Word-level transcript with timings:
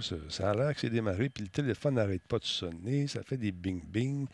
Ça, 0.00 0.16
ça 0.28 0.50
a 0.50 0.54
l'air 0.54 0.74
que 0.74 0.80
c'est 0.80 0.90
démarré, 0.90 1.28
puis 1.28 1.44
le 1.44 1.50
téléphone 1.50 1.94
n'arrête 1.94 2.22
pas 2.26 2.38
de 2.38 2.44
sonner, 2.44 3.06
ça 3.06 3.22
fait 3.22 3.36
des 3.36 3.52
bing-bing. 3.52 4.26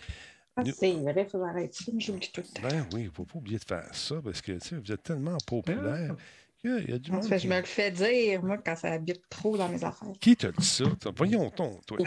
Ah, 0.56 0.62
c'est 0.64 0.92
vrai, 0.92 1.14
il 1.26 1.30
faut 1.30 1.42
arrêter 1.42 1.72
ça, 1.84 1.90
mais 1.92 2.00
j'oublie 2.00 2.30
tout 2.32 2.40
le 2.40 2.46
temps. 2.46 2.62
Ben 2.68 2.86
oui, 2.92 3.02
il 3.02 3.06
ne 3.06 3.10
faut 3.10 3.24
pas 3.24 3.38
oublier 3.38 3.58
de 3.58 3.64
faire 3.64 3.88
ça, 3.94 4.20
parce 4.22 4.40
que 4.40 4.52
vous 4.76 4.92
êtes 4.92 5.02
tellement 5.02 5.36
populaire 5.46 6.14
qu'il 6.60 6.88
y 6.88 6.92
a 6.92 6.98
du 6.98 7.10
monde. 7.10 7.24
fait, 7.24 7.38
qui- 7.38 7.44
je 7.48 7.52
me 7.52 7.58
le 7.58 7.64
fais 7.66 7.90
dire, 7.90 8.42
moi, 8.42 8.58
quand 8.58 8.76
ça 8.76 8.92
habite 8.92 9.22
trop 9.28 9.56
dans 9.58 9.68
mes 9.68 9.82
affaires. 9.84 10.08
Qui 10.20 10.36
t'a 10.36 10.52
dit 10.52 10.64
ça? 10.64 10.84
Voyons 11.16 11.50
ton, 11.56 11.80
toi. 11.86 11.98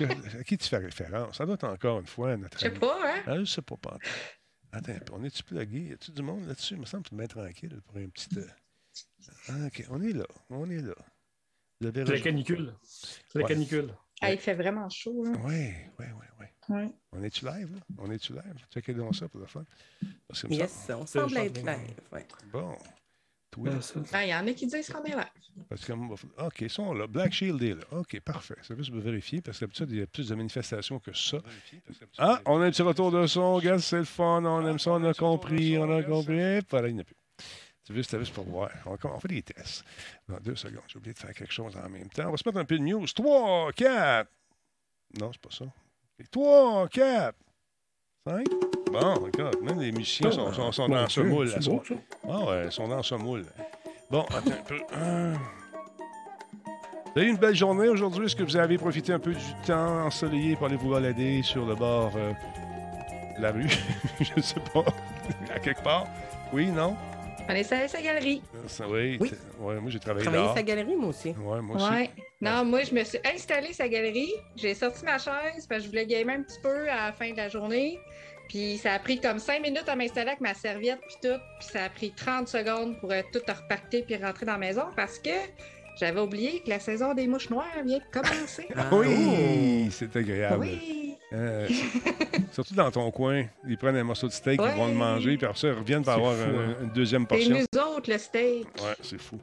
À 0.00 0.44
qui 0.44 0.56
tu 0.58 0.68
fais 0.68 0.78
référence? 0.78 1.36
Ça 1.38 1.44
doit 1.46 1.54
être 1.54 1.64
encore 1.64 2.00
une 2.00 2.06
fois 2.06 2.36
notre 2.36 2.58
Je 2.58 2.64
sais 2.64 2.70
pas, 2.70 2.98
hein? 3.04 3.22
Ah, 3.26 3.38
je 3.38 3.44
sais 3.44 3.62
pas, 3.62 3.76
pas. 3.76 3.98
Attends, 4.72 4.92
un 4.92 4.98
peu, 4.98 5.12
on 5.14 5.24
est-tu 5.24 5.42
plugué? 5.42 5.78
Y 5.80 5.92
a-tu 5.94 6.10
du 6.12 6.22
monde 6.22 6.46
là-dessus? 6.46 6.74
Il 6.74 6.80
me 6.80 6.86
semble 6.86 7.02
que 7.04 7.10
tu 7.10 7.14
es 7.14 7.18
bien 7.18 7.26
tranquille 7.26 7.80
pour 7.86 7.96
un 7.98 8.08
petit. 8.08 8.28
euh, 8.38 8.46
Ah, 9.48 9.66
OK, 9.66 9.84
on 9.90 10.02
est 10.02 10.12
là. 10.12 10.26
On 10.50 10.68
est 10.70 10.82
là. 10.82 10.94
La 11.80 11.90
rejoint- 11.90 12.20
canicule. 12.20 12.74
C'est 12.82 13.18
la 13.38 13.42
Ouais. 13.44 13.48
canicule. 13.48 13.88
Ah, 14.22 14.32
il 14.32 14.38
fait 14.38 14.54
vraiment 14.54 14.88
chaud. 14.88 15.24
Oui, 15.44 15.70
oui, 15.98 16.06
oui, 16.18 16.26
oui. 16.40 16.46
Ouais. 16.68 16.88
On 17.12 17.22
est-tu 17.22 17.44
live, 17.44 17.70
là? 17.74 17.80
On 17.98 18.10
est-tu 18.10 18.32
live? 18.32 18.66
Checkez 18.72 18.94
donc 18.94 19.14
ça 19.14 19.28
pour 19.28 19.40
le 19.40 19.46
fun. 19.46 19.64
Parce 20.26 20.42
que 20.42 20.48
Yes, 20.54 20.72
semble- 20.72 21.02
on 21.02 21.06
semble 21.06 21.36
être 21.36 21.58
live. 21.64 22.00
ouais. 22.12 22.26
Bon. 22.52 22.76
Ça. 23.80 24.00
Ah, 24.12 24.24
il 24.26 24.28
y 24.28 24.34
en 24.34 24.46
a 24.46 24.52
qui 24.52 24.66
disent 24.66 24.90
qu'on 24.90 25.02
est 25.04 25.14
là. 25.16 25.26
Parce 25.70 25.82
que, 25.86 25.92
OK, 25.92 26.60
ils 26.60 26.68
sont 26.68 26.92
là. 26.92 27.06
Black 27.06 27.32
Shield 27.32 27.62
est 27.62 27.72
là. 27.74 27.84
OK, 27.92 28.20
parfait. 28.20 28.56
C'est 28.60 28.76
juste 28.76 28.90
pour 28.90 29.00
vérifier, 29.00 29.40
parce 29.40 29.58
que 29.58 29.64
d'habitude, 29.64 29.90
il 29.92 29.98
y 29.98 30.02
a 30.02 30.06
plus 30.06 30.28
de 30.28 30.34
manifestations 30.34 30.98
que 30.98 31.14
ça. 31.14 31.38
Ah, 32.18 32.42
on 32.44 32.60
a 32.60 32.66
un 32.66 32.70
petit 32.70 32.82
retour 32.82 33.10
de 33.10 33.26
son. 33.26 33.54
Regarde, 33.54 33.80
c'est 33.80 33.96
le 33.96 34.04
fun. 34.04 34.44
On 34.44 34.66
aime 34.66 34.78
ça. 34.78 34.90
On 34.90 35.04
a 35.04 35.14
compris. 35.14 35.78
On 35.78 35.90
a 35.90 36.02
compris. 36.02 36.60
Voilà, 36.68 36.88
il 36.88 36.94
n'y 36.96 37.00
en 37.00 37.02
a 37.02 37.04
plus. 37.04 37.16
Tu 37.86 37.92
veux, 37.92 38.02
juste 38.02 38.32
pour 38.34 38.44
voir. 38.44 38.70
On, 38.84 38.96
on 39.08 39.20
fait 39.20 39.28
des 39.28 39.42
tests. 39.42 39.84
Dans 40.28 40.38
deux 40.40 40.56
secondes, 40.56 40.82
j'ai 40.88 40.96
oublié 40.98 41.14
de 41.14 41.18
faire 41.18 41.32
quelque 41.32 41.52
chose 41.52 41.76
en 41.76 41.88
même 41.88 42.08
temps. 42.08 42.24
On 42.26 42.30
va 42.32 42.36
se 42.36 42.42
mettre 42.46 42.58
un 42.58 42.64
peu 42.64 42.76
de 42.78 42.82
news. 42.82 43.06
3, 43.06 43.72
4. 43.72 44.28
Non, 45.20 45.30
c'est 45.32 45.40
pas 45.40 45.50
ça. 45.54 45.64
3, 46.32 46.88
4, 46.88 47.34
5. 48.26 48.44
Bon, 48.90 49.14
regarde, 49.14 49.60
même 49.62 49.78
les 49.80 49.92
musiciens 49.92 50.30
sont, 50.32 50.52
sont- 50.52 50.72
sont 50.72 50.88
dans 50.88 51.08
ce 51.08 51.20
moule. 51.20 51.46
là, 51.48 51.60
sont- 51.60 51.82
ah 52.28 52.44
ouais, 52.44 52.66
ils 52.66 52.72
sont 52.72 52.88
dans 52.88 53.02
ce 53.02 53.14
moule. 53.14 53.44
Bon, 54.10 54.22
attends 54.22 54.50
un 54.50 54.62
peu. 54.64 54.80
Euh, 54.92 55.34
Vous 56.64 57.12
avez 57.20 57.26
eu 57.26 57.30
une 57.30 57.36
belle 57.36 57.54
journée 57.54 57.88
aujourd'hui? 57.88 58.26
Est-ce 58.26 58.36
que 58.36 58.42
vous 58.42 58.56
avez 58.56 58.78
profité 58.78 59.12
un 59.12 59.18
peu 59.18 59.32
du 59.34 59.54
temps 59.66 60.06
ensoleillé 60.06 60.56
pour 60.56 60.66
aller 60.66 60.76
vous 60.76 60.90
balader 60.90 61.42
sur 61.42 61.64
le 61.66 61.74
bord 61.74 62.12
euh, 62.16 62.32
de 63.36 63.42
la 63.42 63.52
rue? 63.52 63.68
Je 64.20 64.32
ne 64.36 64.42
sais 64.42 64.60
pas. 64.74 64.84
à 65.54 65.58
quelque 65.60 65.82
part? 65.82 66.06
Oui, 66.52 66.66
non? 66.66 66.96
On 67.48 67.54
est 67.54 67.62
sur 67.62 67.88
sa 67.88 68.02
galerie. 68.02 68.42
Ça, 68.66 68.88
oui. 68.88 69.18
Ouais, 69.58 69.80
moi, 69.80 69.90
j'ai 69.90 70.00
travaillé 70.00 70.24
Travailler 70.24 70.48
là. 70.48 70.54
sa 70.54 70.62
galerie, 70.62 70.96
moi 70.96 71.08
aussi. 71.10 71.28
Ouais, 71.30 71.60
moi 71.60 71.76
aussi. 71.76 71.90
Ouais. 71.90 72.10
Non, 72.40 72.64
moi, 72.64 72.82
je 72.82 72.92
me 72.94 73.04
suis 73.04 73.18
installée 73.24 73.72
sa 73.72 73.88
galerie. 73.88 74.32
J'ai 74.56 74.74
sorti 74.74 75.04
ma 75.04 75.18
chaise 75.18 75.66
parce 75.68 75.80
que 75.80 75.84
je 75.84 75.88
voulais 75.88 76.06
gamer 76.06 76.36
un 76.38 76.42
petit 76.42 76.60
peu 76.62 76.88
à 76.90 77.06
la 77.06 77.12
fin 77.12 77.30
de 77.30 77.36
la 77.36 77.48
journée. 77.48 77.98
Puis 78.48 78.78
ça 78.78 78.92
a 78.94 78.98
pris 78.98 79.20
comme 79.20 79.38
cinq 79.38 79.60
minutes 79.62 79.88
à 79.88 79.96
m'installer 79.96 80.28
avec 80.28 80.40
ma 80.40 80.54
serviette 80.54 81.00
puis 81.00 81.16
tout. 81.30 81.38
Puis 81.58 81.68
ça 81.72 81.84
a 81.84 81.88
pris 81.88 82.12
30 82.12 82.46
secondes 82.48 82.98
pour 83.00 83.10
euh, 83.10 83.22
tout 83.32 83.40
repartir 83.40 84.04
puis 84.06 84.16
rentrer 84.16 84.46
dans 84.46 84.52
la 84.52 84.58
maison 84.58 84.84
parce 84.94 85.18
que 85.18 85.30
j'avais 85.98 86.20
oublié 86.20 86.60
que 86.60 86.68
la 86.70 86.78
saison 86.80 87.14
des 87.14 87.26
mouches 87.26 87.50
noires 87.50 87.66
vient 87.84 87.98
de 87.98 88.04
commencer. 88.12 88.68
Ah, 88.76 88.88
Oui, 88.92 89.88
c'est 89.90 90.14
agréable. 90.16 90.60
oui! 90.60 91.02
Euh, 91.32 91.68
surtout 92.52 92.74
dans 92.74 92.90
ton 92.92 93.10
coin, 93.10 93.44
ils 93.68 93.76
prennent 93.76 93.96
un 93.96 94.04
morceau 94.04 94.28
de 94.28 94.32
steak, 94.32 94.60
ils 94.62 94.76
vont 94.78 94.86
le 94.86 94.94
manger, 94.94 95.36
puis 95.36 95.44
après 95.44 95.58
ça, 95.58 95.68
ils 95.68 95.72
reviennent 95.74 96.04
pour 96.04 96.12
avoir 96.12 96.34
fou, 96.36 96.42
un- 96.48 96.70
hein. 96.70 96.76
une 96.82 96.90
deuxième 96.90 97.22
C'est 97.22 97.28
portion. 97.48 97.56
nous 97.58 97.80
autres, 97.96 98.10
le 98.12 98.18
steak. 98.18 98.66
Ouais, 98.80 98.94
c'est 99.02 99.20
fou. 99.20 99.40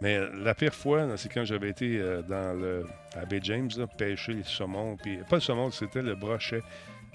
Mais 0.00 0.16
euh, 0.16 0.28
la 0.44 0.54
pire 0.54 0.72
fois, 0.74 1.08
c'est 1.16 1.32
quand 1.32 1.44
j'avais 1.44 1.70
été 1.70 1.98
euh, 1.98 2.22
dans 2.22 2.56
le, 2.58 2.86
à 3.20 3.24
Bay 3.24 3.40
James, 3.42 3.68
là, 3.76 3.86
pêcher 3.88 4.32
les 4.34 4.44
saumons. 4.44 4.96
Puis, 4.96 5.18
pas 5.28 5.36
le 5.36 5.40
saumon, 5.40 5.70
c'était 5.72 6.02
le 6.02 6.14
brochet 6.14 6.62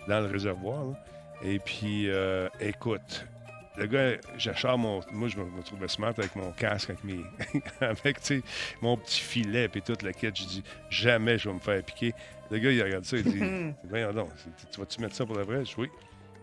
dans 0.09 0.19
le 0.19 0.27
réservoir. 0.27 0.83
là. 0.85 1.03
Et 1.41 1.59
puis, 1.59 2.09
euh, 2.09 2.49
écoute, 2.59 3.25
le 3.79 3.87
gars, 3.87 4.17
j'achète 4.37 4.77
mon. 4.77 5.01
Moi, 5.11 5.27
je 5.29 5.37
me, 5.37 5.45
me 5.45 5.63
trouvais 5.63 5.87
smart 5.87 6.13
avec 6.17 6.35
mon 6.35 6.51
casque, 6.51 6.89
avec 6.89 7.03
mes. 7.03 7.21
avec, 7.81 8.17
mon 8.81 8.97
petit 8.97 9.21
filet, 9.21 9.67
puis 9.67 9.81
toute 9.81 10.03
la 10.03 10.13
quête. 10.13 10.35
Je 10.35 10.43
dis, 10.43 10.63
jamais 10.89 11.37
je 11.37 11.49
vais 11.49 11.55
me 11.55 11.59
faire 11.59 11.81
piquer. 11.83 12.13
Le 12.51 12.59
gars, 12.59 12.71
il 12.71 12.83
regarde 12.83 13.05
ça, 13.05 13.17
il 13.17 13.23
dit, 13.23 13.73
voyons 13.89 14.13
donc, 14.13 14.29
tu 14.71 14.79
vas-tu 14.79 15.01
mettre 15.01 15.15
ça 15.15 15.25
pour 15.25 15.35
la 15.35 15.43
vraie? 15.43 15.65
Je 15.65 15.69
dis, 15.69 15.75
oui. 15.77 15.89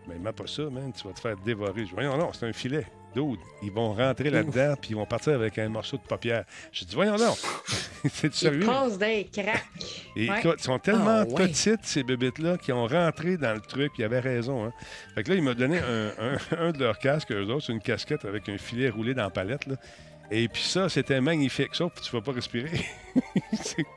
Mais 0.07 0.17
mets 0.17 0.31
pas 0.31 0.47
ça, 0.47 0.63
man, 0.63 0.93
tu 0.93 1.05
vas 1.05 1.13
te 1.13 1.19
faire 1.19 1.35
dévorer. 1.37 1.81
Je 1.81 1.87
dis, 1.87 1.93
voyons 1.93 2.17
non, 2.17 2.31
c'est 2.33 2.45
un 2.45 2.53
filet. 2.53 2.85
Dude, 3.13 3.39
ils 3.61 3.71
vont 3.71 3.93
rentrer 3.93 4.29
là-dedans, 4.29 4.75
puis 4.79 4.91
ils 4.91 4.95
vont 4.95 5.05
partir 5.05 5.33
avec 5.33 5.57
un 5.57 5.69
morceau 5.69 5.97
de 5.97 6.03
paupière. 6.03 6.45
Je 6.71 6.85
dis, 6.85 6.95
voyons 6.95 7.17
non, 7.17 7.33
c'est 8.13 8.27
Ils 8.27 8.33
sérieux? 8.33 8.65
causent 8.65 8.97
des 8.97 9.27
cracks. 9.31 9.63
Et 10.15 10.29
Ouais. 10.29 10.39
écoute, 10.39 10.55
ils 10.59 10.63
sont 10.63 10.79
tellement 10.79 11.21
Ah, 11.21 11.25
ouais. 11.25 11.47
petites, 11.47 11.83
ces 11.85 12.03
bébites-là, 12.03 12.57
qui 12.57 12.71
ont 12.71 12.87
rentré 12.87 13.37
dans 13.37 13.53
le 13.53 13.61
truc, 13.61 13.91
ils 13.97 14.03
avaient 14.03 14.19
raison. 14.19 14.65
Hein. 14.65 14.73
Fait 15.15 15.23
que 15.23 15.29
là, 15.29 15.35
il 15.35 15.43
m'a 15.43 15.53
donné 15.53 15.79
un, 15.79 16.07
un- 16.19 16.37
un 16.67 16.71
de 16.71 16.79
leurs 16.79 16.99
casques, 16.99 17.31
eux 17.31 17.45
autres, 17.45 17.65
c'est 17.67 17.73
une 17.73 17.81
casquette 17.81 18.25
avec 18.25 18.47
un 18.49 18.57
filet 18.57 18.89
roulé 18.89 19.13
dans 19.13 19.23
la 19.23 19.29
palette. 19.29 19.65
Là. 19.67 19.75
Et 20.29 20.49
puis 20.49 20.61
ça, 20.61 20.89
c'était 20.89 21.21
magnifique. 21.21 21.69
Sauf 21.73 21.93
que 21.93 22.01
tu 22.01 22.13
ne 22.13 22.19
vas 22.19 22.25
pas 22.25 22.33
respirer. 22.33 22.81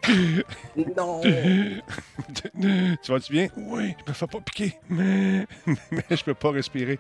Non. 0.97 1.21
tu 1.22 3.12
vas-tu 3.12 3.33
bien? 3.33 3.49
Oui, 3.56 3.94
je 4.05 4.10
me 4.10 4.15
fais 4.15 4.27
pas 4.27 4.41
piquer. 4.41 4.75
Mais, 4.89 5.47
mais 5.91 6.05
je 6.10 6.25
peux 6.25 6.34
pas 6.34 6.50
respirer. 6.53 6.99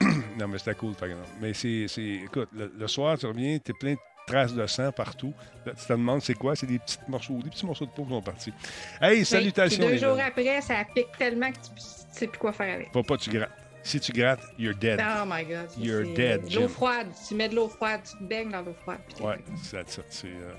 non, 0.38 0.48
mais 0.48 0.58
c'était 0.58 0.74
cool, 0.74 0.94
par 0.94 1.08
exemple. 1.08 1.28
Mais 1.40 1.54
c'est. 1.54 1.86
c'est- 1.88 2.02
Écoute, 2.24 2.48
le, 2.56 2.72
le 2.76 2.88
soir, 2.88 3.18
tu 3.18 3.26
reviens, 3.26 3.58
tu 3.58 3.70
es 3.70 3.74
plein 3.74 3.92
de 3.92 3.98
traces 4.26 4.54
de 4.54 4.66
sang 4.66 4.90
partout. 4.92 5.32
Là, 5.66 5.72
tu 5.74 5.84
te 5.86 5.92
demandes 5.92 6.22
c'est 6.22 6.34
quoi? 6.34 6.54
C'est 6.56 6.66
des 6.66 6.78
petits 6.78 6.98
morceaux, 7.08 7.34
des 7.42 7.50
petits 7.50 7.66
morceaux 7.66 7.86
de 7.86 7.90
peau 7.90 8.04
qui 8.04 8.10
sont 8.10 8.22
partis. 8.22 8.52
Hey, 9.00 9.24
salutations, 9.24 9.86
deux 9.88 9.96
jours 9.98 10.18
après, 10.24 10.60
ça 10.60 10.74
pique 10.94 11.16
tellement 11.18 11.50
que 11.50 11.56
tu 11.56 11.70
ne 11.74 12.12
sais 12.14 12.26
plus 12.26 12.38
quoi 12.38 12.52
faire 12.52 12.74
avec. 12.74 12.92
Faut 12.92 13.02
pas 13.02 13.16
que 13.16 13.22
tu 13.22 13.30
grattes. 13.30 13.50
Si 13.84 13.98
tu 13.98 14.12
grattes, 14.12 14.42
you're 14.58 14.74
dead. 14.76 15.00
Oh 15.00 15.24
my 15.26 15.44
god. 15.44 15.68
ça, 15.68 15.80
You're 15.80 16.04
dead, 16.14 16.48
de 16.48 16.54
L'eau 16.54 16.68
froide. 16.68 17.08
Tu 17.28 17.34
mets 17.34 17.48
de 17.48 17.56
l'eau 17.56 17.68
froide, 17.68 18.00
tu 18.08 18.16
te 18.16 18.22
baignes 18.22 18.50
dans 18.50 18.62
l'eau 18.62 18.74
froide. 18.82 19.00
Ouais, 19.20 19.38
c'est 19.62 19.88
ça. 19.88 20.02
C'est. 20.08 20.28
euh, 20.28 20.52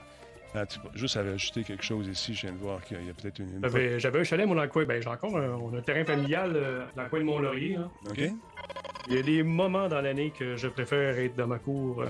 en 0.61 0.65
tout 0.67 0.79
cas, 0.81 0.89
juste 0.93 1.15
à 1.17 1.21
ajouter 1.21 1.63
quelque 1.63 1.83
chose 1.83 2.05
ici, 2.07 2.33
je 2.35 2.41
viens 2.41 2.51
de 2.51 2.57
voir 2.59 2.83
qu'il 2.83 3.03
y 3.03 3.09
a 3.09 3.13
peut-être 3.13 3.39
une. 3.39 3.53
une- 3.55 3.61
J'avais 3.63 3.99
j'avais 3.99 4.19
un 4.19 4.23
chalet, 4.23 4.45
moi, 4.45 4.55
dans 4.57 4.63
le 4.63 4.67
coin. 4.67 4.83
Ben, 4.85 5.01
j'ai 5.01 5.07
encore 5.09 5.37
un, 5.37 5.51
on 5.55 5.73
a 5.73 5.77
un 5.77 5.81
terrain 5.81 6.03
familial 6.03 6.51
euh, 6.55 6.85
dans 6.97 7.03
le 7.03 7.09
coin 7.09 7.19
de 7.19 7.23
Mont-Laurier. 7.23 7.75
hein. 7.77 7.89
OK? 8.09 8.19
Il 9.09 9.15
y 9.15 9.19
a 9.19 9.21
des 9.23 9.41
moments 9.41 9.87
dans 9.87 10.01
l'année 10.01 10.31
que 10.37 10.55
je 10.57 10.67
préfère 10.67 11.17
être 11.17 11.35
dans 11.35 11.47
ma 11.47 11.59
cour 11.59 12.01
euh, 12.01 12.07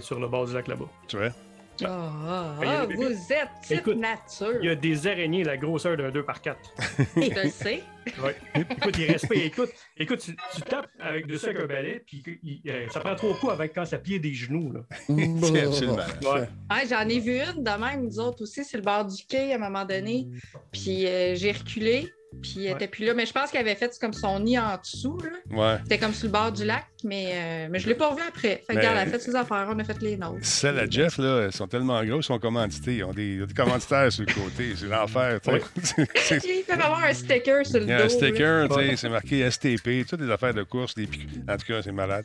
sur 0.00 0.18
le 0.20 0.28
bord 0.28 0.46
du 0.46 0.54
lac 0.54 0.68
là-bas. 0.68 0.86
Tu 1.08 1.16
vois? 1.16 1.30
Des- 1.78 2.94
vous 2.94 3.02
êtes 3.32 3.48
petite 3.62 3.78
Écoute, 3.78 3.96
nature. 3.96 4.56
Il 4.60 4.66
y 4.66 4.68
a 4.68 4.74
des 4.74 5.06
araignées 5.06 5.42
la 5.42 5.56
grosseur 5.56 5.96
d'un 5.96 6.10
2 6.10 6.22
par 6.22 6.40
4 6.40 6.58
Je 7.16 7.42
le 7.44 7.50
sais. 7.50 7.82
Ouais. 8.22 8.36
écoute, 8.54 8.94
il 8.98 9.10
respecte. 9.10 9.44
Écoute, 9.46 9.70
écoute 9.96 10.18
tu, 10.20 10.36
tu 10.54 10.62
tapes 10.62 10.88
avec 11.00 11.26
dessus 11.26 11.46
avec 11.46 11.58
un 11.62 11.66
balai, 11.66 12.02
puis 12.06 12.22
il- 12.44 12.60
euh, 12.70 12.86
ça 12.90 13.00
prend 13.00 13.14
trop 13.16 13.34
coup 13.34 13.50
avec 13.50 13.72
quand 13.74 13.84
ça 13.86 13.98
plie 13.98 14.20
des 14.20 14.34
genoux. 14.34 14.72
Là. 14.72 14.80
C'est 15.08 15.62
absolument. 15.62 15.96
Ouais. 16.22 16.40
Ouais, 16.70 16.86
J'en 16.88 17.08
ai 17.08 17.18
vu 17.18 17.38
une 17.40 17.64
de 17.64 17.70
même, 17.84 18.04
nous 18.04 18.20
autres 18.20 18.42
aussi, 18.42 18.64
sur 18.64 18.78
le 18.78 18.84
bord 18.84 19.04
du 19.06 19.24
quai 19.24 19.52
à 19.52 19.56
un 19.56 19.58
moment 19.58 19.84
donné. 19.84 20.28
Puis 20.72 21.06
euh, 21.06 21.34
j'ai 21.34 21.52
reculé, 21.52 22.12
puis 22.40 22.66
elle 22.66 22.72
était 22.74 22.88
plus 22.88 23.04
là. 23.04 23.14
Mais 23.14 23.26
je 23.26 23.32
pense 23.32 23.50
qu'elle 23.50 23.60
avait 23.62 23.74
fait 23.74 23.92
comme 24.00 24.12
son 24.12 24.40
nid 24.40 24.58
en 24.58 24.76
dessous. 24.78 25.18
là. 25.18 25.30
Ouais. 25.74 25.78
C'était 25.82 25.98
comme 25.98 26.14
sur 26.14 26.26
le 26.26 26.32
bord 26.32 26.52
du 26.52 26.64
lac, 26.64 26.84
mais, 27.04 27.30
euh, 27.34 27.68
mais 27.70 27.78
je 27.78 27.88
l'ai 27.88 27.94
pas 27.94 28.08
revu 28.10 28.22
après. 28.26 28.62
Fait 28.66 28.66
que, 28.68 28.72
Mais- 28.74 28.78
regarde, 28.80 28.98
elle 29.02 29.08
a 29.08 29.10
fait 29.10 29.18
ses 29.18 29.34
affaires, 29.34 29.68
on 29.70 29.78
a 29.78 29.84
fait 29.84 30.00
les 30.00 30.16
nôtres. 30.16 30.38
Celles 30.44 30.78
à 30.78 30.88
Jeff, 30.88 31.18
là, 31.18 31.42
elles 31.44 31.52
sont 31.52 31.66
tellement 31.66 32.02
grosses, 32.04 32.24
ils 32.26 32.28
sont 32.28 32.38
commandités. 32.38 32.96
Ils 32.96 33.04
ont 33.04 33.12
des, 33.12 33.34
ils 33.34 33.42
ont 33.42 33.46
des 33.46 33.54
commanditaires 33.54 34.10
sur 34.12 34.24
le 34.26 34.32
côté. 34.32 34.74
C'est 34.76 34.86
l'enfer. 34.86 35.40
tu 35.40 35.50
sais. 35.50 35.62
C'est- 36.14 36.40
c'est- 36.40 36.48
Il 36.48 36.64
peut 36.64 36.72
avoir 36.82 37.04
un 37.04 37.12
sticker 37.12 37.66
sur 37.66 37.78
le 37.80 37.84
Il 37.86 37.88
y 37.90 37.92
a 37.92 37.98
dos. 37.98 38.04
un 38.04 38.08
sticker, 38.08 38.68
tu 38.68 38.74
sais, 38.74 38.80
Ouais. 38.80 38.96
c'est 38.96 39.08
marqué 39.08 39.50
STP, 39.50 40.06
toutes 40.08 40.20
des 40.20 40.30
affaires 40.30 40.54
de 40.54 40.62
course, 40.62 40.94
des. 40.94 41.08
En 41.48 41.56
tout 41.56 41.66
cas, 41.66 41.82
c'est 41.82 41.92
malade. 41.92 42.24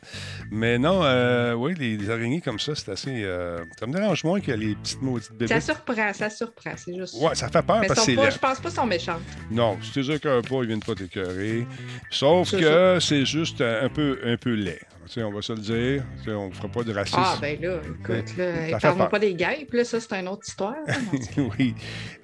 Mais 0.50 0.78
non, 0.78 1.00
euh, 1.04 1.52
oui, 1.54 1.74
les, 1.78 1.96
les 1.96 2.10
araignées 2.10 2.40
comme 2.40 2.58
ça, 2.58 2.74
c'est 2.74 2.90
assez. 2.90 3.22
euh, 3.24 3.58
ça 3.78 3.86
me 3.86 3.92
dérange 3.92 4.24
moins 4.24 4.40
que 4.40 4.52
les 4.52 4.74
petites 4.74 5.02
maudites 5.02 5.32
bébés. 5.32 5.48
Ça 5.48 5.60
surprend, 5.60 6.12
ça 6.12 6.30
surprend, 6.30 6.72
c'est 6.76 6.94
juste. 6.94 7.14
Ouais, 7.20 7.34
ça 7.34 7.48
fait 7.48 7.62
peur 7.62 7.80
mais 7.80 7.86
parce 7.88 8.00
que 8.00 8.06
c'est 8.06 8.30
je 8.30 8.38
pense 8.38 8.58
pas 8.60 8.68
qu'ils 8.68 8.70
sont 8.70 8.86
méchants. 8.86 9.18
Non, 9.50 9.76
tu 9.92 9.97
les 9.98 10.10
écœures 10.10 10.42
pas, 10.42 10.56
ils 10.62 10.66
viennent 10.68 10.82
pas 10.82 10.94
t'écœurer. 10.94 11.66
Sauf 12.10 12.48
C'est 12.48 12.60
que 12.60 12.98
c'est 13.00 13.24
juste 13.26 13.60
un 13.60 13.88
peu, 13.88 14.18
un 14.24 14.36
peu 14.36 14.54
laid. 14.54 14.80
Tu 15.06 15.14
sais, 15.14 15.22
on 15.22 15.32
va 15.32 15.40
se 15.40 15.54
le 15.54 15.60
dire. 15.60 16.02
Tu 16.18 16.24
sais, 16.24 16.32
on 16.36 16.48
ne 16.50 16.52
fera 16.54 16.68
pas 16.68 16.82
de 16.82 16.92
racisme. 16.92 17.18
Ah, 17.18 17.38
ben 17.40 17.58
là, 17.62 17.76
écoute, 18.02 18.28
Ça 18.36 18.42
là, 18.68 18.78
parle-moi 18.78 19.06
peur. 19.06 19.08
pas 19.08 19.18
des 19.20 19.34
guêpes, 19.34 19.72
là, 19.72 19.82
ça, 19.84 20.00
c'est 20.00 20.12
une 20.20 20.28
autre 20.28 20.42
histoire. 20.46 20.74
là. 20.86 20.94
oui. 21.58 21.74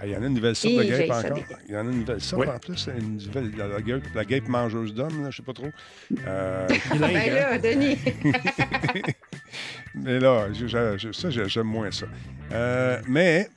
Il 0.05 0.11
y 0.11 0.15
en 0.17 0.23
a 0.23 0.27
une 0.27 0.35
nouvelle 0.35 0.55
sorte 0.55 0.75
de 0.75 0.83
Hi, 0.83 0.89
guêpe 0.89 1.11
encore. 1.11 1.35
des- 1.35 1.45
Il 1.67 1.73
y 1.75 1.77
en 1.79 1.89
a 1.89 1.91
une 1.91 2.01
nouvelle 2.01 2.21
sorte 2.21 2.43
Oui. 2.43 2.49
en 2.55 2.59
plus. 2.59 2.87
Une 2.99 3.17
nouvelle, 3.17 3.51
la, 3.57 3.69
la 3.69 3.81
guêpe, 3.81 4.05
la 4.15 4.25
guêpe 4.27 4.49
mangeuse 4.49 4.93
d'hommes, 4.93 5.23
là, 5.25 5.31
je 5.31 5.37
sais 5.39 5.43
pas 5.43 5.55
trop. 5.55 5.71
Euh, 6.27 6.69
Bilingue, 6.93 7.13
ben 7.15 7.17
hein. 7.17 7.35
là, 7.53 7.59
Denis, 7.59 7.99
mais 9.95 10.19
là, 10.21 10.49
je- 10.53 10.67
je- 10.67 10.99
je- 10.99 11.13
ça, 11.13 11.31
j'ai- 11.31 11.49
j'aime 11.49 11.67
moins 11.67 11.91
ça. 11.91 12.07
Euh, 12.53 13.01
mais, 13.09 13.49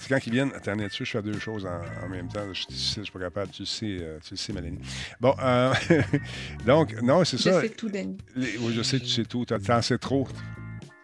c'est 0.00 0.08
quand 0.08 0.26
ils 0.26 0.32
viennent. 0.32 0.50
Attendez, 0.56 0.84
dessus, 0.86 1.04
je 1.04 1.10
fais 1.12 1.22
deux 1.22 1.38
choses 1.38 1.64
en, 1.66 1.80
en 2.04 2.08
même 2.08 2.26
temps? 2.28 2.40
Je 2.52 2.54
suis 2.60 2.66
difficile, 2.66 3.02
je 3.02 3.04
suis 3.04 3.12
pas 3.12 3.20
capable. 3.20 3.50
Tu 3.52 3.62
le 3.62 3.66
sais, 3.66 3.98
euh, 4.00 4.18
tu 4.24 4.30
le 4.32 4.36
sais 4.36 4.52
Mélanie. 4.52 4.80
Bon, 5.20 5.34
euh, 5.42 5.72
donc, 6.66 7.00
non, 7.02 7.24
c'est 7.24 7.36
je 7.36 7.42
ça. 7.42 7.60
sais 7.60 7.68
tout, 7.68 7.88
Denis. 7.88 8.18
Les- 8.34 8.56
oui, 8.58 8.72
je 8.74 8.82
sais, 8.82 8.98
tu 8.98 9.06
sais 9.08 9.24
tout. 9.24 9.44
T'en 9.44 9.82
sais 9.82 9.98
trop. 9.98 10.26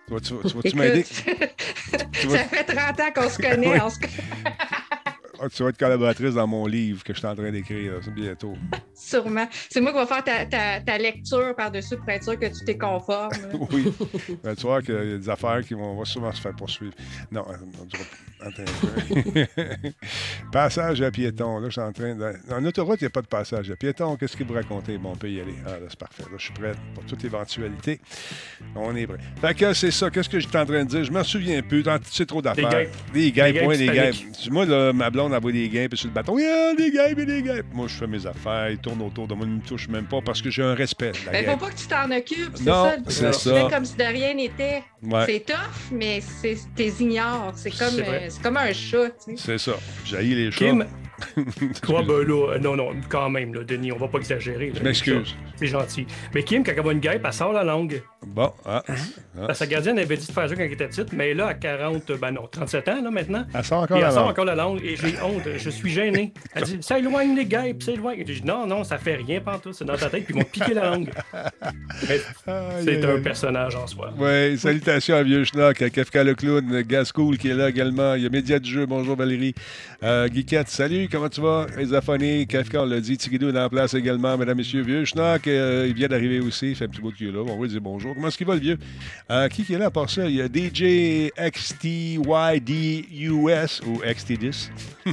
Tu 0.08 0.14
vas- 0.14 0.20
tu 0.20 0.34
vas- 0.34 0.48
tu 0.48 0.56
vas-tu 0.56 0.76
m'aider? 0.76 1.04
Tu 1.04 2.28
ça 2.31 2.38
fait 2.44 2.64
30 2.64 3.00
ans 3.00 3.10
qu'on 3.14 3.28
se 3.28 3.37
connaît. 3.38 3.69
Oui. 3.72 3.78
on 3.82 3.90
se 3.90 3.98
connaît 3.98 4.12
tu 5.55 5.62
vas 5.62 5.69
être 5.71 5.79
collaboratrice 5.79 6.35
dans 6.35 6.47
mon 6.47 6.67
livre 6.67 7.03
que 7.05 7.12
je 7.15 7.19
suis 7.19 7.27
en 7.27 7.35
train 7.35 7.50
d'écrire 7.50 7.93
bientôt. 8.15 8.55
sûrement. 8.94 9.47
C'est 9.71 9.81
moi 9.81 9.93
qui 9.93 9.99
vais 9.99 10.06
faire 10.06 10.25
ta, 10.25 10.47
ta- 10.47 10.81
ta 10.81 10.99
lecture 10.99 11.55
par-dessus 11.56 11.97
pour 11.97 12.09
être 12.09 12.25
sûr 12.25 12.38
que 12.38 12.47
tu 12.47 12.65
t'es 12.65 12.79
conforme. 12.79 13.31
Oui. 13.73 13.93
Ben, 14.44 14.55
tu 14.55 14.62
vois 14.62 14.81
qu'il 14.83 14.94
y 14.94 14.99
a 14.99 15.19
des 15.19 15.29
affaires 15.29 15.61
qui 15.67 15.75
vont, 15.75 15.94
vont 15.94 16.05
sûrement 16.05 16.33
se 16.33 16.41
faire 16.41 16.55
poursuivre. 16.55 16.93
Non, 17.33 17.44
euh, 17.50 17.55
on 17.81 17.85
dira- 17.85 18.03
attends 18.41 18.62
un 18.62 19.33
peu. 19.33 19.91
passage 20.53 21.03
à 21.03 21.11
piéton. 21.11 21.59
Là, 21.59 21.67
je 21.69 21.73
suis 21.73 21.81
en 21.81 21.93
train 21.93 22.15
de. 22.15 22.33
En 22.53 22.65
autoroute, 22.65 23.00
il 23.00 23.05
n'y 23.05 23.09
a 23.09 23.11
pas 23.11 23.23
de 23.23 23.27
passage 23.27 23.71
à 23.71 23.77
piéton. 23.77 24.17
Qu'est-ce 24.17 24.37
qu'il 24.37 24.47
vous 24.47 24.55
raconter? 24.55 24.99
Bon, 24.99 25.12
on 25.12 25.17
peut 25.17 25.31
y 25.31 25.41
aller. 25.41 25.55
Ah, 25.67 25.71
là, 25.71 25.87
c'est 25.88 25.99
parfait. 25.99 26.23
Là, 26.25 26.37
je 26.38 26.44
suis 26.44 26.53
prêt 26.53 26.73
pour 26.94 27.05
toute 27.05 27.25
éventualité. 27.25 28.00
On 28.75 28.94
est 28.94 29.06
prêt. 29.06 29.19
Fait 29.41 29.55
que 29.55 29.73
c'est 29.73 29.91
ça. 29.91 30.11
Qu'est-ce 30.11 30.29
que 30.29 30.38
j'étais 30.41 30.59
en 30.59 30.67
train 30.67 30.85
de 30.85 30.88
dire? 30.88 31.05
Je 31.05 31.12
m'en 31.12 31.25
souviens 31.25 31.62
plus. 31.62 31.85
C'est 32.11 32.27
trop 32.27 32.43
d'affaires. 32.43 32.69
Des 32.69 32.77
guêpes, 32.77 32.91
Des 33.12 33.33
guêpes 33.33 33.65
oui, 33.67 33.79
des 33.79 33.87
guêpes. 33.88 34.15
hispaniques. 34.15 34.50
Moi, 34.50 34.67
là, 34.67 34.93
ma 34.93 35.11
blonde 35.11 35.25
envoie 35.32 35.52
des 35.52 35.69
guêpes 35.69 35.94
sur 35.96 36.08
le 36.08 36.14
bâton. 36.14 36.38
Yeah, 36.38 36.75
des 36.75 36.90
guêpes 36.90 37.19
et 37.19 37.26
des 37.26 37.43
guêpes. 37.43 37.67
Moi, 37.73 37.87
je 37.88 37.94
fais 37.94 38.06
mes 38.06 38.26
affaires. 38.26 38.70
Ils 38.70 38.78
tournent 38.78 39.02
autour 39.02 39.26
de 39.28 39.34
moi. 39.34 39.46
Ils 39.46 39.52
ne 39.52 39.56
me 39.58 39.62
touchent 39.62 39.88
même 39.88 40.06
pas 40.06 40.20
parce 40.20 40.40
que 40.43 40.50
j'ai 40.50 40.62
un 40.62 40.75
respect. 40.75 41.12
de 41.12 41.26
la 41.26 41.32
Mais 41.32 41.43
guêpe. 41.43 41.50
faut 41.52 41.67
pas 41.67 41.70
que 41.73 41.76
tu 41.78 41.87
t'en 41.87 42.11
occupes. 42.11 42.52
C'est 42.55 42.64
Non, 42.64 42.84
ça. 42.84 42.96
c'est 43.08 43.31
Tu 43.31 43.38
ça. 43.38 43.55
fais 43.55 43.70
comme 43.75 43.84
si 43.84 43.96
de 43.96 44.05
rien 44.05 44.34
n'était. 44.34 44.82
Ouais. 45.02 45.25
C'est 45.26 45.40
tough, 45.46 45.93
mais 45.93 46.20
c'est 46.20 46.56
t'es 46.75 46.88
ignores. 47.00 47.52
C'est 47.56 47.70
comme, 47.70 47.99
euh, 48.00 48.28
comme 48.43 48.56
un 48.56 48.73
chat. 48.73 49.11
tu 49.25 49.37
sais. 49.37 49.43
C'est 49.44 49.58
ça. 49.58 49.73
J'ai 50.05 50.23
les 50.23 50.50
chats. 50.50 50.64
Kim, 50.67 50.87
toi, 51.82 52.02
ben 52.06 52.22
là, 52.26 52.52
euh, 52.52 52.58
non, 52.58 52.76
non, 52.76 52.90
quand 53.08 53.30
même, 53.30 53.54
là, 53.54 53.64
Denis, 53.64 53.92
on 53.92 53.96
va 53.96 54.08
pas 54.08 54.18
exagérer. 54.18 54.68
là, 54.68 54.74
Je 54.78 54.82
m'excuse. 54.84 55.34
C'est 55.56 55.66
gentil. 55.66 56.06
Mais 56.34 56.42
Kim, 56.42 56.62
quand 56.62 56.72
elle 56.76 56.82
voit 56.82 56.92
une 56.92 57.00
guêpe, 57.00 57.22
elle 57.24 57.32
sort 57.32 57.52
la 57.52 57.64
langue. 57.64 58.02
Bon, 58.26 58.52
ah. 58.64 58.82
ah. 58.88 58.92
Parce 59.34 59.48
que 59.48 59.54
Sa 59.54 59.66
gardienne 59.66 59.98
avait 59.98 60.16
dit 60.16 60.26
de 60.26 60.32
faire 60.32 60.48
ça 60.48 60.54
quand 60.54 60.62
elle 60.62 60.72
était 60.72 60.88
petite, 60.88 61.12
mais 61.12 61.32
là, 61.34 61.48
à 61.48 61.54
40, 61.54 62.12
ben 62.20 62.32
non, 62.32 62.46
37 62.50 62.88
ans, 62.88 63.02
là, 63.02 63.10
maintenant. 63.10 63.46
Elle 63.54 63.64
sort 63.64 63.82
encore 63.82 63.96
Et 63.96 64.00
la 64.00 64.06
elle 64.08 64.12
sort 64.12 64.22
langue. 64.22 64.30
encore 64.32 64.44
la 64.44 64.54
langue 64.54 64.80
et 64.84 64.96
j'ai 64.96 65.14
honte, 65.22 65.48
je 65.56 65.70
suis 65.70 65.90
gêné. 65.90 66.32
Elle 66.54 66.64
dit 66.64 66.78
Ça 66.80 66.98
éloigne 66.98 67.34
les 67.36 67.46
guêpes, 67.46 67.82
ça 67.82 67.92
éloigne. 67.92 68.20
Et 68.20 68.24
j'ai 68.26 68.40
dit 68.40 68.46
Non, 68.46 68.66
non, 68.66 68.84
ça 68.84 68.98
fait 68.98 69.16
rien, 69.16 69.40
pantoute, 69.40 69.74
c'est 69.74 69.84
dans 69.84 69.96
ta 69.96 70.10
tête, 70.10 70.24
puis 70.24 70.34
ils 70.34 70.38
vont 70.42 70.48
piquer 70.50 70.74
la 70.74 70.90
langue. 70.90 71.10
C'est 72.84 73.04
un 73.04 73.20
personnage 73.20 73.74
en 73.76 73.86
soi. 73.86 74.12
Oui, 74.18 74.58
salutations 74.58 75.16
à 75.16 75.22
Vieux 75.22 75.44
Schnock, 75.44 75.82
à 75.82 75.90
Kefka 75.90 76.24
le 76.24 76.34
clown, 76.34 76.82
Gascoul 76.82 77.38
qui 77.38 77.48
est 77.48 77.54
là 77.54 77.68
également. 77.68 78.14
Il 78.14 78.22
y 78.22 78.26
a 78.26 78.28
Média 78.28 78.58
du 78.58 78.70
jeu, 78.70 78.86
bonjour 78.86 79.16
Valérie. 79.16 79.54
Euh, 80.02 80.28
Guiquette, 80.28 80.68
salut, 80.68 81.06
comment 81.11 81.29
tu 81.29 81.41
vas? 81.41 81.67
Esaphone, 81.79 82.47
Kefka, 82.47 82.82
on 82.82 82.87
l'a 82.87 83.00
dit, 83.00 83.17
Tigidou 83.17 83.49
est 83.49 83.58
en 83.58 83.69
place 83.69 83.94
également, 83.94 84.37
mesdames, 84.37 84.56
messieurs. 84.56 84.82
Vieux 84.82 85.05
Schnock, 85.05 85.47
euh, 85.47 85.87
il 85.88 85.94
vient 85.94 86.08
d'arriver 86.08 86.41
aussi, 86.41 86.70
il 86.70 86.76
fait 86.76 86.85
un 86.85 86.88
petit 86.88 87.00
bout 87.00 87.12
qu'il 87.12 87.29
est 87.29 87.32
là. 87.32 87.41
On 87.41 87.56
va 87.56 87.62
lui 87.62 87.69
dire 87.69 87.81
bonjour. 87.81 88.14
Comment 88.14 88.29
est-ce 88.29 88.38
qu'il 88.38 88.47
va 88.47 88.55
le 88.55 88.61
vieux? 88.61 88.79
Euh, 89.31 89.49
qui 89.49 89.62
est 89.73 89.79
là 89.79 89.87
à 89.87 89.91
part 89.91 90.08
ça? 90.11 90.26
Il 90.26 90.37
y 90.37 90.43
a 90.43 90.47
DJ 90.47 91.31
XTYDUS 91.38 92.20
ou 93.87 93.99
XT10. 94.03 94.70
Je 95.06 95.12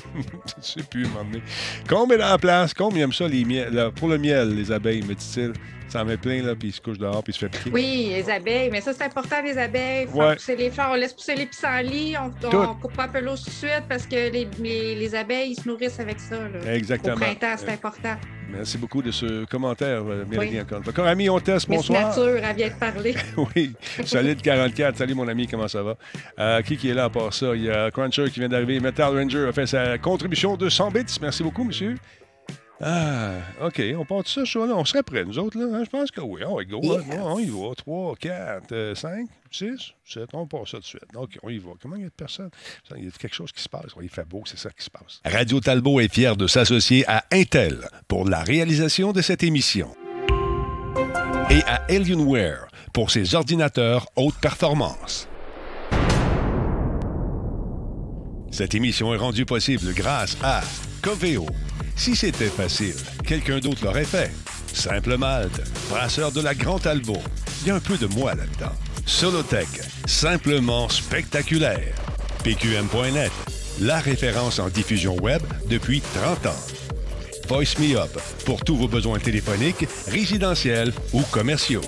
sais 0.62 0.84
plus, 0.90 1.08
m'emmener. 1.08 1.42
Combien 1.88 2.18
est 2.18 2.24
en 2.24 2.38
place? 2.38 2.74
Combien 2.74 3.06
aime 3.06 3.14
ça 3.14 3.28
les 3.28 3.46
miel, 3.46 3.92
pour 3.96 4.08
le 4.08 4.18
miel, 4.18 4.56
les 4.56 4.72
abeilles, 4.72 5.02
me 5.02 5.14
dit-il? 5.14 5.54
Ça 5.94 6.02
en 6.02 6.06
met 6.06 6.18
plein, 6.18 6.42
là, 6.42 6.56
puis 6.56 6.70
il 6.70 6.72
se 6.74 6.82
couche 6.82 6.98
dehors, 6.98 7.24
puis 7.24 7.32
il 7.32 7.36
se 7.36 7.40
fait 7.42 7.50
piquer. 7.50 7.70
Oui, 7.72 8.08
les 8.16 8.28
abeilles, 8.28 8.70
mais 8.72 8.82
ça, 8.82 8.94
c'est 8.94 9.04
important, 9.04 9.36
les 9.46 9.56
abeilles. 9.60 10.08
Faut 10.08 10.18
Ouais. 10.24 10.34
pousser 10.34 10.56
les 10.56 10.72
fleurs, 10.72 10.90
on 10.92 10.96
laisse 10.96 11.14
pousser 11.14 11.36
les 11.36 11.46
pissenlits, 11.46 12.16
on, 12.18 12.32
on 12.58 12.74
coupe 12.74 12.94
pas 12.96 13.04
un 13.04 13.08
peu 13.10 13.20
l'eau 13.20 13.36
tout 13.38 13.44
de 13.46 13.50
suite 13.52 13.84
parce 13.88 14.08
que 14.08 14.16
les, 14.32 14.48
les, 14.60 14.96
les 14.96 15.14
abeilles, 15.16 15.52
ils 15.52 15.62
se 15.62 15.68
nourrissent 15.70 16.00
avec 16.00 16.20
ça. 16.20 16.36
Là. 16.36 16.74
Exactement. 16.74 17.14
Au 17.16 17.20
printemps, 17.20 17.54
c'est 17.58 17.70
important. 17.70 18.16
Merci 18.52 18.80
beaucoup 18.80 19.04
de 19.04 19.12
ce 19.12 19.46
commentaire, 19.46 20.02
euh, 20.04 20.26
Mélanie, 20.28 20.62
Oui. 20.62 20.78
encore 20.90 21.06
ami, 21.06 21.30
on 21.30 21.40
teste, 21.40 21.70
Miss 21.70 21.78
bonsoir. 21.88 22.08
Nature, 22.08 22.38
elle 22.44 22.56
vient 22.56 22.70
de 22.70 22.74
parler. 22.74 23.16
Oui, 23.56 23.74
solide 24.04 24.42
44. 24.42 24.98
Salut, 24.98 25.14
mon 25.14 25.28
ami, 25.28 25.46
comment 25.48 25.68
ça 25.68 25.84
va? 25.84 25.96
Euh, 26.40 26.62
qui 26.64 26.76
qui 26.76 26.90
est 26.90 26.94
là 26.96 27.04
à 27.04 27.10
part 27.12 27.32
ça? 27.36 27.56
Il 27.56 27.66
y 27.66 27.70
a 27.70 27.92
Cruncher 27.92 28.32
qui 28.32 28.40
vient 28.40 28.50
d'arriver. 28.50 28.80
Metal 28.80 29.16
Ranger 29.16 29.46
a 29.48 29.52
fait 29.54 29.68
sa 29.68 30.00
contribution 30.00 30.58
de 30.58 30.70
100 30.70 30.90
bits. 30.90 31.06
Merci 31.22 31.44
beaucoup, 31.44 31.64
monsieur. 31.64 31.96
Ah, 32.86 33.36
OK. 33.62 33.82
On 33.98 34.04
part 34.06 34.24
de 34.24 34.28
ça, 34.28 34.42
là 34.42 34.74
On 34.76 34.84
serait 34.86 35.04
prêts, 35.04 35.24
nous 35.24 35.40
autres, 35.40 35.58
là. 35.58 35.78
hein? 35.78 35.84
Je 35.86 35.90
pense 35.90 36.12
que 36.12 36.20
oui. 36.22 36.42
On 36.46 36.58
va 36.58 36.64
go. 36.66 36.82
Yes. 36.84 37.02
On 37.22 37.40
y 37.40 37.46
va. 37.48 37.74
3, 37.76 38.16
4, 38.18 38.94
5, 38.96 39.28
6, 39.52 39.94
7. 40.06 40.30
On 40.34 40.46
part 40.48 40.68
ça 40.68 40.78
tout 40.78 40.82
de 40.82 40.86
suite. 40.86 41.04
OK, 41.16 41.38
on 41.44 41.50
y 41.50 41.58
va. 41.60 41.72
Comment 41.82 41.96
il 41.96 42.02
y 42.02 42.06
a 42.06 42.10
de 42.10 42.14
personnes? 42.14 42.50
Il 42.98 43.06
y 43.06 43.08
a 43.08 43.12
quelque 43.12 43.36
chose 43.36 43.52
qui 43.52 43.62
se 43.64 43.70
passe. 43.70 43.86
Il 44.02 44.10
fait 44.10 44.28
beau, 44.28 44.44
c'est 44.46 44.58
ça 44.60 44.70
qui 44.70 44.84
se 44.84 44.90
passe. 44.90 45.22
Radio 45.26 45.60
Talbot 45.60 46.00
est 46.02 46.14
fier 46.14 46.36
de 46.36 46.48
s'associer 46.48 47.06
à 47.08 47.24
Intel 47.32 47.88
pour 48.08 48.28
la 48.28 48.42
réalisation 48.44 49.14
de 49.14 49.22
cette 49.22 49.44
émission 49.44 49.96
et 51.50 51.62
à 51.64 51.84
Alienware 51.90 52.68
pour 52.94 53.12
ses 53.12 53.36
ordinateurs 53.36 54.08
haute 54.16 54.36
performance. 54.42 55.28
Cette 58.54 58.76
émission 58.76 59.12
est 59.16 59.18
rendue 59.18 59.48
possible 59.48 59.96
grâce 59.96 60.38
à 60.44 60.62
Coveo. 61.02 61.48
Si 61.96 62.16
c'était 62.16 62.50
facile, 62.50 62.94
quelqu'un 63.26 63.58
d'autre 63.58 63.84
l'aurait 63.84 64.06
fait. 64.06 64.32
Simple 64.72 65.18
Malte, 65.18 65.60
brasseur 65.90 66.32
de 66.32 66.40
la 66.40 66.54
Grande 66.54 66.84
Talbot. 66.84 67.18
Il 67.62 67.70
y 67.70 67.72
a 67.72 67.76
un 67.76 67.80
peu 67.80 67.98
de 67.98 68.06
moi 68.06 68.36
là-dedans. 68.36 68.76
Solotech, 69.08 69.68
simplement 70.06 70.88
spectaculaire. 70.88 71.96
PQM.net, 72.44 73.32
la 73.82 74.00
référence 74.00 74.60
en 74.60 74.70
diffusion 74.70 75.16
web 75.16 75.42
depuis 75.68 76.02
30 76.14 76.46
ans. 76.46 76.64
Voice 77.50 77.80
Me 77.80 77.98
Up 77.98 78.20
pour 78.46 78.64
tous 78.64 78.76
vos 78.76 78.88
besoins 78.88 79.18
téléphoniques, 79.18 79.88
résidentiels 80.08 80.94
ou 81.12 81.24
commerciaux. 81.32 81.82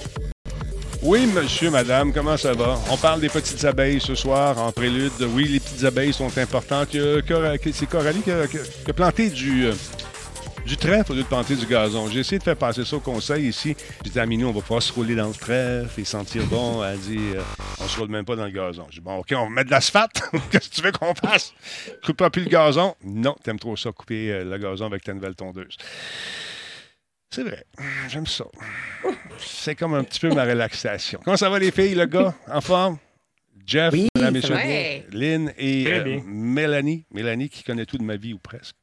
Oui, 1.07 1.27
monsieur, 1.27 1.69
madame, 1.69 2.11
comment 2.11 2.35
ça 2.35 2.53
va? 2.53 2.79
On 2.89 2.97
parle 2.97 3.21
des 3.21 3.29
petites 3.29 3.63
abeilles 3.63 4.01
ce 4.01 4.15
soir 4.15 4.57
en 4.57 4.71
prélude. 4.71 5.11
Oui, 5.35 5.47
les 5.47 5.59
petites 5.59 5.83
abeilles 5.83 6.13
sont 6.13 6.35
importantes. 6.35 6.89
C'est 6.93 7.85
Coralie 7.85 8.21
qui 8.23 8.31
a, 8.31 8.93
planté 8.93 9.29
du, 9.29 9.65
euh, 9.67 9.73
du 10.65 10.75
trèfle 10.75 11.11
au 11.11 11.15
lieu 11.15 11.21
de 11.21 11.27
planter 11.27 11.55
du 11.55 11.67
gazon. 11.67 12.09
J'ai 12.09 12.21
essayé 12.21 12.39
de 12.39 12.43
faire 12.43 12.57
passer 12.57 12.83
ça 12.83 12.95
au 12.95 13.01
conseil 13.01 13.49
ici. 13.49 13.75
J'ai 14.03 14.09
dit 14.09 14.19
à 14.19 14.25
Minou, 14.25 14.47
on 14.47 14.51
va 14.51 14.61
pouvoir 14.61 14.81
se 14.81 14.91
rouler 14.91 15.13
dans 15.13 15.27
le 15.27 15.33
trèfle 15.35 16.01
et 16.01 16.05
sentir 16.05 16.43
bon. 16.45 16.83
Elle 16.83 16.97
dit, 16.97 17.35
euh, 17.35 17.41
on 17.79 17.87
se 17.87 17.99
roule 17.99 18.09
même 18.09 18.25
pas 18.25 18.35
dans 18.35 18.45
le 18.45 18.51
gazon. 18.51 18.87
J'ai 18.89 18.99
dit, 18.99 19.05
bon, 19.05 19.17
OK, 19.17 19.27
on 19.33 19.43
va 19.43 19.49
mettre 19.49 19.67
de 19.67 19.75
l'asphalte. 19.75 20.23
Qu'est-ce 20.49 20.69
que 20.69 20.75
tu 20.75 20.81
veux 20.81 20.91
qu'on 20.91 21.13
fasse? 21.13 21.53
Coupe 22.03 22.17
pas 22.17 22.31
plus 22.31 22.45
le 22.45 22.49
gazon? 22.49 22.95
Non, 23.03 23.35
t'aimes 23.43 23.59
trop 23.59 23.77
ça, 23.77 23.91
couper 23.91 24.31
euh, 24.31 24.43
le 24.43 24.57
gazon 24.57 24.87
avec 24.87 25.03
ta 25.03 25.13
nouvelle 25.13 25.35
tondeuse. 25.35 25.77
C'est 27.35 27.43
vrai, 27.43 27.65
j'aime 28.07 28.25
ça. 28.25 28.45
C'est 29.39 29.75
comme 29.75 29.93
un 29.93 30.03
petit 30.05 30.21
peu 30.21 30.29
ma 30.29 30.45
relaxation. 30.45 31.19
Comment 31.23 31.35
ça 31.35 31.49
va 31.49 31.59
les 31.59 31.71
filles, 31.71 31.95
le 31.95 32.05
gars? 32.05 32.33
En 32.47 32.61
forme? 32.61 32.97
Jeff, 33.65 33.91
Oui, 33.91 34.07
bien. 34.15 35.01
Lynn 35.11 35.51
et 35.57 35.85
euh. 35.91 36.19
Mélanie. 36.25 37.05
Mélanie 37.11 37.49
qui 37.49 37.63
connaît 37.63 37.85
tout 37.85 37.97
de 37.97 38.03
ma 38.03 38.15
vie 38.15 38.33
ou 38.33 38.37
presque. 38.39 38.75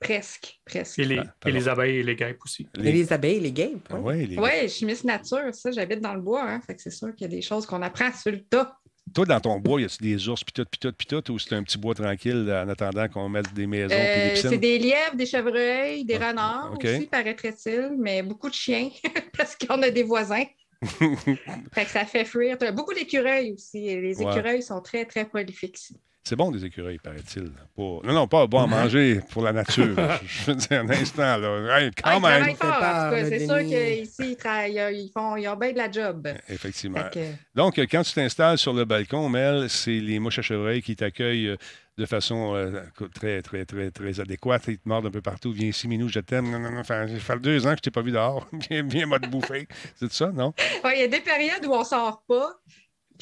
Presque, 0.00 0.58
presque. 0.64 0.98
Et 0.98 1.04
les, 1.04 1.18
Ah, 1.18 1.48
et 1.48 1.52
les 1.52 1.68
abeilles 1.68 1.98
et 1.98 2.02
les 2.02 2.16
guêpes 2.16 2.38
aussi. 2.44 2.66
Et 2.76 2.90
les 2.90 3.12
abeilles, 3.12 3.38
les 3.38 3.52
guêpes. 3.52 3.86
Ah 3.90 3.94
ouais. 4.00 4.16
ouais, 4.22 4.26
les- 4.26 4.38
Oui, 4.38 4.50
je 4.62 4.66
suis 4.68 4.86
Miss 4.86 5.04
Nature, 5.04 5.54
ça, 5.54 5.70
j'habite 5.70 6.00
dans 6.00 6.14
le 6.14 6.20
bois, 6.20 6.42
hein, 6.42 6.60
fait 6.66 6.74
que 6.74 6.82
c'est 6.82 6.90
sûr 6.90 7.14
qu'il 7.14 7.30
y 7.30 7.30
a 7.32 7.36
des 7.36 7.42
choses 7.42 7.66
qu'on 7.66 7.82
apprend 7.82 8.12
sur 8.12 8.32
le 8.32 8.40
tas. 8.42 8.76
Toi, 9.14 9.26
dans 9.26 9.40
ton 9.40 9.58
bois, 9.60 9.80
y 9.80 9.84
a-tu 9.84 10.02
des 10.02 10.28
ours, 10.28 10.42
pis 10.44 10.52
tout, 10.52 10.64
pis 10.64 10.78
tout, 10.78 10.92
pis 10.92 11.06
tout, 11.06 11.30
ou 11.32 11.38
c'est 11.38 11.54
un 11.54 11.62
petit 11.62 11.78
bois 11.78 11.94
tranquille 11.94 12.50
en 12.50 12.68
attendant 12.68 13.08
qu'on 13.08 13.28
mette 13.28 13.52
des 13.52 13.66
maisons 13.66 14.08
pis 14.08 14.20
des 14.20 14.30
Euh, 14.30 14.30
piscines? 14.30 14.50
c'est 14.50 14.58
des 14.58 14.78
lièvres, 14.78 15.16
des 15.16 15.26
chevreuils, 15.26 16.04
des 16.04 16.16
Ah, 16.16 16.28
renards 16.28 16.72
aussi, 16.78 17.06
paraîtrait-il, 17.06 17.96
mais 17.98 18.22
beaucoup 18.22 18.48
de 18.48 18.54
chiens, 18.54 18.90
parce 19.36 19.56
qu'on 19.56 19.82
a 19.82 19.90
des 19.90 20.02
voisins. 20.02 20.44
fait 21.72 21.84
que 21.84 21.90
ça 21.90 22.04
fait 22.06 22.24
fuir. 22.24 22.56
Beaucoup 22.72 22.94
d'écureuils 22.94 23.52
aussi. 23.52 23.80
Les 24.00 24.20
Ouais. 24.20 24.24
écureuils 24.24 24.62
sont 24.62 24.80
très, 24.80 25.04
très 25.06 25.24
prolifiques 25.28 25.78
ici. 25.78 26.00
C'est 26.24 26.36
bon 26.36 26.52
des 26.52 26.64
écureuils, 26.64 26.98
paraît-il. 26.98 27.50
Pas- 27.50 27.82
Non, 27.82 28.02
non, 28.12 28.28
pas 28.28 28.46
bon 28.46 28.60
à 28.60 28.66
manger 28.68 29.20
pour 29.30 29.42
la 29.42 29.52
nature. 29.52 29.96
Je 30.26 30.44
veux 30.50 30.54
dire, 30.54 30.80
un 30.82 30.90
instant, 30.90 31.36
là. 31.36 31.80
Hey, 31.80 31.90
Ah, 32.04 32.12
quand 32.12 32.18
ils 32.18 32.22
même. 32.22 32.56
travaillent 32.56 33.10
fort. 33.10 33.28
C'est 33.28 33.46
sûr 33.46 33.58
qu'ici, 33.58 34.30
ils, 34.32 34.36
travaillent- 34.36 34.94
ils, 35.04 35.10
font, 35.12 35.36
ils 35.36 35.48
ont 35.48 35.56
bien 35.56 35.72
de 35.72 35.78
la 35.78 35.90
job. 35.90 36.28
Effectivement. 36.48 37.02
Que- 37.12 37.32
Donc, 37.56 37.76
euh, 37.80 37.86
quand 37.90 38.02
tu 38.04 38.12
t'installes 38.12 38.56
sur 38.58 38.72
le 38.72 38.84
balcon, 38.84 39.28
Mel, 39.28 39.68
c'est 39.68 39.98
les 39.98 40.20
mouches 40.20 40.38
à 40.38 40.42
chevreuil 40.42 40.80
qui 40.80 40.94
t'accueillent 40.94 41.48
euh, 41.48 41.56
de 41.98 42.06
façon 42.06 42.54
euh, 42.54 42.82
très, 43.12 43.42
très, 43.42 43.64
très, 43.64 43.90
très 43.90 44.20
adéquate. 44.20 44.62
Ils 44.68 44.78
te 44.78 44.88
mordent 44.88 45.06
un 45.06 45.10
peu 45.10 45.20
partout. 45.22 45.50
Viens 45.52 45.68
ici, 45.68 45.88
Minou, 45.88 46.08
je 46.08 46.20
t'aime. 46.20 46.50
Non, 46.52 46.60
non, 46.60 46.70
non. 46.70 46.78
Enfin, 46.80 47.06
ça 47.08 47.18
fait 47.18 47.40
deux 47.40 47.66
ans 47.66 47.70
que 47.72 47.78
je 47.78 47.82
t'ai 47.82 47.90
pas 47.90 48.00
vu 48.02 48.12
dehors. 48.12 48.46
viens, 48.70 48.82
viens 48.84 49.06
m'a 49.06 49.18
te 49.18 49.26
bouffer. 49.28 49.66
C'est 49.96 50.12
ça, 50.12 50.30
non? 50.32 50.54
Ouais, 50.84 50.98
il 50.98 51.00
y 51.00 51.04
a 51.04 51.08
des 51.08 51.20
périodes 51.20 51.66
où 51.66 51.72
on 51.72 51.82
sort 51.84 52.22
pas, 52.28 52.54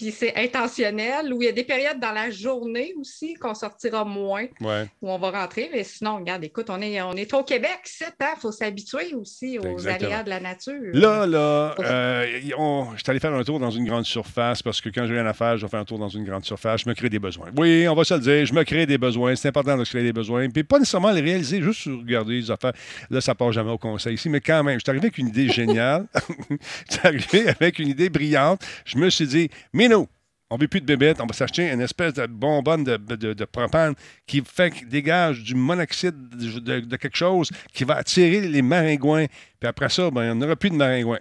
puis 0.01 0.13
c'est 0.13 0.35
intentionnel, 0.37 1.33
ou 1.33 1.43
il 1.43 1.47
y 1.47 1.49
a 1.49 1.53
des 1.53 1.65
périodes 1.65 2.01
dans 2.01 2.13
la 2.13 2.31
journée 2.31 2.95
aussi 2.99 3.35
qu'on 3.35 3.55
sortira 3.55 4.05
moins, 4.05 4.47
Ouais. 4.61 4.87
où 5.03 5.11
on 5.11 5.19
va 5.19 5.31
rentrer. 5.31 5.69
Mais 5.73 5.85
sinon, 5.85 6.17
regarde, 6.17 6.43
écoute, 6.45 6.67
on 6.71 6.81
est, 6.81 7.01
on 7.03 7.13
est 7.13 7.33
au 7.35 7.43
Québec, 7.43 7.81
c'est 7.85 8.07
Il 8.21 8.41
faut 8.41 8.53
s'habituer 8.53 9.15
aussi 9.15 9.59
aux 9.59 9.65
Exactement. 9.65 10.09
aléas 10.11 10.23
de 10.23 10.29
la 10.31 10.41
nature. 10.41 10.73
Là, 10.93 11.27
là, 11.27 11.75
euh, 11.81 12.27
on- 12.57 12.89
je 12.97 13.03
suis 13.03 13.11
allé 13.11 13.21
faire 13.21 13.35
un 13.35 13.43
tour 13.45 13.59
dans 13.61 13.71
une 13.71 13.85
grande 13.85 14.05
surface 14.05 14.63
parce 14.63 14.81
que 14.81 14.89
quand 14.89 15.07
j'ai 15.07 15.15
rien 15.15 15.27
à 15.27 15.33
faire, 15.35 15.57
je 15.59 15.67
vais 15.67 15.71
faire 15.71 15.81
un 15.81 15.85
tour 15.85 15.99
dans 15.99 16.09
une 16.09 16.25
grande 16.25 16.45
surface. 16.45 16.83
Je 16.85 16.89
me 16.89 16.95
crée 16.95 17.09
des 17.11 17.19
besoins. 17.19 17.49
Oui, 17.59 17.87
on 17.89 17.95
va 17.95 18.05
se 18.05 18.15
le 18.15 18.21
dire, 18.21 18.47
je 18.47 18.55
me 18.55 18.63
crée 18.65 18.87
des 18.87 18.99
besoins. 18.99 19.35
C'est 19.37 19.49
important 19.49 19.77
de 19.77 19.85
se 19.85 19.91
créer 19.91 20.03
des 20.03 20.13
besoins. 20.13 20.49
Puis 20.49 20.65
pas 20.65 20.79
nécessairement 20.79 21.11
les 21.13 21.21
réaliser, 21.21 21.61
juste 21.61 21.85
regarder 21.87 22.35
les 22.35 22.51
affaires. 22.51 22.73
Là, 23.11 23.21
ça 23.21 23.35
part 23.35 23.53
jamais 23.53 23.71
au 23.71 23.79
conseil 23.79 24.15
ici, 24.15 24.29
mais 24.31 24.41
quand 24.41 24.63
même, 24.65 24.79
je 24.79 24.85
suis 24.85 24.91
arrivé 24.91 25.07
avec 25.07 25.19
une 25.19 25.29
idée 25.29 25.49
géniale. 25.49 26.07
je 26.91 26.95
suis 26.95 27.01
arrivé 27.05 27.49
avec 27.49 27.79
une 27.79 27.89
idée 27.89 28.09
brillante. 28.11 28.63
Je 28.85 28.97
me 28.99 29.11
suis 29.11 29.27
dit, 29.27 29.51
mais 29.73 29.89
nous. 29.91 30.09
On 30.53 30.57
ne 30.57 30.63
veut 30.63 30.69
plus 30.69 30.81
de 30.81 30.87
bébêtes. 30.87 31.21
On 31.21 31.27
va 31.27 31.33
s'acheter 31.33 31.71
une 31.71 31.81
espèce 31.81 32.15
de 32.15 32.27
bonbonne 32.27 32.83
de, 32.83 32.97
de- 32.97 33.35
de 33.35 33.45
propane 33.45 33.95
qui 34.27 34.43
fait 34.45 34.71
qui 34.73 34.85
dégage 34.85 35.45
du 35.45 35.55
monoxyde 35.55 36.29
de, 36.31 36.59
de- 36.59 36.81
de 36.81 36.97
quelque 36.97 37.17
chose 37.17 37.51
qui 37.73 37.85
va 37.85 37.97
attirer 37.97 38.41
les 38.49 38.63
maringouins. 38.63 39.27
Puis 39.61 39.69
après 39.69 39.89
ça, 39.89 40.11
ben, 40.11 40.23
il 40.25 40.27
n'y 40.27 40.33
en 40.33 40.43
aura 40.47 40.57
plus 40.57 40.71
de 40.71 40.75
maringouins. 40.75 41.21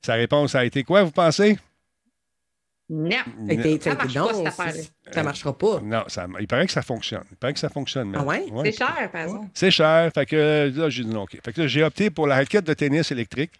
Sa 0.00 0.14
réponse 0.14 0.54
a 0.54 0.64
été 0.64 0.84
quoi, 0.84 1.02
vous 1.02 1.10
pensez? 1.10 1.58
Non. 2.88 3.56
T'es- 3.56 3.78
Ça 3.80 3.94
marche 3.94 4.14
pas, 4.14 4.20
non, 4.20 4.26
cette 4.38 4.46
affaire-là. 4.46 4.82
Ça 5.10 5.22
marchera 5.22 5.56
pas. 5.56 5.80
Non, 5.82 6.04
ça, 6.06 6.26
il 6.40 6.46
paraît 6.46 6.66
que 6.66 6.72
ça 6.72 6.82
fonctionne. 6.82 7.24
Il 7.30 7.36
paraît 7.36 7.52
que 7.52 7.58
ça 7.58 7.68
fonctionne. 7.68 8.10
mais- 8.10 8.18
Ah 8.20 8.24
ouais? 8.24 8.44
C'est 8.64 8.72
cher, 8.78 9.10
par 9.12 9.22
exemple. 9.22 9.46
C'est 9.54 9.70
cher. 9.70 10.10
Fait 10.14 10.26
que 10.26 10.36
euh, 10.36 10.70
là, 10.74 10.88
j'ai 10.90 11.02
dit 11.04 11.10
non, 11.10 11.22
OK. 11.22 11.38
Fait 11.44 11.52
que 11.52 11.60
là, 11.62 11.66
j'ai 11.66 11.82
opté 11.82 12.10
pour 12.10 12.26
la 12.26 12.36
raquette 12.36 12.64
de 12.64 12.74
tennis 12.74 13.10
électrique. 13.10 13.50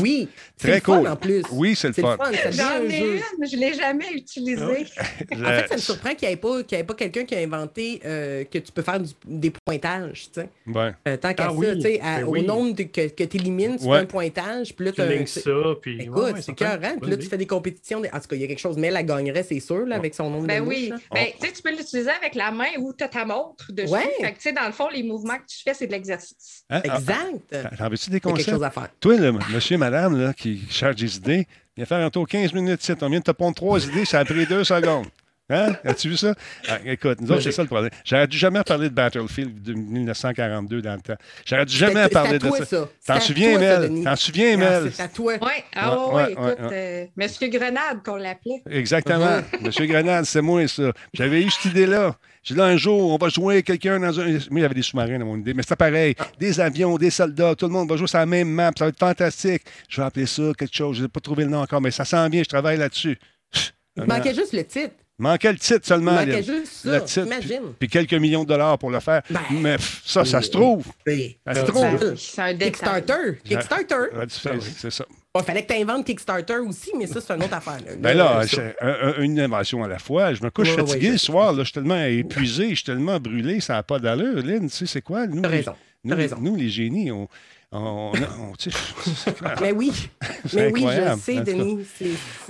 Oui, 0.00 0.28
c'est 0.56 0.68
Très 0.68 0.76
le 0.76 0.80
fun 0.82 0.98
cool. 0.98 1.08
en 1.08 1.16
plus. 1.16 1.42
Oui, 1.52 1.74
c'est 1.74 1.88
le 1.88 1.94
fun. 1.94 2.16
ça 2.18 2.50
J'en 2.50 2.82
ai 2.88 2.98
une, 2.98 3.46
je 3.46 3.56
ne 3.56 3.60
l'ai 3.60 3.74
jamais 3.74 4.12
utilisée. 4.14 4.86
En 5.32 5.36
fait, 5.44 5.68
ça 5.68 5.74
me 5.74 5.80
surprend 5.80 6.14
qu'il 6.14 6.28
n'y 6.28 6.34
ait 6.34 6.36
pas, 6.36 6.62
qu'il 6.62 6.78
y 6.78 6.80
ait 6.80 6.84
pas 6.84 6.94
quelqu'un 6.94 7.24
qui 7.24 7.34
a 7.34 7.38
inventé 7.38 8.00
euh, 8.04 8.44
que 8.44 8.58
tu 8.58 8.72
peux 8.72 8.82
faire 8.82 9.00
du- 9.00 9.12
des 9.26 9.50
pointages, 9.64 10.28
tu 10.32 10.40
sais. 10.40 10.48
Ouais. 10.66 10.92
Euh, 11.08 11.16
tant 11.16 11.32
qu'à 11.34 11.44
Ah 11.46 11.48
ça, 11.48 11.52
oui, 11.54 11.66
tu 11.76 11.80
sais, 11.82 12.00
à- 12.00 12.18
ben 12.20 12.24
au 12.24 12.30
oui. 12.32 12.42
nombre 12.44 12.74
de- 12.74 12.82
que, 12.84 13.08
que 13.08 13.24
tu 13.24 13.36
élimines, 13.36 13.76
tu 13.78 13.84
Ouais. 13.86 13.98
fais 13.98 14.02
un 14.02 14.06
pointage, 14.06 14.74
puis 14.74 14.86
là, 14.86 14.92
Tu 14.92 15.00
links 15.02 15.28
ça, 15.28 15.50
puis. 15.80 16.00
Écoute, 16.02 16.16
ouais, 16.24 16.32
ouais, 16.32 16.42
c'est 16.42 16.54
cœur, 16.54 16.78
Puis 17.00 17.10
là, 17.10 17.16
tu 17.16 17.26
fais 17.26 17.36
des 17.38 17.46
compétitions. 17.46 17.98
En 18.12 18.20
tout 18.20 18.28
cas, 18.28 18.36
il 18.36 18.40
y 18.42 18.44
a 18.44 18.46
quelque 18.46 18.58
chose. 18.60 18.76
Mais 18.76 18.88
elle 18.88 18.94
la 18.94 19.02
gagnerait, 19.02 19.42
c'est 19.42 19.60
sûr, 19.60 19.86
là, 19.86 19.95
avec 19.96 20.14
son 20.14 20.30
nombre 20.30 20.46
Ben 20.46 20.62
de 20.62 20.68
oui. 20.68 20.92
Ben, 21.12 21.26
tu 21.40 21.62
peux 21.62 21.70
l'utiliser 21.70 22.10
avec 22.10 22.34
la 22.34 22.50
main 22.50 22.68
ou 22.78 22.92
tu 22.92 23.04
as 23.04 23.08
ta 23.08 23.24
montre 23.24 23.72
dessus. 23.72 23.92
Ouais. 23.92 24.10
Fait 24.20 24.32
que, 24.32 24.36
tu 24.36 24.42
sais, 24.42 24.52
dans 24.52 24.66
le 24.66 24.72
fond, 24.72 24.88
les 24.88 25.02
mouvements 25.02 25.36
que 25.36 25.46
tu 25.46 25.62
fais, 25.62 25.74
c'est 25.74 25.86
de 25.86 25.92
l'exercice. 25.92 26.64
Hein? 26.70 26.82
Ah, 26.88 26.96
Exact. 26.96 27.76
T'en 27.78 27.88
veux-tu 27.88 28.10
des 28.10 28.16
Il 28.18 28.28
y 28.28 28.32
a 28.32 28.36
quelque 28.36 28.50
chose 28.50 28.64
à 28.64 28.70
faire. 28.70 28.88
Toi, 29.00 29.16
là, 29.16 29.32
monsieur, 29.32 29.78
madame, 29.78 30.20
là, 30.20 30.32
qui 30.32 30.62
cherche 30.70 30.96
des 30.96 31.16
idées, 31.16 31.46
viens 31.76 31.86
faire 31.86 32.04
un 32.04 32.10
tour 32.10 32.26
15 32.26 32.52
minutes 32.52 32.82
ici. 32.82 32.92
On 33.00 33.08
vient 33.08 33.18
de 33.18 33.24
te 33.24 33.30
pondre 33.32 33.54
trois 33.54 33.84
idées, 33.84 34.04
ça 34.04 34.20
a 34.20 34.24
pris 34.24 34.46
deux 34.46 34.64
secondes. 34.64 35.06
Hein? 35.48 35.74
As-tu 35.84 36.08
vu 36.08 36.16
ça? 36.16 36.34
Ah, 36.68 36.78
écoute, 36.84 37.20
nous 37.20 37.30
autres, 37.30 37.42
c'est 37.42 37.52
ça 37.52 37.62
le 37.62 37.68
problème. 37.68 37.90
J'aurais 38.04 38.26
dû 38.26 38.36
jamais 38.36 38.62
parler 38.64 38.88
de 38.88 38.94
Battlefield 38.94 39.62
de 39.62 39.74
1942 39.74 40.82
dans 40.82 40.94
le 40.94 41.00
temps. 41.00 41.14
J'aurais 41.44 41.64
dû 41.66 41.76
jamais 41.76 42.02
C'est- 42.04 42.08
parler 42.10 42.30
c'est 42.30 42.34
à 42.34 42.38
de 42.38 42.48
toi, 42.48 42.64
ça. 42.64 42.88
T'en 43.06 43.20
souviens, 43.20 43.58
Mel? 43.58 44.02
T'en 44.02 44.16
souviens, 44.16 44.54
Ah, 44.54 44.56
Mel? 44.56 44.92
C'est 44.92 45.02
à 45.02 45.08
toi. 45.08 45.34
Oui, 45.40 45.48
ah 45.76 45.96
Ouais, 45.96 46.06
ouais, 46.06 46.14
ouais, 46.14 46.32
écoute, 46.32 46.44
ouais, 46.46 46.66
euh, 46.72 47.04
Monsieur 47.16 47.46
Grenade 47.48 48.02
qu'on 48.04 48.16
l'appelait. 48.16 48.62
Exactement. 48.70 49.38
Monsieur 49.60 49.86
Grenade, 49.86 50.24
c'est 50.24 50.42
moi, 50.42 50.66
ça. 50.66 50.90
J'avais 51.14 51.42
eu 51.42 51.50
cette 51.50 51.66
idée-là. 51.66 52.16
J'ai 52.42 52.54
dit, 52.54 52.60
là, 52.60 52.66
un 52.66 52.76
jour, 52.76 53.12
on 53.12 53.16
va 53.16 53.28
jouer 53.28 53.62
quelqu'un 53.62 54.00
dans 54.00 54.18
un. 54.20 54.24
Moi, 54.24 54.38
il 54.50 54.58
y 54.60 54.64
avait 54.64 54.74
des 54.74 54.82
sous-marins 54.82 55.18
dans 55.18 55.26
mon 55.26 55.36
idée, 55.38 55.54
mais 55.54 55.62
c'était 55.62 55.76
pareil. 55.76 56.14
Des 56.40 56.58
avions, 56.60 56.96
des 56.96 57.10
soldats, 57.10 57.54
tout 57.54 57.66
le 57.66 57.72
monde 57.72 57.88
va 57.88 57.96
jouer 57.96 58.06
sur 58.08 58.18
la 58.18 58.26
même 58.26 58.48
map. 58.48 58.72
Ça 58.76 58.84
va 58.84 58.88
être 58.88 58.98
fantastique. 58.98 59.62
Je 59.88 60.00
vais 60.00 60.06
appeler 60.06 60.26
ça 60.26 60.42
quelque 60.58 60.74
chose. 60.74 60.96
Je 60.96 61.02
n'ai 61.02 61.08
pas 61.08 61.20
trouvé 61.20 61.44
le 61.44 61.50
nom 61.50 61.60
encore, 61.60 61.80
mais 61.80 61.90
ça 61.92 62.04
sent 62.04 62.28
bien, 62.30 62.42
je 62.42 62.48
travaille 62.48 62.78
là-dessus. 62.78 63.16
Il 63.96 64.04
manquait 64.04 64.34
juste 64.34 64.52
le 64.52 64.64
titre. 64.64 64.94
Manquait 65.18 65.52
le 65.52 65.58
titre 65.58 65.80
Il 65.82 65.86
seulement. 65.88 66.12
manquait 66.12 66.42
juste 66.42 66.84
Le 66.84 66.92
ça. 67.06 67.24
titre? 67.24 67.26
Puis 67.78 67.88
quelques 67.88 68.12
millions 68.14 68.44
de 68.44 68.48
dollars 68.48 68.78
pour 68.78 68.90
le 68.90 69.00
faire. 69.00 69.22
Ben, 69.30 69.40
mais 69.50 69.76
pff, 69.76 70.02
ça, 70.04 70.24
ça 70.26 70.42
se 70.42 70.50
trouve. 70.50 70.86
Oui. 71.06 71.38
Ça 71.46 71.54
se 71.54 71.60
Ben, 71.60 71.66
trouve. 71.66 71.98
Ben, 71.98 72.14
C'est 72.18 72.42
un. 72.42 72.54
Kickstarter. 72.54 73.38
Kickstarter. 73.42 73.96
C'est 74.28 74.90
ça. 74.90 75.04
Il 75.38 75.42
fallait 75.44 75.64
que 75.66 75.72
tu 75.72 75.80
inventes 75.80 76.04
Kickstarter 76.06 76.58
aussi, 76.66 76.90
mais 76.98 77.06
ça, 77.06 77.20
c'est 77.20 77.34
une 77.34 77.42
autre 77.42 77.54
affaire. 77.54 77.74
là. 77.86 77.92
Ben 77.98 78.16
là, 78.16 78.42
ça. 78.42 78.48
c'est 78.56 78.76
un- 78.80 79.08
un- 79.18 79.22
une 79.22 79.38
invention 79.40 79.82
à 79.84 79.88
la 79.88 79.98
fois. 79.98 80.32
Je 80.34 80.42
me 80.42 80.50
couche 80.50 80.68
Ouais, 80.70 80.76
fatigué 80.76 81.12
sais. 81.12 81.18
soir. 81.18 81.52
Là, 81.52 81.58
je 81.60 81.64
suis 81.64 81.72
tellement 81.74 82.02
épuisé, 82.04 82.70
je 82.70 82.74
suis 82.76 82.84
tellement 82.84 83.18
brûlé, 83.20 83.60
ça 83.60 83.74
n'a 83.74 83.82
pas 83.82 83.98
d'allure. 83.98 84.42
Lynn, 84.42 84.68
tu 84.68 84.76
sais, 84.76 84.86
c'est 84.86 85.02
quoi? 85.02 85.26
Nous, 85.26 85.42
raison. 85.46 85.74
nous, 86.40 86.56
les 86.56 86.68
génies, 86.68 87.10
on. 87.10 87.28
On. 87.72 88.12
Mais 89.60 89.72
oui. 89.72 89.92
C'est 90.46 90.56
Mais 90.56 90.72
oui, 90.72 90.86
je 90.94 91.20
sais. 91.20 91.40
Denis. 91.42 91.84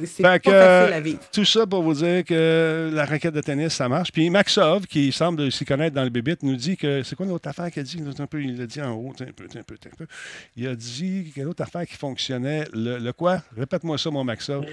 C'est 0.04 0.22
pas 0.22 0.38
que, 0.38 0.50
facile 0.50 0.92
à 0.94 1.00
vivre. 1.00 1.18
Tout 1.32 1.44
ça 1.44 1.66
pour 1.66 1.82
vous 1.82 1.94
dire 1.94 2.24
que 2.24 2.90
la 2.92 3.04
raquette 3.06 3.34
de 3.34 3.40
tennis, 3.40 3.72
ça 3.72 3.88
marche. 3.88 4.12
Puis 4.12 4.28
Maxov, 4.30 4.86
qui 4.86 5.10
semble 5.12 5.50
s'y 5.50 5.64
connaître 5.64 5.94
dans 5.96 6.04
le 6.04 6.10
bébite, 6.10 6.42
nous 6.42 6.56
dit 6.56 6.76
que. 6.76 7.02
C'est 7.02 7.16
quoi 7.16 7.26
l'autre 7.26 7.48
affaire 7.48 7.70
qu'il 7.70 7.80
a 7.80 7.84
dit? 7.84 8.02
Un 8.18 8.26
peu, 8.26 8.42
il 8.42 8.58
l'a 8.58 8.66
dit 8.66 8.80
en 8.82 8.92
haut, 8.92 9.12
un 9.20 9.24
peu, 9.32 9.44
un 9.44 9.62
peu, 9.62 9.74
un 9.74 9.96
peu. 9.96 10.06
Il 10.56 10.66
a 10.68 10.74
dit 10.74 11.30
qu'il 11.32 11.38
y 11.38 11.40
a 11.40 11.44
l'autre 11.44 11.62
affaire 11.62 11.86
qui 11.86 11.94
fonctionnait? 11.96 12.64
Le, 12.72 12.98
le 12.98 13.12
quoi? 13.12 13.42
Répète-moi 13.56 13.98
ça, 13.98 14.10
mon 14.10 14.22
Maxov. 14.24 14.64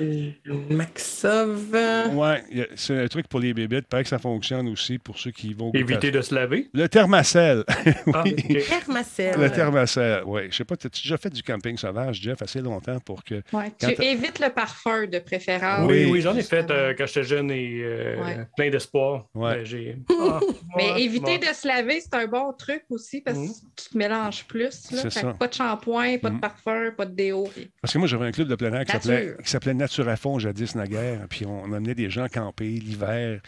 Maxov. 0.69 1.59
euh, 1.73 2.37
y 2.51 2.61
a- 2.61 2.67
c'est 2.75 3.01
un 3.03 3.07
truc 3.07 3.27
pour 3.27 3.39
les 3.39 3.53
bébites. 3.53 3.79
Il 3.85 3.89
paraît 3.89 4.03
que 4.03 4.09
ça 4.09 4.19
fonctionne 4.19 4.67
aussi 4.67 4.97
pour 4.97 5.17
ceux 5.17 5.31
qui 5.31 5.53
vont. 5.53 5.71
Éviter 5.73 6.11
de 6.11 6.21
se 6.21 6.33
laver? 6.35 6.69
Le 6.73 6.87
thermacell. 6.87 7.63
Ah, 8.13 8.21
oui. 8.25 8.35
ok. 8.37 8.57
Thermacell. 8.67 9.39
Le 9.39 9.49
thermacell, 9.49 10.23
oui. 10.25 10.32
Je 10.49 10.55
sais 10.55 10.65
pas, 10.65 10.75
tu 10.77 10.87
as 10.87 10.89
déjà 10.89 11.17
fait 11.17 11.29
du 11.29 11.43
camping 11.43 11.77
sauvage, 11.77 12.21
Jeff, 12.21 12.41
assez 12.41 12.61
longtemps 12.61 12.99
pour 12.99 13.23
que. 13.23 13.41
Ouais, 13.53 13.71
Tu 13.79 13.87
évites 14.03 14.39
le 14.39 14.49
parfum 14.49 15.05
de 15.07 15.19
préférence. 15.19 15.87
Oui, 15.89 16.05
Oui. 16.05 16.11
oui, 16.11 16.21
j'en 16.21 16.35
ai 16.35 16.43
fait 16.43 16.69
euh, 16.71 16.93
quand 16.97 17.05
j'étais 17.07 17.23
jeune 17.23 17.51
et 17.51 17.79
euh, 17.83 18.21
Ouais. 18.23 18.47
plein 18.55 18.69
d'espoir. 18.69 19.27
Ouais. 19.35 19.63
Ah, 20.09 20.39
Mais 20.77 20.91
ouais, 20.93 21.01
éviter 21.03 21.37
de 21.37 21.45
se 21.45 21.67
laver, 21.67 21.99
c'est 21.99 22.13
un 22.15 22.27
bon 22.27 22.53
truc 22.53 22.83
aussi 22.89 23.21
parce 23.21 23.37
Mhm. 23.37 23.47
que 23.49 23.53
tu 23.83 23.89
te 23.89 23.97
mélanges 23.97 24.45
plus. 24.45 24.91
Là, 24.91 25.01
Fait 25.03 25.09
ça. 25.09 25.33
pas 25.33 25.47
de 25.47 25.53
shampoing, 25.53 26.17
pas 26.17 26.29
Mhm. 26.29 26.35
de 26.37 26.41
parfum, 26.41 26.91
pas 26.95 27.05
de 27.05 27.13
déo. 27.13 27.49
Parce 27.81 27.93
que 27.93 27.97
moi, 27.99 28.07
j'avais 28.07 28.25
un 28.25 28.31
club 28.31 28.47
de 28.47 28.55
plein 28.55 28.73
air 28.73 28.85
qui 28.85 28.91
s'appelait, 28.93 29.35
qui 29.43 29.49
s'appelait 29.49 29.73
Nature 29.73 30.07
à 30.07 30.15
fond, 30.15 30.39
jadis 30.39 30.75
naguère. 30.75 31.27
Puis 31.29 31.45
on, 31.45 31.63
on 31.63 31.73
amenait 31.73 31.95
des 31.95 32.09
gens 32.09 32.27
camper 32.27 32.65
l'hiver 32.65 33.41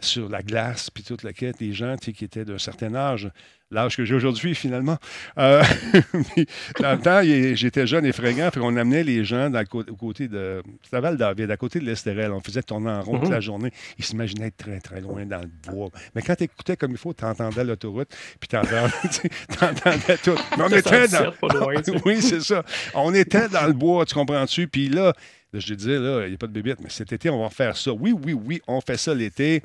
sur 0.00 0.28
la 0.28 0.42
glace, 0.42 0.90
puis 0.90 1.04
toute 1.04 1.22
la 1.22 1.32
quête. 1.32 1.58
Des 1.58 1.72
gens 1.72 1.96
qui 1.96 2.24
étaient 2.24 2.44
d'un 2.44 2.58
certain 2.58 2.94
âge, 2.94 3.30
l'âge 3.74 3.96
que 3.96 4.04
j'ai 4.04 4.14
aujourd'hui, 4.14 4.54
finalement. 4.54 4.96
Euh, 5.38 5.62
dans 6.80 6.92
le 6.92 6.98
temps, 6.98 7.20
j'étais 7.56 7.86
jeune 7.86 8.06
et 8.06 8.12
fringant, 8.12 8.48
puis 8.50 8.60
on 8.62 8.76
amenait 8.76 9.02
les 9.04 9.24
gens 9.24 9.50
au 9.72 9.96
côté 9.96 10.28
de. 10.28 10.62
C'était 10.82 11.00
Val-David, 11.00 11.50
à 11.50 11.56
côté 11.56 11.80
de 11.80 11.84
l'Estérel. 11.84 12.32
On 12.32 12.40
faisait 12.40 12.62
tourner 12.62 12.90
en 12.90 13.02
rond 13.02 13.18
toute 13.18 13.24
Mhm. 13.28 13.32
la 13.34 13.40
journée. 13.40 13.70
Ils 13.98 14.04
s'imaginaient 14.04 14.46
être 14.46 14.56
très, 14.56 14.80
très 14.80 15.00
loin 15.00 15.26
dans 15.26 15.40
le 15.40 15.50
bois. 15.72 15.90
Mais 16.14 16.22
quand 16.22 16.34
tu 16.36 16.44
écoutais 16.44 16.76
comme 16.76 16.92
il 16.92 16.98
faut, 16.98 17.12
tu 17.12 17.24
entendais 17.24 17.64
l'autoroute, 17.64 18.08
puis 18.40 18.48
tu 18.48 18.56
entendais 18.56 20.16
tout. 20.22 20.34
Mais 20.56 20.64
on 20.64 20.68
Ça 20.68 20.78
était 20.78 21.08
dans. 21.08 21.24
loin, 21.58 21.74
oui, 22.04 22.22
c'est 22.22 22.40
ça. 22.40 22.62
On 22.94 23.12
était 23.12 23.48
dans 23.48 23.66
le 23.66 23.72
bois, 23.72 24.04
tu 24.06 24.14
comprends-tu? 24.14 24.68
Puis 24.68 24.88
là, 24.88 25.12
je 25.52 25.66
te 25.68 25.72
disais, 25.74 25.98
là, 25.98 26.22
il 26.24 26.30
n'y 26.30 26.34
a 26.34 26.38
pas 26.38 26.46
de 26.46 26.52
bébête, 26.52 26.78
mais 26.82 26.90
cet 26.90 27.12
été, 27.12 27.30
on 27.30 27.42
va 27.42 27.48
faire 27.50 27.76
ça. 27.76 27.92
Oui, 27.92 28.12
oui, 28.12 28.32
oui, 28.32 28.60
on 28.66 28.80
fait 28.80 28.96
ça 28.96 29.14
l'été. 29.14 29.62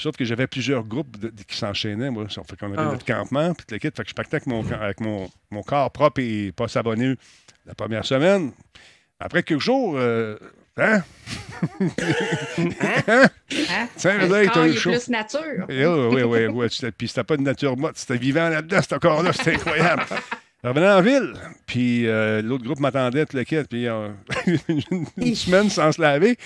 Sauf 0.00 0.16
que 0.16 0.24
j'avais 0.24 0.46
plusieurs 0.46 0.84
groupes 0.84 1.18
de- 1.18 1.28
de- 1.28 1.42
qui 1.42 1.56
s'enchaînaient. 1.56 2.10
Moi, 2.10 2.26
ça 2.30 2.42
fait 2.42 2.56
qu'on 2.58 2.66
avait 2.72 2.76
Ah. 2.78 2.92
notre 2.92 3.04
campement, 3.04 3.54
puis 3.54 3.78
kit. 3.78 3.88
Fait 3.94 4.02
que 4.02 4.08
je 4.08 4.14
partais 4.14 4.36
avec 4.36 4.46
mon, 4.46 4.68
avec 4.72 5.00
mon, 5.00 5.30
mon 5.50 5.62
corps 5.62 5.90
propre 5.92 6.20
et 6.20 6.52
pas 6.52 6.66
savonné 6.68 7.14
la 7.66 7.74
première 7.74 8.04
semaine. 8.04 8.52
Après 9.20 9.42
quelques 9.42 9.60
jours, 9.60 9.94
euh, 9.96 10.36
hein? 10.78 11.02
hein? 13.08 13.26
Hein? 13.70 13.88
Tiens, 13.96 14.18
Le 14.18 14.26
là, 14.26 14.44
il 14.44 14.70
est 14.70 14.76
chaud. 14.76 14.90
plus 14.90 15.08
nature. 15.08 15.66
Oui, 15.68 16.22
oui, 16.22 16.46
oui. 16.46 16.66
Puis 16.96 17.08
c'était 17.08 17.24
pas 17.24 17.36
de 17.36 17.42
nature 17.42 17.76
morte, 17.76 17.96
c'était 17.98 18.16
vivant 18.18 18.48
là-dedans, 18.48 18.80
cet 18.82 18.98
corps-là, 18.98 19.32
c'était 19.32 19.54
incroyable. 19.56 20.04
Je 20.62 20.68
revenais 20.68 20.90
en 20.90 21.00
ville, 21.00 21.32
puis 21.66 22.06
euh, 22.06 22.42
l'autre 22.42 22.64
groupe 22.64 22.80
m'attendait, 22.80 23.24
tout 23.24 23.34
le 23.34 23.44
kit, 23.44 23.56
puis 23.68 23.88
euh, 23.88 24.08
une, 24.68 25.06
une 25.16 25.34
semaine 25.34 25.70
sans 25.70 25.90
se 25.90 26.00
laver. 26.02 26.36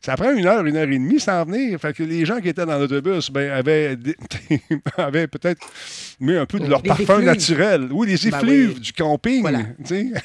Ça 0.00 0.14
prend 0.16 0.30
une 0.32 0.46
heure, 0.46 0.64
une 0.64 0.76
heure 0.76 0.84
et 0.88 0.98
demie 0.98 1.18
sans 1.18 1.44
venir. 1.44 1.80
Fait 1.80 1.92
que 1.92 2.02
les 2.04 2.24
gens 2.24 2.34
qui 2.40 2.48
étaétaient 2.50 2.66
dans 2.70 2.78
l'autobus 2.78 3.30
ben, 3.32 3.50
avaient, 3.50 3.96
avaient 4.96 5.26
peut-être 5.26 5.60
mis 6.20 6.36
un 6.36 6.46
peu 6.46 6.60
de 6.60 6.66
leur 6.68 6.82
Des 6.82 6.88
parfum 6.88 7.14
effluves. 7.14 7.24
naturel. 7.24 7.88
Oui, 7.90 8.06
les 8.06 8.30
Ben 8.30 8.38
effluves 8.38 8.74
oui. 8.74 8.80
du 8.80 8.92
camping. 8.92 9.40
Voilà. 9.40 9.60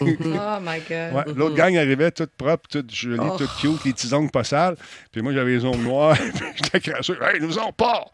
Oh 0.01 0.59
my 0.61 0.79
God. 0.87 1.13
Ouais, 1.13 1.33
L'autre 1.35 1.55
gang 1.55 1.75
arrivait 1.77 2.11
toute 2.11 2.31
propre, 2.31 2.67
toute 2.69 2.93
jolie, 2.93 3.17
Oh. 3.19 3.35
toute 3.37 3.49
cute, 3.61 3.83
les 3.85 3.93
petits 3.93 4.13
ongles 4.13 4.29
pas 4.31 4.43
sales. 4.43 4.75
Puis 5.11 5.21
moi, 5.23 5.33
j'avais 5.33 5.51
les 5.53 5.65
ongles 5.65 5.81
noirs. 5.83 6.15
puis 6.17 6.41
J'étais 6.61 6.91
crasseux. 6.91 7.17
Hey, 7.23 7.39
nous 7.41 7.57
on 7.57 7.71
part! 7.71 8.11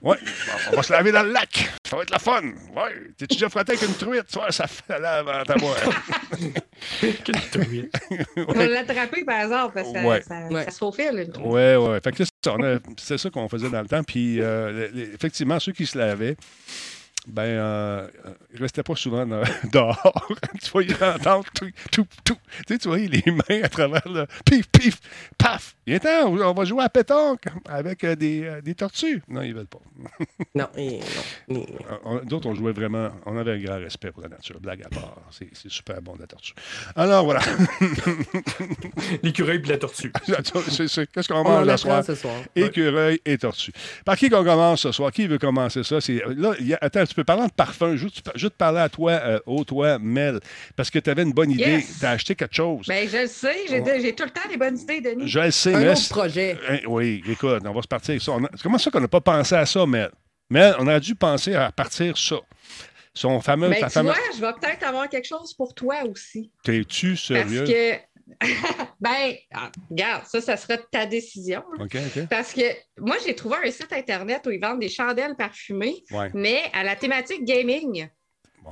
Ouais, 0.00 0.16
on 0.72 0.76
va 0.76 0.82
se 0.82 0.92
laver 0.92 1.10
dans 1.12 1.22
le 1.24 1.32
lac. 1.32 1.70
Ça 1.88 1.96
va 1.96 2.02
être 2.02 2.10
la 2.10 2.18
fun. 2.18 2.42
Ouais, 2.42 2.94
t'es-tu 3.16 3.34
déjà 3.36 3.48
frotté 3.48 3.72
avec 3.72 3.88
une 3.88 3.94
truite? 3.94 4.26
Tu 4.30 4.38
vois, 4.38 4.52
ça 4.52 4.66
fait 4.66 4.82
la 4.90 4.98
lave 4.98 5.28
en 5.28 5.42
ta 5.44 5.56
boîte. 5.56 5.84
Quelle 7.00 7.50
truite. 7.50 7.92
On 8.36 8.52
va 8.52 8.66
l'attraper 8.66 9.24
par 9.24 9.40
hasard 9.40 9.72
parce 9.72 9.88
que 9.88 9.94
ça, 9.98 10.04
Ouais. 10.06 10.22
ça, 10.22 10.46
Ouais. 10.50 10.64
ça 10.64 10.70
se 10.70 10.78
faufile. 10.78 11.24
une 11.26 11.32
troupe. 11.32 11.46
Ouais, 11.46 11.76
ouais. 11.76 12.00
Fait 12.02 12.12
que 12.12 12.18
c'est 12.24 12.30
ça, 12.98 13.18
c'est 13.18 13.30
qu'on 13.32 13.48
faisait 13.48 13.70
dans 13.70 13.80
le 13.80 13.88
temps. 13.88 14.02
Puis, 14.04 14.40
euh, 14.40 14.88
les- 14.92 15.06
les- 15.06 15.14
effectivement, 15.14 15.58
ceux 15.58 15.72
qui 15.72 15.86
se 15.86 15.98
lavaient, 15.98 16.36
ben, 17.28 17.42
euh, 17.42 18.08
euh, 18.26 18.30
ils 18.54 18.60
restaient 18.60 18.82
pas 18.82 18.96
souvent 18.96 19.26
dans- 19.26 19.42
dehors. 19.72 20.26
tu 20.62 20.70
voyais 20.70 20.94
entendre 21.02 21.44
tout, 21.54 21.70
tout, 21.92 22.06
tout. 22.24 22.36
Tu 22.66 22.74
sais, 22.74 22.78
tu 22.78 22.88
voyais 22.88 23.08
les 23.08 23.22
mains 23.30 23.62
à 23.62 23.68
travers 23.68 24.06
le 24.08 24.26
pif, 24.44 24.68
pif, 24.70 24.98
paf. 25.36 25.76
Viens 25.86 25.98
temps, 25.98 26.26
on 26.28 26.52
va 26.54 26.64
jouer 26.64 26.82
à 26.82 26.88
pétanque 26.88 27.44
avec 27.68 28.04
euh, 28.04 28.14
des, 28.16 28.44
euh, 28.44 28.60
des 28.60 28.74
tortues. 28.74 29.22
Non, 29.28 29.42
ils 29.42 29.54
veulent 29.54 29.66
pas. 29.66 29.78
Non, 30.54 30.68
et 30.76 31.00
non. 31.48 31.64
Euh, 32.06 32.20
D'autres, 32.24 32.48
on 32.48 32.54
jouait 32.54 32.72
vraiment, 32.72 33.10
on 33.26 33.36
avait 33.36 33.52
un 33.52 33.58
grand 33.58 33.78
respect 33.78 34.10
pour 34.10 34.22
la 34.22 34.28
nature. 34.28 34.58
Blague 34.60 34.82
à 34.84 34.88
part. 34.88 35.16
C'est 35.30 35.48
c'est 35.52 35.70
super 35.70 36.00
bon, 36.02 36.16
la 36.18 36.26
tortue. 36.26 36.54
Alors, 36.96 37.24
voilà. 37.24 37.40
L'écureuil 39.22 39.60
et 39.64 39.68
la 39.68 39.78
tortue. 39.78 40.12
C'est- 40.24 40.88
c'est- 40.88 41.06
Qu'est-ce 41.12 41.28
qu'on 41.28 41.36
On 41.40 41.44
mange 41.44 41.66
la 41.66 41.76
soir? 41.76 42.04
ce 42.04 42.14
soir. 42.14 42.34
Écureuil 42.56 43.20
et 43.24 43.38
tortue. 43.38 43.72
Par 44.04 44.16
qui 44.16 44.28
qu'on 44.30 44.44
commence 44.44 44.82
ce 44.82 44.92
soir? 44.92 45.10
Qui 45.12 45.26
veut 45.26 45.38
commencer 45.38 45.82
ça? 45.82 46.00
C'est, 46.00 46.22
là, 46.36 46.54
il 46.60 46.66
y 46.68 46.74
a- 46.74 46.78
attends 46.80 47.00
un 47.00 47.06
petit 47.18 47.22
peu. 47.22 47.22
peu. 47.22 47.24
Parlant 47.24 47.46
de 47.46 47.52
parfum, 47.52 47.96
je 47.96 48.04
veux 48.04 48.10
te, 48.10 48.20
je 48.34 48.46
veux 48.46 48.50
te 48.50 48.56
parler 48.56 48.80
à 48.80 48.88
toi, 48.88 49.12
euh, 49.12 49.40
au 49.46 49.64
toi, 49.64 49.98
Mel, 49.98 50.40
parce 50.76 50.90
que 50.90 50.98
tu 50.98 51.10
avais 51.10 51.22
une 51.22 51.32
bonne 51.32 51.50
idée. 51.50 51.62
Yes. 51.62 51.98
Tu 52.00 52.06
as 52.06 52.10
acheté 52.10 52.34
quelque 52.34 52.54
chose. 52.54 52.86
Ben, 52.86 53.08
je 53.08 53.16
le 53.18 53.26
sais, 53.26 53.56
j'ai 53.68 53.82
j'ai 54.00 54.14
tout 54.14 54.24
le 54.24 54.30
temps 54.30 54.48
des 54.48 54.56
bonnes 54.56 54.78
idées, 54.78 55.00
Denis. 55.00 55.28
je 55.28 55.38
le 55.40 55.50
sais, 55.50 55.74
Un 55.74 55.78
mais. 55.80 55.88
autre 55.90 56.08
projet. 56.08 56.58
Hein, 56.68 56.78
Oui, 56.86 57.22
écoute, 57.28 57.62
on 57.64 57.72
va 57.72 57.82
se 57.82 57.88
partir 57.88 58.12
avec 58.12 58.22
ça. 58.22 58.32
A- 58.32 58.56
Comment 58.62 58.78
ça 58.78 58.90
qu'on 58.90 59.00
n'a 59.00 59.08
pas 59.08 59.20
pensé 59.20 59.54
à 59.54 59.66
ça, 59.66 59.84
Mel? 59.86 60.10
Mel, 60.50 60.74
on 60.78 60.86
a 60.86 60.98
dû 61.00 61.14
penser 61.14 61.54
à 61.54 61.70
partir 61.72 62.16
ça. 62.16 62.36
Son 63.14 63.40
fameux. 63.40 63.68
Ben, 63.68 63.80
ta 63.80 63.86
tu 63.88 63.92
fameuse- 63.94 64.14
vois, 64.14 64.22
je 64.36 64.40
vais 64.40 64.52
peut-être 64.60 64.84
avoir 64.84 65.08
quelque 65.08 65.26
chose 65.26 65.52
pour 65.54 65.74
toi 65.74 65.96
aussi. 66.08 66.52
T'es-tu 66.62 67.10
Parce 67.10 67.20
sérieux? 67.22 67.64
que, 67.64 67.94
ben, 69.00 69.34
ah, 69.52 69.70
regarde, 69.90 70.24
ça, 70.26 70.40
ça 70.40 70.56
sera 70.56 70.76
ta 70.78 71.06
décision. 71.06 71.62
là. 71.78 71.84
OK, 71.84 71.96
OK. 71.96 72.26
Parce 72.28 72.52
que 72.52 72.62
moi, 72.98 73.16
j'ai 73.24 73.34
trouvé 73.34 73.56
un 73.64 73.70
site 73.70 73.92
Internet 73.92 74.46
où 74.46 74.50
ils 74.50 74.60
vendent 74.60 74.80
des 74.80 74.88
chandelles 74.88 75.36
parfumées, 75.36 76.02
Ouais. 76.10 76.30
mais 76.34 76.62
à 76.72 76.82
la 76.84 76.96
thématique 76.96 77.44
gaming. 77.44 78.08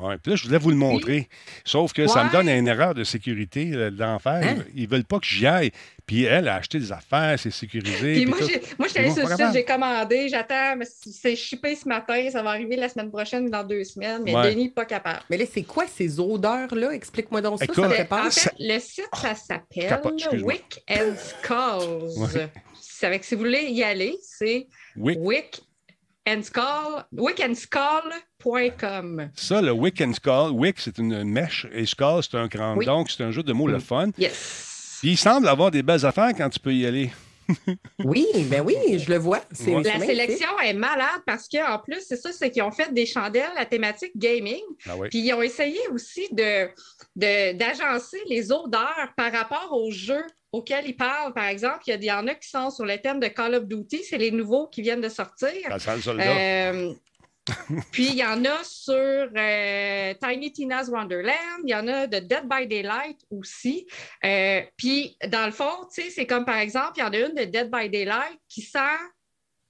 Ouais. 0.01 0.19
Puis 0.19 0.31
là, 0.33 0.37
je 0.37 0.45
voulais 0.47 0.59
vous 0.59 0.71
le 0.71 0.77
montrer. 0.77 1.29
Sauf 1.65 1.93
que 1.95 2.07
ça 2.07 2.25
me 2.25 2.31
donne 2.31 2.49
une 2.49 2.69
erreur 2.69 2.95
de 2.95 3.03
sécurité 3.03 3.71
euh, 3.73 3.91
d'enfer. 3.91 4.41
Hein? 4.45 4.65
Ils 4.75 4.83
Ils 4.83 4.89
veulent 4.89 5.05
pas 5.05 5.19
que 5.19 5.27
j'y 5.27 5.47
aille. 5.47 5.71
Puis 6.07 6.25
elle 6.25 6.49
a 6.49 6.57
acheté 6.57 6.79
des 6.79 6.93
affaires, 6.93 7.39
c'est 7.39 7.51
sécurisé. 7.51 8.15
Puis 8.15 8.23
puis 8.23 8.27
moi, 8.27 8.39
tout. 8.39 8.47
j'ai- 8.47 8.61
moi, 8.79 8.87
je 8.89 8.93
suis 8.93 8.99
allée 9.01 9.11
sur 9.13 9.29
le 9.29 9.35
site, 9.35 9.47
j'ai 9.55 9.65
commandé, 9.65 10.29
j'attends, 10.29 10.77
mais 10.77 10.85
c'est 10.87 11.35
shippé 11.35 11.75
ce 11.75 11.89
matin, 11.89 12.29
ça 12.31 12.43
va 12.43 12.51
arriver 12.51 12.77
la 12.77 12.89
semaine 12.89 13.11
prochaine, 13.11 13.49
dans 13.51 13.65
deux 13.65 13.83
semaines, 13.85 14.23
mais 14.25 14.35
Ouais. 14.35 14.51
Denis, 14.55 14.69
pas 14.69 14.85
capable. 14.85 15.21
Mais 15.31 15.37
là, 15.39 15.45
c'est 15.53 15.63
quoi 15.65 15.87
ces 15.89 16.21
odeurs-là? 16.21 16.91
Explique-moi 16.93 17.41
donc 17.41 17.59
ça, 17.59 17.65
Écoute, 17.65 17.77
ça 17.83 17.89
me 17.89 17.95
fait 17.95 18.05
peur. 18.05 18.27
En 18.27 18.31
fait, 18.31 18.53
le 18.59 18.79
site, 18.79 19.09
ça 19.15 19.35
s'appelle 19.35 19.89
Capote, 19.89 20.15
excuse-moi. 20.19 20.53
Wick 20.53 20.85
and. 20.91 21.15
C'est 22.81 23.07
avec, 23.07 23.25
si 23.25 23.35
vous 23.35 23.41
voulez 23.41 23.65
y 23.71 23.83
aller, 23.83 24.17
c'est 24.23 24.67
Oui. 24.97 25.17
Wick 25.19 25.63
and 26.29 26.43
Skull, 26.43 28.13
Ça, 29.35 29.61
le 29.61 29.73
Wick 29.73 30.01
and 30.01 30.13
Skull, 30.15 30.51
Wick, 30.53 30.79
c'est 30.79 30.99
une 30.99 31.25
mèche 31.25 31.67
et 31.73 31.85
Skull, 31.87 32.23
c'est 32.23 32.37
un 32.37 32.49
crâne. 32.49 32.79
Oui. 32.79 32.87
Donc, 32.87 33.11
c'est 33.11 33.23
un 33.25 33.31
jeu 33.31 33.43
de 33.43 33.53
mots 33.53 33.67
le 33.67 33.79
fun. 33.81 34.11
Yes. 34.19 34.99
Puis 35.01 35.11
il 35.13 35.17
semble 35.17 35.49
avoir 35.49 35.71
des 35.71 35.83
belles 35.83 36.05
affaires 36.07 36.31
quand 36.37 36.49
tu 36.49 36.61
peux 36.61 36.73
y 36.75 36.87
aller. 36.87 37.11
Oui, 38.05 38.27
ben 38.51 38.61
oui, 38.67 38.75
je 38.99 39.09
le 39.11 39.19
vois. 39.19 39.41
C'est 39.53 39.73
Ouais. 39.75 39.83
c'est 39.85 39.99
La 39.99 40.05
sélection 40.05 40.49
est 40.65 40.75
malade 40.75 41.23
parce 41.27 41.49
qu'en 41.49 41.79
plus, 41.79 42.03
c'est 42.07 42.17
ça, 42.17 42.33
c'est 42.33 42.51
qu'ils 42.51 42.63
ont 42.63 42.73
fait 42.73 42.93
des 42.93 43.07
chandelles 43.07 43.53
à 43.57 43.65
thématique 43.65 44.13
gaming. 44.17 44.61
Ah 44.89 44.97
oui. 44.99 45.09
Puis 45.11 45.21
ils 45.21 45.33
ont 45.33 45.43
essayé 45.43 45.79
aussi 45.93 46.27
de, 46.33 46.67
de- 47.15 47.53
d'agencer 47.57 48.19
les 48.29 48.51
odeurs 48.51 49.11
par 49.17 49.31
rapport 49.33 49.69
aux 49.73 49.91
jeux 49.93 50.25
auxquels 50.53 50.87
ils 50.89 50.97
parlent. 50.97 51.33
Par 51.35 51.47
exemple, 51.47 51.79
il 51.87 51.91
y, 51.91 51.93
a- 51.93 51.97
il 51.97 52.05
y 52.05 52.11
en 52.13 52.27
a 52.27 52.35
qui 52.35 52.49
sont 52.49 52.71
sur 52.71 52.85
le 52.85 52.99
thème 52.99 53.21
de 53.21 53.29
Call 53.29 53.55
of 53.55 53.67
Duty, 53.67 54.03
c'est 54.03 54.19
les 54.19 54.31
nouveaux 54.33 54.67
qui 54.67 54.83
viennent 54.83 55.01
de 55.01 55.09
sortir. 55.09 55.49
Ça 55.69 55.79
sent 55.79 55.97
le 55.97 56.03
soldat. 56.03 56.25
Euh, 56.37 56.93
puis 57.93 58.09
il 58.09 58.17
y 58.17 58.25
en 58.25 58.45
a 58.45 58.65
sur 58.65 58.95
euh, 58.95 60.15
Tiny 60.21 60.53
Tina's 60.53 60.89
Wonderland, 60.89 61.63
il 61.65 61.71
y 61.71 61.75
en 61.75 61.87
a 61.87 62.07
de 62.07 62.19
Dead 62.19 62.49
by 62.49 62.67
Daylight 62.67 63.21
aussi. 63.31 63.87
Euh, 64.25 64.63
puis 64.77 65.17
dans 65.29 65.47
le 65.47 65.53
fond, 65.53 65.87
c'est 65.91 66.27
comme 66.27 66.45
par 66.45 66.59
exemple, 66.59 66.93
il 66.97 67.01
y 67.01 67.03
en 67.05 67.13
a 67.13 67.19
une 67.19 67.35
de 67.35 67.45
Dead 67.45 67.71
by 67.71 67.89
Daylight 67.89 68.41
qui 68.49 68.63
sent 68.63 68.99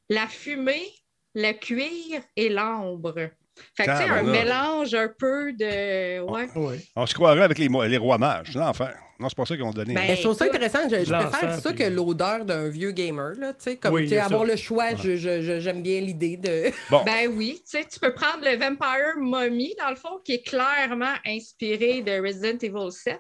la 0.08 0.26
fumée, 0.26 0.92
le 1.34 1.52
cuir 1.52 2.22
et 2.36 2.48
l'ambre. 2.48 3.30
Fait 3.76 3.84
que 3.86 3.90
tu 3.90 3.96
sais, 3.96 4.08
un 4.10 4.22
mélange 4.22 4.94
un 4.94 5.08
peu 5.08 5.52
de. 5.52 6.20
Ouais. 6.20 6.48
Ouais. 6.54 6.80
On 6.94 7.06
se 7.06 7.14
croirait 7.14 7.42
avec 7.42 7.58
les, 7.58 7.68
les 7.68 7.96
rois 7.96 8.18
mages. 8.18 8.48
C'est 8.52 8.58
l'enfer. 8.58 8.94
Non, 9.18 9.30
c'est 9.30 9.36
pas 9.36 9.46
ça 9.46 9.54
qu'ils 9.54 9.64
ont 9.64 9.70
donné. 9.70 9.94
Ben, 9.94 10.04
Mais 10.08 10.16
je 10.16 10.22
trouve 10.22 10.36
ça 10.36 10.44
intéressant. 10.44 10.80
Je, 10.90 10.96
préfère 11.10 11.54
ça 11.58 11.72
puis- 11.72 11.78
que 11.78 11.84
l'odeur 11.90 12.44
d'un 12.44 12.68
vieux 12.68 12.90
gamer. 12.90 13.32
Là, 13.38 13.54
tu 13.54 13.62
sais, 13.62 13.76
comme 13.76 13.94
Oui, 13.94 14.14
avoir 14.18 14.42
ça. 14.42 14.46
le 14.48 14.56
choix, 14.56 14.94
je- 14.94 15.16
je- 15.16 15.40
je- 15.40 15.60
j'aime 15.60 15.80
bien 15.82 16.00
l'idée 16.02 16.36
de. 16.36 16.70
bon, 16.90 17.02
Ben 17.04 17.30
oui, 17.34 17.62
tu 17.64 17.78
sais, 17.78 17.86
tu 17.90 17.98
peux 17.98 18.12
prendre 18.12 18.40
le 18.44 18.56
Vampire 18.58 19.16
Mummy, 19.18 19.74
dans 19.82 19.88
le 19.88 19.96
fond, 19.96 20.20
qui 20.22 20.34
est 20.34 20.42
clairement 20.46 21.14
inspiré 21.26 22.02
de 22.02 22.20
Resident 22.20 22.58
Evil 22.60 22.92
7, 22.92 23.18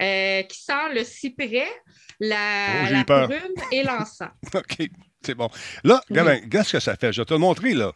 euh, 0.00 0.42
qui 0.44 0.62
sent 0.62 0.94
le 0.94 1.04
cyprès, 1.04 1.66
la, 2.18 2.36
Oh, 2.88 2.92
la 2.92 3.04
prune 3.26 3.54
et 3.72 3.82
l'encens. 3.82 4.30
OK, 4.54 4.88
c'est 5.22 5.34
bon. 5.34 5.50
Là, 5.84 6.00
regarde, 6.08 6.28
bien, 6.30 6.40
regarde 6.44 6.66
ce 6.66 6.72
que 6.72 6.80
ça 6.80 6.96
fait? 6.96 7.12
Je 7.12 7.20
vais 7.20 7.26
te 7.26 7.34
le 7.34 7.40
montrer, 7.40 7.74
là. 7.74 7.92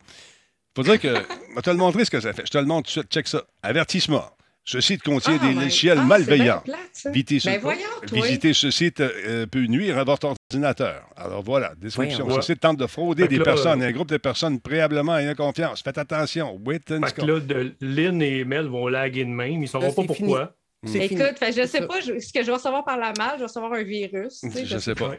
Faut 0.84 0.90
dire 0.96 1.00
que... 1.00 1.08
Je 1.50 1.54
vais 1.56 1.62
te 1.62 1.70
le 1.70 1.76
montrer 1.76 2.04
ce 2.04 2.10
que 2.10 2.20
ça 2.20 2.32
fait? 2.32 2.42
Je 2.46 2.50
te 2.50 2.58
le 2.58 2.64
montre 2.66 2.88
tout 2.92 3.00
de 3.00 3.00
suite. 3.02 3.12
Check 3.12 3.26
ça. 3.28 3.42
Avertissement. 3.62 4.25
Ce 4.64 4.81
site 4.81 5.02
contient 5.02 5.38
Ah, 5.42 5.46
des 5.46 5.55
logiciels 5.55 5.98
ah, 6.00 6.05
malveillants. 6.05 6.61
plate, 6.61 6.78
ça. 6.92 7.11
Visiter 7.11 7.40
ce, 7.40 7.48
Ben 7.48 7.61
voyons, 7.61 7.81
toi. 8.07 8.20
visiter 8.22 8.52
ce 8.52 8.70
site 8.70 9.00
euh, 9.00 9.46
peut 9.46 9.64
nuire 9.64 9.98
à 9.98 10.05
votre 10.05 10.33
ordinateur. 10.52 11.02
Alors 11.16 11.42
voilà, 11.42 11.72
description. 11.76 12.24
Voyons. 12.26 12.40
Ce 12.42 12.52
site 12.52 12.61
tente 12.61 12.76
de 12.76 12.87
frauder 12.87 13.22
Fait 13.24 13.28
des 13.31 13.38
là, 13.38 13.44
personnes, 13.44 13.83
euh, 13.83 13.87
un 13.88 13.90
groupe 13.92 14.11
de 14.11 14.18
personnes 14.18 14.61
préalablement 14.61 15.16
ayant 15.16 15.35
confiance. 15.35 15.83
Faites 15.83 15.98
attention. 15.98 16.61
Wait 16.64 16.83
and 16.92 17.00
Fait 17.07 17.14
que 17.16 17.22
là, 17.22 17.40
de, 17.40 17.74
Lynn 17.81 18.20
et 18.22 18.44
Mel 18.44 18.66
vont 18.66 18.87
laguer 18.87 19.24
de 19.24 19.31
même. 19.31 19.50
Ils 19.55 19.61
ne 19.62 19.66
sauront 19.66 19.92
pas 19.92 20.05
pourquoi. 20.05 20.55
Fini. 20.87 21.05
Écoute, 21.05 21.38
fait, 21.38 21.48
je 21.52 21.52
C'est 21.62 21.66
sais 21.66 21.87
pas 21.87 22.00
je- 22.00 22.18
ce 22.20 22.33
que 22.33 22.40
je 22.40 22.46
vais 22.46 22.52
recevoir 22.52 22.85
par 22.85 22.96
la 22.96 23.12
malle, 23.18 23.33
je 23.35 23.38
vais 23.40 23.44
recevoir 23.46 23.72
un 23.72 23.83
virus. 23.83 24.40
tu 24.40 24.50
sais, 24.50 24.66
Je 24.66 24.78
sais 24.78 24.94
pas. 24.94 25.12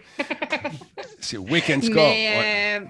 C'est 1.19 1.38
and 1.38 1.41
Score. 1.81 1.95
Mais, 2.09 2.79
Ouais. 2.79 2.81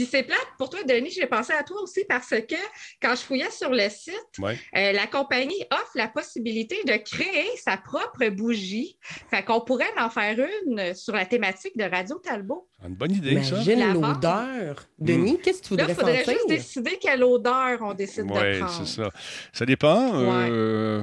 Puis 0.00 0.08
c'est 0.10 0.22
plate 0.22 0.38
pour 0.58 0.70
toi, 0.70 0.80
Denis, 0.84 1.10
j'ai 1.10 1.26
pensé 1.26 1.52
à 1.52 1.62
toi 1.62 1.80
aussi 1.82 2.04
parce 2.08 2.30
que 2.30 2.54
quand 3.02 3.10
je 3.14 3.20
fouillais 3.20 3.50
sur 3.50 3.70
le 3.70 3.88
site, 3.88 4.14
Ouais. 4.38 4.58
euh, 4.76 4.92
la 4.92 5.06
compagnie 5.06 5.62
offre 5.72 5.90
la 5.94 6.08
possibilité 6.08 6.76
de 6.86 6.92
créer 6.96 7.48
sa 7.62 7.76
propre 7.76 8.28
bougie. 8.30 8.96
Fait 9.30 9.42
qu'on 9.44 9.60
pourrait 9.60 9.90
en 9.98 10.08
faire 10.10 10.36
une 10.66 10.94
sur 10.94 11.14
la 11.14 11.26
thématique 11.26 11.76
de 11.76 11.84
Radio 11.84 12.16
Talbot. 12.24 12.66
C'est 12.80 12.88
une 12.88 12.94
bonne 12.94 13.12
idée, 13.12 13.42
ça. 13.42 13.56
Imagine 13.56 13.78
La 13.78 13.86
l'odeur. 13.92 14.86
Denis, 14.98 15.38
qu'est-ce 15.42 15.60
que 15.60 15.66
tu 15.68 15.76
Là, 15.76 15.84
il 15.88 15.94
voudrais 15.94 15.94
faudrait 15.94 16.24
sentir? 16.24 16.32
juste 16.34 16.48
décider 16.48 16.98
quelle 16.98 17.22
odeur 17.24 17.78
on 17.82 17.92
décide 17.92 18.26
de 18.26 18.32
Oui, 18.32 18.58
prendre. 18.58 18.86
c'est 18.86 19.02
ça. 19.02 19.10
Ça 19.52 19.66
dépend. 19.66 20.12
euh, 20.14 21.02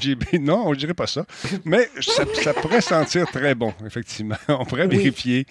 j'ai- 0.00 0.16
non, 0.40 0.72
je 0.74 0.78
dirais 0.80 0.94
pas 0.94 1.06
ça. 1.06 1.24
Mais 1.64 1.88
ça, 2.00 2.24
ça 2.42 2.54
pourrait 2.54 2.80
sentir 2.80 3.26
très 3.30 3.54
bon, 3.54 3.72
effectivement. 3.86 4.34
On 4.48 4.64
pourrait 4.64 4.86
Oui. 4.86 4.96
vérifier. 4.96 5.46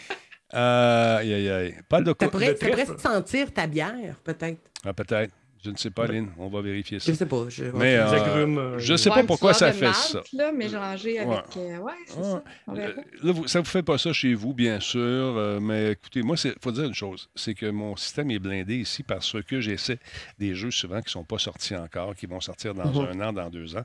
Euh, 0.54 1.18
aïe, 1.18 1.34
aïe, 1.34 1.50
aïe. 1.50 1.76
Pas 1.90 2.02
de 2.02 2.14
pourrait 2.14 2.56
trèfle. 2.56 3.00
sentir 3.00 3.52
ta 3.54 3.68
bière, 3.68 4.16
peut-être. 4.24 4.60
Ah, 4.86 4.94
peut-être. 4.94 5.34
Je 5.66 5.72
ne 5.72 5.78
sais 5.78 5.90
pas, 5.90 6.06
Lynn. 6.06 6.30
On 6.38 6.48
va 6.48 6.62
vérifier 6.62 7.00
ça. 7.00 7.12
Je 7.12 7.18
sais 7.18 7.26
pas. 7.26 7.46
Je... 7.50 7.64
Mais 7.74 7.96
euh, 7.96 8.08
agrumes, 8.12 8.58
euh, 8.60 8.78
je 8.80 8.96
sais 8.96 9.10
Ouais, 9.10 9.16
pas 9.16 9.24
pourquoi 9.24 9.54
ça 9.56 9.74
fait 9.74 9.92
ça. 9.94 10.22
Là, 10.34 10.52
mélangé 10.52 11.18
avec. 11.18 11.32
Ouais. 11.32 11.42
euh, 11.58 11.78
ouais, 11.80 11.92
c'est 12.06 12.18
Ouais. 12.18 12.24
ça. 12.24 13.02
Là, 13.24 13.32
vous, 13.32 13.48
ça 13.48 13.60
ne 13.60 13.64
vous 13.64 13.70
fait 13.72 13.82
pas 13.82 13.98
ça 13.98 14.14
chez 14.14 14.36
vous, 14.36 14.54
bien 14.54 14.80
sûr, 14.80 15.02
euh, 15.02 15.60
mais 15.60 15.94
écoutez, 15.94 16.22
moi, 16.22 16.36
il 16.44 16.54
faut 16.62 16.72
dire 16.72 16.84
une 16.86 16.94
chose, 16.94 17.30
c'est 17.36 17.56
que 17.56 17.66
mon 17.66 17.96
système 17.96 18.30
est 18.30 18.38
blindé 18.40 18.76
ici 18.76 19.02
parce 19.02 19.36
que 19.44 19.60
j'essaie 19.60 19.98
des 20.38 20.54
jeux 20.54 20.70
souvent 20.72 21.00
qui 21.00 21.08
ne 21.08 21.12
sont 21.12 21.24
pas 21.24 21.40
sortis 21.40 21.76
encore, 21.76 22.16
qui 22.16 22.28
vont 22.28 22.40
sortir 22.42 22.76
dans 22.76 22.86
Mhm. 22.86 23.20
un 23.22 23.28
an, 23.30 23.34
dans 23.34 23.50
deux 23.50 23.76
ans. 23.76 23.84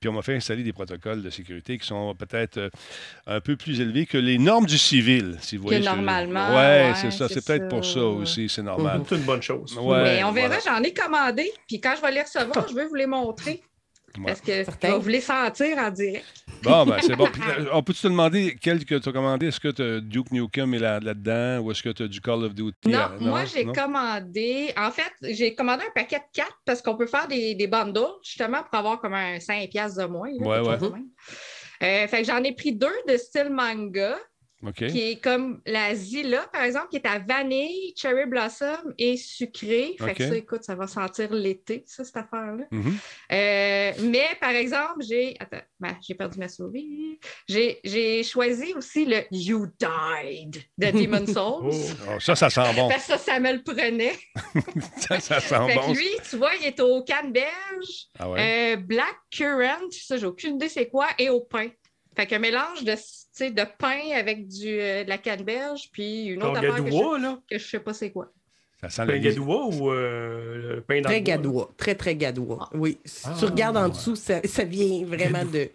Puis 0.00 0.08
on 0.08 0.12
m'a 0.12 0.22
fait 0.22 0.34
installer 0.34 0.64
des 0.64 0.72
protocoles 0.72 1.22
de 1.22 1.30
sécurité 1.30 1.78
qui 1.78 1.86
sont 1.86 2.14
peut-être 2.16 2.70
un 3.28 3.40
peu 3.40 3.54
plus 3.56 3.80
élevés 3.80 4.06
que 4.06 4.18
les 4.18 4.38
normes 4.38 4.66
du 4.66 4.78
civil, 4.78 5.36
si 5.40 5.56
vous 5.56 5.64
Que 5.64 5.68
voyez. 5.76 5.84
normalement, 5.84 6.48
Ouais, 6.50 6.56
ouais, 6.90 6.92
c'est 6.96 7.12
ça. 7.12 7.28
c'est 7.28 7.44
peut-être 7.46 7.68
pour 7.68 7.84
ça 7.84 8.00
aussi, 8.02 8.48
c'est 8.48 8.62
normal. 8.62 9.02
C'est 9.08 9.14
une 9.16 9.22
bonne 9.22 9.42
chose. 9.42 9.76
Ouais, 9.78 10.02
Mais 10.02 10.24
on 10.24 10.32
verra, 10.32 10.56
voilà. 10.58 10.62
j'en 10.78 10.82
ai 10.82 10.92
commandé. 11.20 11.52
Puis 11.68 11.80
quand 11.80 11.94
je 11.96 12.02
vais 12.02 12.12
les 12.12 12.22
recevoir, 12.22 12.68
je 12.68 12.74
vais 12.74 12.86
vous 12.86 12.94
les 12.94 13.06
montrer. 13.06 13.62
Ouais. 14.18 14.24
Parce 14.26 14.40
que 14.40 14.64
Certain. 14.64 14.88
je 14.88 14.92
vais 14.94 14.98
vous 14.98 15.08
les 15.08 15.20
sentir 15.20 15.78
en 15.78 15.88
direct. 15.90 16.26
Bon, 16.64 16.84
ben, 16.84 16.96
c'est 17.00 17.14
bon. 17.14 17.26
Puis, 17.32 17.42
euh, 17.48 17.66
on 17.72 17.80
peut-tu 17.84 18.00
te 18.02 18.08
demander 18.08 18.58
quel 18.60 18.84
que 18.84 18.96
tu 18.96 19.08
as 19.08 19.12
commandé? 19.12 19.46
Est-ce 19.46 19.60
que 19.60 19.68
tu 19.68 19.82
as 19.82 20.00
Duke 20.00 20.32
Nukem 20.32 20.74
est 20.74 20.80
là- 20.80 20.98
là-dedans 20.98 21.60
ou 21.60 21.70
est-ce 21.70 21.80
que 21.80 21.90
tu 21.90 22.02
as 22.02 22.08
du 22.08 22.20
Call 22.20 22.42
of 22.42 22.52
Duty? 22.52 22.88
Non, 22.88 22.98
euh, 22.98 23.18
moi, 23.20 23.44
j'ai 23.44 23.64
commandé. 23.66 24.72
En 24.76 24.90
fait, 24.90 25.12
j'ai 25.22 25.54
commandé 25.54 25.84
un 25.84 25.92
paquet 25.94 26.18
de 26.18 26.24
4 26.32 26.50
parce 26.64 26.82
qu'on 26.82 26.96
peut 26.96 27.06
faire 27.06 27.28
des, 27.28 27.54
des 27.54 27.68
bundles, 27.68 28.00
justement, 28.24 28.64
pour 28.64 28.80
avoir 28.80 29.00
comme 29.00 29.14
un 29.14 29.36
5$ 29.38 29.68
piastres 29.70 30.00
de 30.02 30.06
moins. 30.06 30.30
là, 30.40 30.46
Ouais, 30.46 30.68
ouais. 30.68 30.78
chose. 30.80 30.92
Euh, 31.82 32.08
fait 32.08 32.22
que 32.22 32.24
j'en 32.26 32.42
ai 32.42 32.52
pris 32.54 32.72
deux 32.72 32.88
de 33.08 33.16
style 33.16 33.48
manga, 33.50 34.18
Qui 34.74 35.12
est 35.12 35.22
comme 35.22 35.62
la 35.64 35.94
Zilla, 35.94 36.46
par 36.52 36.62
exemple, 36.62 36.88
qui 36.90 36.96
est 36.96 37.06
à 37.06 37.18
vanille, 37.18 37.94
cherry 37.96 38.26
blossom 38.26 38.92
et 38.98 39.16
sucré. 39.16 39.96
Fait 39.98 40.14
que 40.14 40.28
ça, 40.28 40.36
écoute, 40.36 40.64
ça 40.64 40.74
va 40.74 40.86
sentir 40.86 41.32
l'été, 41.32 41.82
ça, 41.86 42.04
cette 42.04 42.16
affaire-là. 42.18 42.64
Mhm. 42.70 42.98
Euh, 43.32 43.92
mais 44.02 44.26
par 44.38 44.50
exemple, 44.50 45.02
j'ai. 45.08 45.34
Attends, 45.40 45.62
ben, 45.78 45.96
j'ai 46.06 46.14
perdu 46.14 46.38
ma 46.38 46.48
souris. 46.48 47.18
J'ai 47.48 48.22
choisi 48.22 48.74
aussi 48.74 49.06
le 49.06 49.22
You 49.30 49.66
Died 49.78 50.62
de 50.76 50.90
Demon's 50.90 51.32
Souls. 51.34 51.70
Oh. 51.72 52.14
Oh, 52.16 52.20
ça, 52.20 52.34
ça 52.36 52.50
sent 52.50 52.74
bon. 52.74 52.88
Parce 52.88 53.06
que 53.06 53.12
ça, 53.12 53.18
ça 53.18 53.40
me 53.40 53.52
le 53.52 53.62
prenait. 53.62 54.14
ça, 54.98 55.20
ça 55.20 55.40
sent 55.40 55.54
fait 55.68 55.74
bon. 55.74 55.92
que 55.92 55.96
lui, 55.98 56.10
tu 56.28 56.36
vois, 56.36 56.54
il 56.60 56.66
est 56.66 56.80
au 56.80 57.02
canneberge, 57.02 58.08
Ah 58.18 58.28
ouais? 58.30 58.74
euh, 58.74 58.76
black 58.76 59.16
currant, 59.30 59.88
ça, 59.90 60.16
j'ai 60.18 60.26
aucune 60.26 60.56
idée 60.56 60.68
c'est 60.68 60.88
quoi, 60.88 61.06
et 61.18 61.30
au 61.30 61.40
pain. 61.40 61.68
Fait 62.16 62.26
qu'un 62.26 62.40
mélange 62.40 62.82
de, 62.82 62.94
sais, 63.44 63.50
de 63.50 63.64
pain 63.78 64.00
avec 64.14 64.46
du, 64.48 64.80
euh, 64.80 65.04
de 65.04 65.08
la 65.08 65.18
canneberge, 65.18 65.90
puis 65.92 66.26
une 66.26 66.42
autre 66.42 66.58
affaire 66.58 66.84
que 66.84 66.90
je, 66.90 67.22
là? 67.22 67.38
que 67.50 67.58
je 67.58 67.66
sais 67.66 67.80
pas 67.80 67.92
c'est 67.92 68.10
quoi. 68.10 68.32
Ça 68.80 68.88
sent 68.88 69.06
Pain 69.06 69.12
le 69.12 69.18
gadois 69.18 69.66
ou 69.66 69.90
euh, 69.90 70.76
le 70.76 70.80
pain 70.80 71.00
dans 71.02 71.08
Très 71.10 71.20
gadois. 71.20 71.70
Très, 71.76 71.94
très 71.94 72.16
gadois. 72.16 72.70
Oui. 72.72 72.98
Si 73.04 73.26
Ah, 73.26 73.36
tu 73.38 73.44
regardes 73.44 73.76
en 73.76 73.84
ouais. 73.84 73.90
dessous, 73.90 74.16
ça, 74.16 74.40
ça 74.44 74.64
vient 74.64 75.04
vraiment 75.04 75.44
de 75.44 75.68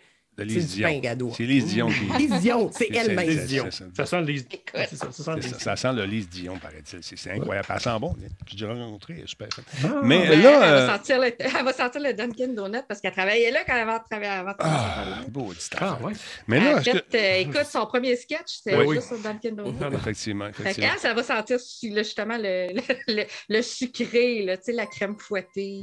Lise 0.44 0.76
Dion. 0.76 1.32
C'est 1.34 1.44
Lise 1.44 1.66
Dion 1.68 1.88
qui. 1.88 2.18
Lise 2.18 2.42
Dion, 2.42 2.70
c'est 2.74 2.88
C'est- 2.92 2.96
elle-même. 2.98 3.26
c'est- 3.26 3.32
Lise 3.34 3.46
Dion. 3.48 3.66
c'est- 3.72 3.96
Ça 3.96 4.06
sent 4.06 4.20
le 4.22 4.26
Lise. 4.28 4.48
C'est 4.74 4.96
ça, 4.96 5.12
ça 5.12 5.24
sent 5.24 5.32
le 5.36 5.42
Ça, 5.42 5.48
Lise. 5.48 5.58
ça 5.60 5.76
sent 5.76 5.94
le 5.94 6.06
Lise 6.06 6.30
Dion, 6.30 6.58
paraît-il. 6.58 7.00
C'est 7.02 7.18
c'est 7.18 7.32
incroyable. 7.32 7.68
Elle 7.74 7.80
sent 7.80 8.00
bon. 8.00 8.16
Déjà 8.52 8.68
rencontré, 8.68 9.14
elle 9.18 9.24
est 9.24 9.28
super. 9.28 9.48
Ah, 9.84 9.88
Mais 10.04 10.26
là. 10.26 10.34
elle, 10.34 10.46
euh, 10.46 10.86
va 10.88 10.98
sentir 10.98 11.20
le, 11.20 11.26
elle 11.40 11.64
va 11.66 11.74
sentir 11.74 12.02
le 12.02 12.14
Dunkin' 12.14 12.54
Donut 12.54 12.82
parce 12.88 13.00
qu'elle 13.00 13.14
travaillait 13.14 13.52
là 13.52 13.60
quand 13.66 13.76
elle 13.76 13.86
va 13.86 14.00
travailler 14.00 14.44
Ah, 14.60 15.22
beau 15.30 15.54
dit 15.54 15.60
Ah, 15.80 15.98
ouais. 16.04 16.14
Mais 16.48 16.60
là, 16.60 16.78
euh, 16.80 17.36
écoute, 17.40 17.66
son 17.70 17.86
premier 17.86 18.16
sketch, 18.16 18.40
c'était 18.64 18.76
Oui, 18.76 18.96
juste 18.96 19.08
sur 19.08 19.18
Dunkin' 19.20 19.56
Donut. 19.56 19.76
Ah, 19.82 19.90
non. 19.90 19.98
Effectivement, 19.98 20.50
qu'elle, 20.52 20.98
ça 21.00 21.14
va 21.14 21.24
sentir 21.24 21.58
justement 21.82 22.38
le, 22.38 22.74
le, 22.74 22.82
le- 23.16 23.24
le 23.50 23.62
sucré, 23.62 24.58
tu 24.64 24.72
la 24.74 24.86
crème 24.86 25.16
fouettée, 25.18 25.82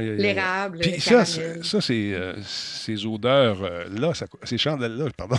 l'érable, 0.00 0.78
Puis 0.78 1.00
ça, 1.00 1.24
ça 1.24 1.80
c'est 1.80 2.12
euh, 2.14 2.34
ces 2.42 3.04
odeurs 3.06 3.62
euh, 3.62 3.84
ces 4.44 4.58
chandelles-là, 4.58 5.06
pardon, 5.16 5.36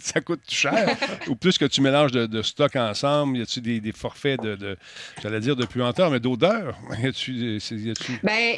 ça 0.00 0.20
coûte 0.20 0.42
cher. 0.48 0.96
Ou 1.28 1.34
plus 1.36 1.58
que 1.58 1.64
tu 1.64 1.80
mélanges 1.80 2.12
de, 2.12 2.26
de 2.26 2.42
stock 2.42 2.76
ensemble, 2.76 3.38
y 3.38 3.42
a-tu 3.42 3.60
des, 3.60 3.80
des 3.80 3.92
forfaits 3.92 4.40
de, 4.40 4.54
de 4.54 4.76
j'allais 5.22 5.40
dire 5.40 5.56
de 5.56 5.66
puanteur, 5.66 6.10
mais 6.10 6.20
d'odeur? 6.20 6.78
Y 7.02 7.06
a-tu, 7.06 7.60
a-tu- 7.90 8.20
Ben, 8.22 8.56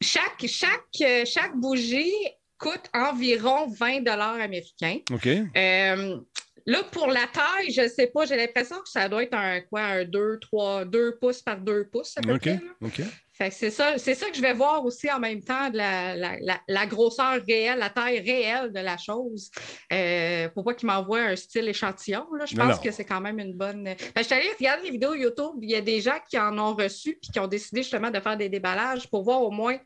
chaque, 0.00 0.44
chaque, 0.48 0.80
euh, 1.02 1.24
chaque 1.24 1.56
bougie 1.56 2.12
coûte 2.58 2.88
environ 2.94 3.68
20 3.68 4.06
américains. 4.40 4.98
OK. 5.12 5.26
Euh, 5.26 6.18
là, 6.66 6.82
pour 6.90 7.08
la 7.08 7.26
taille, 7.32 7.70
je 7.72 7.82
ne 7.82 7.88
sais 7.88 8.06
pas, 8.08 8.26
j'ai 8.26 8.36
l'impression 8.36 8.76
que 8.76 8.88
ça 8.88 9.08
doit 9.08 9.22
être 9.22 9.34
un 9.34 9.60
quoi, 9.62 9.82
un 9.82 10.04
2, 10.04 10.38
3, 10.40 10.84
2 10.84 11.16
pouces 11.20 11.42
par 11.42 11.58
2 11.60 11.88
pouces 11.92 12.14
à 12.16 12.20
peu 12.22 12.34
OK. 12.34 12.40
près. 12.40 13.04
Fait 13.36 13.48
que 13.48 13.54
c'est 13.56 13.70
ça, 13.70 13.98
c'est 13.98 14.14
ça 14.14 14.30
que 14.30 14.36
je 14.36 14.40
vais 14.40 14.52
voir 14.52 14.84
aussi 14.84 15.10
en 15.10 15.18
même 15.18 15.42
temps 15.42 15.68
de 15.68 15.76
la, 15.76 16.14
la- 16.14 16.36
la- 16.40 16.60
la 16.68 16.86
grosseur 16.86 17.40
réelle, 17.48 17.80
la 17.80 17.90
taille 17.90 18.20
réelle 18.20 18.72
de 18.72 18.78
la 18.78 18.96
chose. 18.96 19.50
Euh, 19.92 20.48
pour 20.50 20.62
pas 20.62 20.72
qu'ils 20.74 20.86
m'envoient 20.86 21.18
un 21.20 21.34
style 21.34 21.68
échantillon. 21.68 22.26
Là. 22.38 22.46
Je 22.46 22.54
pense 22.54 22.78
que 22.78 22.92
c'est 22.92 23.04
quand 23.04 23.20
même 23.20 23.40
une 23.40 23.54
bonne. 23.54 23.82
Ben, 23.82 23.96
je 24.18 24.22
suis 24.22 24.34
allée 24.34 24.50
regarder 24.56 24.84
les 24.84 24.92
vidéos 24.92 25.14
YouTube. 25.14 25.56
Il 25.62 25.70
y 25.70 25.74
a 25.74 25.80
des 25.80 26.00
gens 26.00 26.18
qui 26.30 26.38
en 26.38 26.56
ont 26.60 26.76
reçu 26.76 27.18
puis 27.20 27.32
qui 27.32 27.40
ont 27.40 27.48
décidé 27.48 27.82
justement 27.82 28.12
de 28.12 28.20
faire 28.20 28.36
des 28.36 28.48
déballages 28.48 29.10
pour 29.10 29.24
voir 29.24 29.42
au 29.42 29.50
moins 29.50 29.78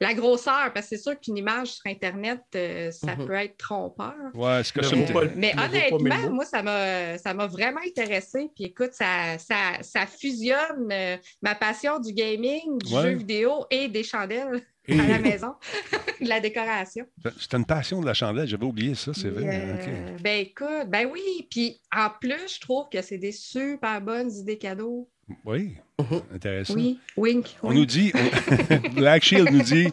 la 0.00 0.14
grosseur. 0.14 0.72
Parce 0.74 0.88
que 0.88 0.96
c'est 0.96 1.02
sûr 1.02 1.18
qu'une 1.20 1.36
image 1.36 1.68
sur 1.72 1.86
Internet, 1.86 2.40
euh, 2.56 2.90
ça 2.90 3.16
Mhm. 3.16 3.26
peut 3.26 3.34
être 3.34 3.56
trompeur. 3.56 4.14
Ouais, 4.34 4.62
c'est 4.64 4.76
le- 4.80 5.32
Mais 5.36 5.52
honnêtement, 5.58 6.30
moi, 6.30 6.44
ça 6.44 6.62
m'a, 6.62 7.18
ça 7.18 7.34
m'a 7.34 7.46
vraiment 7.46 7.80
intéressé. 7.86 8.48
Puis 8.54 8.64
écoute, 8.66 8.92
ça, 8.92 9.38
ça, 9.38 9.56
ça 9.82 10.06
fusionne 10.06 10.88
euh, 10.92 11.16
ma 11.42 11.54
passion 11.54 11.98
du 11.98 12.12
gaming, 12.12 12.78
du 12.78 12.94
Ouais. 12.94 13.02
jeu 13.02 13.08
vidéo 13.16 13.66
et 13.70 13.88
des 13.88 14.02
chandelles 14.02 14.62
Et- 14.86 14.98
à 15.00 15.06
la 15.06 15.18
maison, 15.18 15.54
de 16.20 16.28
la 16.28 16.40
décoration. 16.40 17.06
C'était 17.38 17.56
une 17.56 17.64
passion 17.64 18.00
de 18.00 18.06
la 18.06 18.14
chandelle, 18.14 18.46
j'avais 18.46 18.66
oublié 18.66 18.94
ça, 18.94 19.12
c'est 19.14 19.30
vrai. 19.30 19.44
euh. 19.46 20.16
Ben 20.22 20.40
écoute, 20.40 20.88
ben 20.88 21.08
oui. 21.10 21.46
Puis 21.50 21.80
en 21.94 22.08
plus, 22.20 22.54
je 22.56 22.60
trouve 22.60 22.88
que 22.92 23.00
c'est 23.00 23.18
des 23.18 23.32
super 23.32 24.00
bonnes 24.02 24.30
idées 24.30 24.58
cadeaux. 24.58 25.08
Oui, 25.44 25.76
Mhm. 25.98 26.22
intéressant. 26.34 26.74
Oui, 26.74 26.98
wink. 27.16 27.56
On 27.62 27.68
wink. 27.68 27.78
nous 27.78 27.86
dit, 27.86 28.12
Black 28.94 29.22
Shield 29.22 29.50
nous 29.52 29.62
dit, 29.62 29.88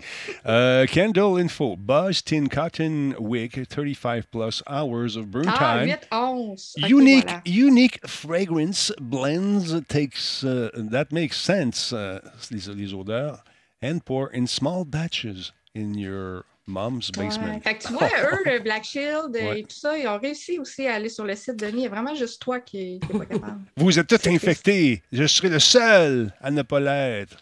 euh, 0.46 0.86
Candle 0.88 1.39
Info, 1.39 1.76
Buzz 1.78 2.22
Tin 2.24 2.48
Cotton 2.48 3.13
Wick, 3.20 3.60
35 3.70 4.26
plus 4.32 4.62
hours 4.67 5.15
of 5.15 5.28
burn 5.28 5.48
Ah, 5.48 5.78
time. 5.80 5.88
8, 5.89 6.08
11. 6.12 6.74
Ok, 6.84 6.89
unique, 6.89 7.24
voilà. 7.26 7.41
unique 7.46 8.00
fragrance 8.08 8.91
blends 9.00 9.80
takes 9.88 10.44
uh, 10.44 10.70
that 10.91 11.12
makes 11.12 11.38
sense. 11.38 11.94
uh, 11.94 12.20
les, 12.50 12.67
les 12.76 12.94
odeurs 12.94 13.44
and 13.82 14.00
pour 14.06 14.30
in 14.34 14.48
small 14.48 14.84
batches 14.86 15.54
in 15.76 15.94
your 15.98 16.46
mom's 16.72 17.12
basement. 17.12 17.46
Ouais. 17.54 17.60
Fait 17.64 17.76
que 17.76 17.84
tu 17.88 17.94
vois, 17.94 18.08
eux, 18.08 18.38
le 18.46 18.60
Black 18.64 18.84
Shield 18.84 19.32
Ouais. 19.34 19.60
et 19.60 19.64
tout 19.64 19.76
ça, 19.76 19.98
ils 19.98 20.08
ont 20.08 20.18
réussi 20.18 20.58
aussi 20.60 20.88
à 20.88 20.96
aller 20.96 21.10
sur 21.10 21.26
le 21.26 21.36
site 21.36 21.58
Denis. 21.58 21.82
Il 21.82 21.84
y 21.84 21.86
a 21.88 21.90
vraiment 21.90 22.16
juste 22.16 22.42
toi 22.42 22.60
qui 22.60 23.00
n'est 23.12 23.20
pas 23.20 23.26
capable. 23.26 23.60
Vous 23.78 24.00
êtes 24.00 24.08
tous 24.08 24.28
infectés. 24.30 25.02
Je 25.12 25.26
serai 25.28 25.50
le 25.50 25.60
seul 25.60 26.32
à 26.42 26.50
ne 26.52 26.62
pas 26.62 26.80
l'être. 26.80 27.38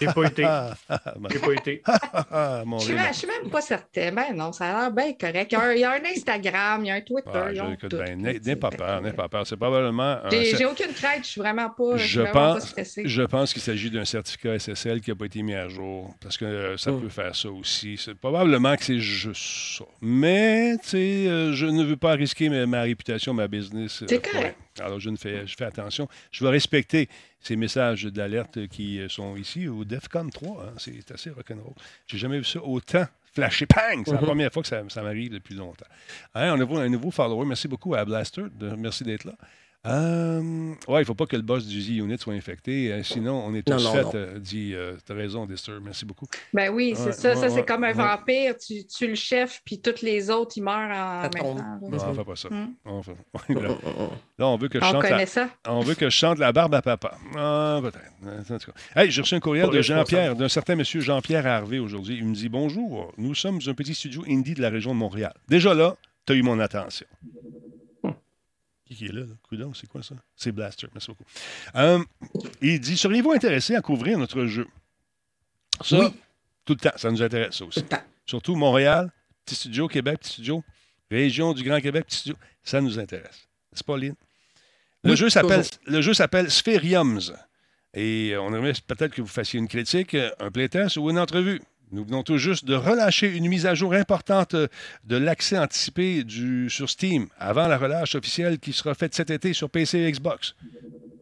J'ai 0.00 0.06
pas 0.08 0.24
été. 0.24 0.46
J'ai 1.30 1.38
pas 1.38 1.52
été. 1.52 1.82
mon 2.64 2.78
Je 2.78 2.94
je 2.96 3.12
suis 3.18 3.26
même 3.26 3.50
pas 3.50 3.60
certaine. 3.60 4.14
Ben 4.14 4.34
non, 4.34 4.52
ça 4.52 4.66
a 4.76 4.80
l'air 4.82 4.90
bien 4.92 5.12
correct. 5.12 5.52
Il 5.52 5.54
y, 5.54 5.56
a 5.56 5.62
un, 5.64 5.72
il 5.72 5.80
y 5.80 5.84
a 5.84 5.90
un 5.92 6.04
Instagram, 6.04 6.84
il 6.84 6.88
y 6.88 6.90
a 6.90 6.94
un 6.94 7.00
Twitter. 7.00 7.30
Ah, 7.34 7.86
ben, 7.90 8.20
n'aie 8.44 8.56
pas 8.56 8.70
peur, 8.70 9.00
n'aie 9.02 9.12
pas 9.12 9.28
peur. 9.28 9.46
C'est 9.46 9.56
probablement 9.56 10.18
un, 10.24 10.30
J'ai 10.30 10.64
aucune 10.64 10.92
crainte, 10.92 11.24
je 11.24 11.28
suis 11.30 11.40
vraiment 11.40 11.70
pas, 11.70 11.96
je 11.96 12.02
suis 12.02 12.08
Je 12.14 12.20
vraiment 12.20 12.32
pas 12.34 12.54
pense, 12.54 12.68
stressée. 12.68 13.02
je 13.04 13.22
pense 13.22 13.52
qu'il 13.52 13.62
s'agit 13.62 13.90
d'un 13.90 14.04
certificat 14.04 14.58
SSL 14.58 15.00
qui 15.00 15.10
n'a 15.10 15.16
pas 15.16 15.26
été 15.26 15.42
mis 15.42 15.54
à 15.54 15.68
jour, 15.68 16.14
parce 16.20 16.36
que 16.36 16.44
euh, 16.44 16.76
ça 16.76 16.90
Mm. 16.92 17.00
peut 17.02 17.08
faire 17.08 17.34
ça 17.34 17.48
aussi. 17.50 17.96
C'est 17.98 18.14
probablement 18.14 18.63
que 18.76 18.84
c'est 18.84 18.98
juste 19.00 19.78
ça. 19.78 19.84
Mais, 20.00 20.76
tu 20.82 20.88
sais, 20.90 21.26
euh, 21.28 21.52
je 21.52 21.66
ne 21.66 21.82
veux 21.84 21.96
pas 21.96 22.12
risquer 22.12 22.48
ma, 22.48 22.66
ma 22.66 22.82
réputation, 22.82 23.32
ma 23.34 23.46
business. 23.48 24.02
euh, 24.02 24.06
C'est 24.08 24.30
correct. 24.30 24.56
Alors, 24.80 24.98
je, 25.00 25.10
ne 25.10 25.16
fais, 25.16 25.46
je 25.46 25.54
fais 25.56 25.64
attention. 25.64 26.08
Je 26.32 26.44
vais 26.44 26.50
respecter 26.50 27.08
ces 27.40 27.56
messages 27.56 28.04
d'alerte 28.04 28.66
qui 28.68 28.98
euh, 29.00 29.08
sont 29.08 29.36
ici 29.36 29.68
au 29.68 29.84
DEFCON 29.84 30.28
3. 30.30 30.64
hein. 30.66 30.72
C'est 30.78 31.10
assez 31.12 31.30
rock'n'roll. 31.30 31.74
J'ai 32.06 32.18
jamais 32.18 32.38
vu 32.38 32.44
ça 32.44 32.60
autant 32.62 33.06
flasher. 33.32 33.66
Pang! 33.66 34.02
C'est 34.04 34.12
la 34.12 34.20
Mhm. 34.20 34.26
première 34.26 34.52
fois 34.52 34.62
que 34.62 34.68
ça, 34.68 34.82
ça 34.88 35.02
m'arrive 35.02 35.30
depuis 35.32 35.54
longtemps. 35.54 35.86
Hein, 36.34 36.54
on 36.58 36.76
a 36.78 36.82
un 36.82 36.88
nouveau 36.88 37.10
follower. 37.10 37.44
Merci 37.46 37.68
beaucoup 37.68 37.94
à 37.94 38.04
Blaster. 38.04 38.42
de- 38.58 38.70
merci 38.76 39.04
d'être 39.04 39.24
là. 39.24 39.34
Euh, 39.86 40.40
ouais, 40.88 40.96
il 40.96 41.00
ne 41.00 41.04
faut 41.04 41.14
pas 41.14 41.26
que 41.26 41.36
le 41.36 41.42
boss 41.42 41.66
du 41.66 41.80
Z-Unit 41.82 42.16
soit 42.18 42.32
infecté. 42.34 42.90
euh, 42.92 43.02
sinon, 43.02 43.44
on 43.46 43.54
est 43.54 43.62
tous 43.62 43.72
Non, 43.74 43.82
non, 43.82 43.92
faits, 43.92 44.04
non. 44.04 44.10
euh, 44.14 44.38
dit. 44.38 44.72
euh, 44.74 44.96
T'as 45.04 45.14
raison, 45.14 45.44
Distur. 45.46 45.78
Merci 45.82 46.04
beaucoup. 46.06 46.26
Ben 46.54 46.70
oui, 46.70 46.94
c'est 46.96 47.06
Ouais, 47.06 47.12
ça. 47.12 47.28
ouais, 47.30 47.34
ça, 47.34 47.40
ouais, 47.42 47.48
c'est 47.50 47.66
comme 47.66 47.84
un 47.84 47.88
ouais. 47.88 47.92
vampire. 47.92 48.56
Tu 48.56 48.84
tues 48.86 49.08
le 49.08 49.14
chef, 49.14 49.60
puis 49.64 49.80
tous 49.80 50.00
les 50.02 50.30
autres, 50.30 50.52
ils 50.56 50.62
meurent 50.62 50.74
en 50.90 51.20
même 51.22 51.30
temps. 51.30 51.54
Non, 51.54 51.78
on 51.82 51.90
ne 51.90 52.14
fait 52.14 52.24
pas 52.24 52.36
ça. 52.36 52.48
Mm. 52.48 52.74
On 52.86 53.02
fait- 53.02 53.12
Là, 53.50 53.54
mm, 53.60 53.72
mm. 53.72 54.08
là, 54.38 54.46
on 54.48 54.56
veut 54.56 54.68
que 54.68 54.80
je 54.80 54.84
On 54.84 54.90
chante 54.92 55.02
la... 55.02 55.08
connaît 55.10 55.26
ça. 55.26 55.48
On 55.68 55.80
veut 55.80 55.94
que 55.94 56.06
je 56.06 56.16
chante 56.16 56.38
la 56.38 56.52
barbe 56.52 56.74
à 56.74 56.82
papa. 56.82 57.18
Ah, 57.36 57.80
peut-être. 57.82 58.64
Cas. 58.66 58.72
Hey, 58.96 59.10
j'ai 59.10 59.20
reçu 59.20 59.34
un 59.34 59.40
courriel 59.40 59.68
de. 59.70 59.82
Jean-Pierre, 59.82 60.34
d'un 60.34 60.48
certain 60.48 60.76
monsieur 60.76 61.00
Jean-Pierre 61.00 61.46
Harvey 61.46 61.78
aujourd'hui. 61.78 62.16
Il 62.16 62.24
me 62.26 62.34
dit 62.34 62.48
Bonjour, 62.48 63.12
nous 63.18 63.34
sommes 63.34 63.58
un 63.66 63.74
petit 63.74 63.94
studio 63.94 64.24
indie 64.26 64.54
de 64.54 64.62
la 64.62 64.70
région 64.70 64.92
de 64.94 64.98
Montréal. 64.98 65.34
Déjà 65.48 65.74
là, 65.74 65.94
tu 66.26 66.32
as 66.32 66.36
eu 66.36 66.42
mon 66.42 66.58
attention. 66.58 67.06
Qui 68.94 68.98
qui 68.98 69.06
est 69.06 69.12
là, 69.12 69.20
là? 69.22 69.34
Coudon, 69.42 69.72
c'est 69.74 69.86
quoi 69.88 70.02
ça? 70.02 70.14
C'est 70.36 70.52
Blaster, 70.52 70.86
merci 70.92 71.08
beaucoup. 71.08 71.24
Euh, 71.74 72.02
il 72.60 72.80
dit 72.80 72.96
Seriez-vous 72.96 73.32
intéressé 73.32 73.74
à 73.74 73.80
couvrir 73.82 74.18
notre 74.18 74.46
jeu? 74.46 74.66
Ça, 75.82 75.98
Oui. 75.98 76.06
tout 76.64 76.74
le 76.74 76.78
temps, 76.80 76.96
ça 76.96 77.10
nous 77.10 77.22
intéresse, 77.22 77.54
ça 77.54 77.58
Tout 77.64 77.68
aussi. 77.68 77.80
le 77.80 77.86
temps. 77.88 78.02
Surtout 78.26 78.54
Montréal, 78.56 79.10
petit 79.44 79.54
studio, 79.56 79.88
Québec, 79.88 80.20
petit 80.20 80.32
studio, 80.34 80.64
région 81.10 81.52
du 81.52 81.62
Grand 81.64 81.80
Québec, 81.80 82.06
petit 82.06 82.18
studio, 82.18 82.36
ça 82.62 82.80
nous 82.80 82.98
intéresse. 82.98 83.48
C'est 83.72 83.84
pas 83.86 83.96
Lynn? 83.96 84.14
Le, 85.02 85.10
Oui, 85.10 85.16
jeu 85.16 85.28
s'appelle, 85.28 85.64
le 85.86 86.00
jeu 86.00 86.14
s'appelle 86.14 86.50
Spheriums. 86.50 87.20
Et 87.92 88.34
on 88.40 88.54
aimerait 88.54 88.72
peut-être 88.86 89.14
que 89.14 89.20
vous 89.22 89.28
fassiez 89.28 89.58
une 89.58 89.68
critique, 89.68 90.16
un 90.40 90.50
playtest 90.50 90.96
ou 90.96 91.10
une 91.10 91.18
entrevue. 91.18 91.60
Nous 91.94 92.04
venons 92.04 92.24
tout 92.24 92.38
juste 92.38 92.64
de 92.64 92.74
relâcher 92.74 93.28
une 93.28 93.46
mise 93.46 93.66
à 93.66 93.76
jour 93.76 93.92
importante 93.92 94.54
euh, 94.54 94.66
de 95.04 95.16
l'accès 95.16 95.56
anticipé 95.56 96.24
sur 96.68 96.90
Steam 96.90 97.28
avant 97.38 97.68
la 97.68 97.78
relâche 97.78 98.16
officielle 98.16 98.58
qui 98.58 98.72
sera 98.72 98.94
faite 98.94 99.14
cet 99.14 99.30
été 99.30 99.52
sur 99.52 99.70
PC 99.70 100.00
et 100.00 100.10
Xbox. 100.10 100.56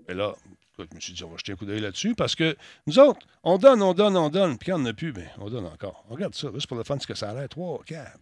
Et 0.08 0.14
là, 0.14 0.34
je 0.78 0.84
me 0.94 1.00
suis 1.00 1.12
dit, 1.12 1.22
on 1.24 1.28
va 1.28 1.36
jeter 1.36 1.52
un 1.52 1.56
coup 1.56 1.66
d'œil 1.66 1.80
là-dessus 1.80 2.14
parce 2.14 2.34
que 2.34 2.56
nous 2.86 2.98
autres, 2.98 3.20
on 3.42 3.58
donne, 3.58 3.82
on 3.82 3.92
donne, 3.92 4.16
on 4.16 4.30
donne. 4.30 4.56
Puis 4.56 4.70
quand 4.70 4.76
on 4.76 4.84
n'a 4.84 4.94
plus, 4.94 5.12
ben, 5.12 5.28
on 5.36 5.50
donne 5.50 5.66
encore. 5.66 6.06
On 6.08 6.14
regarde 6.14 6.34
ça, 6.34 6.48
juste 6.54 6.68
pour 6.68 6.78
le 6.78 6.84
fun, 6.84 6.98
ce 6.98 7.06
que 7.06 7.14
ça 7.14 7.28
a 7.28 7.34
l'air. 7.34 7.50
Trois, 7.50 7.82
quatre. 7.84 8.18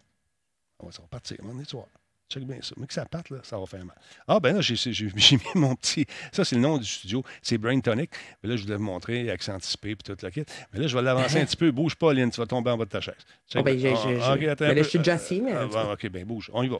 On 0.79 0.87
va, 0.87 0.91
ça 0.91 1.01
va 1.01 1.07
partir. 1.07 1.37
On 1.43 1.57
est 1.57 1.69
soir. 1.69 1.85
Check 2.31 2.45
bien 2.45 2.57
ça. 2.61 2.73
Mais 2.77 2.87
que 2.87 2.93
ça 2.93 3.03
parte, 3.03 3.29
là, 3.29 3.39
ça 3.43 3.57
va 3.57 3.65
faire 3.65 3.83
mal. 3.83 3.95
Ah, 4.25 4.39
ben 4.39 4.55
là, 4.55 4.61
j'ai 4.61 5.35
mis 5.35 5.41
mon 5.55 5.75
petit. 5.75 6.05
Ça, 6.31 6.45
c'est 6.45 6.55
le 6.55 6.61
nom 6.61 6.77
du 6.77 6.85
studio. 6.85 7.23
C'est 7.41 7.57
Brain 7.57 7.79
Tonic. 7.81 8.09
Mais 8.41 8.49
là, 8.51 8.55
je 8.55 8.63
voulais 8.63 8.77
vous 8.77 8.83
montrer, 8.83 9.29
accès 9.29 9.51
anticipé, 9.51 9.95
puis 9.95 10.03
toute 10.03 10.21
la 10.21 10.31
kit. 10.31 10.43
Mais 10.73 10.79
là, 10.79 10.87
je 10.87 10.95
vais 10.95 11.01
l'avancer 11.03 11.41
un 11.41 11.45
petit 11.45 11.57
peu. 11.57 11.71
Bouge 11.71 11.95
pas, 11.95 12.13
Lynn, 12.13 12.31
tu 12.31 12.39
vas 12.39 12.47
tomber 12.47 12.71
en 12.71 12.77
bas 12.77 12.85
de 12.85 12.89
ta 12.89 13.01
chaise. 13.01 13.15
Ah, 13.53 13.61
ben, 13.61 13.77
j'ai- 13.77 13.93
Ah, 14.21 14.31
un 14.31 14.35
ben 14.37 14.57
là, 14.59 14.75
je 14.77 14.83
suis 14.83 14.99
déjà 14.99 15.13
assis, 15.15 15.41
mais- 15.41 15.51
Ah, 15.53 15.65
bon, 15.65 15.91
ok, 15.91 16.09
ben 16.09 16.23
bouge. 16.25 16.49
On 16.53 16.63
y 16.63 16.69
va. 16.69 16.77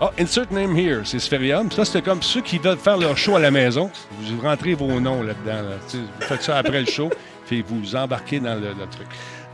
Ah, 0.00 0.10
insert 0.18 0.50
name 0.52 0.76
here, 0.76 1.02
c'est 1.04 1.18
Spherium. 1.20 1.70
Ça, 1.70 1.84
c'était 1.84 2.02
comme 2.02 2.22
ceux 2.22 2.40
qui 2.42 2.58
veulent 2.58 2.76
faire 2.78 2.98
leur 2.98 3.16
show 3.16 3.36
à 3.36 3.40
la 3.40 3.50
maison. 3.52 3.90
Vous 4.20 4.40
rentrez 4.40 4.74
vos 4.74 5.00
noms 5.00 5.22
là-dedans. 5.22 5.62
là. 5.70 5.76
Vous 5.92 6.00
faites 6.26 6.42
ça 6.42 6.58
après 6.58 6.80
le 6.80 6.86
show, 6.86 7.08
puis 7.46 7.62
vous 7.62 7.94
embarquez 7.94 8.40
dans 8.40 8.54
le, 8.56 8.68
le 8.74 8.86
truc. 8.90 9.06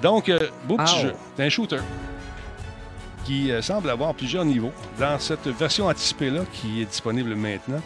Donc, 0.02 0.28
euh, 0.28 0.48
beau 0.64 0.76
petit 0.78 1.02
jeu. 1.02 1.14
C'est 1.36 1.44
un 1.44 1.48
shooter 1.50 1.78
qui 3.28 3.50
euh, 3.50 3.60
semble 3.60 3.90
avoir 3.90 4.14
plusieurs 4.14 4.46
niveaux. 4.46 4.72
Dans 4.98 5.18
cette 5.18 5.46
version 5.48 5.86
anticipée-là, 5.86 6.44
qui 6.50 6.80
est 6.80 6.86
disponible 6.86 7.34
maintenant, 7.34 7.82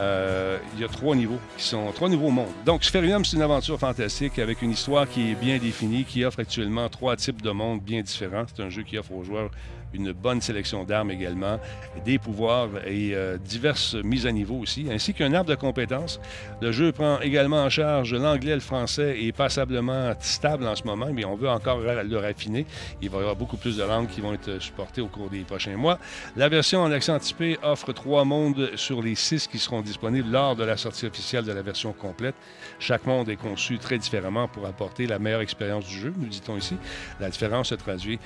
euh, 0.00 0.58
il 0.74 0.80
y 0.80 0.84
a 0.84 0.88
trois 0.88 1.14
niveaux 1.14 1.38
qui 1.56 1.62
sont 1.62 1.92
trois 1.92 2.08
nouveaux 2.08 2.30
mondes. 2.30 2.50
Donc, 2.64 2.82
Spherium, 2.82 3.24
c'est 3.24 3.36
une 3.36 3.42
aventure 3.42 3.78
fantastique 3.78 4.36
avec 4.40 4.60
une 4.62 4.72
histoire 4.72 5.08
qui 5.08 5.30
est 5.30 5.34
bien 5.36 5.58
définie, 5.58 6.04
qui 6.04 6.24
offre 6.24 6.40
actuellement 6.40 6.88
trois 6.88 7.14
types 7.14 7.40
de 7.40 7.52
mondes 7.52 7.80
bien 7.80 8.02
différents. 8.02 8.46
C'est 8.52 8.60
un 8.60 8.68
jeu 8.68 8.82
qui 8.82 8.98
offre 8.98 9.12
aux 9.12 9.22
joueurs 9.22 9.50
une 9.92 10.12
bonne 10.12 10.40
sélection 10.40 10.84
d'armes 10.84 11.10
également, 11.10 11.58
des 12.04 12.18
pouvoirs 12.18 12.68
et 12.86 13.14
euh, 13.14 13.38
diverses 13.38 13.94
mises 13.94 14.26
à 14.26 14.32
niveau 14.32 14.56
aussi, 14.56 14.86
ainsi 14.90 15.14
qu'un 15.14 15.32
arbre 15.32 15.50
de 15.50 15.54
compétences. 15.54 16.20
Le 16.60 16.72
jeu 16.72 16.92
prend 16.92 17.20
également 17.20 17.62
en 17.62 17.70
charge 17.70 18.14
l'anglais 18.14 18.54
le 18.54 18.60
français 18.60 19.22
est 19.22 19.32
passablement 19.32 20.12
stable 20.20 20.66
en 20.66 20.76
ce 20.76 20.84
moment, 20.84 21.08
mais 21.12 21.24
on 21.24 21.36
veut 21.36 21.48
encore 21.48 21.78
le 21.78 22.18
raffiner. 22.18 22.66
Il 23.00 23.10
va 23.10 23.18
y 23.18 23.20
avoir 23.20 23.36
beaucoup 23.36 23.56
plus 23.56 23.76
de 23.76 23.82
langues 23.82 24.08
qui 24.08 24.20
vont 24.20 24.34
être 24.34 24.60
supportées 24.60 25.00
au 25.00 25.06
cours 25.06 25.30
des 25.30 25.40
prochains 25.40 25.76
mois. 25.76 25.98
La 26.36 26.48
version 26.48 26.82
en 26.82 26.90
accent 26.90 27.14
anticipé 27.14 27.58
offre 27.62 27.92
trois 27.92 28.24
mondes 28.24 28.70
sur 28.76 29.02
les 29.02 29.14
six 29.14 29.46
qui 29.46 29.58
seront 29.58 29.80
disponibles 29.80 30.30
lors 30.30 30.56
de 30.56 30.64
la 30.64 30.76
sortie 30.76 31.06
officielle 31.06 31.44
de 31.44 31.52
la 31.52 31.62
version 31.62 31.92
complète. 31.92 32.34
Chaque 32.78 33.06
monde 33.06 33.28
est 33.28 33.36
conçu 33.36 33.78
très 33.78 33.98
différemment 33.98 34.48
pour 34.48 34.66
apporter 34.66 35.06
la 35.06 35.18
meilleure 35.18 35.40
expérience 35.40 35.86
du 35.86 35.98
jeu, 35.98 36.12
nous 36.16 36.28
dit-on 36.28 36.56
ici. 36.56 36.76
La 37.20 37.30
différence 37.30 37.68
se 37.68 37.74
traduit 37.74 38.18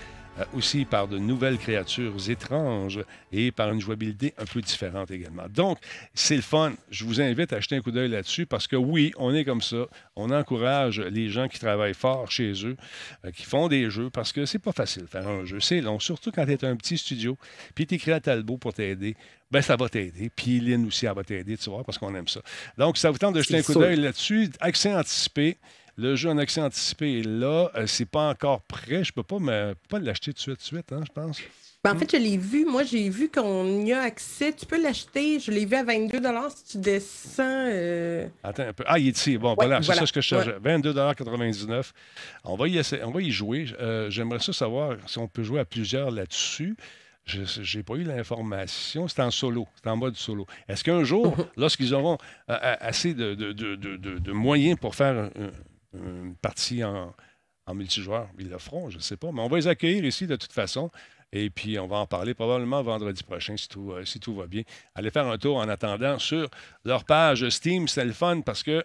aussi 0.55 0.85
par 0.85 1.09
de 1.09 1.19
nouvelles 1.19 1.59
créatures 1.59 2.15
étranges 2.29 3.01
et 3.33 3.51
par 3.51 3.73
une 3.73 3.81
jouabilité 3.81 4.35
un 4.39 4.45
peu 4.45 4.61
différente 4.61 5.11
également. 5.11 5.45
Donc, 5.49 5.79
c'est 6.15 6.37
le 6.37 6.43
fun. 6.43 6.73
Je 6.91 7.05
vous 7.05 7.21
invite 7.21 7.53
à 7.53 7.61
jeter 7.61 7.77
un 7.77 7.81
coup 7.81 7.91
d'œil 7.91 8.09
là-dessus 8.09 8.47
parce 8.47 8.67
que 8.67 8.77
oui, 8.77 9.13
on 9.17 9.35
est 9.35 9.45
comme 9.45 9.61
ça. 9.61 9.87
On 10.17 10.31
encourage 10.31 11.01
les 11.01 11.29
gens 11.29 11.49
qui 11.49 11.59
travaillent 11.59 11.95
fort 11.95 12.31
chez 12.31 12.53
eux, 12.65 12.77
euh, 13.25 13.31
qui 13.31 13.45
font 13.45 13.69
des 13.69 13.91
jeux 13.91 14.11
parce 14.11 14.33
que 14.33 14.47
c'est 14.47 14.59
pas 14.59 14.73
facile 14.73 15.03
de 15.03 15.09
faire 15.09 15.29
un 15.29 15.45
jeu. 15.45 15.61
C'est 15.61 15.81
long, 15.81 15.99
surtout 15.99 16.31
quand 16.33 16.45
tu 16.45 16.53
es 16.53 16.65
un 16.65 16.77
petit 16.77 16.99
studio, 16.99 17.37
puis 17.75 17.87
tu 17.87 17.95
écris 17.95 18.13
à 18.13 18.21
Talbot 18.21 18.59
pour 18.59 18.75
t'aider. 18.75 19.17
Ben, 19.51 19.61
ça 19.61 19.77
va 19.77 19.89
t'aider. 19.89 20.31
Puis 20.35 20.61
Lynn 20.61 20.87
aussi, 20.87 21.05
elle 21.05 21.15
va 21.15 21.25
t'aider, 21.25 21.59
tu 21.59 21.69
vois, 21.69 21.85
parce 21.85 21.99
qu'on 21.99 22.15
aime 22.15 22.29
ça. 22.29 22.41
Donc, 22.79 22.97
ça 22.97 23.11
vous 23.11 23.19
tente 23.19 23.35
de 23.35 23.43
jeter 23.43 23.59
un 23.59 23.63
coup 23.63 23.75
d'œil 23.75 23.97
là-dessus. 23.97 24.51
Accès 24.61 24.95
anticipé. 24.95 25.59
Le 25.97 26.17
jeu 26.17 26.31
en 26.31 26.39
accès 26.39 26.61
anticipé 26.61 27.21
est 27.21 27.27
là. 27.27 27.71
Euh, 27.77 27.87
c'est 27.87 28.07
pas 28.07 28.31
encore 28.31 28.63
prêt. 28.63 29.05
Je 29.05 29.13
peux 29.13 29.23
pas, 29.23 29.39
me, 29.39 29.75
pas 29.89 29.99
l'acheter 29.99 30.33
tout 30.33 30.37
de 30.37 30.41
suite, 30.41 30.59
de 30.59 30.63
suite 30.63 30.93
hein, 30.93 31.03
je 31.07 31.13
pense. 31.13 31.39
Ben, 31.85 31.97
en 31.97 31.99
fait, 31.99 32.13
je 32.13 32.17
l'ai 32.17 32.37
vu. 32.37 32.65
Moi, 32.65 32.85
j'ai 32.85 33.09
vu 33.09 33.29
qu'on 33.29 33.85
y 33.85 33.93
a 33.93 34.03
accès. 34.03 34.53
Tu 34.53 34.65
peux 34.67 34.81
l'acheter. 34.81 35.41
Je 35.41 35.51
l'ai 35.51 35.67
vu 35.67 35.75
à 35.75 35.83
22 35.83 36.21
si 36.55 36.65
tu 36.65 36.79
descends. 36.79 37.43
Euh, 37.43 38.29
Attends 38.45 38.69
un 38.69 38.73
peu. 38.73 38.85
Ah, 38.87 39.01
il 39.01 39.09
est 39.09 39.19
ici. 39.19 39.37
Bon, 39.37 39.55
voilà, 39.55 39.83
c'est 39.83 39.95
ça 39.95 40.07
ce 40.07 40.13
que 40.13 40.21
je 40.21 40.29
cherchais. 40.29 40.53
22,99 40.65 41.91
On 42.45 42.55
va 42.55 42.69
y, 42.69 42.81
on 43.05 43.11
va 43.11 43.21
y 43.21 43.33
jouer. 43.33 43.67
Euh, 43.81 44.09
j'aimerais 44.11 44.39
ça 44.39 44.53
savoir 44.53 44.97
si 45.09 45.19
on 45.19 45.27
peut 45.27 45.43
jouer 45.43 45.59
à 45.59 45.65
plusieurs 45.65 46.13
là-dessus. 46.13 46.77
Je 47.25 47.77
n'ai 47.77 47.83
pas 47.83 47.95
eu 47.95 48.05
l'information. 48.05 49.09
C'est 49.09 49.21
en 49.21 49.33
solo. 49.33 49.67
C'est 49.75 49.91
en 49.91 49.97
mode 49.97 50.15
solo. 50.15 50.47
Est-ce 50.69 50.85
qu'un 50.85 51.03
jour, 51.03 51.35
lorsqu'ils 51.57 51.95
auront 51.95 52.17
assez 52.47 53.13
de, 53.13 53.35
de, 53.35 53.53
de, 53.53 53.75
de, 53.77 54.33
moyens 54.33 54.79
pour 54.79 54.95
faire 54.95 55.31
une 55.95 56.35
partie 56.37 56.83
en, 56.85 57.15
multijoueur. 57.73 58.29
Ils 58.39 58.51
le 58.51 58.59
feront, 58.59 58.91
je 58.91 58.97
ne 58.97 59.03
sais 59.03 59.17
pas. 59.17 59.33
Mais 59.33 59.41
on 59.41 59.49
va 59.49 59.57
les 59.57 59.67
accueillir 59.67 60.05
ici 60.05 60.27
de 60.27 60.37
toute 60.37 60.53
façon. 60.53 60.91
Et 61.33 61.49
puis, 61.49 61.79
on 61.79 61.87
va 61.87 61.97
en 61.97 62.07
parler 62.07 62.35
probablement 62.35 62.83
vendredi 62.83 63.23
prochain 63.23 63.57
si 63.57 63.69
tout, 63.69 63.93
euh, 63.93 64.05
si 64.05 64.21
tout 64.21 64.35
va 64.35 64.47
bien. 64.47 64.63
Allez 64.95 65.11
faire 65.11 65.27
un 65.27 65.39
tour 65.39 65.57
en 65.57 65.69
attendant 65.69 66.19
sur 66.19 66.49
leur 66.85 67.05
page 67.05 67.49
Steam. 67.49 67.89
C'est 67.89 68.05
le 68.05 68.13
fun 68.13 68.43
parce 68.43 68.63
que 68.63 68.85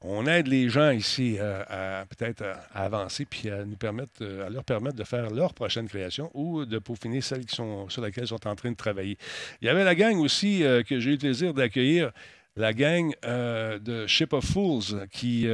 on 0.00 0.26
aide 0.26 0.48
les 0.48 0.68
gens 0.68 0.90
ici 0.90 1.36
euh, 1.38 1.62
à 1.68 2.06
peut-être 2.06 2.44
avancer 2.72 3.24
puis 3.24 3.50
à 3.50 3.64
nous 3.64 3.76
permettre, 3.76 4.12
euh, 4.20 4.46
à 4.46 4.50
leur 4.50 4.64
permettre 4.64 4.96
de 4.96 5.04
faire 5.04 5.30
leur 5.30 5.54
prochaine 5.54 5.88
création 5.88 6.30
ou 6.34 6.64
de 6.64 6.78
peaufiner 6.78 7.20
celles 7.20 7.46
qui 7.46 7.54
sont, 7.54 7.88
sur 7.88 8.02
lesquelles 8.02 8.24
ils 8.24 8.28
sont 8.28 8.46
en 8.46 8.54
train 8.54 8.70
de 8.70 8.76
travailler. 8.76 9.18
Il 9.60 9.66
y 9.66 9.68
avait 9.68 9.84
la 9.84 9.94
gang 9.94 10.18
aussi 10.18 10.64
que 10.88 11.00
j'ai 11.00 11.10
eu 11.10 11.12
le 11.12 11.18
plaisir 11.18 11.54
d'accueillir, 11.54 12.12
la 12.56 12.72
gang 12.72 13.12
de 13.22 14.06
Ship 14.08 14.32
of 14.32 14.44
Fools 14.44 15.06
qui 15.12 15.46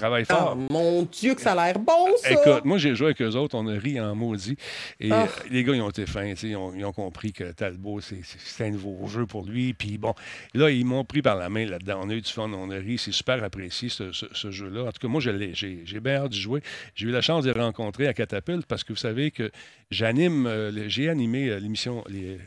Travaille 0.00 0.24
fort. 0.24 0.56
mon 0.56 1.02
Dieu, 1.02 1.34
que 1.34 1.42
ça 1.42 1.52
a 1.52 1.66
l'air 1.66 1.78
bon, 1.78 2.16
ça! 2.16 2.30
Écoute, 2.30 2.64
moi, 2.64 2.78
j'ai 2.78 2.94
joué 2.94 3.08
avec 3.08 3.20
eux 3.20 3.36
autres, 3.36 3.54
on 3.54 3.66
a 3.66 3.78
ri 3.78 4.00
en 4.00 4.14
maudit. 4.14 4.56
Et 4.98 5.12
ah. 5.12 5.26
les 5.50 5.62
gars, 5.62 5.74
ils 5.74 5.82
ont 5.82 5.90
été 5.90 6.06
fins, 6.06 6.24
ils 6.24 6.56
ont, 6.56 6.72
ils 6.74 6.84
ont, 6.86 6.92
compris 6.92 7.32
que 7.34 7.52
Talbot, 7.52 8.00
c'est 8.00 8.64
un 8.64 8.70
nouveau 8.70 9.06
jeu 9.08 9.26
pour 9.26 9.44
lui. 9.44 9.74
Puis 9.74 9.98
bon, 9.98 10.14
là, 10.54 10.70
ils 10.70 10.86
m'ont 10.86 11.04
pris 11.04 11.20
par 11.20 11.36
la 11.36 11.50
main 11.50 11.66
là-dedans. 11.66 12.00
On 12.02 12.08
a 12.08 12.14
eu 12.14 12.22
du 12.22 12.30
fun, 12.30 12.50
on 12.50 12.70
a 12.70 12.76
ri, 12.76 12.96
c'est 12.96 13.12
super 13.12 13.44
apprécié, 13.44 13.90
ce, 13.90 14.10
ce, 14.12 14.50
jeu-là. 14.50 14.84
En 14.84 14.92
tout 14.92 15.00
cas, 15.00 15.08
moi, 15.08 15.20
j'ai 15.20 16.00
bien 16.00 16.14
hâte 16.14 16.30
d'y 16.30 16.40
jouer. 16.40 16.62
J'ai 16.94 17.06
eu 17.06 17.10
la 17.10 17.20
chance 17.20 17.44
de 17.44 17.52
les 17.52 17.60
rencontrer 17.60 18.06
à 18.06 18.14
Catapulte 18.14 18.66
parce 18.66 18.84
que 18.84 18.92
vous 18.94 18.98
savez 18.98 19.30
que 19.30 19.50
j'anime, 19.90 20.46
euh, 20.46 20.88
j'ai 20.88 21.08
animé 21.08 21.48
euh, 21.48 21.58
l'émission, 21.58 22.04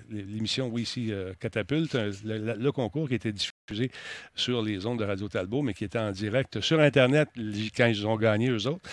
l'émission, 0.10 0.68
oui, 0.68 0.84
ici, 0.84 1.12
euh, 1.12 1.34
Catapulte, 1.40 1.98
le, 2.24 2.72
concours 2.72 3.08
qui 3.08 3.16
était 3.16 3.32
diffusé 3.32 3.54
sur 4.36 4.62
les 4.62 4.86
ondes 4.86 5.00
de 5.00 5.06
Radio 5.06 5.28
Talbot, 5.28 5.62
mais 5.62 5.74
qui 5.74 5.84
était 5.84 6.00
en 6.00 6.12
direct 6.12 6.62
sur 6.62 6.80
Internet 6.80 7.30
quand 7.76 7.86
ils 7.86 8.06
ont 8.08 8.16
gagné, 8.16 8.50
eux 8.50 8.68
autres. 8.68 8.90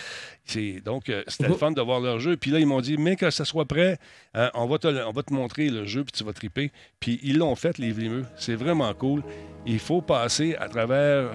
Donc, 0.83 1.09
euh, 1.09 1.23
c'était 1.27 1.47
le 1.47 1.55
fun 1.55 1.71
de 1.71 1.81
voir 1.81 1.99
leur 1.99 2.19
jeu. 2.19 2.35
Puis 2.35 2.51
là, 2.51 2.59
ils 2.59 2.65
m'ont 2.65 2.81
dit, 2.81 2.97
mais 2.97 3.15
que 3.15 3.29
ça 3.29 3.45
soit 3.45 3.65
prêt, 3.65 3.97
hein, 4.33 4.49
on, 4.53 4.65
va 4.65 4.77
te, 4.77 4.87
on 4.87 5.11
va 5.11 5.23
te 5.23 5.33
montrer 5.33 5.69
le 5.69 5.85
jeu, 5.85 6.03
puis 6.03 6.11
tu 6.11 6.23
vas 6.23 6.33
triper. 6.33 6.71
Puis 6.99 7.19
ils 7.23 7.37
l'ont 7.37 7.55
fait, 7.55 7.77
les 7.77 7.91
Vlimeux. 7.91 8.25
C'est 8.35 8.55
vraiment 8.55 8.93
cool. 8.93 9.23
Il 9.65 9.79
faut 9.79 10.01
passer 10.01 10.55
à 10.55 10.67
travers 10.67 11.31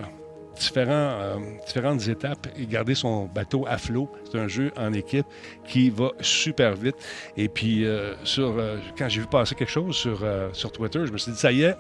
différents, 0.59 0.93
euh, 0.93 1.37
différentes 1.67 2.09
étapes 2.09 2.49
et 2.59 2.67
garder 2.67 2.95
son 2.95 3.27
bateau 3.27 3.67
à 3.67 3.79
flot. 3.79 4.11
C'est 4.25 4.39
un 4.39 4.49
jeu 4.49 4.73
en 4.77 4.93
équipe 4.93 5.27
qui 5.67 5.91
va 5.91 6.11
super 6.21 6.75
vite. 6.75 6.97
Et 7.37 7.49
puis, 7.49 7.85
euh, 7.85 8.15
sur, 8.25 8.55
quand 8.99 9.09
j'ai 9.09 9.21
vu 9.21 9.27
passer 9.27 9.55
quelque 9.55 9.73
chose 9.73 9.97
sur, 9.97 10.25
sur 10.53 10.73
Twitter, 10.73 11.07
je 11.07 11.13
me 11.13 11.19
suis 11.19 11.33
dit, 11.33 11.39
ça 11.39 11.53
y 11.53 11.63
est, 11.63 11.77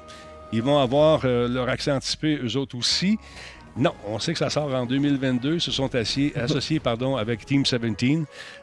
ils 0.52 0.62
vont 0.62 0.78
avoir 0.78 1.22
euh, 1.24 1.48
leur 1.48 1.68
accès 1.68 1.90
anticipé, 1.92 2.38
eux 2.42 2.56
autres 2.56 2.76
aussi. 2.76 3.18
Non, 3.78 3.92
on 4.08 4.18
sait 4.18 4.32
que 4.32 4.38
ça 4.38 4.48
sort 4.48 4.72
en 4.74 4.86
2022. 4.86 5.54
Ils 5.56 5.60
se 5.60 5.70
sont 5.70 5.90
associés 6.34 6.80
pardon, 6.80 7.16
avec 7.16 7.44
Team 7.44 7.62
17. 7.62 7.82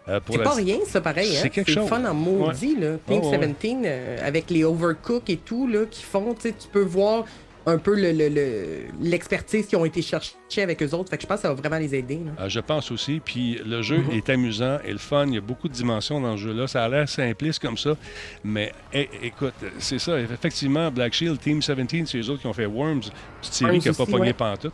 Euh, 0.07 0.19
c'est 0.29 0.43
pas 0.43 0.55
rien, 0.55 0.77
ça, 0.87 1.01
pareil. 1.01 1.35
Hein? 1.35 1.39
C'est 1.41 1.49
quelque 1.49 1.71
chose. 1.71 1.87
fun 1.87 2.03
en 2.03 2.13
maudit. 2.13 2.75
Là. 2.75 2.97
Team 3.07 3.21
17, 3.21 3.77
euh, 3.85 4.17
avec 4.27 4.49
les 4.49 4.63
Overcook 4.63 5.29
et 5.29 5.37
tout, 5.37 5.67
là, 5.67 5.85
qui 5.89 6.03
font, 6.03 6.33
tu 6.33 6.51
peux 6.71 6.81
voir 6.81 7.25
un 7.65 7.77
peu 7.77 7.93
l'expertise 7.95 9.61
le, 9.61 9.61
le, 9.61 9.67
qui 9.67 9.75
ont 9.75 9.85
été 9.85 10.01
cherchés 10.01 10.61
avec 10.61 10.81
eux 10.83 10.93
autres. 10.93 11.09
Fait 11.09 11.17
que 11.17 11.23
je 11.23 11.27
pense 11.27 11.37
que 11.37 11.41
ça 11.43 11.49
va 11.49 11.55
vraiment 11.55 11.77
les 11.77 11.95
aider. 11.95 12.19
Ah, 12.37 12.49
je 12.49 12.59
pense 12.59 12.91
aussi. 12.91 13.21
Puis 13.23 13.59
le 13.65 13.81
jeu 13.81 13.99
mhm. 13.99 14.11
est 14.11 14.29
amusant 14.29 14.77
et 14.85 14.91
le 14.91 14.97
fun. 14.97 15.25
Il 15.27 15.35
y 15.35 15.37
a 15.37 15.41
beaucoup 15.41 15.67
de 15.67 15.73
dimensions 15.73 16.19
dans 16.19 16.31
le 16.31 16.37
jeu-là. 16.37 16.67
Ça 16.67 16.83
a 16.83 16.89
l'air 16.89 17.07
simpliste 17.07 17.59
comme 17.59 17.77
ça. 17.77 17.95
Mais 18.43 18.73
écoute, 18.93 19.53
c'est 19.79 19.99
ça. 19.99 20.19
Effectivement, 20.19 20.91
Black 20.91 21.13
Shield, 21.13 21.39
Team 21.39 21.59
17, 21.59 22.07
c'est 22.07 22.17
eux 22.19 22.29
autres 22.29 22.41
qui 22.41 22.47
ont 22.47 22.53
fait 22.53 22.65
Worms. 22.65 23.03
C'est 23.41 23.53
série 23.53 23.79
qui 23.79 23.87
n'a 23.87 23.93
pas 23.93 24.05
pogné 24.05 24.33
pantoute. 24.33 24.73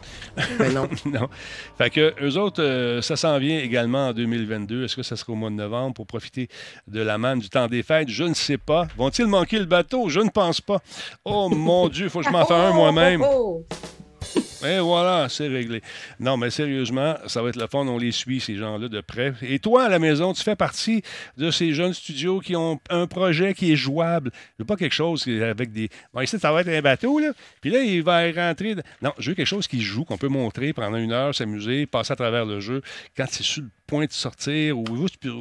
Ben 0.58 0.73
non. 0.73 0.89
non. 1.06 1.30
Fait 1.78 1.89
que 1.89 2.13
eux 2.21 2.38
autres, 2.38 2.62
euh, 2.62 3.02
ça 3.02 3.15
s'en 3.15 3.38
vient 3.38 3.60
également 3.60 4.10
en 4.10 4.13
2022. 4.13 4.86
Est-ce 4.86 4.95
que 4.95 5.04
ça 5.04 5.15
sera 5.15 5.34
au 5.34 5.36
mois 5.36 5.49
de 5.49 5.56
novembre 5.56 5.93
pour 5.93 6.08
profiter 6.08 6.49
de 6.88 7.02
la 7.02 7.17
manne 7.17 7.39
du 7.39 7.49
temps 7.49 7.67
des 7.67 7.84
fêtes? 7.84 8.10
Je 8.10 8.23
ne 8.23 8.34
sais 8.34 8.58
pas. 8.58 8.88
Vont-ils 8.97 9.28
manquer 9.28 9.60
le 9.60 9.65
bateau? 9.65 10.10
Je 10.10 10.19
ne 10.19 10.30
pense 10.30 10.62
pas. 10.62 10.80
Oh 11.25 11.49
mon 11.49 11.88
Dieu, 11.88 12.06
il 12.06 12.10
faut 12.10 12.19
que 12.19 12.25
je 12.25 12.32
m'en 12.32 12.45
fasse 12.45 12.71
un 12.71 12.79
moi-même. 12.80 13.22
Oh, 13.22 13.65
oh, 13.65 14.39
oh. 14.59 14.59
Et 14.65 14.80
voilà, 14.80 15.28
c'est 15.30 15.48
réglé. 15.48 15.82
Non, 16.19 16.38
mais 16.38 16.50
sérieusement, 16.50 17.15
ça 17.28 17.41
va 17.41 17.50
être 17.50 17.56
le 17.56 17.67
fun. 17.67 17.88
On 17.88 17.98
les 17.98 18.12
suit, 18.12 18.39
ces 18.39 18.56
gens-là, 18.56 18.88
de 18.88 19.02
près. 19.02 19.34
Et 19.41 19.60
toi, 19.60 19.84
à 19.84 19.89
la 19.89 20.00
maison, 20.00 20.34
tu 20.34 20.43
fais 20.43 20.56
partie 20.56 21.02
de 21.38 21.52
ces 21.52 21.74
jeunes 21.74 21.93
studios 21.93 22.39
qui 22.39 22.56
ont 22.56 22.80
un 22.89 23.08
projet 23.08 23.54
qui 23.54 23.72
est 23.72 23.76
jouable. 23.76 24.32
Je 24.58 24.63
veux 24.63 24.65
pas 24.65 24.76
quelque 24.76 24.95
chose 24.95 25.28
avec 25.28 25.72
des. 25.72 25.89
Bon, 26.13 26.22
ici, 26.22 26.38
ça 26.39 26.52
va 26.52 26.62
être 26.62 26.69
un 26.69 26.82
bateau, 26.82 27.19
là. 27.19 27.32
Puis 27.62 27.69
là, 27.69 27.82
il 27.82 28.04
va 28.04 28.32
rentrer. 28.32 28.76
Non, 29.02 29.13
je 29.17 29.32
veux 29.32 29.36
quelque 29.36 29.48
chose 29.48 29.67
qui 29.67 29.82
joue, 29.82 30.04
qu'on 30.04 30.17
peut 30.17 30.28
montrer 30.28 30.74
pendant 30.74 30.98
une 30.98 31.12
heure, 31.12 31.34
s'amuser, 31.34 31.86
passer 31.86 32.13
à 32.13 32.15
travers 32.15 32.45
le 32.45 32.60
jeu. 32.60 32.82
Quand 33.15 33.26
c'est 33.30 33.43
sur 33.43 33.63
le 33.63 33.69
point 33.89 34.06
de 34.06 34.12
sortir 34.12 34.78
ou 34.78 34.84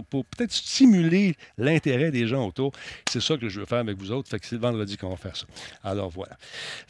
pour 0.09 0.24
peut-être 0.24 0.52
stimuler 0.52 1.37
l'intérêt 1.59 2.11
des 2.11 2.26
gens 2.26 2.46
autour. 2.46 2.72
C'est 3.09 3.20
ça 3.20 3.37
que 3.37 3.48
je 3.48 3.61
veux 3.61 3.66
faire 3.66 3.78
avec 3.78 3.98
vous 3.98 4.11
autres. 4.11 4.28
Fait 4.28 4.38
que 4.38 4.46
c'est 4.46 4.57
le 4.57 4.62
vendredi 4.62 4.96
qu'on 4.96 5.11
va 5.11 5.16
faire 5.16 5.37
ça. 5.37 5.44
Alors 5.85 6.09
voilà. 6.09 6.37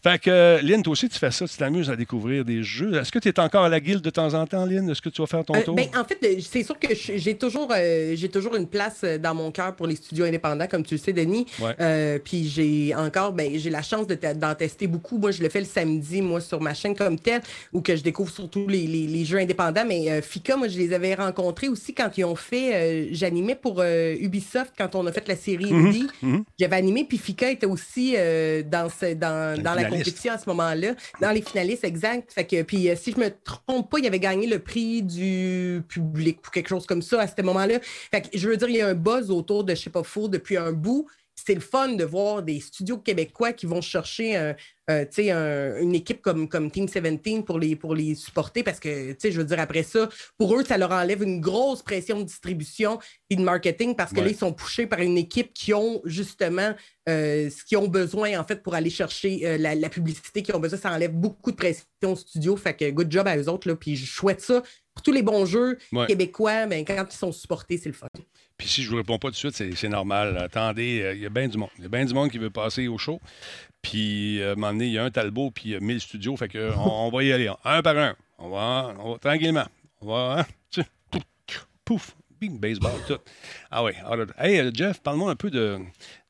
Fait 0.02 0.20
que 0.20 0.60
Lynn, 0.62 0.82
toi 0.82 0.92
aussi, 0.92 1.08
tu 1.08 1.18
fais 1.18 1.32
ça, 1.32 1.48
tu 1.48 1.56
t'amuses 1.56 1.90
à 1.90 1.96
découvrir 1.96 2.17
des 2.18 2.62
jeux. 2.62 2.94
Est-ce 2.94 3.12
que 3.12 3.18
tu 3.18 3.28
es 3.28 3.40
encore 3.40 3.64
à 3.64 3.68
la 3.68 3.80
guilde 3.80 4.02
de 4.02 4.10
temps 4.10 4.34
en 4.34 4.46
temps, 4.46 4.64
Lynn? 4.64 4.88
Est-ce 4.90 5.02
que 5.02 5.08
tu 5.08 5.20
vas 5.20 5.26
faire 5.26 5.44
ton 5.44 5.54
euh, 5.54 5.62
tour? 5.62 5.74
Ben, 5.74 5.88
en 5.96 6.04
fait, 6.04 6.18
euh, 6.24 6.40
c'est 6.40 6.62
sûr 6.62 6.78
que 6.78 6.88
j'ai 6.94 7.34
toujours, 7.36 7.72
euh, 7.76 8.14
j'ai 8.14 8.28
toujours 8.28 8.56
une 8.56 8.66
place 8.66 9.04
dans 9.04 9.34
mon 9.34 9.50
cœur 9.50 9.74
pour 9.76 9.86
les 9.86 9.96
studios 9.96 10.24
indépendants, 10.24 10.66
comme 10.66 10.84
tu 10.84 10.94
le 10.94 11.00
sais, 11.00 11.12
Denis. 11.12 11.46
puis 12.24 12.48
j'ai 12.48 12.94
encore, 12.94 13.32
ben, 13.32 13.58
j'ai 13.58 13.70
la 13.70 13.82
chance 13.82 14.06
d'en 14.06 14.54
tester 14.54 14.86
beaucoup. 14.86 15.18
Moi, 15.18 15.30
je 15.30 15.42
le 15.42 15.48
fais 15.48 15.60
le 15.60 15.66
samedi, 15.66 16.22
moi, 16.22 16.40
sur 16.40 16.60
ma 16.60 16.74
chaîne 16.74 16.94
comme 16.94 17.18
telle, 17.18 17.42
où 17.72 17.80
que 17.80 17.94
je 17.96 18.02
découvre 18.02 18.30
surtout 18.30 18.66
les, 18.68 18.86
les, 18.86 19.06
les 19.06 19.24
jeux 19.24 19.38
indépendants. 19.38 19.84
Mais 19.86 20.20
Fika, 20.22 20.56
moi, 20.56 20.68
je 20.68 20.78
les 20.78 20.92
avais 20.92 21.14
rencontrés 21.14 21.68
aussi 21.68 21.94
quand 21.94 22.16
ils 22.16 22.24
ont 22.24 22.36
fait. 22.36 22.74
Euh, 22.74 23.08
j'animais 23.12 23.54
pour 23.54 23.80
euh, 23.80 24.14
Ubisoft 24.20 24.72
quand 24.76 24.94
on 24.94 25.06
a 25.06 25.12
fait 25.12 25.26
la 25.28 25.36
série 25.36 25.72
Indie. 25.72 26.08
Mhm. 26.22 26.44
J'avais 26.58 26.76
animé, 26.76 27.04
puis 27.04 27.18
Fika 27.18 27.50
était 27.50 27.66
aussi 27.66 28.14
euh, 28.16 28.62
dans, 28.62 28.88
dans, 29.16 29.62
dans 29.62 29.74
la 29.74 29.84
compétition 29.84 30.32
à 30.32 30.38
ce 30.38 30.48
moment-là, 30.48 30.94
dans 31.20 31.30
les 31.30 31.42
finalistes, 31.42 31.84
exact. 31.84 32.07
Fait 32.28 32.44
que, 32.44 32.62
puis 32.62 32.88
si 32.96 33.12
je 33.12 33.18
me 33.18 33.30
trompe 33.44 33.90
pas, 33.90 33.98
il 33.98 34.06
avait 34.06 34.20
gagné 34.20 34.46
le 34.46 34.58
prix 34.58 35.02
du 35.02 35.82
public 35.88 36.38
ou 36.46 36.50
quelque 36.50 36.68
chose 36.68 36.86
comme 36.86 37.02
ça 37.02 37.20
à 37.20 37.26
ce 37.26 37.40
moment-là. 37.42 37.78
Fait 37.82 38.22
que 38.22 38.28
je 38.34 38.48
veux 38.48 38.56
dire, 38.56 38.68
il 38.68 38.76
y 38.76 38.80
a 38.80 38.88
un 38.88 38.94
buzz 38.94 39.30
autour 39.30 39.64
de 39.64 39.74
Je 39.74 39.82
sais 39.82 39.90
pas 39.90 40.02
fou 40.02 40.28
depuis 40.28 40.56
un 40.56 40.72
bout 40.72 41.06
c'est 41.48 41.54
le 41.54 41.60
fun 41.60 41.88
de 41.94 42.04
voir 42.04 42.42
des 42.42 42.60
studios 42.60 42.98
québécois 42.98 43.54
qui 43.54 43.64
vont 43.64 43.80
chercher 43.80 44.36
euh, 44.90 45.80
une 45.80 45.94
équipe 45.94 46.20
comme, 46.20 46.46
comme 46.46 46.70
Team 46.70 46.84
17 46.84 47.42
pour 47.42 47.58
les, 47.58 47.74
pour 47.74 47.94
les 47.94 48.14
supporter 48.14 48.62
parce 48.62 48.78
que, 48.78 49.16
je 49.18 49.30
veux 49.30 49.44
dire, 49.44 49.58
après 49.58 49.82
ça, 49.82 50.10
pour 50.36 50.54
eux, 50.54 50.62
ça 50.62 50.76
leur 50.76 50.92
enlève 50.92 51.22
une 51.22 51.40
grosse 51.40 51.82
pression 51.82 52.18
de 52.18 52.24
distribution 52.24 52.98
et 53.30 53.36
de 53.36 53.40
marketing 53.40 53.96
parce 53.96 54.12
que 54.12 54.20
là, 54.20 54.28
ils 54.28 54.36
sont 54.36 54.52
poussés 54.52 54.86
par 54.86 55.00
une 55.00 55.16
équipe 55.16 55.54
qui 55.54 55.72
ont 55.72 56.02
justement 56.04 56.74
euh, 57.08 57.48
ce 57.48 57.64
qu'ils 57.64 57.78
ont 57.78 57.88
besoin, 57.88 58.38
en 58.38 58.44
fait, 58.44 58.62
pour 58.62 58.74
aller 58.74 58.90
chercher 58.90 59.40
euh, 59.46 59.56
la, 59.56 59.88
publicité 59.88 60.42
qu'ils 60.42 60.54
ont 60.54 60.60
besoin. 60.60 60.78
Ça 60.78 60.92
enlève 60.92 61.12
beaucoup 61.12 61.50
de 61.50 61.56
pression 61.56 61.86
au 62.02 62.16
studio. 62.16 62.58
Fait 62.58 62.74
que 62.74 62.90
good 62.90 63.10
job 63.10 63.26
à 63.26 63.38
eux 63.38 63.48
autres. 63.48 63.66
Là, 63.66 63.74
puis 63.74 63.96
je 63.96 64.04
souhaite 64.04 64.42
ça 64.42 64.62
pour 64.94 65.02
tous 65.02 65.12
les 65.12 65.22
bons 65.22 65.46
jeux 65.46 65.78
québécois. 66.08 66.66
Mais 66.66 66.84
ben, 66.84 66.96
quand 66.96 67.06
ils 67.10 67.16
sont 67.16 67.32
supportés, 67.32 67.78
c'est 67.78 67.88
le 67.88 67.94
fun. 67.94 68.08
Puis 68.58 68.68
si 68.68 68.82
je 68.82 68.88
ne 68.88 68.90
vous 68.90 68.96
réponds 68.96 69.18
pas 69.18 69.28
tout 69.28 69.48
de 69.48 69.52
suite, 69.52 69.76
c'est 69.76 69.88
normal. 69.88 70.36
Attendez, 70.36 71.12
il 71.14 71.22
y 71.22 71.26
a 71.26 71.30
bien 71.30 71.46
du 71.46 71.56
monde. 71.56 71.70
Il 71.78 71.84
y 71.84 71.86
a 71.86 71.88
bien 71.88 72.04
du 72.04 72.12
monde 72.12 72.30
qui 72.30 72.38
veut 72.38 72.50
passer 72.50 72.88
au 72.88 72.98
show. 72.98 73.20
Puis, 73.82 74.40
euh, 74.40 74.50
à 74.50 74.52
un 74.52 74.54
moment 74.56 74.72
donné, 74.72 74.86
il 74.86 74.92
y 74.92 74.98
a 74.98 75.04
un 75.04 75.10
Talbot, 75.10 75.52
puis 75.52 75.66
il 75.66 75.70
y 75.70 75.76
a 75.76 75.80
1000 75.80 76.00
studios. 76.00 76.36
Fait 76.36 76.48
qu'on 76.48 76.74
on 76.76 77.10
va 77.10 77.22
y 77.22 77.32
aller, 77.32 77.48
un 77.64 77.82
par 77.82 77.96
un. 77.96 78.16
On 78.38 78.50
va, 78.50 78.94
on 78.98 79.12
va 79.12 79.18
tranquillement. 79.18 79.66
On 80.00 80.06
va, 80.08 80.40
hein, 80.40 80.82
pouf, 81.84 82.16
bing, 82.40 82.58
baseball, 82.58 82.92
tout. 83.06 83.18
Ah 83.70 83.82
oui. 83.84 83.92
Hey, 84.36 84.58
euh, 84.58 84.70
Jeff, 84.74 85.00
parle-moi 85.00 85.30
un 85.30 85.36
peu 85.36 85.50
de, 85.50 85.78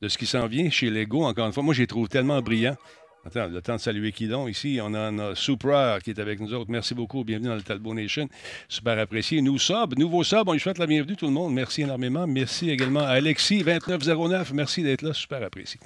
de 0.01 0.07
ce 0.07 0.17
qui 0.17 0.25
s'en 0.25 0.47
vient 0.47 0.69
chez 0.69 0.89
Lego, 0.89 1.25
encore 1.25 1.47
une 1.47 1.53
fois. 1.53 1.63
Moi, 1.63 1.73
je 1.73 1.81
les 1.81 1.87
trouve 1.87 2.07
tellement 2.07 2.41
brillants. 2.41 2.77
Attends, 3.25 3.47
le 3.47 3.61
temps 3.61 3.75
de 3.75 3.81
saluer 3.81 4.13
qui 4.13 4.27
donc? 4.27 4.49
Ici, 4.49 4.79
on 4.81 4.93
a, 4.93 5.35
Supra 5.35 5.99
qui 5.99 6.11
est 6.11 6.19
avec 6.19 6.39
nous 6.39 6.53
autres. 6.53 6.71
Merci 6.71 6.95
beaucoup. 6.95 7.25
Bienvenue 7.25 7.49
dans 7.49 7.55
le 7.55 7.61
Talbot 7.61 7.93
Nation. 7.93 8.29
Super 8.69 8.97
apprécié. 8.97 9.41
Nous, 9.41 9.59
Sub, 9.59 9.97
nouveau 9.97 10.23
Sub, 10.23 10.47
on 10.47 10.53
lui 10.53 10.59
souhaite 10.59 10.77
la 10.77 10.87
bienvenue 10.87 11.17
tout 11.17 11.25
le 11.25 11.33
monde. 11.33 11.53
Merci 11.53 11.81
énormément. 11.81 12.25
Merci 12.25 12.69
également 12.69 13.01
à 13.01 13.19
Alexis2909. 13.19 14.53
Merci 14.53 14.83
d'être 14.83 15.01
là. 15.01 15.13
Super 15.13 15.43
apprécié. 15.43 15.81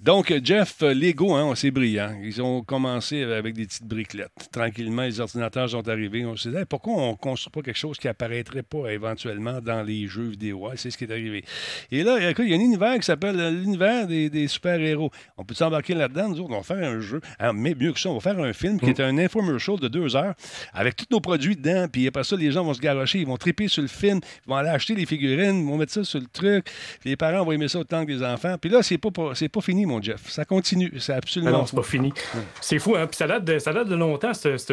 Donc, 0.00 0.32
Jeff, 0.44 0.82
Lego, 0.82 1.34
hein, 1.34 1.54
c'est 1.54 1.70
brillant. 1.70 2.14
Ils 2.22 2.42
ont 2.42 2.62
commencé 2.62 3.22
avec 3.22 3.54
des 3.54 3.64
petites 3.64 3.86
briquettes. 3.86 4.50
Tranquillement, 4.52 5.02
les 5.02 5.20
ordinateurs 5.20 5.70
sont 5.70 5.88
arrivés. 5.88 6.26
On 6.26 6.36
se 6.36 6.50
disait, 6.50 6.66
pourquoi 6.66 6.92
on 6.94 7.10
ne 7.12 7.16
construit 7.16 7.50
pas 7.50 7.62
quelque 7.62 7.78
chose 7.78 7.96
qui 7.98 8.06
apparaîtrait 8.06 8.62
pas 8.62 8.92
éventuellement 8.92 9.60
dans 9.62 9.82
les 9.82 10.06
jeux 10.06 10.28
vidéo? 10.28 10.68
c'est 10.76 10.90
ce 10.90 10.98
qui 10.98 11.04
est 11.04 11.10
arrivé. 11.10 11.44
Et 11.90 12.02
là, 12.02 12.18
il 12.18 12.24
y 12.48 12.52
a 12.52 12.56
un 12.56 12.60
univers 12.60 12.98
qui 12.98 13.04
s'appelle 13.04 13.36
l'univers 13.58 14.06
des, 14.06 14.48
super-héros. 14.48 15.10
On 15.38 15.44
peut 15.44 15.54
s'embarquer 15.54 15.94
là-dedans. 15.94 16.28
Nous 16.28 16.40
autres, 16.40 16.52
on 16.52 16.60
va 16.60 16.62
faire 16.62 16.88
un 16.88 17.00
jeu. 17.00 17.22
Ah, 17.38 17.54
mais 17.54 17.74
mieux 17.74 17.92
que 17.92 18.00
ça, 18.00 18.10
on 18.10 18.18
va 18.18 18.20
faire 18.20 18.38
un 18.38 18.52
film 18.52 18.78
qui 18.78 18.90
est 18.90 19.00
un 19.00 19.16
infomercial 19.16 19.78
de 19.78 19.88
deux 19.88 20.14
heures 20.14 20.34
avec 20.74 20.96
tous 20.96 21.06
nos 21.10 21.20
produits 21.20 21.56
dedans. 21.56 21.86
Puis 21.90 22.06
après 22.06 22.24
ça, 22.24 22.36
les 22.36 22.52
gens 22.52 22.64
vont 22.64 22.74
se 22.74 22.80
garocher. 22.80 23.20
Ils 23.20 23.26
vont 23.26 23.38
triper 23.38 23.68
sur 23.68 23.82
le 23.82 23.88
film. 23.88 24.20
Ils 24.46 24.50
vont 24.50 24.56
aller 24.56 24.68
acheter 24.68 24.94
les 24.94 25.06
figurines. 25.06 25.60
Ils 25.60 25.66
vont 25.66 25.78
mettre 25.78 25.92
ça 25.92 26.04
sur 26.04 26.20
le 26.20 26.26
truc. 26.26 26.70
Les 27.04 27.16
parents 27.16 27.44
vont 27.44 27.52
aimer 27.52 27.68
ça 27.68 27.78
autant 27.78 28.04
que 28.04 28.12
les 28.12 28.22
enfants. 28.22 28.56
Puis 28.60 28.68
là, 28.68 28.82
c'est 28.82 28.98
pas, 28.98 29.10
c'est 29.34 29.48
pas 29.48 29.62
fini 29.62 29.85
mon 29.86 30.02
Jeff. 30.02 30.28
Ça 30.28 30.44
continue. 30.44 30.92
C'est 30.98 31.14
absolument. 31.14 31.58
non, 31.58 31.66
c'est 31.66 31.76
pas 31.76 31.82
fini. 31.82 32.12
C'est 32.60 32.78
fou, 32.78 32.96
hein? 32.96 33.06
Puis 33.06 33.16
ça 33.16 33.26
date 33.26 33.44
de, 33.44 33.58
ça 33.58 33.72
date 33.72 33.88
de 33.88 33.94
longtemps, 33.96 34.34
cette, 34.34 34.72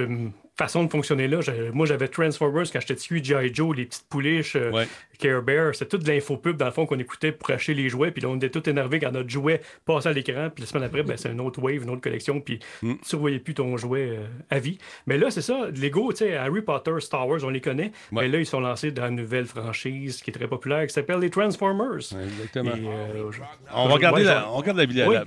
façon 0.58 0.84
de 0.84 0.90
fonctionner 0.90 1.28
là. 1.28 1.40
Moi, 1.74 1.86
j'avais 1.86 2.08
Transformers 2.08 2.66
quand 2.72 2.80
j'étais 2.80 2.94
dessus, 2.94 3.24
G.I. 3.24 3.54
Joe, 3.54 3.76
les 3.76 3.86
petites 3.86 4.08
pouliches, 4.08 4.56
euh, 4.56 4.86
Care 5.18 5.42
Bear. 5.42 5.74
C'était 5.74 5.90
toute 5.90 6.04
de 6.04 6.12
l'infopub, 6.12 6.58
dans 6.58 6.66
le 6.66 6.72
fond, 6.72 6.86
qu'on 6.86 7.00
écoutait 7.00 7.32
pour 7.32 7.50
acheter 7.50 7.74
les 7.74 7.90
jouets. 7.90 8.12
Puis 8.12 8.22
là, 8.22 8.30
on 8.30 8.36
était 8.36 8.50
tout 8.50 8.68
énervé 8.70 9.00
quand 9.00 9.12
notre 9.12 9.30
jouet 9.30 9.62
passait 9.86 10.10
à 10.10 10.14
l'écran. 10.14 10.50
Puis 10.54 10.64
la 10.64 10.68
semaine 10.68 10.84
après, 10.84 11.04
ben, 11.04 11.18
c'est 11.18 11.32
une 11.32 11.42
autre 11.42 11.62
wave, 11.62 11.84
une 11.84 11.90
autre 11.90 12.02
collection. 12.02 12.40
Puis 12.40 12.60
mm. 12.82 12.94
tu 13.08 13.16
ne 13.16 13.20
voyais 13.20 13.40
plus 13.40 13.56
ton 13.56 13.76
jouet 13.78 14.18
euh, 14.18 14.26
à 14.50 14.60
vie. 14.60 14.78
Mais 15.08 15.18
là, 15.18 15.32
c'est 15.32 15.42
ça. 15.42 15.68
Lego, 15.76 16.12
tu 16.12 16.20
sais, 16.20 16.36
Harry 16.36 16.62
Potter, 16.62 16.94
Star 17.00 17.28
Wars, 17.28 17.40
on 17.44 17.50
les 17.50 17.62
connaît. 17.62 17.92
Mais 18.12 18.28
là, 18.28 18.38
ils 18.38 18.46
sont 18.46 18.60
lancés 18.60 18.92
dans 18.92 19.08
une 19.08 19.16
nouvelle 19.16 19.46
franchise 19.46 20.22
qui 20.22 20.30
est 20.30 20.34
très 20.34 20.48
populaire, 20.48 20.86
qui 20.86 20.94
s'appelle 20.94 21.20
les 21.20 21.30
Transformers. 21.30 21.98
exactement. 21.98 22.72
Euh, 22.76 23.32
on, 23.74 23.88
va 23.88 23.94
regarder 23.96 24.24
la, 24.24 24.50
on 24.50 24.58
regarde 24.58 24.78
la 24.78 24.86
vidéo. 24.86 25.10
Oui, 25.10 25.18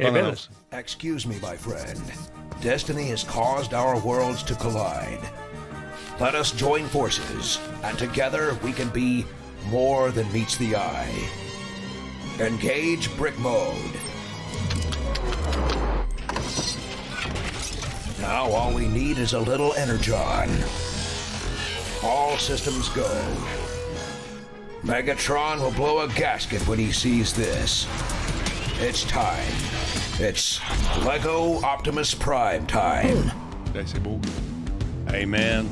Excuse 0.73 1.27
me, 1.27 1.35
my 1.35 1.57
friend. 1.57 2.46
Destiny 2.61 3.09
has 3.09 3.23
caused 3.23 3.75
our 3.75 4.01
worlds 4.01 4.43
to 4.45 4.55
collide. 4.55 5.21
Let 6.19 6.35
us 6.35 6.51
join 6.53 6.87
forces, 6.87 7.61
and 7.85 7.99
together 7.99 8.59
we 8.63 8.73
can 8.73 8.89
be 8.89 9.27
more 9.69 10.11
than 10.11 10.33
meets 10.33 10.57
the 10.57 10.77
eye. 10.77 11.29
Engage 12.41 13.15
brick 13.17 13.39
mode. 13.39 13.93
Now 18.21 18.51
all 18.51 18.75
we 18.75 18.89
need 18.89 19.19
is 19.19 19.35
a 19.35 19.41
little 19.41 19.73
energon. 19.75 20.51
All 22.03 22.37
systems 22.39 22.89
go. 22.91 23.07
Megatron 24.83 25.61
will 25.61 25.73
blow 25.73 26.01
a 26.01 26.09
gasket 26.09 26.67
when 26.67 26.79
he 26.79 26.93
sees 26.93 27.33
this. 27.33 27.87
It's 28.81 29.05
time. 29.05 30.06
It's 30.19 30.63
Lego 31.05 31.61
Optimus 31.63 32.15
Prime 32.15 32.65
time. 32.67 33.31
C'est 33.85 34.03
beau. 34.03 34.19
Hey 35.13 35.27
man, 35.27 35.67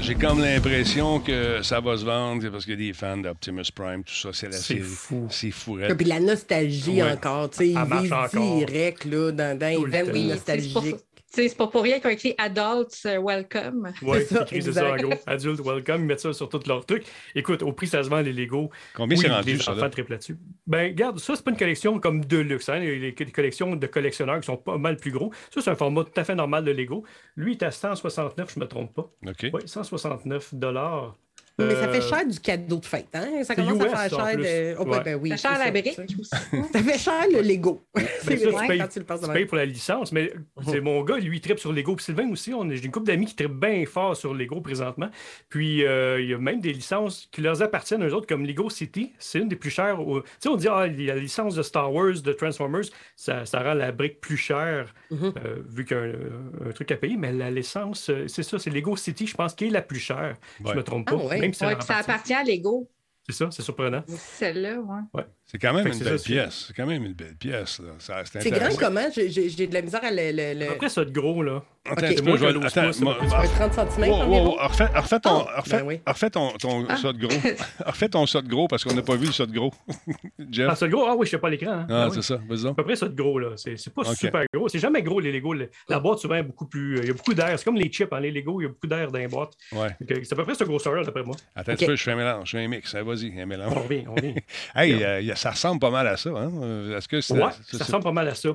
j'ai 0.00 0.14
comme 0.14 0.40
l'impression 0.40 1.20
que 1.20 1.62
ça 1.62 1.80
va 1.80 1.98
se 1.98 2.04
vendre 2.06 2.48
parce 2.48 2.64
qu'il 2.64 2.80
y 2.80 2.86
a 2.86 2.88
des 2.88 2.92
fans 2.94 3.18
d'Optimus 3.18 3.70
Prime, 3.74 4.02
tout 4.04 4.14
ça. 4.14 4.30
C'est, 4.32 4.50
c'est 4.54 4.78
fou. 4.78 5.26
C'est 5.28 5.50
fou. 5.50 5.78
Et 5.78 5.94
puis 5.94 6.06
la 6.06 6.18
nostalgie 6.18 7.02
encore. 7.02 7.50
Tu 7.50 7.56
sais, 7.58 7.68
il 7.68 7.78
vit 7.78 8.64
direct 8.64 9.04
là, 9.04 9.30
dans, 9.32 9.58
dans 9.58 10.12
les 10.12 10.24
nostalgiques 10.24 10.96
c'est 11.36 11.56
pas 11.56 11.66
pour 11.66 11.82
rien 11.82 11.98
qu'ils 11.98 12.08
ont 12.08 12.12
écrit 12.12 12.34
Adults 12.38 13.06
euh, 13.06 13.20
Welcome. 13.22 13.92
Oui, 14.02 14.18
c'est 14.26 14.60
ça, 14.62 14.72
ça 14.72 14.90
en 14.90 14.96
gros. 14.96 15.12
Adults 15.26 15.60
Welcome, 15.60 16.02
ils 16.02 16.06
mettent 16.06 16.20
ça 16.20 16.32
sur 16.32 16.48
tous 16.48 16.66
leurs 16.66 16.84
trucs. 16.86 17.04
Écoute, 17.34 17.62
au 17.62 17.72
prix, 17.72 17.86
ça 17.86 18.02
se 18.02 18.08
vend 18.08 18.20
les 18.20 18.32
Lego. 18.32 18.70
Combien 18.94 19.16
c'est 19.16 19.28
rendu, 19.28 19.54
les 19.54 19.68
enfants 19.68 19.90
triplent 19.90 20.12
là-dessus. 20.12 20.38
Ben, 20.66 20.88
regarde, 20.88 21.18
ça, 21.18 21.36
c'est 21.36 21.44
pas 21.44 21.50
une 21.50 21.56
collection 21.56 22.00
comme 22.00 22.24
de 22.24 22.38
luxe. 22.38 22.68
Hein. 22.68 22.78
Les, 22.78 23.14
collections 23.14 23.76
de 23.76 23.86
collectionneurs 23.86 24.40
qui 24.40 24.46
sont 24.46 24.56
pas 24.56 24.78
mal 24.78 24.96
plus 24.96 25.10
gros. 25.10 25.32
Ça, 25.52 25.60
c'est 25.60 25.70
un 25.70 25.76
format 25.76 26.04
tout 26.04 26.18
à 26.18 26.24
fait 26.24 26.34
normal 26.34 26.64
de 26.64 26.72
Lego. 26.72 27.04
Lui, 27.36 27.52
il 27.52 27.56
est 27.56 27.64
à 27.64 27.70
169, 27.70 28.54
je 28.54 28.60
me 28.60 28.66
trompe 28.66 28.94
pas. 28.94 29.10
OK. 29.26 29.46
Oui, 29.52 29.62
169 29.64 30.54
dollars. 30.54 31.16
Mais 31.58 31.74
ça 31.74 31.88
fait 31.88 32.02
euh, 32.02 32.08
cher 32.08 32.26
du 32.26 32.38
cadeau 32.38 32.76
de 32.76 32.84
fête, 32.84 33.08
hein? 33.14 33.42
Ça 33.42 33.54
commence 33.54 33.80
à 33.80 34.08
faire 34.08 34.26
cher 34.26 34.36
de. 34.36 34.76
Oh, 34.78 34.84
ben 34.84 35.18
oui, 35.20 35.30
ça 35.30 35.36
fait 35.36 35.48
cher 35.48 35.58
la 35.58 35.70
brique 35.70 35.94
ça 36.72 36.82
fait 36.82 36.98
cher 36.98 37.24
le 37.32 37.40
Lego. 37.40 37.82
c'est 38.22 38.36
vrai 38.36 38.76
quand 38.78 38.88
tu 38.88 38.98
le 38.98 39.04
penses 39.06 39.22
Tu 39.22 39.32
payes 39.32 39.46
pour 39.46 39.56
la 39.56 39.64
licence, 39.64 40.12
mais 40.12 40.32
c'est 40.68 40.80
mon 40.80 41.02
gars, 41.02 41.16
lui, 41.16 41.38
il 41.38 41.40
tripe 41.40 41.58
sur 41.58 41.72
Lego. 41.72 41.96
Puis 41.96 42.04
Sylvain 42.04 42.30
aussi, 42.30 42.52
j'ai 42.70 42.84
une 42.84 42.90
couple 42.90 43.06
d'amis 43.06 43.26
qui 43.26 43.34
trippent 43.34 43.58
bien 43.58 43.84
fort 43.86 44.16
sur 44.16 44.34
Lego 44.34 44.60
présentement. 44.60 45.08
Puis 45.48 45.84
euh, 45.86 46.20
il 46.20 46.28
y 46.28 46.34
a 46.34 46.38
même 46.38 46.60
des 46.60 46.74
licences 46.74 47.28
qui 47.32 47.40
leur 47.40 47.62
appartiennent, 47.62 48.06
eux 48.06 48.14
autres, 48.14 48.26
comme 48.26 48.44
Lego 48.44 48.68
City. 48.68 49.12
C'est 49.18 49.38
une 49.38 49.48
des 49.48 49.56
plus 49.56 49.70
chères. 49.70 49.96
Tu 49.98 50.22
sais, 50.38 50.48
on 50.50 50.56
dit, 50.56 50.68
ah, 50.68 50.86
la 50.86 51.16
licence 51.16 51.54
de 51.54 51.62
Star 51.62 51.92
Wars, 51.92 52.20
de 52.22 52.32
Transformers, 52.32 52.84
ça, 53.14 53.46
ça 53.46 53.62
rend 53.62 53.74
la 53.74 53.92
brique 53.92 54.20
plus 54.20 54.36
chère, 54.36 54.92
mm-hmm. 55.10 55.32
euh, 55.44 55.56
vu 55.66 55.86
qu'il 55.86 55.96
y 55.96 56.00
a 56.00 56.68
un, 56.68 56.72
truc 56.72 56.90
à 56.90 56.96
payer. 56.96 57.16
Mais 57.16 57.32
la 57.32 57.50
licence, 57.50 58.10
c'est 58.26 58.42
ça, 58.42 58.58
c'est 58.58 58.70
Lego 58.70 58.94
City, 58.96 59.26
je 59.26 59.34
pense, 59.34 59.54
qui 59.54 59.66
est 59.66 59.70
la 59.70 59.82
plus 59.82 60.00
chère. 60.00 60.36
Je 60.62 60.70
ne 60.70 60.76
me 60.76 60.82
trompe 60.82 61.08
pas. 61.08 61.16
Ah 61.30 61.45
ça 61.54 61.96
appartient 61.96 62.34
à 62.34 62.42
Lego. 62.42 62.90
C'est 63.26 63.32
ça, 63.32 63.50
c'est 63.50 63.62
surprenant. 63.62 64.02
Celle-là, 64.06 64.78
oui. 64.78 65.00
Ouais. 65.14 65.26
C'est 65.46 65.58
quand 65.58 65.72
même 65.72 65.86
une 65.86 65.98
belle 65.98 66.20
pièce. 66.20 66.64
C'est 66.66 66.76
quand 66.76 66.86
même 66.86 67.04
une 67.04 67.12
belle 67.12 67.36
pièce. 67.36 67.80
C'est 67.98 68.50
grand 68.50 68.76
comment? 68.78 69.08
J'ai 69.14 69.66
de 69.66 69.74
la 69.74 69.82
misère 69.82 70.04
à 70.04 70.10
le. 70.10 70.54
le, 70.54 70.70
Après, 70.70 70.88
ça 70.88 71.04
de 71.04 71.10
gros, 71.10 71.42
là. 71.42 71.62
Attends, 71.88 72.06
okay. 72.06 72.22
moi, 72.22 72.36
je 72.36 72.44
vais 72.44 72.66
attends, 72.66 73.04
moi, 73.04 73.14
30 73.14 73.90
cm. 73.90 74.10
refais, 74.58 74.86
refais 74.86 75.20
ton, 75.20 75.30
oh, 75.30 75.46
refais, 75.56 75.76
ben 75.78 75.86
oui. 75.86 76.00
refais 76.06 76.30
ton, 76.30 76.50
ton 76.58 76.86
ah. 76.88 77.12
de 77.12 77.26
gros. 77.26 77.38
refais 77.86 78.08
ton 78.08 78.24
de 78.24 78.48
gros 78.48 78.68
parce 78.68 78.84
qu'on 78.84 78.94
n'a 78.94 79.02
pas 79.02 79.14
vu 79.14 79.26
le 79.26 79.32
saut 79.32 79.46
de 79.46 79.52
gros. 79.52 79.72
Jeff? 80.50 80.68
Ah, 80.68 80.84
de 80.84 80.90
gros? 80.90 81.06
Ah 81.06 81.14
oui, 81.16 81.26
je 81.26 81.30
sais 81.30 81.38
pas 81.38 81.48
l'écran. 81.48 81.70
Hein. 81.70 81.86
Ah, 81.88 82.06
ah 82.06 82.10
c'est 82.12 82.22
ça. 82.22 82.40
Vas-y. 82.48 82.66
À 82.66 82.74
peu 82.74 82.84
près 82.84 82.96
ça 82.96 83.06
de 83.06 83.14
gros, 83.14 83.38
là. 83.38 83.50
C'est 83.56 83.94
pas 83.94 84.04
super 84.14 84.44
gros. 84.52 84.68
C'est 84.68 84.78
jamais 84.78 85.02
gros, 85.02 85.20
les 85.20 85.32
Lego. 85.32 85.54
La 85.88 86.00
boîte, 86.00 86.18
souvent, 86.18 86.34
est 86.34 86.42
beaucoup 86.42 86.66
plus. 86.66 86.98
Il 86.98 87.06
y 87.06 87.10
a 87.10 87.14
beaucoup 87.14 87.34
d'air. 87.34 87.56
C'est 87.56 87.64
comme 87.64 87.76
les 87.76 87.88
chips, 87.88 88.12
hein, 88.12 88.20
les 88.20 88.32
Lego, 88.32 88.60
il 88.60 88.64
y 88.64 88.66
a 88.66 88.70
beaucoup 88.70 88.86
d'air 88.86 89.12
dans 89.12 89.18
les 89.18 89.28
boîtes. 89.28 89.52
Ouais. 89.72 89.88
C'est 90.08 90.32
à 90.32 90.36
peu 90.36 90.44
près 90.44 90.54
ce 90.54 90.64
grosseur, 90.64 91.04
d'après 91.04 91.22
moi. 91.22 91.36
Attends 91.54 91.72
un 91.72 91.76
peu, 91.76 91.96
je 91.96 92.02
fais 92.02 92.12
un 92.12 92.16
mélange. 92.16 92.50
Je 92.50 92.56
fais 92.56 92.64
un 92.64 92.68
mix. 92.68 92.94
Vas-y, 92.94 93.40
un 93.40 93.46
mélange. 93.46 93.72
On 93.76 93.82
revient, 93.82 94.04
on 94.08 94.14
revient. 94.14 94.34
Hey, 94.74 95.02
euh, 95.02 95.20
ça 95.36 95.50
ressemble 95.50 95.80
pas 95.80 95.90
mal 95.90 96.06
à 96.06 96.16
ça. 96.16 96.30
Hein? 96.30 96.96
Est-ce 96.96 97.08
que 97.08 97.20
c'est. 97.20 97.34
Ouais, 97.34 97.52
ça 97.70 97.84
ressemble 97.84 98.04
pas 98.04 98.12
mal 98.12 98.28
à 98.28 98.34
ça. 98.34 98.50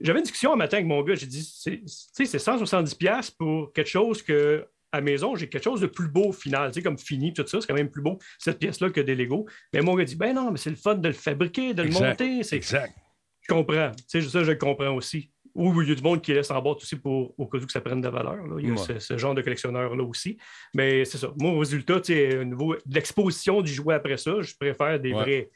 J'avais 0.00 0.18
une 0.18 0.24
discussion 0.24 0.52
un 0.52 0.56
matin 0.56 0.78
avec 0.78 0.86
mon 0.86 1.02
gars. 1.02 1.14
J'ai 1.14 1.26
dit, 1.26 1.42
tu 1.42 1.82
sais, 1.86 2.24
c'est 2.24 2.38
170$ 2.38 3.30
pour 3.36 3.72
quelque 3.72 3.88
chose 3.88 4.22
que 4.22 4.66
à 4.92 5.00
maison, 5.00 5.36
j'ai 5.36 5.48
quelque 5.48 5.64
chose 5.64 5.80
de 5.80 5.86
plus 5.86 6.08
beau 6.08 6.28
au 6.28 6.32
final, 6.32 6.70
tu 6.70 6.76
sais, 6.76 6.82
comme 6.82 6.98
fini, 6.98 7.32
tout 7.32 7.46
ça, 7.46 7.60
c'est 7.60 7.66
quand 7.66 7.74
même 7.74 7.90
plus 7.90 8.02
beau, 8.02 8.18
cette 8.38 8.58
pièce-là, 8.58 8.90
que 8.90 9.00
des 9.00 9.14
Lego. 9.14 9.46
Mais 9.72 9.80
mon 9.80 9.94
gars 9.94 10.04
dit, 10.04 10.16
ben 10.16 10.34
non, 10.34 10.50
mais 10.50 10.58
c'est 10.58 10.70
le 10.70 10.76
fun 10.76 10.94
de 10.94 11.08
le 11.08 11.14
fabriquer, 11.14 11.74
de 11.74 11.82
le 11.82 11.90
monter. 11.90 12.40
Exact. 12.52 12.94
Je 13.42 13.54
comprends. 13.54 13.90
Tu 14.10 14.22
sais, 14.22 14.28
ça, 14.28 14.44
je 14.44 14.50
le 14.50 14.56
comprends 14.56 14.94
aussi. 14.94 15.30
Ou 15.54 15.82
il 15.82 15.88
y 15.88 15.92
a 15.92 15.94
du 15.94 16.02
monde 16.02 16.22
qui 16.22 16.32
laisse 16.32 16.50
en 16.50 16.62
boîte 16.62 16.78
aussi 16.78 16.96
pour, 16.96 17.34
au 17.36 17.46
cas 17.46 17.58
où 17.58 17.66
que 17.66 17.72
ça 17.72 17.80
prenne 17.80 18.00
de 18.00 18.06
la 18.06 18.12
valeur. 18.12 18.38
Il 18.60 18.68
y 18.68 18.72
a 18.72 19.00
ce, 19.00 19.18
genre 19.18 19.34
de 19.34 19.42
collectionneur-là 19.42 20.04
aussi. 20.04 20.38
Mais 20.74 21.04
c'est 21.04 21.18
ça. 21.18 21.32
Moi, 21.36 21.50
au 21.50 21.58
résultat, 21.58 21.96
au 21.96 22.44
niveau 22.44 22.74
de 22.74 22.94
l'exposition 22.94 23.60
du 23.60 23.72
jouet 23.72 23.94
après 23.94 24.18
ça, 24.18 24.40
je 24.40 24.54
préfère 24.54 25.00
des 25.00 25.12
vrais 25.12 25.50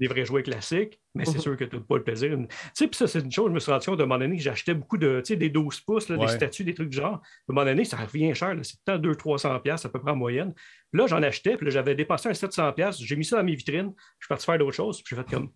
des 0.00 0.08
vrais 0.08 0.24
jouets 0.24 0.42
classiques, 0.42 0.98
mais 1.14 1.26
c'est 1.26 1.34
mhm. 1.34 1.40
sûr 1.40 1.56
que 1.58 1.64
tu 1.64 1.76
n'as 1.76 1.82
pas 1.82 1.98
le 1.98 2.02
plaisir. 2.02 2.36
Tu 2.36 2.46
sais, 2.72 2.88
puis 2.88 2.96
ça, 2.96 3.06
c'est 3.06 3.20
une 3.20 3.30
chose, 3.30 3.48
je 3.48 3.52
me 3.52 3.60
suis 3.60 3.70
rendu 3.70 3.86
compte 3.86 4.00
à 4.00 4.02
un 4.02 4.06
moment 4.06 4.18
donné 4.18 4.36
que 4.36 4.42
j'achetais 4.42 4.72
beaucoup 4.72 4.96
de, 4.96 5.20
tu 5.20 5.34
sais, 5.34 5.36
des 5.36 5.50
12 5.50 5.80
pouces, 5.80 6.10
des 6.10 6.28
statues, 6.28 6.64
des 6.64 6.74
trucs 6.74 6.88
du 6.88 6.96
genre. 6.96 7.14
À 7.14 7.16
un 7.16 7.20
moment 7.52 7.66
donné, 7.66 7.84
ça 7.84 7.98
revient 7.98 8.34
cher, 8.34 8.56
c'est 8.62 8.82
peut-être 8.82 9.02
200-300$ 9.02 9.86
à 9.86 9.88
peu 9.90 10.00
près 10.00 10.10
en 10.10 10.16
moyenne. 10.16 10.54
Là, 10.94 11.06
j'en 11.06 11.22
achetais, 11.22 11.56
puis 11.56 11.70
j'avais 11.70 11.94
dépensé 11.94 12.30
un 12.30 12.32
700$, 12.32 13.04
j'ai 13.04 13.16
mis 13.16 13.24
ça 13.26 13.36
dans 13.36 13.44
mes 13.44 13.54
vitrines, 13.54 13.92
je 14.18 14.24
suis 14.24 14.28
parti 14.28 14.46
faire 14.46 14.58
d'autres 14.58 14.76
choses, 14.76 15.02
puis 15.02 15.14
j'ai 15.14 15.22
fait 15.22 15.30
comme, 15.30 15.50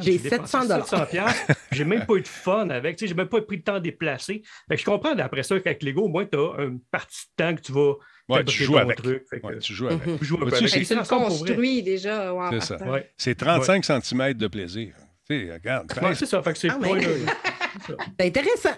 j'ai 0.00 0.18
700 0.18 0.66
dollars. 0.66 1.34
j'ai 1.72 1.84
même 1.84 2.06
pas 2.06 2.14
eu 2.14 2.22
de 2.22 2.28
fun 2.28 2.70
avec. 2.70 3.04
J'ai 3.04 3.14
même 3.14 3.28
pas 3.28 3.40
pris 3.40 3.56
le 3.56 3.62
temps 3.62 3.74
de 3.74 3.80
déplacer. 3.80 4.42
je 4.70 4.84
comprends 4.84 5.16
après 5.18 5.42
ça 5.42 5.58
qu'avec 5.58 5.82
Lego, 5.82 6.02
au 6.02 6.08
moins, 6.08 6.24
tu 6.24 6.38
as 6.38 6.62
une 6.62 6.80
partie 6.80 7.26
de 7.36 7.44
temps 7.44 7.54
que 7.54 7.60
tu 7.60 7.72
vas. 7.72 7.94
Ouais, 8.28 8.44
tu 8.44 8.64
joues 8.64 8.78
avec. 8.78 8.96
Truc, 8.96 9.24
tu 9.60 9.72
joues 9.72 9.88
avec. 9.88 10.18
Tu 10.18 10.24
joues 10.24 10.38
avec. 10.42 10.68
C'est 10.68 11.06
construit 11.06 11.82
déjà. 11.82 12.32
c'est 12.52 12.60
ça. 12.60 12.78
C'est 13.16 13.34
35 13.34 13.84
cm 13.84 14.34
de 14.34 14.46
plaisir. 14.48 14.94
Tu 15.28 15.46
sais, 15.46 15.52
regarde. 15.52 15.92
c'est 16.14 16.26
ça. 16.26 16.40
Fait 16.42 16.52
que 16.52 16.58
c'est 16.58 16.70
ah, 16.70 16.78
C'est 18.18 18.26
intéressant. 18.26 18.76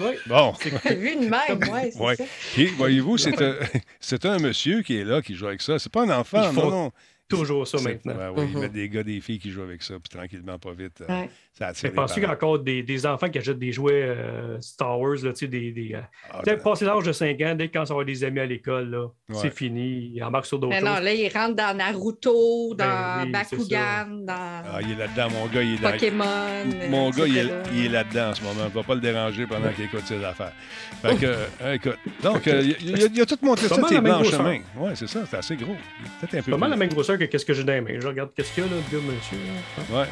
Oui. 0.00 0.10
Bon. 0.26 0.52
C'est 0.60 0.94
vu 0.94 1.14
de 1.16 1.28
même, 1.28 1.92
ouais. 2.00 2.16
Puis, 2.52 2.66
voyez-vous, 2.66 3.16
c'est 3.16 3.40
un, 3.40 3.54
un, 4.30 4.38
monsieur 4.38 4.82
qui 4.82 4.98
est 4.98 5.04
là, 5.04 5.22
qui 5.22 5.34
joue 5.34 5.46
avec 5.46 5.62
ça. 5.62 5.78
C'est 5.78 5.90
pas 5.90 6.02
un 6.02 6.10
enfant, 6.10 6.52
non, 6.52 6.70
non 6.70 6.92
toujours 7.28 7.66
ça 7.66 7.78
maintenant. 7.82 8.14
oui, 8.36 8.48
ils 8.52 8.58
mettent 8.58 8.72
des 8.72 8.88
gars, 8.88 9.02
des 9.02 9.20
filles 9.20 9.38
qui 9.38 9.50
jouent 9.50 9.62
avec 9.62 9.82
ça, 9.82 9.94
puis 9.94 10.16
tranquillement, 10.16 10.58
pas 10.58 10.72
vite. 10.72 11.02
Euh, 11.08 11.24
ça 11.52 11.68
attire. 11.68 11.92
Penses-tu 11.92 12.20
qu'il 12.20 12.28
y 12.28 12.30
a 12.30 12.34
encore 12.34 12.58
des, 12.58 12.82
des, 12.82 13.06
enfants 13.06 13.28
qui 13.28 13.38
achètent 13.38 13.58
des 13.58 13.72
jouets 13.72 14.02
euh, 14.02 14.60
Star 14.60 14.98
Wars, 14.98 15.16
là, 15.22 15.32
tu 15.32 15.40
sais, 15.40 15.46
des. 15.46 15.70
des 15.72 15.94
euh, 15.94 16.00
ah, 16.30 16.40
ben. 16.44 16.58
passé 16.58 16.84
l'âge 16.84 17.04
de 17.04 17.12
5 17.12 17.40
ans, 17.42 17.54
dès 17.54 17.68
qu'ils 17.68 17.92
ont 17.92 18.02
des 18.02 18.24
amis 18.24 18.40
à 18.40 18.46
l'école, 18.46 18.90
là, 18.90 19.08
c'est 19.34 19.54
fini, 19.54 20.12
ils 20.14 20.22
embarquent 20.22 20.46
sur 20.46 20.58
d'autres 20.58 20.74
choses. 20.74 20.84
Non, 20.84 21.00
là, 21.00 21.12
ils 21.12 21.28
rentrent 21.28 21.56
dans 21.56 21.76
Naruto, 21.76 22.74
ben 22.74 23.24
dans 23.24 23.30
Bakugan, 23.30 24.24
dans. 24.24 24.62
Ah, 24.64 24.80
il 24.80 24.92
est 24.92 24.96
là-dedans, 24.96 25.28
mon 25.30 25.46
gars, 25.46 25.62
il 25.62 25.74
est 25.74 25.82
là. 25.82 25.92
Pokémon. 25.92 26.88
Mon 26.90 27.10
gars, 27.10 27.26
il 27.26 27.38
est, 27.38 27.50
il 27.74 27.86
est 27.86 27.88
là-dedans 27.88 28.30
en 28.30 28.34
ce 28.34 28.42
moment. 28.42 28.60
On 28.62 28.64
ne 28.64 28.70
va 28.70 28.82
pas 28.82 28.94
le 28.94 29.00
déranger 29.00 29.46
pendant 29.46 29.70
qu'il 29.72 29.84
écoute 29.84 30.06
ses 30.06 30.24
affaires. 30.24 30.52
Fait 31.02 31.16
que, 31.16 31.74
écoute. 31.74 31.98
Donc, 32.22 32.46
il, 32.46 33.20
a, 33.20 33.22
a, 33.22 33.26
tout 33.26 33.38
montré 33.42 33.68
ça, 33.68 33.88
ses 33.88 34.00
blancs 34.00 34.24
chemin. 34.24 34.58
Oui, 34.76 34.90
c'est 34.94 35.08
ça, 35.08 35.20
c'est 35.28 35.36
assez 35.36 35.56
gros. 35.56 35.76
C'est 36.30 36.48
pas 36.48 36.56
mal 36.56 36.70
la 36.70 36.76
même 36.76 36.88
grosseur 36.88 37.17
que 37.18 37.24
qu'est-ce 37.24 37.44
que 37.44 37.54
j'ai 37.54 37.64
dans 37.64 37.72
les 37.72 37.80
mains. 37.80 38.00
Je 38.00 38.06
regarde 38.06 38.30
qu'est-ce 38.34 38.52
qu'il 38.52 38.64
y 38.64 38.66
a, 38.66 38.70
là, 38.70 38.76
le 38.76 38.96
gars, 38.96 39.04
monsieur. 39.04 39.38
Ouais. 39.90 40.06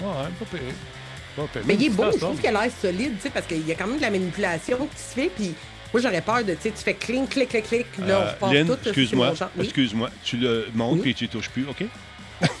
Ouais, 0.00 0.28
pas 0.38 0.44
pire. 0.44 0.60
Mais 1.66 1.74
il 1.74 1.86
est 1.86 1.90
beau, 1.90 2.10
je 2.12 2.18
trouve 2.18 2.38
qu'il 2.38 2.54
a 2.54 2.62
l'air 2.62 2.72
solide, 2.80 3.14
tu 3.16 3.22
sais, 3.22 3.30
parce 3.30 3.46
qu'il 3.46 3.66
y 3.66 3.72
a 3.72 3.74
quand 3.74 3.86
même 3.86 3.96
de 3.96 4.02
la 4.02 4.10
manipulation 4.10 4.78
qui 4.94 5.00
se 5.00 5.14
fait, 5.14 5.30
puis 5.34 5.54
moi, 5.92 6.02
j'aurais 6.02 6.20
peur 6.20 6.44
de, 6.44 6.54
tu 6.54 6.62
sais, 6.62 6.70
tu 6.70 6.82
fais 6.82 6.94
clic, 6.94 7.28
clic, 7.28 7.48
clic, 7.48 7.64
clic, 7.64 7.86
là, 7.98 8.04
on 8.04 8.10
euh, 8.10 8.30
repart 8.30 8.66
tout. 8.66 8.88
excuse-moi, 8.88 9.32
excuse-moi, 9.58 10.10
tu 10.24 10.36
le 10.36 10.66
montes 10.74 11.02
puis 11.02 11.14
tu 11.14 11.28
touches 11.28 11.48
plus, 11.50 11.66
OK? 11.68 11.84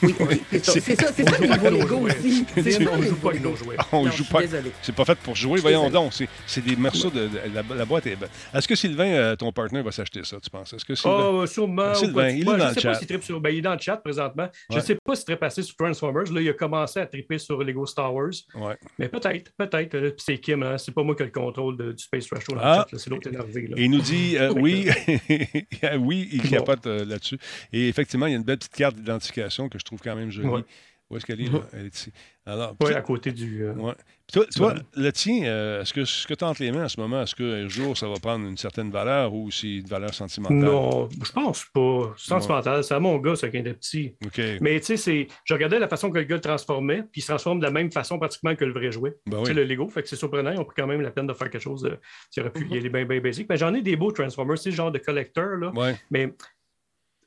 Oui, 0.02 0.42
c'est 0.50 0.64
ça. 0.64 0.72
C'est 0.72 1.00
ça, 1.00 1.12
c'est 1.12 1.28
ça 1.28 1.38
le 1.38 1.46
niveau 1.46 1.70
Lego 1.70 1.96
aussi. 2.06 2.44
On 2.90 3.02
joue 3.02 3.16
pas 3.16 3.30
avec 3.30 3.42
nos 3.42 3.56
jouets. 3.56 3.76
On 3.92 4.10
joue 4.10 4.24
pas. 4.24 4.40
C'est 4.82 4.94
pas 4.94 5.04
fait 5.04 5.18
pour 5.18 5.36
jouer. 5.36 5.60
Voyons 5.60 5.90
donc. 5.90 6.12
C'est 6.46 6.64
des 6.64 6.76
morceaux 6.76 7.10
de. 7.10 7.28
La 7.54 7.84
boîte 7.84 8.06
est 8.06 8.16
belle. 8.16 8.28
Est-ce 8.54 8.68
que 8.68 8.74
Sylvain, 8.74 9.06
euh, 9.06 9.36
ton 9.36 9.52
partenaire, 9.52 9.82
va 9.82 9.92
s'acheter 9.92 10.22
ça, 10.24 10.38
tu 10.40 10.50
penses? 10.50 10.72
Est-ce 10.72 10.84
que 10.84 10.94
Sylvain. 10.94 11.30
Oh, 11.32 11.46
sûrement. 11.46 11.94
Sylvain, 11.94 12.28
il 12.28 12.40
est 12.40 12.44
dans 12.44 12.56
le 12.56 12.74
chat. 12.74 13.00
Ben, 13.40 13.50
il 13.50 13.58
est 13.58 13.62
dans 13.62 13.74
le 13.74 13.78
chat 13.78 13.96
présentement. 13.96 14.48
Je 14.70 14.76
ne 14.76 14.80
sais 14.80 14.96
pas 14.96 15.14
s'il 15.14 15.24
serait 15.24 15.38
passé 15.38 15.62
sur 15.62 15.76
Transformers. 15.76 16.32
Là, 16.32 16.40
il 16.40 16.48
a 16.48 16.52
commencé 16.52 17.00
à 17.00 17.06
triper 17.06 17.38
sur 17.38 17.62
Lego 17.62 17.86
Star 17.86 18.14
Wars. 18.14 18.30
Ouais. 18.54 18.76
Mais 18.98 19.08
peut-être, 19.08 19.52
peut-être. 19.56 20.14
C'est 20.18 20.38
Kim, 20.38 20.62
hein. 20.62 20.78
c'est 20.78 20.92
pas 20.92 21.02
moi 21.02 21.14
qui 21.14 21.22
ai 21.22 21.26
le 21.26 21.32
contrôle 21.32 21.76
du 21.76 22.02
Space 22.02 22.28
Rush 22.30 22.44
dans 22.48 22.54
le 22.56 22.60
ah. 22.62 22.86
chat. 22.90 22.98
C'est 22.98 23.10
l'autre 23.10 23.28
énervé. 23.28 23.70
Il 23.76 23.90
nous 23.90 24.00
dit 24.00 24.36
euh, 24.36 24.52
oui, 24.56 24.88
oui, 25.98 26.28
il 26.32 26.42
capote 26.42 26.86
euh, 26.86 27.04
là-dessus. 27.04 27.38
Et 27.72 27.88
effectivement, 27.88 28.26
il 28.26 28.30
y 28.30 28.34
a 28.34 28.38
une 28.38 28.44
belle 28.44 28.58
petite 28.58 28.74
carte 28.74 28.96
d'identification 28.96 29.68
que 29.70 29.78
je 29.78 29.84
trouve 29.84 30.00
quand 30.00 30.16
même 30.16 30.30
jolie. 30.30 30.64
Où 31.10 31.16
est-ce 31.16 31.26
qu'elle 31.26 31.40
est? 31.40 31.52
Là? 31.52 31.60
Elle 31.72 31.86
est 31.86 31.94
ici. 31.94 32.12
Alors, 32.46 32.76
oui, 32.80 32.94
à 32.94 33.02
côté 33.02 33.32
du. 33.32 33.64
Euh, 33.64 33.74
ouais. 33.74 33.94
toi, 34.32 34.46
toi 34.54 34.74
le 34.94 35.10
tien, 35.10 35.42
euh, 35.44 35.82
est-ce 35.82 35.92
que 35.92 36.04
ce 36.04 36.24
que 36.24 36.34
tu 36.34 36.44
as 36.44 36.48
entre 36.48 36.62
les 36.62 36.70
mains 36.70 36.84
en 36.84 36.88
ce 36.88 37.00
moment, 37.00 37.20
est-ce 37.22 37.34
qu'un 37.34 37.66
jour 37.68 37.98
ça 37.98 38.06
va 38.06 38.14
prendre 38.14 38.46
une 38.46 38.56
certaine 38.56 38.92
valeur 38.92 39.34
ou 39.34 39.50
c'est 39.50 39.78
une 39.78 39.86
valeur 39.86 40.14
sentimentale? 40.14 40.58
Non, 40.58 41.08
je 41.08 41.32
pense 41.32 41.64
pas. 41.74 42.14
Sentimental, 42.16 42.84
c'est 42.84 42.94
à 42.94 43.00
mon 43.00 43.18
gars, 43.18 43.34
ça, 43.34 43.48
qui 43.48 43.56
était 43.56 43.74
petit. 43.74 44.14
Mais 44.60 44.78
tu 44.78 44.96
sais, 44.96 45.26
je 45.44 45.54
regardais 45.54 45.80
la 45.80 45.88
façon 45.88 46.10
que 46.10 46.18
le 46.18 46.24
gars 46.24 46.36
le 46.36 46.40
transformait, 46.40 47.02
puis 47.02 47.20
il 47.20 47.22
se 47.22 47.28
transforme 47.28 47.58
de 47.58 47.64
la 47.64 47.72
même 47.72 47.90
façon 47.90 48.16
pratiquement 48.20 48.54
que 48.54 48.64
le 48.64 48.72
vrai 48.72 48.92
jouet. 48.92 49.16
Ben 49.26 49.42
le 49.42 49.64
Lego, 49.64 49.88
fait 49.88 50.02
que 50.02 50.08
c'est 50.08 50.16
surprenant. 50.16 50.52
Ils 50.52 50.60
ont 50.60 50.64
pris 50.64 50.76
quand 50.76 50.86
même 50.86 51.00
la 51.00 51.10
peine 51.10 51.26
de 51.26 51.34
faire 51.34 51.50
quelque 51.50 51.62
chose. 51.62 51.82
De... 51.82 51.98
Il 52.36 52.40
aurait 52.40 52.52
pu 52.52 52.68
y 52.68 52.78
aller 52.78 52.88
bien, 52.88 53.04
bien 53.04 53.20
basique. 53.20 53.48
Mais 53.48 53.56
j'en 53.56 53.74
ai 53.74 53.82
des 53.82 53.96
beaux 53.96 54.12
Transformers, 54.12 54.58
c'est 54.58 54.70
genre 54.70 54.92
de 54.92 54.98
collecteur. 54.98 55.56
Là. 55.56 55.72
Mais 56.10 56.32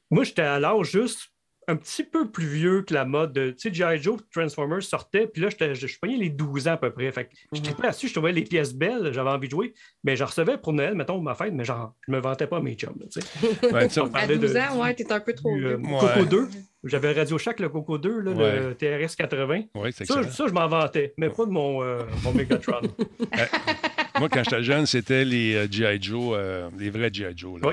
moi, 0.10 0.24
j'étais 0.24 0.44
à 0.44 0.58
l'âge 0.60 0.92
juste 0.92 1.33
un 1.68 1.76
petit 1.76 2.04
peu 2.04 2.30
plus 2.30 2.46
vieux 2.46 2.82
que 2.82 2.94
la 2.94 3.06
mode 3.06 3.34
de. 3.34 3.52
Tu 3.52 3.70
sais, 3.70 3.74
G.I. 3.74 4.02
Joe 4.02 4.20
Transformers 4.32 4.84
sortait, 4.84 5.28
puis 5.28 5.42
là, 5.42 5.50
je, 5.50 5.74
je 5.74 6.00
payais 6.00 6.18
les 6.18 6.30
12 6.30 6.68
ans 6.68 6.74
à 6.74 6.78
peu 6.78 6.92
près. 6.92 7.12
Fait 7.12 7.26
que 7.26 7.32
j'étais 7.52 7.74
pas 7.74 7.84
là-dessus, 7.84 8.08
je 8.08 8.14
trouvais 8.14 8.32
les 8.32 8.44
pièces 8.44 8.74
belles, 8.74 9.12
j'avais 9.14 9.30
envie 9.30 9.48
de 9.48 9.52
jouer, 9.52 9.74
mais 10.04 10.16
j'en 10.16 10.26
recevais 10.26 10.58
pour 10.58 10.74
Noël, 10.74 10.96
mettons, 10.96 11.22
ma 11.22 11.36
fête, 11.36 11.54
mais 11.54 11.66
genre, 11.66 11.94
je 12.08 12.12
me 12.12 12.20
vantais 12.20 12.48
pas 12.48 12.60
mes 12.62 12.76
chums. 12.76 12.98
Tu 13.12 13.22
sais. 13.22 13.68
ouais, 13.74 13.88
à 14.14 14.28
12 14.28 14.58
ans, 14.58 14.82
ouais, 14.82 14.94
t'es 14.94 15.12
un 15.12 15.20
peu 15.20 15.34
trop 15.34 15.56
vieux. 15.56 15.74
Euh, 15.74 16.00
Coco 16.00 16.26
2. 16.26 16.50
J'avais 16.86 17.14
Radio 17.14 17.38
Shack, 17.38 17.62
le 17.62 17.70
Coco 17.70 17.98
2, 17.98 18.20
là, 18.20 18.34
le 18.34 18.76
TRS 18.76 19.16
80. 19.16 19.64
ça, 19.92 20.24
ça, 20.24 20.48
je 20.48 20.54
m'en 20.54 20.68
vantais, 20.68 21.14
mais 21.18 21.30
pas 21.30 21.46
de 21.46 21.52
mon, 21.52 21.82
euh, 21.82 22.04
mon 22.24 22.34
Megatron. 22.34 22.82
Moi, 24.20 24.30
quand 24.30 24.44
j'étais 24.44 24.64
jeune, 24.64 24.86
c'était 24.86 25.26
les 25.26 25.56
euh, 25.56 25.68
G.I. 25.70 26.02
Joe, 26.02 26.36
euh, 26.38 26.70
les 26.78 26.90
vrais 26.90 27.10
G.I. 27.12 27.34
Joe. 27.36 27.62
Là, 27.62 27.72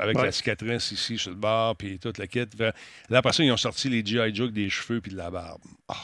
avec 0.00 0.16
la 0.18 0.30
cicatrice 0.30 0.92
ici 0.92 1.18
sur 1.18 1.30
le 1.30 1.36
bord, 1.36 1.74
puis 1.76 1.98
toute 1.98 2.18
la 2.18 2.26
kit. 2.26 2.44
Là, 2.58 2.72
après 3.18 3.32
ça, 3.32 3.42
ils 3.42 3.50
ont 3.50 3.56
sorti 3.56 3.88
les 3.88 4.04
G.I. 4.04 4.34
Joe 4.34 4.44
avec 4.44 4.54
des 4.54 4.68
cheveux 4.68 5.00
puis 5.00 5.12
de 5.12 5.16
la 5.16 5.30
barbe. 5.30 5.62
Oh. 5.88 5.94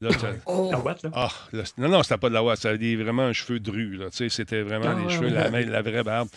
Là, 0.00 0.10
oh. 0.46 0.68
La 0.72 0.78
ouate, 0.80 1.02
là? 1.04 1.10
Ah, 1.14 1.30
non, 1.78 1.88
non, 1.88 2.02
c'était 2.02 2.18
pas 2.18 2.28
de 2.28 2.34
la 2.34 2.42
ouate, 2.42 2.58
c'était 2.58 2.96
vraiment 2.96 3.22
un 3.22 3.32
cheveu 3.32 3.60
dru. 3.60 3.96
Là, 3.96 4.06
c'était 4.10 4.62
vraiment 4.62 4.96
ah, 4.96 5.02
les 5.02 5.14
cheveux, 5.14 5.28
la, 5.28 5.48
la, 5.48 5.82
vraie 5.82 6.02
barbe. 6.02 6.28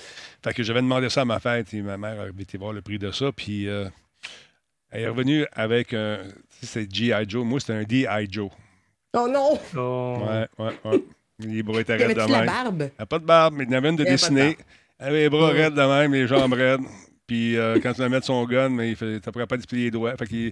Fait 0.43 0.53
que 0.53 0.63
j'avais 0.63 0.81
demandé 0.81 1.09
ça 1.09 1.21
à 1.21 1.25
ma 1.25 1.39
fête 1.39 1.73
et 1.73 1.81
ma 1.81 1.97
mère 1.97 2.21
avait 2.21 2.43
été 2.43 2.57
voir 2.57 2.73
le 2.73 2.81
prix 2.81 2.99
de 2.99 3.11
ça. 3.11 3.31
Puis 3.31 3.67
euh, 3.67 3.89
elle 4.91 5.01
est 5.03 5.07
revenue 5.07 5.45
avec 5.53 5.93
un. 5.93 6.19
C'est 6.61 6.93
G.I. 6.93 7.25
Joe. 7.27 7.45
Moi, 7.45 7.59
c'était 7.59 7.73
un 7.73 7.83
D.I. 7.83 8.27
Joe. 8.29 8.49
Oh 9.13 9.27
non! 9.27 9.59
Oh. 9.75 10.17
Ouais, 10.27 10.47
ouais, 10.59 10.73
ouais. 10.85 11.03
Les 11.39 11.63
bras 11.63 11.81
étaient 11.81 11.95
raides 11.95 12.17
de 12.17 12.21
même. 12.21 12.45
barbe? 12.45 12.81
Elle 12.81 12.91
n'a 12.99 13.05
pas 13.05 13.19
de 13.19 13.25
barbe, 13.25 13.55
mais 13.57 13.63
il 13.63 13.71
y 13.71 13.73
en 13.73 13.77
avait 13.77 13.89
une 13.89 13.95
de 13.95 14.03
dessinée. 14.03 14.57
Elle 14.99 15.07
avait 15.07 15.19
les 15.21 15.29
bras 15.29 15.49
raides 15.49 15.73
de 15.73 15.81
même, 15.81 16.13
les 16.13 16.27
jambes 16.27 16.53
raides. 16.53 16.81
Puis 17.27 17.57
euh, 17.57 17.79
quand 17.81 17.93
tu 17.93 18.01
vas 18.01 18.09
mettre 18.09 18.25
son 18.25 18.43
gun, 18.45 18.69
mais 18.69 18.91
il 18.91 18.97
ne 19.07 19.19
pourrait 19.19 19.47
pas 19.47 19.57
déplier 19.57 19.85
les 19.85 19.91
doigts. 19.91 20.15
Fait 20.17 20.25
que 20.25 20.51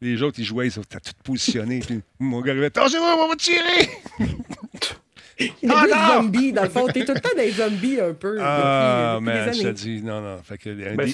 les 0.00 0.22
autres, 0.22 0.38
ils 0.38 0.44
jouaient, 0.44 0.66
ils 0.68 0.78
étaient 0.78 1.00
tout 1.00 1.12
positionnés. 1.24 1.80
Puis 1.80 2.02
mon 2.18 2.40
gars 2.40 2.52
arrivait, 2.52 2.66
Attention, 2.66 3.00
on 3.00 3.28
va 3.28 3.36
tirer! 3.36 3.88
Il 5.38 5.68
y 5.68 5.70
a 5.70 5.84
des 5.84 6.14
zombies, 6.14 6.52
dans 6.52 6.62
le 6.62 6.70
fond. 6.70 6.86
T'es 6.86 7.04
tout 7.04 7.12
le 7.12 7.20
temps 7.20 7.36
des 7.36 7.50
zombies 7.50 8.00
un 8.00 8.14
peu. 8.14 8.38
Ah, 8.40 9.18
mais 9.20 9.52
je 9.52 9.62
te 9.64 9.68
dis, 9.68 10.02
non, 10.02 10.22
non. 10.22 10.38
Fait 10.42 10.56
que, 10.56 10.70
ben, 10.70 11.06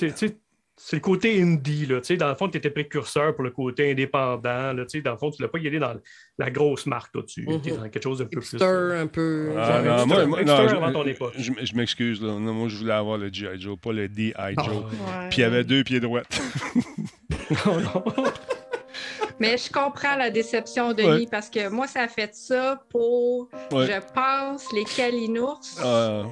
c'est 0.84 0.96
le 0.96 1.00
côté 1.00 1.40
indie. 1.40 1.86
Là, 1.86 2.00
dans 2.18 2.28
le 2.28 2.34
fond, 2.34 2.48
tu 2.48 2.58
étais 2.58 2.68
précurseur 2.68 3.36
pour 3.36 3.44
le 3.44 3.50
côté 3.50 3.92
indépendant. 3.92 4.72
Là, 4.72 4.84
dans 5.04 5.10
le 5.12 5.16
fond, 5.16 5.30
tu 5.30 5.40
ne 5.40 5.46
l'as 5.46 5.48
pas 5.48 5.58
y 5.58 5.68
aller 5.68 5.78
dans 5.78 5.94
la 6.38 6.50
grosse 6.50 6.86
marque. 6.86 7.14
Là, 7.14 7.22
tu 7.24 7.48
es 7.48 7.70
dans 7.70 7.88
quelque 7.88 8.02
chose 8.02 8.18
d'un 8.18 8.24
peu 8.24 8.40
plus. 8.40 8.60
un 8.60 9.06
peu. 9.06 9.52
Ah, 9.56 9.80
non, 9.80 10.06
moi, 10.06 10.26
moi, 10.26 10.42
non, 10.42 10.54
avant 10.54 10.92
ton 10.92 11.06
époque. 11.06 11.34
Je, 11.38 11.52
je 11.62 11.74
m'excuse. 11.76 12.20
Moi, 12.20 12.68
je 12.68 12.76
voulais 12.76 12.92
avoir 12.92 13.16
le 13.16 13.32
G.I. 13.32 13.60
Joe, 13.60 13.78
pas 13.78 13.92
le 13.92 14.08
D.I. 14.08 14.32
Ah, 14.34 14.50
Joe. 14.54 14.82
Puis 15.30 15.38
il 15.38 15.42
y 15.42 15.44
avait 15.44 15.62
deux 15.62 15.84
pieds 15.84 16.00
droits. 16.00 16.22
non, 17.66 17.80
non. 17.80 18.04
Mais 19.38 19.56
je 19.56 19.70
comprends 19.70 20.16
la 20.16 20.30
déception, 20.30 20.92
Denis, 20.92 21.28
parce 21.30 21.48
que 21.48 21.68
moi, 21.68 21.86
ça 21.86 22.02
a 22.02 22.08
fait 22.08 22.34
ça 22.34 22.82
pour, 22.90 23.48
je 23.70 24.12
pense, 24.14 24.66
les 24.72 24.84
Kalinours. 24.84 25.78
Ah. 25.82 26.24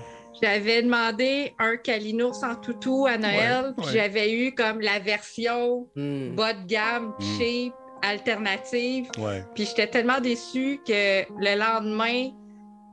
J'avais 0.43 0.83
demandé 0.83 1.55
un 1.59 1.77
Kalinours 1.77 2.43
en 2.43 2.55
toutou 2.55 3.07
à 3.07 3.19
Noël, 3.19 3.75
puis 3.77 3.87
j'avais 3.93 4.33
eu 4.33 4.55
comme 4.55 4.81
la 4.81 4.99
version 4.99 5.89
hmm. 5.97 6.35
bas 6.35 6.55
de 6.55 6.67
gamme, 6.67 7.15
hmm. 7.19 7.39
cheap, 7.39 7.73
alternative. 8.03 9.11
Puis 9.55 9.67
j'étais 9.67 9.87
tellement 9.87 10.21
déçue 10.21 10.81
que 10.87 11.25
le 11.39 11.59
lendemain, 11.59 12.31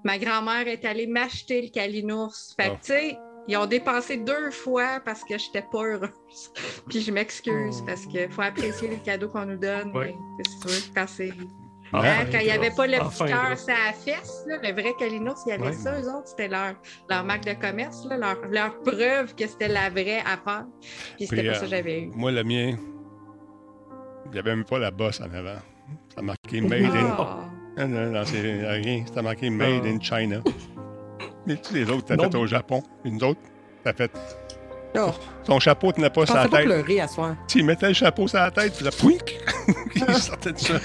ma 0.03 0.17
grand-mère 0.17 0.67
est 0.67 0.85
allée 0.85 1.07
m'acheter 1.07 1.61
le 1.61 1.69
Kalinours. 1.69 2.53
Fait 2.59 2.69
que, 2.69 2.73
ah. 2.73 2.79
tu 2.81 2.93
sais, 2.93 3.17
ils 3.47 3.57
ont 3.57 3.65
dépensé 3.65 4.17
deux 4.17 4.51
fois 4.51 4.99
parce 5.05 5.23
que 5.23 5.37
j'étais 5.37 5.61
pas 5.61 5.83
heureuse. 5.83 6.51
Puis 6.89 7.01
je 7.01 7.11
m'excuse 7.11 7.77
oh. 7.81 7.85
parce 7.85 8.05
qu'il 8.05 8.29
faut 8.29 8.41
apprécier 8.41 8.89
les 8.89 8.97
cadeaux 8.97 9.29
qu'on 9.29 9.45
nous 9.45 9.57
donne. 9.57 9.93
C'est 10.63 10.69
sûr, 10.69 10.93
quand 10.93 11.07
c'est 11.07 11.31
ah, 11.93 12.01
hein, 12.03 12.25
quand 12.31 12.39
il 12.39 12.45
n'y 12.45 12.51
avait 12.51 12.71
pas 12.71 12.87
le 12.87 12.97
petit 12.97 13.25
cœur 13.25 13.57
sur 13.57 13.67
la 13.69 13.93
fesse, 13.93 14.45
le 14.47 14.71
vrai 14.73 14.93
Kalinos, 14.99 15.39
il 15.45 15.49
y 15.49 15.53
avait 15.53 15.73
ça, 15.73 15.99
eux 15.99 16.07
autres, 16.09 16.27
c'était 16.27 16.47
leur, 16.47 16.73
leur 17.09 17.23
marque 17.23 17.45
de 17.45 17.53
commerce, 17.53 18.05
leur, 18.09 18.37
leur, 18.49 18.79
preuve 18.81 19.33
que 19.35 19.47
c'était 19.47 19.67
la 19.69 19.89
vraie 19.89 20.19
affaire. 20.19 20.65
Puis 21.15 21.27
c'était 21.27 21.47
pas 21.47 21.53
ça 21.55 21.61
que 21.61 21.67
j'avais 21.67 22.01
eu. 22.01 22.11
Moi, 22.13 22.31
le 22.31 22.43
mien, 22.43 22.77
il 24.25 24.31
n'y 24.31 24.39
avait 24.39 24.55
même 24.55 24.65
pas 24.65 24.79
la 24.79 24.91
bosse 24.91 25.21
en 25.21 25.33
avant. 25.33 25.59
Ça 26.13 26.21
marqué 26.21 26.61
Made 26.61 26.83
in. 26.83 27.15
Ah. 27.17 27.37
Non, 27.77 27.87
non, 27.87 28.11
non, 28.11 28.23
c'est 28.25 28.41
rien. 28.41 29.03
C'était 29.05 29.21
marqué 29.21 29.49
Made 29.49 29.85
in 29.85 29.99
China. 30.01 30.41
Mais 31.45 31.55
tous 31.55 31.73
les 31.73 31.89
autres, 31.89 32.05
t'as 32.05 32.17
fait 32.17 32.35
au 32.35 32.47
Japon. 32.47 32.83
Une 33.05 33.23
autre, 33.23 33.39
t'as 33.83 33.93
fait. 33.93 34.11
Oh. 34.95 35.11
Ton 35.45 35.59
chapeau 35.59 35.91
tenait 35.91 36.09
pas 36.09 36.25
sur 36.25 36.35
la 36.35 36.43
tête. 36.43 36.51
pas 36.51 36.63
pleurer 36.63 37.01
à 37.01 37.07
soir. 37.07 37.35
Tu 37.47 37.63
mettais 37.63 37.89
le 37.89 37.93
chapeau 37.93 38.27
sur 38.27 38.39
la 38.39 38.51
tête, 38.51 38.73
puis 38.75 38.83
là, 38.83 38.91
pouic! 38.91 39.39
il 39.95 40.15
sortait 40.15 40.53
de 40.53 40.57
ça. 40.57 40.79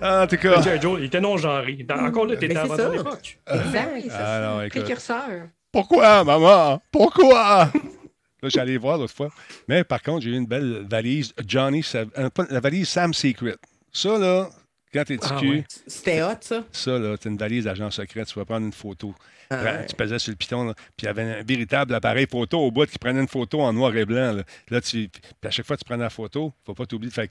Ah, 0.00 0.22
en 0.22 0.26
tout 0.26 0.36
cas. 0.36 0.78
Joe, 0.80 0.98
il 1.00 1.06
était 1.06 1.20
non-genré. 1.20 1.84
Encore 1.90 2.26
là, 2.26 2.36
t'étais 2.36 2.56
avant 2.56 2.76
ton 2.76 2.92
époque. 2.92 3.38
Exact. 3.52 4.10
Alors, 4.12 4.68
Précurseur. 4.68 5.48
Pourquoi, 5.72 6.24
maman? 6.24 6.80
Pourquoi? 6.90 7.70
Là, 8.42 8.48
j'allais 8.48 8.76
voir 8.76 8.98
l'autre 8.98 9.12
fois. 9.14 9.30
Mais 9.66 9.82
par 9.82 10.00
contre, 10.00 10.22
j'ai 10.22 10.30
eu 10.30 10.36
une 10.36 10.46
belle 10.46 10.86
valise 10.88 11.34
Johnny, 11.44 11.84
euh, 11.96 12.28
la 12.50 12.60
valise 12.60 12.88
Sam 12.88 13.12
Secret. 13.12 13.56
Ça, 13.92 14.16
là, 14.16 14.48
quand 14.94 15.02
t'es 15.04 15.18
Ah, 15.22 15.34
TQ, 15.40 15.50
ouais. 15.50 15.64
C'était 15.88 16.22
hot, 16.22 16.34
ça? 16.40 16.62
ça, 16.70 16.98
là, 17.00 17.16
t'as 17.18 17.30
une 17.30 17.36
valise 17.36 17.64
d'agent 17.64 17.90
secret, 17.90 18.24
tu 18.24 18.38
vas 18.38 18.44
prendre 18.44 18.64
une 18.64 18.72
photo. 18.72 19.12
Ah, 19.50 19.64
ouais. 19.64 19.86
Tu 19.86 19.96
pesais 19.96 20.20
sur 20.20 20.30
le 20.30 20.36
piton, 20.36 20.66
là, 20.66 20.74
puis 20.96 21.02
il 21.02 21.04
y 21.06 21.08
avait 21.08 21.22
un 21.22 21.42
véritable 21.42 21.92
appareil 21.94 22.28
photo 22.30 22.60
au 22.60 22.70
bout 22.70 22.86
qui 22.88 22.98
prenait 23.00 23.18
une 23.20 23.26
photo 23.28 23.60
en 23.60 23.72
noir 23.72 23.94
et 23.96 24.04
blanc. 24.04 24.32
Là, 24.32 24.42
Là, 24.70 24.80
tu, 24.80 25.08
puis 25.08 25.20
à 25.48 25.50
chaque 25.50 25.66
fois 25.66 25.74
que 25.76 25.80
tu 25.80 25.86
prenais 25.86 26.04
la 26.04 26.10
photo, 26.10 26.52
faut 26.64 26.74
pas 26.74 26.86
t'oublier 26.86 27.10
de 27.10 27.14
faire 27.14 27.26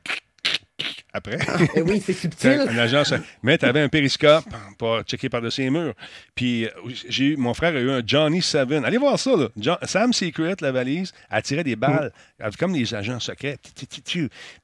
après. 1.18 1.38
Eh 1.76 1.82
oui, 1.82 2.02
c'est 2.04 2.14
subtil. 2.14 2.66
un 2.70 2.78
agent 2.78 3.04
secret. 3.04 3.24
Mais 3.44 3.58
tu 3.58 3.66
avais 3.66 3.82
un 3.82 3.90
périscope 3.90 4.46
pour 4.78 5.02
checker 5.02 5.30
par-dessus 5.30 5.62
les 5.62 5.70
murs. 5.70 5.94
Puis 6.36 6.66
euh, 6.66 6.70
j'ai 7.10 7.26
eu, 7.26 7.38
mon 7.38 7.54
frère 7.54 7.76
a 7.76 7.80
eu 7.80 7.92
un 7.92 8.02
Johnny 8.06 8.42
Seven. 8.42 8.86
Allez 8.86 8.98
voir 8.98 9.20
ça, 9.20 9.36
là. 9.36 9.50
John- 9.58 9.78
Sam 9.84 10.14
Secret, 10.14 10.56
la 10.62 10.72
valise, 10.72 11.14
elle 11.30 11.42
tirait 11.44 11.64
des 11.64 11.76
balles, 11.76 12.12
elle- 12.40 12.56
comme 12.58 12.74
des 12.74 12.94
agents 12.96 13.20
secrets. 13.20 13.58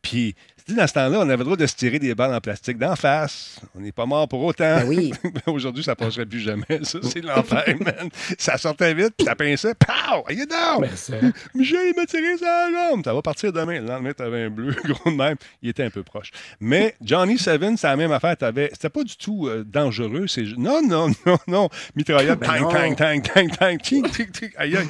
Puis, 0.02 0.36
dans 0.70 0.88
ce 0.88 0.94
temps-là, 0.94 1.20
on 1.20 1.24
avait 1.24 1.38
le 1.38 1.44
droit 1.44 1.58
de 1.58 1.66
se 1.68 1.76
tirer 1.76 2.00
des 2.00 2.16
balles 2.16 2.34
en 2.34 2.40
plastique 2.40 2.78
d'en 2.78 2.96
face. 2.96 3.60
On 3.76 3.82
n'est 3.82 3.92
pas 3.92 4.06
mort 4.06 4.28
pour 4.30 4.42
autant. 4.44 4.78
Ben 4.78 4.86
oui. 4.88 5.14
Aujourd'hui, 5.46 5.84
ça 5.84 5.94
passerait 5.96 6.26
plus 6.26 6.40
jamais. 6.40 6.64
Ça, 6.84 7.00
c'est 7.04 7.20
l'enfer, 7.22 7.66
man. 7.82 8.10
Ça 8.38 8.58
sortait 8.58 8.94
vite, 8.94 9.14
puis 9.18 9.26
ça 9.26 9.36
pinçait. 9.36 9.74
Pow! 9.76 10.24
You 10.30 10.46
down! 10.46 10.80
Ben, 10.82 10.90
c'est- 10.96 11.20
Michel, 11.54 11.92
il 11.94 11.94
m'a 12.00 12.06
tiré 12.06 12.38
sa 12.38 12.72
jambe. 12.72 13.04
Ça 13.04 13.14
va 13.14 13.22
partir 13.22 13.52
demain. 13.52 13.82
Le 13.82 13.88
lendemain, 13.88 14.14
t'avais 14.14 14.44
un 14.44 14.50
bleu, 14.50 14.74
gros 14.86 15.12
de 15.12 15.16
même. 15.18 15.36
Il 15.62 15.68
était 15.70 15.84
un 15.84 15.90
peu 15.90 16.04
proche. 16.04 16.32
Mais 16.60 16.96
Johnny 17.02 17.38
Seven, 17.38 17.78
c'est 17.78 17.88
la 17.88 17.96
même 17.96 18.12
affaire. 18.12 18.38
T'avais... 18.38 18.70
C'était 18.74 18.90
pas 18.90 19.04
du 19.04 19.16
tout 19.18 19.48
euh, 19.48 19.64
dangereux. 19.64 20.28
C'est... 20.28 20.44
Non, 20.58 20.82
non, 20.82 21.10
non, 21.26 21.38
non. 21.48 21.70
Mitraillette, 21.96 22.40
Ben 22.40 22.48
tang, 22.48 22.72
tang, 22.72 22.96
tang, 22.96 23.22
tang, 23.22 23.50
tang, 23.50 23.78
ting, 23.78 24.10
ting, 24.10 24.32
ting. 24.32 24.52
Aïe, 24.58 24.78
aïe. 24.78 24.88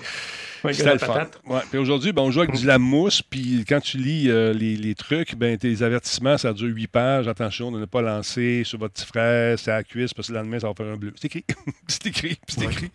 Ouais, 0.64 0.74
C'était 0.74 0.93
le 0.93 0.99
fun. 0.99 1.28
Ouais. 1.47 1.59
Puis 1.70 1.78
aujourd'hui, 1.78 2.14
ben, 2.14 2.22
on 2.22 2.32
joue 2.32 2.41
avec 2.41 2.59
de 2.59 2.66
la 2.66 2.80
mousse. 2.80 3.22
Puis 3.22 3.66
quand 3.68 3.82
tu 3.82 3.97
lis 3.97 4.30
euh, 4.30 4.53
les, 4.53 4.76
les 4.78 4.95
trucs, 4.95 5.36
ben, 5.36 5.57
tes 5.57 5.82
avertissements, 5.82 6.38
ça 6.38 6.53
dure 6.53 6.74
8 6.74 6.88
pages. 6.88 7.28
Attention 7.28 7.72
de 7.72 7.80
ne 7.80 7.86
pas 7.86 8.01
lancer 8.01 8.64
sur 8.64 8.80
votre 8.80 8.93
petit 8.93 9.05
frère, 9.05 9.59
c'est 9.59 9.72
à 9.72 9.76
la 9.78 9.84
cuisse, 9.84 10.14
parce 10.14 10.28
que 10.30 10.34
le 10.34 10.39
lendemain, 10.39 10.59
ça 10.59 10.68
va 10.68 10.74
faire 10.74 10.88
un 10.88 10.95
bleu. 10.97 11.11
C'est 11.16 11.28
écrit. 11.28 11.45
c'est 11.88 12.05
écrit. 12.07 12.38
C'est 12.47 12.64
écrit. 12.64 12.91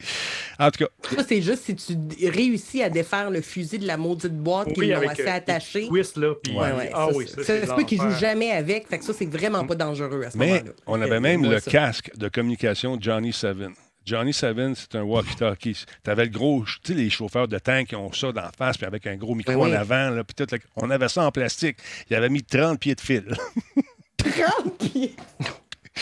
En 0.59 0.71
tout 0.71 0.85
cas, 0.85 1.17
Ça, 1.17 1.25
c'est 1.29 1.43
juste 1.43 1.65
si 1.65 1.77
tu 1.77 2.29
réussis 2.29 2.83
à 2.83 2.91
défaire 2.91 3.31
le 3.31 3.41
fusil 3.43 3.79
de 3.79 3.87
la 3.87 3.97
maudite 3.97 4.33
boîte 4.37 4.69
Oui, 4.69 4.75
qu'ils 4.75 4.91
l'ont 4.91 5.09
assez 5.09 5.23
euh, 5.29 5.33
attaché. 5.33 5.87
Twist, 5.89 6.17
là. 6.17 6.35
Puis, 6.43 6.53
Ouais, 6.55 6.73
ouais, 6.73 6.91
ah 6.95 7.09
ça, 7.11 7.17
oui, 7.17 7.27
ça, 7.29 7.43
c'est 7.45 7.67
se 7.67 7.73
peut 7.75 7.83
qu'ils 7.85 8.01
jouent 8.01 8.19
jamais 8.19 8.51
avec. 8.53 8.89
Fait 8.89 8.99
que 8.99 9.05
ça, 9.05 9.13
c'est 9.13 9.27
vraiment 9.31 9.65
pas 9.67 9.75
dangereux 9.75 10.23
à 10.25 10.31
ce 10.31 10.39
Mais 10.39 10.47
moment-là. 10.47 10.71
on 10.87 11.01
avait 11.03 11.21
même 11.21 11.45
le 11.45 11.59
ça. 11.61 11.71
casque 11.71 12.11
de 12.17 12.29
communication 12.29 12.97
Johnny 13.01 13.33
Seven. 13.33 13.73
Johnny 14.09 14.33
Seven, 14.33 14.75
c'est 14.75 14.95
un 14.95 15.03
walkie-talkie. 15.03 15.85
Tu 16.03 16.11
avais 16.11 16.25
le 16.25 16.31
gros, 16.31 16.65
tu 16.83 16.93
sais, 16.93 16.99
les 16.99 17.11
chauffeurs 17.11 17.47
de 17.47 17.59
tank 17.59 17.89
qui 17.89 17.95
ont 17.95 18.11
ça 18.11 18.33
d'en 18.33 18.49
face, 18.57 18.79
puis 18.79 18.87
avec 18.87 19.07
un 19.07 19.17
gros 19.17 19.35
micro 19.35 19.53
Ben 19.53 19.59
oui. 19.59 19.71
en 19.71 19.81
avant. 19.81 20.09
Là, 20.09 20.25
puis 20.25 20.35
tout, 20.35 20.57
on 20.77 20.89
avait 20.89 21.11
ça 21.11 21.27
en 21.27 21.31
plastique. 21.31 21.77
Il 22.09 22.17
avait 22.17 22.31
mis 22.31 22.43
30 22.43 22.81
pieds 22.81 22.95
de 22.95 23.01
fil. 23.03 23.37
30 24.17 24.79
pieds? 24.79 25.15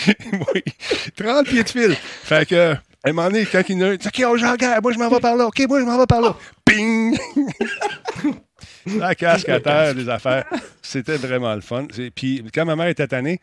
oui, 0.55 0.63
30 1.17 1.47
pieds 1.49 1.65
de 1.65 1.69
fil. 1.69 1.97
Fait 1.97 2.49
que, 2.49 2.75
à 2.75 2.79
un 3.03 3.13
moment 3.13 3.29
donné, 3.29 3.45
quand 3.45 3.63
il 3.69 3.77
y 3.77 3.83
en 3.83 3.87
a 3.87 3.89
un, 3.89 3.93
il 3.95 3.99
dit, 3.99 4.07
OK, 4.07 4.23
oh, 4.25 4.37
j'en 4.37 4.55
moi 4.81 4.93
je 4.93 4.99
m'en 4.99 5.09
vais 5.09 5.21
par 5.21 5.35
là. 5.35 5.47
OK, 5.47 5.61
moi 5.69 5.81
je 5.81 5.85
m'en 5.85 5.99
vais 5.99 6.07
par 6.07 6.21
là. 6.21 6.37
Ping! 6.65 7.19
La 8.99 9.17
casque 9.17 9.49
à 9.49 9.59
terre, 9.59 9.97
des 9.97 10.09
affaires. 10.09 10.45
C'était 10.81 11.17
vraiment 11.17 11.57
le 11.57 11.61
fun. 11.61 11.89
Puis 12.15 12.45
quand 12.55 12.65
ma 12.65 12.77
mère 12.77 12.87
était 12.87 13.09
tannée, 13.09 13.41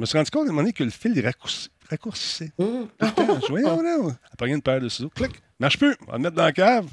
je 0.00 0.02
me 0.02 0.06
suis 0.06 0.16
rendu 0.16 0.30
compte 0.30 0.46
à 0.46 0.48
un 0.48 0.52
moment 0.52 0.62
donné 0.62 0.72
que 0.72 0.82
le 0.82 0.88
fil 0.88 1.12
il 1.14 1.22
raccourci- 1.22 1.68
raccourcissait. 1.90 2.52
Temps. 2.56 2.88
Je 2.98 3.52
là. 3.52 4.16
Elle 4.30 4.36
prenait 4.38 4.54
une 4.54 4.62
paire 4.62 4.80
de 4.80 4.88
ciseaux. 4.88 5.10
Clic. 5.10 5.32
Marche 5.58 5.78
plus. 5.78 5.94
On 6.08 6.12
va 6.12 6.16
le 6.16 6.22
mettre 6.22 6.36
dans 6.36 6.44
la 6.44 6.52
cave. 6.52 6.86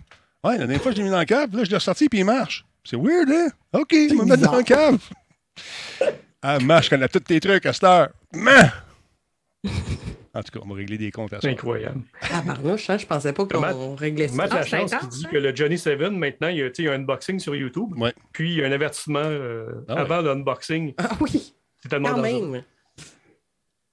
Ouais, 0.44 0.54
la 0.58 0.58
dernière 0.68 0.82
fois, 0.82 0.92
je 0.92 0.98
l'ai 0.98 1.04
mis 1.04 1.10
dans 1.10 1.16
la 1.18 1.26
cave. 1.26 1.56
Là, 1.56 1.64
je 1.64 1.70
l'ai 1.70 1.78
ressorti, 1.78 2.10
puis 2.10 2.20
il 2.20 2.26
marche. 2.26 2.66
C'est 2.84 2.98
weird, 2.98 3.30
hein? 3.32 3.48
OK, 3.74 3.88
je 3.94 4.10
vais 4.10 4.16
le 4.16 4.26
mettre 4.26 4.44
dans 4.44 4.52
la 4.58 4.64
cave. 4.64 4.98
Ah, 6.42 6.60
marche, 6.60 6.90
connaît 6.90 7.08
tous 7.08 7.20
tes 7.22 7.40
trucs 7.40 7.66
à 7.66 7.72
cette 7.74 7.84
heure. 7.86 8.10
Man! 8.34 8.72
En 10.34 10.44
tout 10.44 10.52
cas, 10.52 10.60
on 10.64 10.68
va 10.70 10.76
régler 10.76 10.98
des 11.00 11.12
comptes 11.12 11.34
à 11.34 11.38
ça. 11.38 11.42
C'est 11.44 11.50
incroyable. 11.50 12.02
Ah, 12.32 12.42
barnouche, 12.42 12.90
hein, 12.92 12.98
je 12.98 13.06
pensais 13.08 13.34
pas 13.34 13.44
Matt- 13.60 13.74
qu'on 13.74 13.96
réglait 13.96 14.28
ça. 14.28 14.36
Matt 14.36 14.50
Ah, 14.52 14.58
La 14.60 14.66
Chance 14.66 14.92
qui 15.00 15.08
dit 15.08 15.26
hein? 15.26 15.30
que 15.32 15.38
le 15.38 15.56
Johnny 15.56 15.78
Seven, 15.80 16.16
maintenant, 16.18 16.50
il 16.50 16.58
y 16.58 16.62
a, 16.64 16.70
il 16.78 16.86
y 16.86 16.88
a 16.88 16.92
un 16.92 16.96
unboxing 16.96 17.40
sur 17.40 17.56
YouTube. 17.56 17.94
Ouais. 17.98 18.14
Puis 18.34 18.52
il 18.52 18.58
y 18.58 18.64
a 18.64 18.68
un 18.68 18.72
avertissement 18.72 19.20
euh, 19.24 19.66
Ah 19.88 19.96
ouais. 19.96 20.00
avant 20.02 20.22
l'unboxing. 20.22 20.94
Ah 21.00 21.10
oui, 21.22 21.54
C'est 21.82 21.90
tellement 21.90 22.10
quand 22.10 22.22
dangereux. 22.22 22.50
même. 22.50 22.64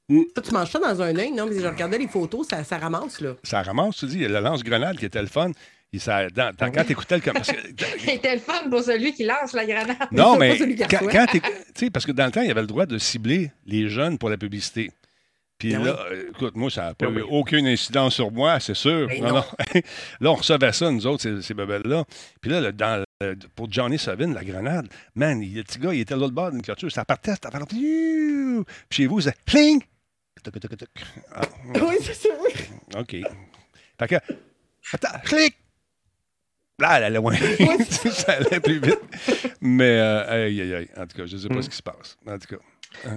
Mm. 0.08 0.22
Toi, 0.34 0.42
tu 0.42 0.52
manges 0.52 0.70
ça 0.70 0.78
dans 0.78 1.00
un 1.02 1.16
œil, 1.16 1.32
non? 1.32 1.46
Mais 1.46 1.58
je 1.60 1.66
regardais 1.66 1.98
les 1.98 2.08
photos, 2.08 2.46
ça, 2.48 2.62
ça 2.64 2.76
ramasse, 2.78 3.20
là. 3.20 3.34
Ça 3.42 3.62
ramasse, 3.62 3.96
tu 3.96 4.06
dis, 4.06 4.16
il 4.16 4.22
y 4.22 4.24
a 4.26 4.28
le 4.28 4.40
lance-grenade 4.40 4.98
qui 4.98 5.06
était 5.06 5.22
le 5.22 5.28
fun. 5.28 5.50
Et 5.92 5.98
ça, 6.00 6.28
dans, 6.28 6.52
dans- 6.56 6.72
quand 6.72 6.84
t'écoutais 6.84 7.16
le... 7.16 7.22
parce 7.32 7.52
que- 7.52 7.56
C'était 7.98 8.34
le 8.34 8.40
fun 8.40 8.68
pour 8.68 8.82
celui 8.82 9.14
qui 9.14 9.24
lance 9.24 9.52
la 9.52 9.64
grenade. 9.64 9.96
non, 10.10 10.32
Pas 10.32 10.38
mais 10.38 10.58
celui 10.58 10.74
qui 10.74 10.82
quand, 10.82 10.98
quand 11.10 11.24
t'éc- 11.26 11.42
tu 11.74 11.86
sais, 11.86 11.90
parce 11.90 12.04
que 12.04 12.12
dans 12.12 12.26
le 12.26 12.32
temps, 12.32 12.42
il 12.42 12.48
y 12.48 12.50
avait 12.50 12.60
le 12.62 12.66
droit 12.66 12.84
de 12.84 12.98
cibler 12.98 13.50
les 13.64 13.88
jeunes 13.88 14.18
pour 14.18 14.28
la 14.28 14.36
publicité. 14.36 14.90
Puis 15.56 15.70
Ben 15.72 15.84
là, 15.84 15.96
euh, 16.10 16.30
écoute, 16.34 16.56
moi, 16.56 16.68
ça 16.68 16.86
n'a 16.86 16.94
pas 16.94 17.06
Ben 17.06 17.18
eu 17.18 17.22
oui. 17.22 17.28
aucun 17.30 17.64
incident 17.64 18.10
sur 18.10 18.32
moi, 18.32 18.58
c'est 18.58 18.74
sûr. 18.74 19.06
Ben 19.06 19.22
non, 19.22 19.28
non. 19.28 19.34
non. 19.36 19.44
là, 20.20 20.30
on 20.32 20.34
recevait 20.34 20.72
ça, 20.72 20.90
nous 20.90 21.06
autres, 21.06 21.22
ces, 21.22 21.40
ces 21.42 21.54
bebelles-là. 21.54 22.04
Puis 22.40 22.50
là, 22.50 22.60
le- 22.60 22.72
dans, 22.72 23.04
le- 23.20 23.36
pour 23.54 23.70
Johnny 23.70 23.96
Savin, 23.96 24.34
la 24.34 24.42
grenade, 24.44 24.88
man, 25.14 25.40
il- 25.40 25.54
le 25.54 25.62
petit 25.62 25.78
gars, 25.78 25.94
il 25.94 26.00
était 26.00 26.14
à 26.14 26.16
l'autre 26.16 26.34
bord 26.34 26.50
d'une 26.50 26.60
clôture, 26.60 26.90
ça 26.90 27.04
partait, 27.04 27.30
ça 27.40 27.50
partait. 27.52 27.66
Puis 27.76 28.64
chez 28.90 29.06
vous, 29.06 29.20
c'est 29.20 29.36
pling! 29.44 29.80
Tuc, 30.42 30.60
tuc, 30.60 30.76
tuc. 30.76 30.88
Ah, 31.32 31.42
Oui, 31.80 31.96
c'est 32.02 32.14
ça. 32.14 32.28
OK. 32.98 33.16
Fait 33.98 34.08
que, 34.08 34.14
attends, 34.92 35.18
clic! 35.24 35.56
Là, 36.78 36.96
elle 36.98 37.04
allait 37.04 37.18
loin. 37.18 37.34
ça 38.12 38.32
allait 38.32 38.60
plus 38.60 38.80
vite. 38.80 38.98
Mais, 39.60 39.98
euh, 39.98 40.46
aïe, 40.46 40.60
aïe, 40.60 40.74
aïe. 40.74 40.90
En 40.96 41.06
tout 41.06 41.16
cas, 41.16 41.26
je 41.26 41.36
ne 41.36 41.40
sais 41.40 41.48
pas 41.48 41.54
Mm. 41.54 41.62
ce 41.62 41.70
qui 41.70 41.76
se 41.76 41.82
passe. 41.82 42.16
En 42.26 42.38
tout 42.38 42.56
cas. 42.56 43.10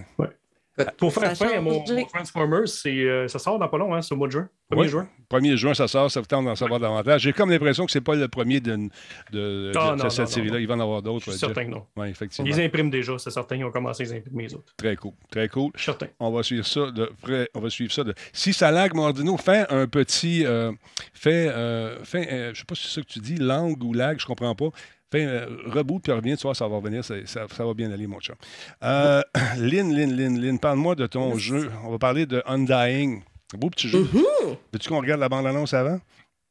Pour 0.98 1.14
faire 1.14 1.36
fin 1.36 1.50
à 1.50 1.62
mon, 1.62 1.84
Transformers, 2.14 2.68
c'est, 2.68 2.90
euh, 3.04 3.28
ça 3.28 3.40
sort 3.40 3.58
dans 3.58 3.68
pas 3.68 3.78
long, 3.78 3.96
hein, 3.96 4.02
c'est 4.02 4.14
au 4.14 4.18
mois 4.18 4.28
de 4.28 4.34
juin. 4.34 4.50
1er 4.72 4.80
Oui. 4.82 4.88
juin. 4.90 5.08
1er 5.30 5.56
juin, 5.56 5.74
ça 5.74 5.88
sort, 5.88 6.12
ça 6.12 6.20
vous 6.20 6.26
tente 6.28 6.46
d'en 6.46 6.56
savoir 6.56 6.80
davantage. 6.80 7.22
J'ai 7.22 7.34
comme 7.34 7.50
l'impression 7.50 7.86
que 7.86 7.92
c'est 7.92 8.02
pas 8.02 8.16
le 8.16 8.28
premier 8.28 8.60
de, 8.60 8.76
de, 8.76 8.88
de- 9.32 9.72
Ah, 9.76 9.96
de 9.96 10.04
non, 10.04 10.10
cette 10.10 10.20
non, 10.20 10.26
série-là. 10.32 10.54
non. 10.54 10.60
Il 10.60 10.68
va 10.68 10.74
en 10.76 10.80
avoir 10.80 11.00
Je 11.00 11.04
d'autres. 11.06 11.24
suis 11.24 11.32
Jeff. 11.32 11.40
certain 11.40 11.66
que 11.66 11.72
non. 11.72 11.86
Oui, 11.96 12.10
effectivement. 12.10 12.50
Ils 12.50 12.62
impriment 12.62 12.90
déjà, 12.90 13.18
c'est 13.18 13.32
certain. 13.32 13.56
Ils 13.56 13.64
ont 13.66 13.72
commencé 13.72 14.04
à 14.04 14.06
les 14.08 14.14
imprimer 14.20 14.44
les 14.44 14.54
autres. 14.56 14.74
Très 14.78 14.96
cool. 14.96 15.14
Très 15.32 15.48
cool. 15.50 15.72
Je 15.76 15.84
certain. 15.84 16.08
On 16.20 16.32
va 16.32 16.44
suivre 16.44 16.66
ça 16.66 16.92
de 16.92 17.12
près. 17.22 17.50
On 17.56 17.60
va 17.60 17.70
suivre 17.70 17.92
ça 17.94 18.04
de. 18.04 18.14
Si 18.34 18.54
ça 18.54 18.70
lag, 18.72 18.94
mon 18.94 19.04
ordino, 19.04 19.38
fais 19.38 19.66
un 19.72 19.88
petit. 19.88 20.46
euh, 20.46 20.72
fais. 21.14 21.48
euh, 21.50 22.04
fais, 22.04 22.28
euh, 22.32 22.54
je 22.54 22.60
sais 22.60 22.66
pas 22.66 22.76
si 22.76 22.84
c'est 22.88 22.96
ça 22.96 23.02
que 23.02 23.08
tu 23.08 23.20
dis, 23.20 23.36
langue 23.38 23.82
ou 23.84 23.94
lag, 23.94 24.20
je 24.20 24.26
comprends 24.26 24.54
pas. 24.56 24.70
Fais 25.12 25.26
euh, 25.26 25.46
reboot 25.68 26.04
puis 26.04 26.12
reviens, 26.12 26.36
tu 26.36 26.44
vois, 26.44 26.54
ça 26.54 26.68
va 26.68 26.76
revenir, 26.76 27.04
ça, 27.04 27.16
va 27.60 27.74
bien 27.74 27.92
aller, 27.92 28.08
mon 28.08 28.20
chum. 28.20 28.36
Euh, 28.84 29.22
Lynn, 29.58 29.94
Lynn, 29.94 30.14
Lynn, 30.14 30.40
Lynn, 30.40 30.60
parle-moi 30.60 30.96
de 30.96 31.08
ton 31.08 31.38
jeu. 31.38 31.72
On 31.86 31.92
va 31.92 31.98
parler 31.98 32.26
de 32.26 32.44
Undying. 32.46 33.22
Un 33.54 33.58
beau 33.58 33.70
petit 33.70 33.88
jeu. 33.88 34.00
Mhm. 34.00 34.58
Veux-tu 34.74 34.90
qu'on 34.90 35.00
regarde 35.00 35.22
la 35.22 35.30
bande-annonce 35.30 35.74
avant? 35.74 36.00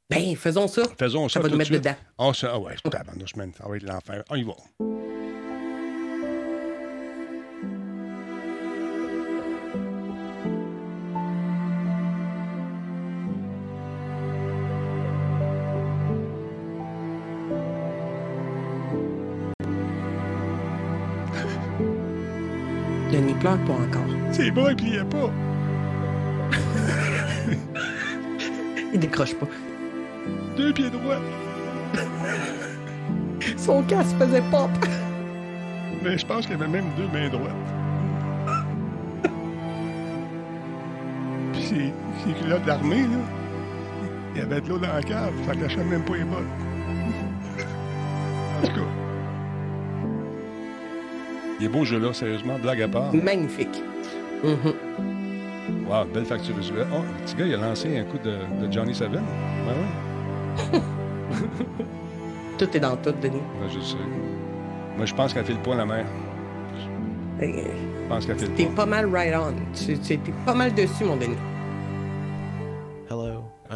Ben, 0.08 0.34
faisons 0.36 0.68
ça. 0.68 0.84
Faisons 0.98 1.28
ça. 1.28 1.34
Ça 1.34 1.40
va 1.40 1.48
tout 1.48 1.52
nous 1.52 1.58
mettre 1.58 1.72
dedans. 1.72 1.96
Ah, 2.18 2.30
ça, 2.32 2.52
ah 2.54 2.58
ouais, 2.58 2.76
man. 3.36 3.52
Ça 3.58 3.68
va 3.68 3.76
être 3.76 3.82
l'enfer. 3.82 4.22
On 4.30 4.36
y 4.36 4.44
va. 4.44 4.54
Pleure 23.46 23.58
pas 23.58 23.74
encore. 23.74 24.08
C'est 24.32 24.50
bon, 24.50 24.70
il 24.70 24.76
pliait 24.76 25.04
pas. 25.04 25.30
Il 28.92 29.00
décroche 29.00 29.34
pas. 29.34 29.46
Deux 30.56 30.72
pieds 30.72 30.90
droits. 30.90 31.20
Son 33.56 33.84
casque 33.84 34.16
faisait 34.18 34.42
pop. 34.50 34.70
Mais 36.02 36.18
je 36.18 36.26
pense 36.26 36.46
qu'il 36.46 36.58
y 36.58 36.60
avait 36.60 36.68
même 36.68 36.86
deux 36.96 37.06
mains 37.08 37.28
droites. 37.28 37.52
Puis 41.52 41.62
ses, 41.62 41.92
ses 42.24 42.32
culottes 42.40 42.64
d'armée, 42.64 43.02
là, 43.02 43.20
il 44.34 44.40
y 44.40 44.44
avait 44.44 44.60
de 44.60 44.68
l'eau 44.68 44.78
dans 44.78 44.92
la 44.92 45.02
cave, 45.02 45.32
ça 45.46 45.54
cachait 45.54 45.84
même 45.84 46.02
pas 46.02 46.16
les 46.16 46.24
bottes. 46.24 46.42
En 48.58 48.62
tout 48.66 48.74
cas. 48.74 49.05
Il 51.60 51.66
est 51.66 51.68
beau 51.68 51.84
jeu-là, 51.84 52.12
sérieusement, 52.12 52.58
blague 52.58 52.82
à 52.82 52.88
part. 52.88 53.12
Magnifique. 53.14 53.82
Mhm. 54.44 54.74
Wow, 55.88 56.04
belle 56.12 56.24
facture 56.26 56.56
visuelle. 56.56 56.86
Oh, 56.92 56.98
le 57.02 57.24
petit 57.24 57.34
gars, 57.36 57.46
il 57.46 57.54
a 57.54 57.56
lancé 57.56 57.98
un 57.98 58.04
coup 58.04 58.18
de, 58.18 58.36
de 58.66 58.72
Johnny 58.72 58.94
Seven. 58.94 59.22
Ben 59.66 59.74
oui, 60.72 60.80
Tout 62.58 62.76
est 62.76 62.80
dans 62.80 62.96
tout, 62.96 63.12
Denis. 63.22 63.40
ben, 63.60 63.68
je 63.68 63.80
sais. 63.80 63.96
Moi, 64.96 65.04
je 65.06 65.14
pense 65.14 65.34
qu'elle 65.34 65.44
fait 65.44 65.52
le 65.52 65.58
poids, 65.58 65.74
la 65.76 65.84
mère. 65.86 66.06
Euh, 67.42 67.46
Je 67.46 68.08
pense 68.08 68.24
qu'elle 68.26 68.38
fait 68.38 68.46
le 68.46 68.52
T'es 68.52 68.64
poids. 68.64 68.74
pas 68.76 68.86
mal 68.86 69.06
right 69.14 69.34
on. 69.34 69.52
T'es 70.06 70.18
pas 70.46 70.54
mal 70.54 70.72
dessus, 70.74 71.04
mon 71.04 71.16
Denis. 71.16 71.36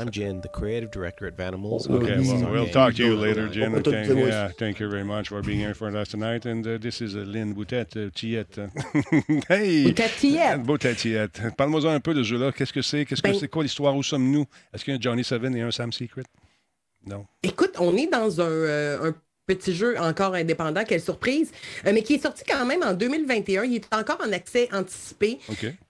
Hello, 0.01 0.07
I'm 0.07 0.13
Jen, 0.13 0.41
the 0.41 0.49
creative 0.49 0.91
director 0.91 1.27
at 1.27 1.37
Vanimals. 1.37 1.87
Okay, 1.87 2.21
well, 2.21 2.51
we'll 2.51 2.69
talk 2.69 2.95
to 2.95 3.05
you 3.05 3.17
later, 3.17 3.49
Jin. 3.51 3.75
Okay, 3.75 4.27
yeah, 4.27 4.49
thank 4.49 4.81
you 4.81 4.89
very 4.89 5.05
much 5.05 5.29
for 5.29 5.43
being 5.43 5.59
here 5.59 5.75
for 5.75 5.95
us 5.95 6.09
tonight. 6.09 6.47
And 6.47 6.67
uh, 6.67 6.79
this 6.79 7.03
is 7.03 7.15
uh, 7.15 7.19
Lynn 7.19 7.55
Boutette, 7.55 7.97
uh, 7.97 8.11
Tiette. 8.15 8.71
hey! 9.49 9.85
Boutette 9.85 10.17
Tiette. 10.17 10.63
Boutette 10.63 10.97
Tiette. 10.97 11.55
Parle-moi 11.55 11.93
un 11.93 12.01
peu 12.01 12.15
de 12.15 12.23
ce 12.23 12.29
jeu-là. 12.29 12.51
Qu'est-ce 12.51 12.73
que 12.73 12.81
c'est? 12.81 13.05
Qu'est-ce 13.05 13.21
que 13.21 13.29
ben 13.29 13.39
c'est? 13.39 13.49
Quoi 13.49 13.63
l'histoire? 13.63 13.95
Où 13.95 14.03
sommes-nous? 14.03 14.47
Est-ce 14.73 14.87
qu'il 14.87 14.95
y 14.95 14.97
a 14.97 14.99
un 14.99 15.03
Johnny 15.03 15.23
Seven 15.23 15.55
et 15.55 15.61
un 15.61 15.71
Sam 15.71 15.93
Secret? 15.93 16.23
Non. 17.05 17.27
Écoute, 17.43 17.77
on 17.79 17.95
est 17.95 18.07
dans 18.07 18.41
un, 18.41 18.45
euh, 18.45 19.11
un 19.11 19.15
petit 19.55 19.75
jeu 19.75 19.97
encore 19.99 20.35
indépendant, 20.35 20.85
quelle 20.85 21.01
surprise, 21.01 21.51
euh, 21.87 21.91
mais 21.93 22.03
qui 22.03 22.15
est 22.15 22.23
sorti 22.23 22.45
quand 22.49 22.65
même 22.65 22.83
en 22.85 22.95
2021. 22.95 23.65
Il 23.65 23.75
est 23.77 23.95
encore 23.95 24.19
en 24.25 24.33
accès 24.33 24.69
anticipé. 24.73 25.39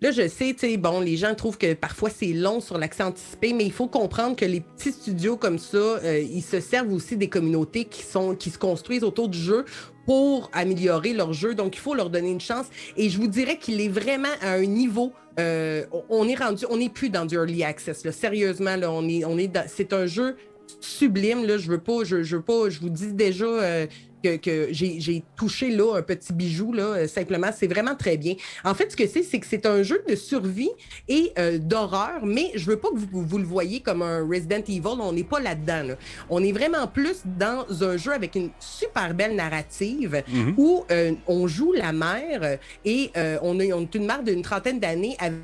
Là, 0.01 0.11
je 0.11 0.29
sais, 0.29 0.55
tu 0.55 0.71
sais, 0.71 0.77
bon, 0.79 1.01
les 1.01 1.17
gens 1.17 1.35
trouvent 1.35 1.59
que 1.59 1.75
parfois 1.75 2.09
c'est 2.09 2.33
long 2.33 2.61
sur 2.61 2.79
l'accès 2.79 3.03
anticipé, 3.03 3.53
mais 3.53 3.65
il 3.65 3.73
faut 3.73 3.87
comprendre 3.87 4.35
que 4.37 4.47
les 4.47 4.61
petits 4.61 4.93
studios 4.93 5.37
comme 5.37 5.59
ça, 5.59 5.77
euh, 5.77 6.21
ils 6.21 6.43
se 6.43 6.61
servent 6.61 6.93
aussi 6.93 7.17
des 7.17 7.29
communautés 7.29 7.85
qui, 7.85 8.03
sont, 8.03 8.35
qui 8.35 8.51
se 8.51 8.59
construisent 8.59 9.05
autour 9.05 9.29
du 9.29 9.39
jeu 9.39 9.65
pour 10.07 10.51
améliorer 10.53 11.13
leur 11.13 11.33
jeu. 11.33 11.55
Donc, 11.55 11.77
il 11.77 11.81
faut 11.81 11.95
leur 11.95 12.11
donner 12.11 12.31
une 12.31 12.41
chance. 12.41 12.67
Et 12.97 13.11
je 13.11 13.19
vous 13.19 13.29
dirais 13.29 13.59
qu'il 13.59 13.81
est 13.81 13.89
vraiment 13.89 14.35
à 14.41 14.55
un 14.55 14.67
niveau. 14.67 15.13
Euh, 15.39 15.85
on 16.09 16.27
est 16.29 16.35
rendu, 16.35 16.65
on 16.69 16.79
n'est 16.79 16.89
plus 16.89 17.11
dans 17.11 17.25
du 17.25 17.37
early 17.37 17.63
access. 17.63 18.05
Là. 18.05 18.13
Sérieusement, 18.13 18.77
là, 18.77 18.91
on 18.91 19.07
est, 19.09 19.25
on 19.25 19.39
est 19.39 19.51
c'est 19.69 19.93
un 19.93 20.07
jeu 20.07 20.37
sublime. 20.81 21.47
Là. 21.47 21.59
Je 21.59 21.69
veux 21.69 21.79
pas, 21.79 22.05
je, 22.05 22.17
veux 22.17 22.43
pas, 22.43 22.69
je 22.69 22.81
vous 22.81 22.91
dis 22.91 23.13
déjà 23.13 23.45
euh, 23.47 23.87
que, 24.23 24.69
j'ai 24.71 25.25
touché 25.37 25.71
là 25.71 25.97
un 25.97 26.03
petit 26.03 26.33
bijou, 26.33 26.73
là, 26.73 26.83
euh, 26.83 27.09
simplement. 27.09 27.49
C'est 27.57 27.67
vraiment 27.67 27.95
très 27.95 28.17
bien. 28.17 28.35
En 28.65 28.75
fait, 28.75 28.91
ce 28.93 28.97
que 28.97 29.07
c'est, 29.07 29.23
c'est 29.23 29.41
que 29.41 29.47
c'est 29.47 29.67
un 29.67 29.83
jeu 29.83 30.03
de 30.09 30.15
survie 30.15 30.71
et 31.09 31.33
euh, 31.39 31.59
d'horreur, 31.59 32.25
mais 32.25 32.53
je 32.55 32.67
veux 32.67 32.77
pas 32.77 32.89
que 32.91 32.97
vous, 32.97 33.23
vous, 33.23 33.39
le 33.39 33.45
voyez 33.45 33.81
comme 33.81 34.03
un 34.03 34.27
Resident 34.27 34.63
Evil. 34.69 35.01
On 35.01 35.13
n'est 35.13 35.25
pas 35.25 35.41
là-dedans. 35.41 35.95
On 36.29 36.43
est 36.43 36.53
vraiment 36.53 36.87
plus 36.87 37.23
dans 37.25 37.65
un 37.83 37.97
jeu 37.97 38.13
avec 38.13 38.35
une 38.35 38.51
super 38.59 39.15
belle 39.15 39.37
narrative 39.37 40.23
mm-hmm. 40.29 40.55
où 40.57 40.85
on 41.27 41.47
joue 41.47 41.73
la 41.73 41.93
mère 41.93 42.59
et 42.85 43.11
on, 43.43 43.59
a, 43.61 43.65
on 43.73 43.85
a 43.85 43.89
une 43.95 44.07
mère 44.07 44.23
d'une 44.23 44.43
trentaine 44.43 44.81
d'années 44.81 45.17
avec 45.19 45.39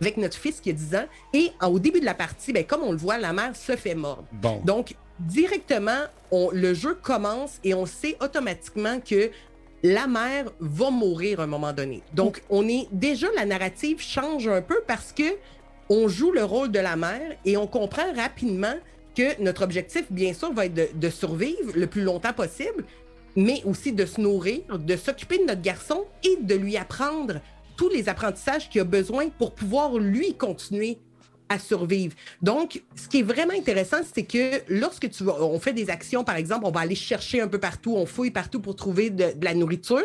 avec 0.00 0.16
notre 0.16 0.36
fils 0.36 0.60
qui 0.60 0.70
a 0.70 0.72
10 0.72 0.96
ans. 0.96 1.06
Et 1.32 1.50
au 1.62 1.78
début 1.78 2.00
de 2.00 2.04
la 2.04 2.14
partie, 2.14 2.52
ben, 2.52 2.64
comme 2.64 2.82
on 2.82 2.92
le 2.92 2.98
voit, 2.98 3.18
la 3.18 3.32
mère 3.32 3.54
se 3.56 3.76
fait 3.76 3.94
mordre. 3.94 4.24
Donc, 4.64 4.94
directement, 5.18 6.02
le 6.32 6.74
jeu 6.74 6.94
commence 6.94 7.58
et 7.64 7.74
on 7.74 7.86
sait 7.86 8.16
automatiquement 8.20 9.00
que 9.00 9.30
la 9.82 10.06
mère 10.06 10.46
va 10.60 10.90
mourir 10.90 11.40
à 11.40 11.44
un 11.44 11.46
moment 11.46 11.72
donné. 11.72 12.02
Donc, 12.14 12.42
on 12.48 12.66
est 12.68 12.88
déjà 12.90 13.26
la 13.36 13.44
narrative 13.44 14.00
change 14.00 14.48
un 14.48 14.62
peu 14.62 14.82
parce 14.86 15.12
que 15.12 15.36
on 15.90 16.08
joue 16.08 16.32
le 16.32 16.42
rôle 16.44 16.70
de 16.70 16.78
la 16.78 16.96
mère 16.96 17.36
et 17.44 17.58
on 17.58 17.66
comprend 17.66 18.10
rapidement 18.16 18.74
que 19.14 19.40
notre 19.42 19.62
objectif, 19.62 20.10
bien 20.10 20.32
sûr, 20.32 20.52
va 20.52 20.66
être 20.66 20.74
de, 20.74 20.88
de 20.94 21.10
survivre 21.10 21.72
le 21.74 21.86
plus 21.86 22.02
longtemps 22.02 22.32
possible, 22.32 22.84
mais 23.36 23.62
aussi 23.64 23.92
de 23.92 24.06
se 24.06 24.20
nourrir, 24.20 24.62
de 24.78 24.96
s'occuper 24.96 25.38
de 25.38 25.44
notre 25.44 25.60
garçon 25.60 26.04
et 26.22 26.38
de 26.40 26.54
lui 26.54 26.76
apprendre 26.76 27.40
tous 27.76 27.88
les 27.88 28.08
apprentissages 28.08 28.68
qu'il 28.68 28.80
a 28.80 28.84
besoin 28.84 29.28
pour 29.28 29.54
pouvoir, 29.54 29.98
lui, 29.98 30.34
continuer 30.34 30.98
à 31.48 31.58
survivre. 31.58 32.14
Donc, 32.42 32.82
ce 32.96 33.08
qui 33.08 33.20
est 33.20 33.22
vraiment 33.22 33.52
intéressant, 33.52 33.98
c'est 34.14 34.24
que 34.24 34.62
lorsque 34.68 35.10
tu 35.10 35.24
vas, 35.24 35.42
on 35.42 35.58
fait 35.58 35.72
des 35.72 35.90
actions, 35.90 36.24
par 36.24 36.36
exemple, 36.36 36.64
on 36.64 36.70
va 36.70 36.80
aller 36.80 36.94
chercher 36.94 37.40
un 37.40 37.48
peu 37.48 37.58
partout, 37.58 37.94
on 37.94 38.06
fouille 38.06 38.30
partout 38.30 38.60
pour 38.60 38.76
trouver 38.76 39.10
de, 39.10 39.26
la 39.42 39.54
nourriture, 39.54 40.04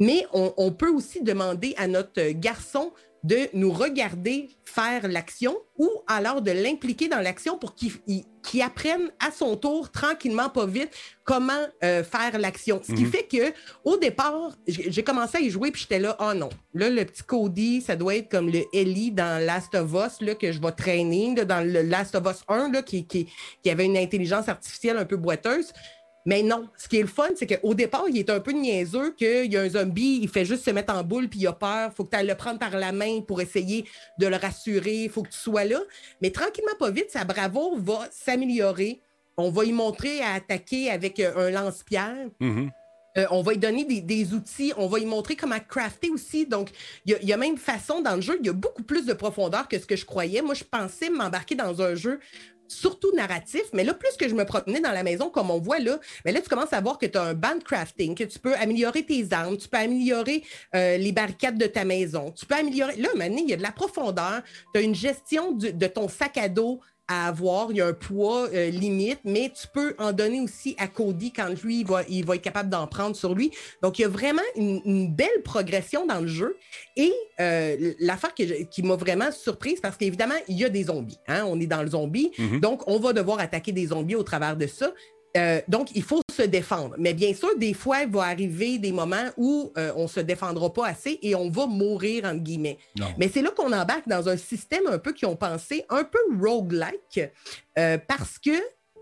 mais 0.00 0.26
on, 0.32 0.72
peut 0.72 0.90
aussi 0.90 1.22
demander 1.22 1.74
à 1.76 1.86
notre 1.86 2.32
garçon 2.32 2.92
de 3.24 3.48
nous 3.54 3.70
regarder 3.70 4.48
faire 4.64 5.06
l'action 5.06 5.56
ou 5.78 5.88
alors 6.06 6.42
de 6.42 6.50
l'impliquer 6.50 7.08
dans 7.08 7.20
l'action 7.20 7.56
pour 7.56 7.74
qu'il 7.74 8.62
apprenne 8.62 9.10
à 9.20 9.30
son 9.30 9.56
tour, 9.56 9.90
tranquillement, 9.90 10.48
pas 10.48 10.66
vite, 10.66 10.90
comment 11.24 11.52
euh, 11.84 12.02
faire 12.02 12.38
l'action. 12.38 12.80
Ce 12.82 12.92
qui 12.92 13.04
mhm. 13.04 13.10
fait 13.10 13.24
que 13.24 13.52
au 13.84 13.96
départ, 13.96 14.56
j'ai 14.66 15.04
commencé 15.04 15.38
à 15.38 15.40
y 15.40 15.50
jouer 15.50 15.70
puis 15.70 15.82
j'étais 15.82 16.00
là, 16.00 16.16
oh 16.20 16.34
non, 16.34 16.48
là, 16.74 16.90
le 16.90 17.04
petit 17.04 17.22
Cody, 17.22 17.80
ça 17.80 17.94
doit 17.94 18.16
être 18.16 18.28
comme 18.28 18.48
le 18.48 18.62
Ellie 18.72 19.12
dans 19.12 19.44
Last 19.44 19.74
of 19.74 19.92
Us, 19.92 20.20
là, 20.20 20.34
que 20.34 20.50
je 20.50 20.60
vais 20.60 20.72
traîner, 20.72 21.34
dans 21.34 21.64
le 21.64 21.82
Last 21.82 22.14
of 22.14 22.24
Us 22.26 22.42
1, 22.48 22.72
là, 22.72 22.82
qui, 22.82 23.06
qui, 23.06 23.28
qui 23.62 23.70
avait 23.70 23.84
une 23.84 23.96
intelligence 23.96 24.48
artificielle 24.48 24.96
un 24.96 25.04
peu 25.04 25.16
boiteuse. 25.16 25.72
Mais 26.24 26.42
non, 26.42 26.68
ce 26.76 26.88
qui 26.88 26.98
est 26.98 27.02
le 27.02 27.08
fun, 27.08 27.28
c'est 27.34 27.46
qu'au 27.46 27.74
départ, 27.74 28.04
il 28.08 28.16
est 28.16 28.30
un 28.30 28.40
peu 28.40 28.52
niaiseux 28.52 29.12
qu'il 29.12 29.52
y 29.52 29.56
a 29.56 29.62
un 29.62 29.68
zombie, 29.68 30.20
il 30.22 30.28
fait 30.28 30.44
juste 30.44 30.64
se 30.64 30.70
mettre 30.70 30.94
en 30.94 31.02
boule, 31.02 31.28
puis 31.28 31.40
il 31.40 31.46
a 31.46 31.52
peur, 31.52 31.90
il 31.92 31.94
faut 31.94 32.04
que 32.04 32.10
tu 32.10 32.16
ailles 32.16 32.26
le 32.26 32.36
prendre 32.36 32.58
par 32.58 32.76
la 32.76 32.92
main 32.92 33.20
pour 33.20 33.40
essayer 33.40 33.84
de 34.18 34.26
le 34.26 34.36
rassurer, 34.36 35.04
il 35.04 35.10
faut 35.10 35.22
que 35.22 35.30
tu 35.30 35.38
sois 35.38 35.64
là. 35.64 35.80
Mais 36.20 36.30
tranquillement, 36.30 36.74
pas 36.78 36.90
vite, 36.90 37.10
sa 37.10 37.24
bravoure 37.24 37.76
va 37.78 38.06
s'améliorer. 38.10 39.00
On 39.36 39.50
va 39.50 39.64
y 39.64 39.72
montrer 39.72 40.20
à 40.20 40.34
attaquer 40.34 40.90
avec 40.90 41.18
euh, 41.18 41.48
un 41.48 41.50
lance-pierre. 41.50 42.28
Mm-hmm. 42.40 42.70
Euh, 43.18 43.26
on 43.30 43.42
va 43.42 43.52
lui 43.52 43.58
donner 43.58 43.84
des, 43.84 44.32
outils, 44.32 44.72
on 44.78 44.86
va 44.86 44.98
lui 44.98 45.06
montrer 45.06 45.36
comment 45.36 45.58
crafter 45.68 46.08
aussi. 46.08 46.46
Donc, 46.46 46.70
il 47.04 47.18
y, 47.20 47.26
y, 47.26 47.32
a 47.32 47.36
même 47.36 47.58
façon 47.58 48.00
dans 48.00 48.14
le 48.14 48.22
jeu, 48.22 48.38
il 48.40 48.46
y 48.46 48.48
a 48.48 48.54
beaucoup 48.54 48.82
plus 48.82 49.04
de 49.04 49.12
profondeur 49.12 49.68
que 49.68 49.78
ce 49.78 49.84
que 49.84 49.96
je 49.96 50.06
croyais. 50.06 50.40
Moi, 50.40 50.54
je 50.54 50.64
pensais 50.64 51.10
m'embarquer 51.10 51.54
dans 51.54 51.82
un 51.82 51.94
jeu 51.94 52.20
surtout 52.72 53.12
narratif. 53.14 53.62
Mais 53.72 53.84
là, 53.84 53.94
plus 53.94 54.16
que 54.18 54.28
je 54.28 54.34
me 54.34 54.44
promenais 54.44 54.80
dans 54.80 54.92
la 54.92 55.02
maison, 55.02 55.30
comme 55.30 55.50
on 55.50 55.58
voit 55.58 55.78
là, 55.78 55.98
mais 56.24 56.32
là, 56.32 56.40
tu 56.40 56.48
commences 56.48 56.72
à 56.72 56.80
voir 56.80 56.98
que 56.98 57.06
tu 57.06 57.18
as 57.18 57.22
un 57.24 57.58
crafting, 57.64 58.14
que 58.14 58.24
tu 58.24 58.38
peux 58.38 58.54
améliorer 58.54 59.04
tes 59.04 59.26
armes, 59.32 59.56
tu 59.56 59.68
peux 59.68 59.78
améliorer 59.78 60.42
euh, 60.74 60.96
les 60.96 61.12
barricades 61.12 61.58
de 61.58 61.66
ta 61.66 61.84
maison, 61.84 62.32
tu 62.32 62.46
peux 62.46 62.54
améliorer. 62.54 62.96
Là, 62.96 63.08
maintenant, 63.14 63.42
il 63.42 63.50
y 63.50 63.52
a 63.52 63.56
de 63.56 63.62
la 63.62 63.72
profondeur, 63.72 64.42
tu 64.72 64.80
as 64.80 64.82
une 64.82 64.94
gestion 64.94 65.52
de 65.52 65.86
ton 65.86 66.08
sac 66.08 66.38
à 66.38 66.48
dos 66.48 66.80
à 67.12 67.26
avoir. 67.26 67.70
Il 67.70 67.76
y 67.76 67.80
a 67.80 67.86
un 67.86 67.92
poids 67.92 68.48
euh, 68.52 68.70
limite, 68.70 69.20
mais 69.24 69.52
tu 69.54 69.66
peux 69.68 69.94
en 69.98 70.12
donner 70.12 70.40
aussi 70.40 70.74
à 70.78 70.88
Cody 70.88 71.32
quand 71.32 71.48
lui, 71.62 71.80
il 71.80 71.86
va, 71.86 72.02
il 72.08 72.24
va 72.24 72.36
être 72.36 72.42
capable 72.42 72.70
d'en 72.70 72.86
prendre 72.86 73.14
sur 73.14 73.34
lui. 73.34 73.50
Donc, 73.82 73.98
il 73.98 74.02
y 74.02 74.04
a 74.04 74.08
vraiment 74.08 74.42
une, 74.56 75.12
belle 75.12 75.42
progression 75.44 76.06
dans 76.06 76.20
le 76.20 76.26
jeu. 76.26 76.56
Et 76.96 77.12
euh, 77.40 77.92
l'affaire 77.98 78.34
qui, 78.34 78.82
m'a 78.82 78.96
vraiment 78.96 79.30
surprise, 79.30 79.80
parce 79.80 79.96
qu'évidemment, 79.96 80.34
il 80.48 80.58
y 80.58 80.64
a 80.64 80.68
des 80.68 80.84
zombies. 80.84 81.18
Hein? 81.28 81.44
On 81.46 81.60
est 81.60 81.66
dans 81.66 81.82
le 81.82 81.90
zombie. 81.90 82.30
Mm-hmm. 82.38 82.60
Donc, 82.60 82.82
on 82.86 82.98
va 82.98 83.12
devoir 83.12 83.40
attaquer 83.40 83.72
des 83.72 83.86
zombies 83.88 84.14
au 84.14 84.22
travers 84.22 84.56
de 84.56 84.66
ça. 84.66 84.92
Euh, 85.36 85.60
donc, 85.68 85.90
il 85.94 86.02
faut 86.02 86.20
se 86.30 86.42
défendre. 86.42 86.94
Mais 86.98 87.14
bien 87.14 87.32
sûr, 87.34 87.56
des 87.56 87.74
fois, 87.74 88.02
il 88.02 88.10
va 88.10 88.22
arriver 88.24 88.78
des 88.78 88.92
moments 88.92 89.28
où 89.36 89.72
euh, 89.78 89.92
on 89.96 90.02
ne 90.02 90.08
se 90.08 90.20
défendra 90.20 90.72
pas 90.72 90.88
assez 90.88 91.18
et 91.22 91.34
on 91.34 91.50
va 91.50 91.66
mourir, 91.66 92.24
entre 92.24 92.40
guillemets. 92.40 92.78
Mais 93.18 93.28
c'est 93.32 93.42
là 93.42 93.50
qu'on 93.50 93.72
embarque 93.72 94.08
dans 94.08 94.28
un 94.28 94.36
système 94.36 94.86
un 94.86 94.98
peu 94.98 95.12
qui 95.12 95.24
ont 95.24 95.36
pensé 95.36 95.84
un 95.88 96.04
peu 96.04 96.18
roguelike 96.40 97.20
euh, 97.78 97.98
parce 98.06 98.38
que 98.38 98.58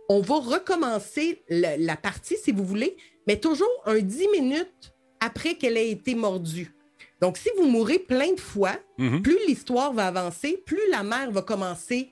on 0.08 0.20
va 0.20 0.36
recommencer 0.36 1.42
la, 1.48 1.96
partie, 1.96 2.36
si 2.36 2.50
vous 2.50 2.64
voulez, 2.64 2.96
mais 3.28 3.36
toujours 3.36 3.68
un 3.86 3.98
10 4.00 4.28
minutes 4.32 4.92
après 5.20 5.54
qu'elle 5.54 5.76
ait 5.76 5.90
été 5.90 6.16
mordue. 6.16 6.74
Donc, 7.20 7.36
si 7.36 7.48
vous 7.56 7.68
mourrez 7.68 8.00
plein 8.00 8.32
de 8.32 8.40
fois, 8.40 8.72
mm-hmm. 8.98 9.22
plus 9.22 9.38
l'histoire 9.46 9.92
va 9.92 10.08
avancer, 10.08 10.60
plus 10.66 10.80
la 10.90 11.04
mère 11.04 11.30
va 11.30 11.42
commencer 11.42 12.10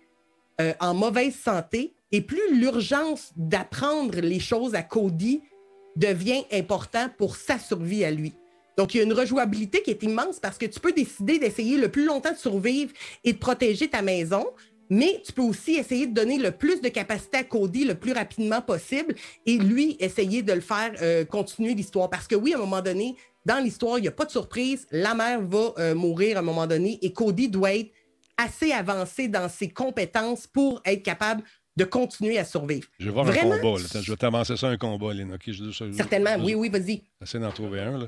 en 0.81 0.93
mauvaise 0.93 1.37
santé 1.37 1.95
et 2.13 2.21
plus 2.21 2.55
l'urgence 2.55 3.33
d'apprendre 3.37 4.21
les 4.21 4.41
choses 4.41 4.75
à 4.75 4.83
Cody 4.83 5.43
devient 5.97 6.45
important 6.53 7.09
pour 7.19 7.37
sa 7.37 7.59
survie 7.59 8.05
à 8.05 8.11
lui. 8.11 8.35
Donc, 8.77 8.95
il 8.95 8.99
y 8.99 9.01
a 9.01 9.05
une 9.05 9.13
rejouabilité 9.13 9.83
qui 9.83 9.91
est 9.91 10.03
immense 10.05 10.39
parce 10.39 10.57
que 10.57 10.67
tu 10.67 10.79
peux 10.79 10.93
décider 10.93 11.39
d'essayer 11.39 11.77
le 11.77 11.89
plus 11.89 12.05
longtemps 12.05 12.33
de 12.33 12.39
survivre 12.39 12.93
et 13.25 13.33
de 13.33 13.39
protéger 13.39 13.89
ta 13.89 14.03
maison, 14.03 14.47
mais 14.89 15.21
tu 15.27 15.33
peux 15.33 15.43
aussi 15.43 15.75
essayer 15.75 16.07
de 16.07 16.15
donner 16.15 16.39
le 16.39 16.53
plus 16.53 16.81
de 16.81 16.89
capacité 16.89 17.39
à 17.39 17.45
Cody 17.45 17.85
le 17.85 17.97
plus 17.97 18.13
rapidement 18.13 18.63
possible 18.63 19.17
et 19.47 19.59
lui 19.59 19.97
essayer 19.99 20.43
de 20.43 20.53
le 20.53 20.61
faire 20.61 20.93
euh, 21.03 21.25
continuer 21.25 21.75
l'histoire. 21.75 22.09
Parce 22.09 22.29
que 22.29 22.37
oui, 22.37 22.55
à 22.55 22.57
un 22.57 22.61
moment 22.61 22.81
donné, 22.81 23.17
dans 23.45 23.59
l'histoire, 23.59 23.99
il 23.99 24.03
n'y 24.03 24.09
a 24.09 24.13
pas 24.13 24.25
de 24.25 24.31
surprise. 24.31 24.87
La 24.93 25.15
mère 25.15 25.43
va 25.43 25.73
euh, 25.79 25.95
mourir 25.95 26.37
à 26.37 26.41
un 26.41 26.43
moment 26.45 26.67
donné 26.67 26.99
et 27.03 27.13
Cody 27.13 27.49
doit 27.49 27.75
être 27.75 27.91
assez 28.37 28.71
avancé 28.71 29.27
dans 29.27 29.49
ses 29.49 29.69
compétences 29.69 30.47
pour 30.47 30.81
être 30.85 31.03
capable 31.03 31.43
de 31.79 31.85
continuer 31.85 32.39
à 32.39 32.45
survivre. 32.45 32.89
Je 32.99 33.07
vais 33.07 33.13
voir 33.13 33.29
un 33.29 33.33
combat. 33.33 33.57
Je 34.03 34.11
vais 34.11 34.17
t'avancer 34.17 34.57
ça 34.57 34.67
un 34.67 34.77
combat, 34.77 35.15
Léna. 35.15 35.37
Certainement, 35.97 36.37
oui, 36.41 36.55
oui, 36.55 36.69
vas-y. 36.69 37.03
Essaye 37.23 37.41
d'en 37.41 37.53
trouver 37.53 37.81
un. 37.81 37.99
Là. 37.99 38.07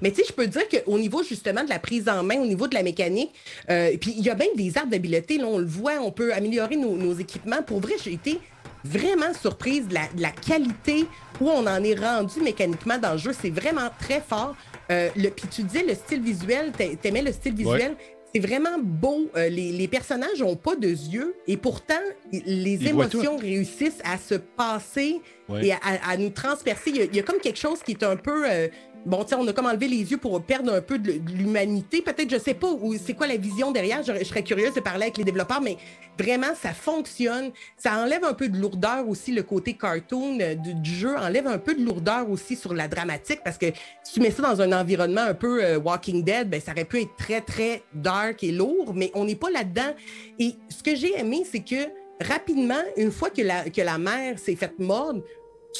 Mais 0.00 0.10
tu 0.10 0.16
sais, 0.16 0.24
je 0.28 0.32
peux 0.32 0.46
dire 0.46 0.62
qu'au 0.68 0.98
niveau 0.98 1.22
justement 1.22 1.62
de 1.62 1.68
la 1.68 1.78
prise 1.78 2.08
en 2.08 2.22
main, 2.22 2.38
au 2.38 2.46
niveau 2.46 2.66
de 2.66 2.74
la 2.74 2.82
mécanique, 2.82 3.30
euh, 3.68 3.94
puis 4.00 4.14
il 4.16 4.24
y 4.24 4.30
a 4.30 4.34
même 4.34 4.54
des 4.56 4.76
arbres 4.78 4.90
d'habileté, 4.90 5.38
on 5.44 5.58
le 5.58 5.66
voit, 5.66 6.00
on 6.00 6.10
peut 6.10 6.32
améliorer 6.32 6.76
nos, 6.76 7.14
équipements. 7.14 7.62
Pour 7.62 7.80
vrai, 7.80 7.94
j'ai 8.02 8.14
été 8.14 8.40
vraiment 8.84 9.34
surprise 9.34 9.86
de 9.86 9.94
la, 9.94 10.30
qualité 10.30 11.06
où 11.40 11.50
on 11.50 11.66
en 11.66 11.84
est 11.84 11.98
rendu 11.98 12.40
mécaniquement 12.40 12.98
dans 12.98 13.12
le 13.12 13.18
jeu. 13.18 13.32
C'est 13.38 13.50
vraiment 13.50 13.90
très 14.00 14.22
fort. 14.22 14.56
Euh, 14.90 15.10
le, 15.14 15.28
puis 15.28 15.46
tu 15.48 15.62
disais 15.62 15.84
le 15.86 15.94
style 15.94 16.22
visuel, 16.22 16.72
t'aimais 16.72 17.22
le 17.22 17.32
style 17.32 17.54
visuel. 17.54 17.96
C'est 18.36 18.46
vraiment 18.46 18.78
beau. 18.78 19.30
Euh, 19.34 19.48
les, 19.48 19.88
personnages 19.88 20.40
n'ont 20.40 20.56
pas 20.56 20.76
de 20.76 20.88
yeux 20.88 21.34
et 21.46 21.56
pourtant, 21.56 21.94
les 22.32 22.86
émotions 22.86 23.38
réussissent 23.38 24.02
à 24.04 24.18
se 24.18 24.34
passer 24.34 25.22
et 25.62 25.72
à, 25.72 26.16
nous 26.18 26.28
transpercer. 26.28 26.90
Il 26.90 27.16
y, 27.16 27.18
a, 27.18 27.22
comme 27.22 27.38
quelque 27.38 27.58
chose 27.58 27.82
qui 27.82 27.92
est 27.92 28.02
un 28.02 28.16
peu. 28.16 28.44
Euh, 28.46 28.68
bon, 29.06 29.22
tu 29.22 29.30
sais, 29.30 29.34
on 29.36 29.46
a 29.46 29.52
comme 29.52 29.66
enlevé 29.66 29.88
les 29.88 30.10
yeux 30.10 30.18
pour 30.18 30.42
perdre 30.42 30.72
un 30.72 30.80
peu 30.80 30.98
de, 30.98 31.12
l'humanité. 31.32 32.02
Peut-être, 32.02 32.28
je 32.30 32.38
sais 32.38 32.54
pas, 32.54 32.68
c'est 33.04 33.14
quoi 33.14 33.26
la 33.26 33.36
vision 33.36 33.70
derrière. 33.70 34.02
Je, 34.02 34.24
serais 34.24 34.42
curieuse 34.42 34.74
de 34.74 34.80
parler 34.80 35.04
avec 35.04 35.16
les 35.16 35.24
développeurs, 35.24 35.60
mais 35.60 35.76
vraiment, 36.18 36.54
ça 36.60 36.72
fonctionne. 36.72 37.52
Ça 37.76 37.96
enlève 37.98 38.24
un 38.24 38.34
peu 38.34 38.48
de 38.48 38.58
lourdeur 38.58 39.08
aussi, 39.08 39.32
le 39.32 39.42
côté 39.42 39.74
cartoon 39.74 40.38
euh, 40.40 40.54
du, 40.54 40.94
jeu 40.94 41.16
enlève 41.16 41.46
un 41.46 41.58
peu 41.58 41.74
de 41.74 41.84
lourdeur 41.84 42.28
aussi 42.28 42.56
sur 42.56 42.74
la 42.74 42.88
dramatique 42.88 43.40
parce 43.44 43.58
que 43.58 43.66
si 44.02 44.14
tu 44.14 44.20
mets 44.20 44.30
ça 44.30 44.42
dans 44.42 44.60
un 44.60 44.72
environnement 44.72 45.20
un 45.20 45.34
peu 45.34 45.62
euh, 45.62 45.78
Walking 45.78 46.24
Dead, 46.24 46.50
ben, 46.50 46.60
ça 46.60 46.72
aurait 46.72 46.84
pu 46.84 47.02
être 47.02 47.16
très, 47.16 47.40
très 47.40 47.82
dark 47.94 48.42
et 48.42 48.52
lourd, 48.52 48.92
mais 48.94 49.10
on 49.14 49.24
n'est 49.24 49.36
pas 49.36 49.50
là-dedans. 49.50 49.94
Et 50.38 50.54
ce 50.68 50.82
que 50.82 50.96
j'ai 50.96 51.18
aimé, 51.18 51.44
c'est 51.50 51.60
que 51.60 51.88
rapidement, 52.20 52.82
une 52.96 53.12
fois 53.12 53.30
que 53.30 53.42
la, 53.42 53.68
que 53.70 53.80
la 53.82 53.98
mère 53.98 54.38
s'est 54.38 54.56
faite 54.56 54.78
mordre, 54.78 55.22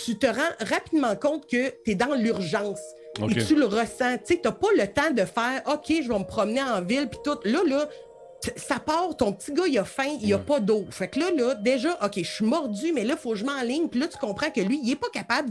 tu 0.04 0.16
te 0.16 0.26
rends 0.26 0.68
rapidement 0.68 1.16
compte 1.16 1.46
que 1.48 1.70
tu 1.84 1.92
es 1.92 1.94
dans 1.94 2.14
l'urgence. 2.14 2.80
Et 3.30 3.44
tu 3.44 3.54
le 3.56 3.66
ressens. 3.66 4.18
Tu 4.26 4.38
n'as 4.44 4.52
pas 4.52 4.68
le 4.76 4.86
temps 4.86 5.10
de 5.10 5.24
faire 5.24 5.62
OK, 5.66 5.86
je 5.88 6.08
vais 6.08 6.18
me 6.18 6.24
promener 6.24 6.62
en 6.62 6.82
ville, 6.82 7.08
puis 7.08 7.18
tout. 7.24 7.38
Là, 7.44 7.60
là, 7.66 7.88
ça 8.56 8.78
part, 8.78 9.16
ton 9.16 9.32
petit 9.32 9.52
gars, 9.52 9.66
il 9.66 9.78
a 9.78 9.84
faim, 9.84 10.16
il 10.20 10.32
a 10.32 10.38
pas 10.38 10.60
d'eau. 10.60 10.86
Fait 10.90 11.08
que 11.08 11.18
là, 11.18 11.30
là, 11.30 11.54
déjà, 11.54 11.98
OK, 12.04 12.14
je 12.16 12.22
suis 12.22 12.44
mordu, 12.44 12.92
mais 12.92 13.04
là, 13.04 13.14
il 13.16 13.20
faut 13.20 13.30
que 13.30 13.36
je 13.36 13.44
m'enligne. 13.44 13.88
Puis 13.88 14.00
là, 14.00 14.08
tu 14.08 14.18
comprends 14.18 14.50
que 14.50 14.60
lui, 14.60 14.78
il 14.82 14.88
n'est 14.88 14.96
pas 14.96 15.10
capable 15.12 15.48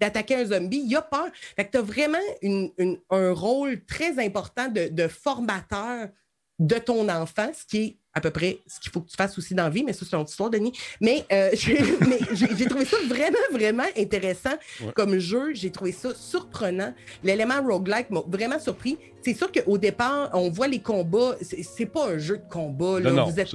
d'attaquer 0.00 0.34
un 0.36 0.44
zombie. 0.44 0.82
Il 0.84 0.96
a 0.96 1.02
peur. 1.02 1.28
Fait 1.56 1.64
que 1.64 1.72
tu 1.72 1.78
as 1.78 1.82
vraiment 1.82 2.18
un 3.10 3.32
rôle 3.32 3.84
très 3.84 4.24
important 4.24 4.68
de, 4.68 4.88
de 4.88 5.08
formateur 5.08 6.08
de 6.58 6.74
ton 6.74 7.08
enfant, 7.08 7.50
ce 7.54 7.64
qui 7.64 7.78
est 7.78 7.97
à 8.14 8.20
peu 8.20 8.30
près 8.30 8.58
ce 8.66 8.80
qu'il 8.80 8.90
faut 8.90 9.00
que 9.00 9.08
tu 9.08 9.16
fasses 9.16 9.36
aussi 9.38 9.54
dans 9.54 9.64
la 9.64 9.70
vie, 9.70 9.84
mais 9.84 9.92
ça, 9.92 10.04
c'est 10.04 10.16
une 10.16 10.22
autre 10.22 10.30
histoire, 10.30 10.50
Denis. 10.50 10.72
Mais, 11.00 11.24
euh, 11.30 11.50
j'ai 11.54 12.66
trouvé 12.66 12.84
ça 12.84 12.96
vraiment, 13.06 13.38
vraiment 13.52 13.84
intéressant 13.96 14.54
comme 14.94 15.18
jeu. 15.18 15.54
J'ai 15.54 15.70
trouvé 15.70 15.92
ça 15.92 16.10
surprenant. 16.14 16.94
L'élément 17.22 17.62
roguelike 17.62 18.10
m'a 18.10 18.20
vraiment 18.26 18.58
surpris. 18.58 18.98
C'est 19.22 19.34
sûr 19.34 19.50
qu'au 19.52 19.78
départ, 19.78 20.30
on 20.32 20.48
voit 20.48 20.68
les 20.68 20.80
combats. 20.80 21.36
C'est 21.40 21.86
pas 21.86 22.08
un 22.08 22.18
jeu 22.18 22.38
de 22.38 22.48
combat. 22.50 23.00
Là. 23.00 23.24
vous 23.24 23.40
êtes 23.40 23.54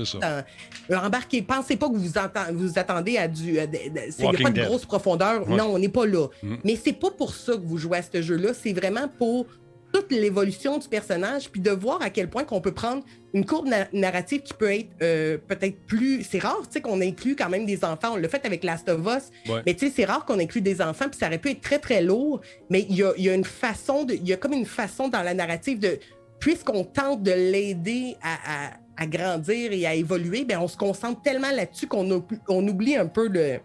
embarqué. 0.93 1.41
Pensez 1.41 1.75
pas 1.75 1.89
que 1.89 1.95
vous 1.95 2.11
vous 2.53 2.79
attendez 2.79 3.17
à 3.17 3.27
du. 3.27 3.59
A 3.59 3.67
pas 3.67 4.51
de 4.51 4.61
grosse 4.61 4.85
profondeur. 4.85 5.47
Non, 5.49 5.73
on 5.73 5.79
n'est 5.79 5.89
pas 5.89 6.05
là. 6.05 6.27
Mm. 6.41 6.55
Mais 6.63 6.75
c'est 6.81 6.93
pas 6.93 7.11
pour 7.11 7.33
ça 7.33 7.53
que 7.53 7.65
vous 7.65 7.77
jouez 7.77 7.97
à 7.97 8.01
ce 8.01 8.21
jeu-là. 8.21 8.53
C'est 8.53 8.73
vraiment 8.73 9.07
pour 9.07 9.47
toute 9.93 10.11
l'évolution 10.11 10.79
du 10.79 10.89
personnage, 10.89 11.49
puis 11.51 11.61
de 11.61 11.69
voir 11.69 12.01
à 12.01 12.09
quel 12.09 12.27
point 12.27 12.43
qu'on 12.43 12.59
peut 12.61 12.73
prendre 12.73 13.03
une 13.33 13.45
courbe 13.45 13.69
narrative 13.93 14.41
qui 14.41 14.53
peut 14.55 14.73
être 14.73 14.89
euh, 15.03 15.37
peut-être 15.37 15.85
plus. 15.85 16.23
C'est 16.23 16.39
rare, 16.39 16.61
tu 16.63 16.71
sais, 16.71 16.81
qu'on 16.81 16.99
inclut 16.99 17.35
quand 17.35 17.49
même 17.49 17.65
des 17.65 17.85
enfants. 17.85 18.13
On 18.13 18.15
l'a 18.15 18.27
fait 18.27 18.43
avec 18.45 18.63
Last 18.63 18.89
of 18.89 19.01
Us, 19.05 19.29
mais 19.65 19.75
tu 19.75 19.87
sais, 19.87 19.93
c'est 19.95 20.05
rare 20.05 20.25
qu'on 20.25 20.39
inclut 20.39 20.61
des 20.61 20.81
enfants, 20.81 21.05
puis 21.09 21.19
ça 21.19 21.27
aurait 21.27 21.37
pu 21.37 21.51
être 21.51 21.61
très, 21.61 21.77
très 21.77 22.01
lourd, 22.01 22.41
mais 22.71 22.87
il 22.89 22.95
y 22.95 23.03
a, 23.03 23.13
y 23.17 23.29
a, 23.29 23.35
une 23.35 23.45
façon, 23.45 24.03
de, 24.03 24.15
il 24.15 24.27
y 24.27 24.33
a 24.33 24.37
comme 24.37 24.53
une 24.53 24.65
façon 24.65 25.07
dans 25.07 25.21
la 25.21 25.35
narrative 25.35 25.79
de. 25.79 25.99
Puisqu'on 26.39 26.83
tente 26.83 27.23
de 27.23 27.31
l'aider 27.31 28.17
à, 28.21 28.71
à, 28.97 29.07
grandir 29.07 29.71
et 29.71 29.85
à 29.85 29.93
évoluer, 29.93 30.43
bien, 30.43 30.59
on 30.59 30.67
se 30.67 30.75
concentre 30.75 31.21
tellement 31.21 31.51
là-dessus 31.51 31.87
qu'on 31.87 32.25
on 32.49 32.67
oublie 32.67 32.97
un 32.97 33.05
peu 33.05 33.29
le, 33.29 33.59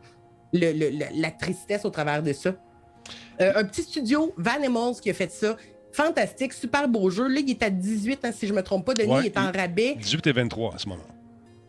le, 0.53 1.21
la 1.21 1.31
tristesse 1.33 1.85
au 1.85 1.91
travers 1.91 2.23
de 2.23 2.33
ça. 2.33 2.55
Euh, 3.41 3.53
un 3.57 3.65
petit 3.65 3.83
studio, 3.83 4.33
Van 4.37 4.93
qui 4.95 5.11
a 5.11 5.15
fait 5.15 5.31
ça. 5.31 5.57
Fantastique, 5.99 6.53
super 6.53 6.87
beau 6.87 7.11
jeu. 7.11 7.27
Là, 7.27 7.41
il 7.41 7.51
est 7.51 7.61
à 7.61 7.71
18, 7.71 8.21
hein, 8.25 8.31
si 8.31 8.47
je 8.47 8.53
ne 8.53 8.59
me 8.59 8.63
trompe 8.63 8.87
pas. 8.87 8.95
Denis 8.95 9.17
il 9.19 9.27
est 9.27 9.37
en 9.37 9.51
rabais. 9.51 9.97
18 9.97 10.29
et 10.29 10.33
23 10.33 10.75
à 10.77 10.79
ce 10.79 10.89
moment. 10.89 11.03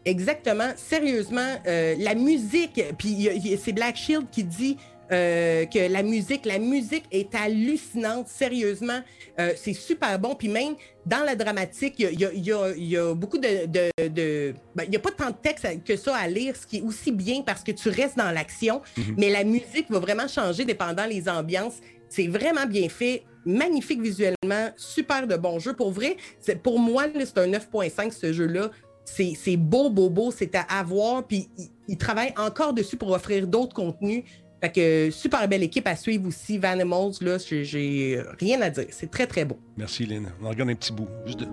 Exactement. 0.05 0.69
Sérieusement, 0.75 1.55
euh, 1.65 1.95
la 1.97 2.13
musique, 2.13 2.79
puis 2.99 3.27
c'est 3.59 3.71
Black 3.71 3.95
Shield 3.95 4.27
qui 4.31 4.43
dit 4.43 4.77
euh, 5.11 5.65
que 5.65 5.91
la 5.91 6.03
musique, 6.03 6.45
la 6.45 6.59
musique 6.59 7.05
est 7.11 7.33
hallucinante, 7.33 8.27
sérieusement. 8.27 8.99
Euh, 9.39 9.53
c'est 9.55 9.73
super 9.73 10.19
bon. 10.19 10.35
Puis 10.35 10.47
même 10.47 10.75
dans 11.07 11.23
la 11.25 11.35
dramatique, 11.35 11.95
il 11.97 12.19
y, 12.19 12.95
a, 12.95 13.13
beaucoup 13.15 13.39
de. 13.39 13.65
Ben, 13.65 14.83
il 14.83 14.89
n'y 14.91 14.95
a 14.95 14.99
pas 14.99 15.09
tant 15.09 15.31
de 15.31 15.37
texte 15.41 15.65
que 15.83 15.95
ça 15.95 16.15
à 16.15 16.27
lire, 16.27 16.55
ce 16.55 16.67
qui 16.67 16.77
est 16.77 16.81
aussi 16.81 17.11
bien 17.11 17.41
parce 17.41 17.63
que 17.63 17.71
tu 17.71 17.89
restes 17.89 18.17
dans 18.17 18.29
l'action. 18.29 18.83
Mm-hmm. 18.95 19.13
Mais 19.17 19.31
la 19.31 19.43
musique 19.43 19.89
va 19.89 19.97
vraiment 19.97 20.27
changer 20.27 20.65
dépendant 20.65 21.07
les 21.07 21.27
ambiances. 21.27 21.77
C'est 22.09 22.27
vraiment 22.27 22.65
bien 22.65 22.89
fait 22.89 23.23
magnifique 23.45 24.01
visuellement, 24.01 24.69
super 24.75 25.27
de 25.27 25.35
bon 25.35 25.59
jeu. 25.59 25.73
Pour 25.73 25.91
vrai, 25.91 26.17
pour 26.63 26.79
moi, 26.79 27.05
c'est 27.13 27.37
un 27.37 27.47
9.5 27.47 28.11
ce 28.11 28.33
jeu-là. 28.33 28.71
C'est 29.05 29.57
beau, 29.57 29.89
beau, 29.89 30.09
beau, 30.09 30.31
c'est 30.31 30.53
à 30.55 30.61
avoir. 30.61 31.25
Puis 31.25 31.49
il, 31.87 31.97
travaille 31.97 32.33
encore 32.37 32.73
dessus 32.73 32.97
pour 32.97 33.11
offrir 33.11 33.47
d'autres 33.47 33.73
contenus. 33.73 34.23
Fait 34.61 34.71
que 34.71 35.09
super 35.11 35.47
belle 35.47 35.63
équipe 35.63 35.87
à 35.87 35.95
suivre 35.95 36.27
aussi. 36.27 36.57
Vanimals, 36.57 37.13
là, 37.21 37.37
j'ai 37.39 38.21
rien 38.39 38.61
à 38.61 38.69
dire. 38.69 38.85
C'est 38.91 39.09
très, 39.09 39.25
très 39.25 39.45
beau. 39.45 39.57
Merci, 39.77 40.05
Lynn. 40.05 40.31
On 40.41 40.49
regarde 40.49 40.69
un 40.69 40.75
petit 40.75 40.93
bout. 40.93 41.07
Juste 41.25 41.39
de. 41.39 41.47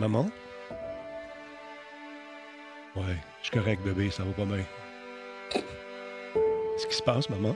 Maman? 0.00 0.30
Ouais, 2.98 3.16
je 3.42 3.48
suis 3.48 3.56
correct, 3.56 3.80
bébé, 3.84 4.10
ça 4.10 4.24
va 4.24 4.32
pas 4.32 4.44
bien. 4.44 4.64
Qu'est-ce 5.52 6.86
qui 6.86 6.96
se 6.96 7.02
passe, 7.02 7.30
maman? 7.30 7.54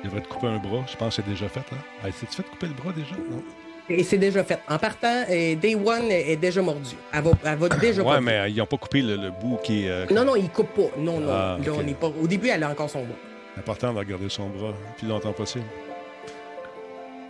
Je 0.00 0.08
devrais 0.08 0.22
te 0.22 0.28
couper 0.28 0.46
un 0.46 0.58
bras. 0.58 0.84
Je 0.90 0.96
pense 0.96 1.16
que 1.16 1.22
c'est 1.22 1.28
déjà 1.28 1.48
fait. 1.48 1.60
Hein? 1.60 2.10
C'est-tu 2.12 2.36
fait 2.36 2.42
couper 2.42 2.68
le 2.68 2.74
bras 2.74 2.92
déjà? 2.92 3.14
Non? 3.14 3.42
Et 3.88 4.02
c'est 4.02 4.18
déjà 4.18 4.42
fait. 4.42 4.58
En 4.68 4.78
partant, 4.78 5.24
Day 5.28 5.74
One 5.74 6.10
est 6.10 6.36
déjà 6.36 6.62
mordu. 6.62 6.96
Elle 7.12 7.22
va, 7.22 7.30
elle 7.44 7.58
va 7.58 7.68
déjà 7.68 8.02
Ouais, 8.02 8.20
mais 8.20 8.36
euh, 8.38 8.48
ils 8.48 8.56
n'ont 8.56 8.66
pas 8.66 8.78
coupé 8.78 9.02
le, 9.02 9.30
bout 9.30 9.58
qui 9.62 9.84
est. 9.84 9.90
Euh, 9.90 10.06
non, 10.10 10.24
non, 10.24 10.34
ils 10.34 10.44
ne 10.44 10.48
coupent 10.48 10.74
pas. 10.74 10.98
Non, 10.98 11.20
non. 11.20 11.28
Ah, 11.30 11.58
on 11.74 11.86
est 11.86 11.94
pas... 11.94 12.08
Au 12.08 12.26
début, 12.26 12.48
elle 12.48 12.62
a 12.62 12.70
encore 12.70 12.90
son 12.90 13.04
bras. 13.04 13.16
Important 13.58 13.92
de 13.92 14.02
garder 14.02 14.28
son 14.28 14.48
bras 14.48 14.68
le 14.68 14.98
plus 14.98 15.06
longtemps 15.06 15.32
possible. 15.32 15.66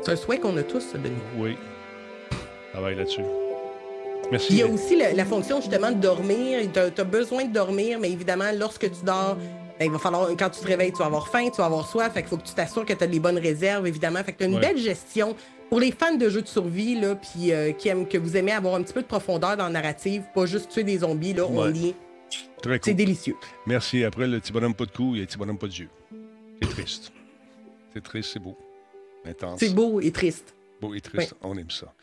C'est 0.03 0.12
un 0.12 0.16
souhait 0.16 0.39
qu'on 0.39 0.57
a 0.57 0.62
tous, 0.62 0.93
Denis. 0.95 1.16
Oui. 1.37 1.57
Travaille 2.72 2.95
là-dessus. 2.95 3.22
Merci. 4.31 4.53
Il 4.53 4.59
y 4.59 4.62
a 4.62 4.66
aussi 4.66 4.97
la, 4.97 5.24
fonction 5.24 5.61
justement 5.61 5.91
de 5.91 6.01
dormir. 6.01 6.61
Tu 6.72 6.79
as, 6.79 7.05
besoin 7.05 7.45
de 7.45 7.53
dormir, 7.53 7.99
mais 8.01 8.11
évidemment, 8.11 8.51
lorsque 8.59 8.91
tu 8.91 9.05
dors, 9.05 9.37
ben, 9.79 9.85
il 9.85 9.91
va 9.91 9.99
falloir, 9.99 10.29
quand 10.39 10.51
tu 10.51 10.61
te 10.61 10.66
réveilles, 10.66 10.93
tu 10.93 10.99
vas 10.99 11.07
avoir 11.07 11.29
faim, 11.29 11.49
tu 11.51 11.59
vas 11.59 11.66
avoir 11.66 11.87
soif. 11.87 12.12
Fait 12.12 12.22
qu'il 12.22 12.31
faut 12.31 12.37
que 12.37 12.47
tu 12.47 12.55
t'assures 12.55 12.85
que 12.85 12.93
tu 12.93 13.05
as 13.05 13.07
les 13.07 13.20
bonnes 13.20 13.39
réserves, 13.39 13.87
évidemment. 13.87 14.22
Fait 14.24 14.33
que 14.33 14.39
tu 14.39 14.45
as 14.45 14.47
une 14.47 14.59
belle 14.59 14.79
gestion. 14.79 15.37
Pour 15.68 15.81
les 15.81 15.91
fans 15.91 16.14
de 16.14 16.29
jeux 16.29 16.43
de 16.43 16.47
survie, 16.47 16.99
là, 16.99 17.16
puis 17.16 17.53
euh, 17.53 17.72
qui 17.72 17.89
aiment, 17.89 18.07
que 18.07 18.18
vous 18.18 18.37
aimez 18.37 18.53
avoir 18.53 18.77
un 18.77 18.83
petit 18.83 18.93
peu 18.93 19.03
de 19.03 19.07
profondeur 19.07 19.57
dans 19.57 19.64
la 19.64 19.70
narrative, 19.70 20.22
pas 20.35 20.47
juste 20.47 20.70
tuer 20.70 20.85
des 20.85 20.99
zombies, 20.99 21.33
là, 21.33 21.45
on 21.49 21.72
y 21.72 21.95
C'est 22.83 22.95
délicieux. 22.95 23.35
Merci. 23.66 24.05
Après, 24.05 24.27
le 24.27 24.39
petit 24.39 24.53
bonhomme 24.53 24.74
pas 24.74 24.87
de 24.87 24.93
cou, 24.93 25.11
il 25.12 25.16
y 25.16 25.18
a 25.18 25.20
le 25.22 25.27
petit 25.27 25.39
bonhomme 25.39 25.59
pas 25.59 25.66
de 25.66 25.72
yeux. 25.72 25.89
C'est 26.62 26.68
triste. 26.70 27.12
C'est 27.93 28.03
triste, 28.03 28.31
c'est 28.33 28.41
beau. 28.41 28.57
Intense. 29.24 29.59
C'est 29.59 29.74
beau 29.74 30.01
et 30.01 30.12
triste. 30.12 30.55
Beau 30.81 30.95
et 30.95 31.01
triste, 31.01 31.35
on 31.43 31.57
aime 31.57 31.70
ça. 31.70 31.95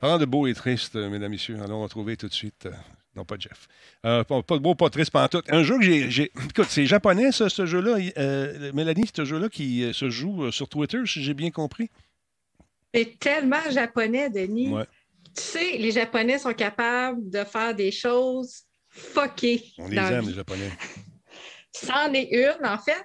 Parlant 0.00 0.18
de 0.18 0.24
beau 0.24 0.46
et 0.46 0.54
triste, 0.54 0.96
euh, 0.96 1.08
mesdames, 1.08 1.30
messieurs, 1.30 1.58
allons 1.62 1.82
retrouver 1.82 2.16
tout 2.16 2.28
de 2.28 2.34
suite 2.34 2.66
euh, 2.66 2.72
non, 3.16 3.24
pas 3.24 3.36
Jeff. 3.38 3.66
Euh, 4.04 4.22
pas, 4.22 4.40
de 4.40 4.58
beau, 4.58 4.74
pas 4.74 4.90
triste, 4.90 5.10
pas 5.10 5.28
tout. 5.28 5.42
Un 5.48 5.64
jeu 5.64 5.78
que 5.78 5.82
j'ai. 5.82 6.30
Écoute, 6.50 6.66
c'est 6.68 6.86
japonais, 6.86 7.32
ça, 7.32 7.48
ce 7.48 7.66
jeu-là. 7.66 7.98
Euh, 8.16 8.72
Mélanie, 8.72 9.10
ce 9.14 9.24
jeu-là 9.24 9.48
qui 9.48 9.92
se 9.92 10.08
joue 10.08 10.52
sur 10.52 10.68
Twitter, 10.68 10.98
si 11.04 11.22
j'ai 11.22 11.34
bien 11.34 11.50
compris. 11.50 11.90
C'est 12.94 13.18
tellement 13.18 13.70
japonais, 13.70 14.30
Denis. 14.30 14.72
Tu 15.36 15.42
sais, 15.42 15.78
les 15.78 15.92
Japonais 15.92 16.38
sont 16.38 16.54
capables 16.54 17.28
de 17.28 17.44
faire 17.44 17.74
des 17.74 17.90
choses 17.90 18.62
fuckées. 18.88 19.64
On 19.78 19.88
les 19.88 19.96
aime, 19.96 20.28
les 20.28 20.34
Japonais. 20.34 20.70
C'en 21.72 22.12
est 22.12 22.28
une, 22.32 22.66
en 22.66 22.78
fait. 22.78 23.04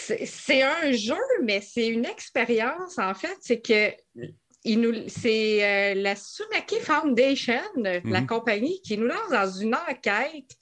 C'est 0.00 0.62
un 0.62 0.92
jeu, 0.92 1.16
mais 1.42 1.60
c'est 1.60 1.88
une 1.88 2.04
expérience, 2.04 2.98
en 2.98 3.14
fait. 3.14 3.36
C'est 3.40 3.60
que 3.60 3.92
c'est 5.08 5.64
euh, 5.64 5.94
la 5.94 6.16
Sunaki 6.16 6.80
Foundation, 6.80 7.60
la 7.76 8.00
mhm. 8.00 8.26
compagnie, 8.26 8.80
qui 8.82 8.98
nous 8.98 9.06
lance 9.06 9.30
dans 9.30 9.50
une 9.50 9.74
enquête 9.74 10.56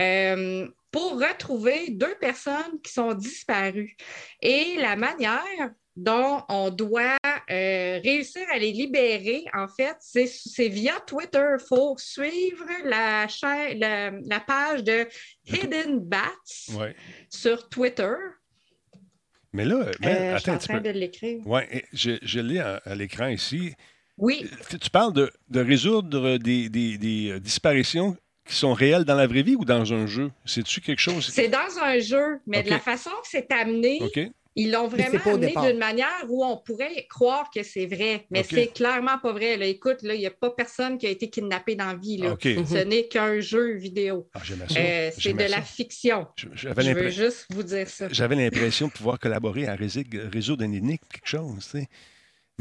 euh, 0.00 0.68
pour 0.90 1.20
retrouver 1.20 1.90
deux 1.90 2.14
personnes 2.16 2.80
qui 2.82 2.92
sont 2.92 3.14
disparues. 3.14 3.96
Et 4.40 4.76
la 4.78 4.96
manière 4.96 5.70
dont 5.96 6.42
on 6.48 6.70
doit 6.70 7.18
euh, 7.50 8.00
réussir 8.02 8.46
à 8.50 8.58
les 8.58 8.72
libérer, 8.72 9.44
en 9.52 9.68
fait, 9.68 9.96
c'est 10.00 10.68
via 10.68 11.00
Twitter. 11.00 11.56
Il 11.58 11.66
faut 11.66 11.96
suivre 11.98 12.66
la, 12.84 13.26
page 14.46 14.84
de 14.84 15.06
Hidden 15.46 15.98
Bats 16.00 16.28
sur 17.30 17.68
Twitter. 17.68 18.14
Mais 19.52 19.64
là, 19.64 19.90
euh, 20.04 20.36
attends 20.36 20.52
un 20.52 20.58
petit 20.58 20.68
peu. 20.68 20.80
de 20.80 20.90
l'écrire. 20.90 21.40
Oui, 21.44 21.60
je, 21.92 22.12
je 22.22 22.40
l'ai 22.40 22.58
à, 22.58 22.80
l'écran 22.94 23.28
ici. 23.28 23.74
Oui. 24.18 24.48
Tu 24.80 24.90
parles 24.90 25.12
de, 25.12 25.30
de 25.48 25.60
résoudre 25.60 26.38
des, 26.38 26.68
des, 26.68 26.96
des, 26.98 27.30
euh, 27.30 27.40
disparitions 27.40 28.16
qui 28.46 28.54
sont 28.54 28.72
réelles 28.72 29.04
dans 29.04 29.14
la 29.14 29.26
vraie 29.26 29.42
vie 29.42 29.56
ou 29.56 29.64
dans 29.64 29.92
un 29.92 30.06
jeu? 30.06 30.30
C'est-tu 30.44 30.80
quelque 30.80 31.00
chose? 31.00 31.28
C'est 31.28 31.48
dans 31.48 31.78
un 31.82 31.98
jeu, 31.98 32.40
mais 32.46 32.62
de 32.62 32.70
la 32.70 32.78
façon 32.78 33.10
que 33.10 33.28
c'est 33.28 33.50
amené, 33.52 34.00
Ils 34.54 34.70
l'ont 34.70 34.88
vraiment 34.88 35.18
amené 35.24 35.54
d'une 35.54 35.78
manière 35.78 36.26
où 36.28 36.44
on 36.44 36.58
pourrait 36.58 37.06
croire 37.08 37.50
que 37.54 37.62
c'est 37.62 37.86
vrai, 37.86 38.26
mais 38.30 38.42
c'est 38.42 38.68
clairement 38.68 39.18
pas 39.18 39.32
vrai. 39.32 39.56
Là. 39.56 39.66
Écoute, 39.66 39.98
il 40.02 40.10
n'y 40.12 40.26
a 40.26 40.30
pas 40.30 40.50
personne 40.50 40.98
qui 40.98 41.06
a 41.06 41.10
été 41.10 41.30
kidnappé 41.30 41.74
dans 41.74 41.86
la 41.86 41.94
vie. 41.94 42.18
Là. 42.18 42.36
Ce 42.40 42.84
n'est 42.84 43.08
qu'un 43.08 43.40
jeu 43.40 43.74
vidéo. 43.74 44.28
Ah, 44.34 44.40
euh, 44.76 45.10
c'est 45.16 45.32
de 45.32 45.50
la 45.50 45.62
fiction. 45.62 46.26
Je, 46.36 46.48
je 46.54 46.68
veux 46.68 47.10
juste 47.10 47.46
vous 47.50 47.62
dire 47.62 47.88
ça. 47.88 48.08
J'avais 48.10 48.36
l'impression 48.36 48.88
de 48.88 48.92
pouvoir 48.92 49.18
collaborer 49.18 49.66
à 49.66 49.74
résoudre 49.74 50.62
une 50.62 50.74
énigme, 50.74 51.04
quelque 51.10 51.28
chose. 51.28 51.68
Tu 51.70 51.78
sais. 51.80 51.88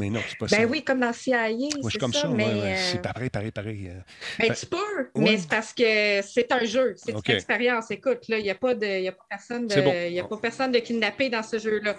Mais 0.02 0.10
non, 0.10 0.20
c'est 0.28 0.38
pas 0.38 0.48
ben 0.48 0.56
ça. 0.56 0.58
Ben 0.64 0.72
oui, 0.72 0.84
comme 0.84 1.00
dans 1.00 1.14
CIA. 1.14 1.50
c'est 1.92 2.00
comme 2.00 2.14
ça, 2.14 2.28
mais. 2.28 2.46
Euh, 2.46 2.76
c'est 2.92 3.02
pareil, 3.04 3.30
pareil, 3.30 3.52
pareil. 3.52 3.90
Euh. 3.90 4.00
Ben, 4.40 4.52
tu 4.52 4.66
peux, 4.66 5.10
mais 5.16 5.38
c'est 5.38 5.50
parce 5.50 5.74
que 5.74 6.22
c'est 6.24 6.52
un 6.52 6.66
jeu. 6.66 6.96
C'est 6.98 7.12
une 7.12 7.36
expérience. 7.36 7.92
Écoute, 7.92 8.28
là, 8.28 8.40
il 8.40 8.44
n'y 8.44 8.50
a, 8.50 8.56
pas 8.56 8.74
de, 8.74 8.86
y 8.86 9.08
a, 9.08 9.12
pas 9.12 9.26
personne 9.30 9.68
de, 9.68 10.20
a 10.20 10.24
pas 10.24 10.38
personne 10.38 10.72
de 10.72 10.80
kidnappé 10.80 11.30
dans 11.30 11.44
ce 11.44 11.60
jeu-là. 11.60 11.96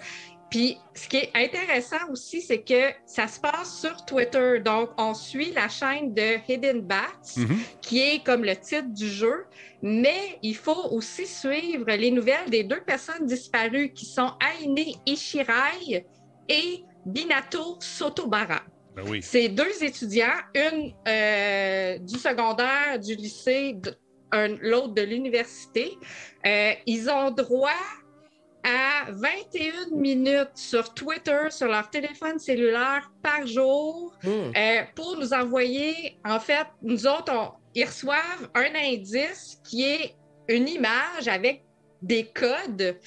Puis, 0.49 0.77
ce 0.93 1.07
qui 1.07 1.17
est 1.17 1.31
intéressant 1.33 2.09
aussi, 2.11 2.41
c'est 2.41 2.61
que 2.61 2.91
ça 3.05 3.27
se 3.27 3.39
passe 3.39 3.79
sur 3.79 4.05
Twitter. 4.05 4.59
Donc, 4.59 4.89
on 4.97 5.13
suit 5.13 5.51
la 5.51 5.69
chaîne 5.69 6.13
de 6.13 6.37
Hidden 6.47 6.81
Bats, 6.81 7.07
mm-hmm. 7.23 7.57
qui 7.81 7.99
est 8.01 8.23
comme 8.23 8.43
le 8.43 8.55
titre 8.57 8.93
du 8.93 9.07
jeu. 9.07 9.45
Mais 9.81 10.37
il 10.43 10.55
faut 10.55 10.89
aussi 10.91 11.25
suivre 11.25 11.89
les 11.89 12.11
nouvelles 12.11 12.49
des 12.49 12.63
deux 12.63 12.81
personnes 12.81 13.25
disparues 13.25 13.93
qui 13.93 14.05
sont 14.05 14.33
Aine 14.61 14.75
Ishirai 15.05 16.05
et 16.49 16.83
Binato 17.05 17.77
Sotobara. 17.79 18.61
Ben 18.95 19.03
oui. 19.07 19.21
C'est 19.23 19.49
deux 19.49 19.83
étudiants, 19.83 20.27
une 20.53 20.93
euh, 21.07 21.97
du 21.97 22.17
secondaire, 22.19 22.99
du 22.99 23.15
lycée, 23.15 23.75
l'autre 24.61 24.93
de 24.93 25.01
l'université. 25.01 25.97
Euh, 26.45 26.73
ils 26.85 27.09
ont 27.09 27.31
droit 27.31 27.71
à 28.63 29.11
21 29.11 29.97
minutes 29.97 30.51
sur 30.55 30.93
Twitter, 30.93 31.47
sur 31.49 31.67
leur 31.67 31.89
téléphone 31.89 32.39
cellulaire 32.39 33.11
par 33.21 33.45
jour 33.45 34.13
hmm. 34.23 34.29
euh, 34.55 34.81
pour 34.95 35.17
nous 35.17 35.33
envoyer, 35.33 36.17
en 36.23 36.39
fait, 36.39 36.67
nous 36.81 37.05
autres, 37.05 37.55
ils 37.75 37.85
reçoivent 37.85 38.49
un 38.53 38.73
indice 38.75 39.59
qui 39.63 39.83
est 39.83 40.15
une 40.47 40.67
image 40.69 41.27
avec 41.27 41.63
des 42.01 42.25
codes 42.25 42.97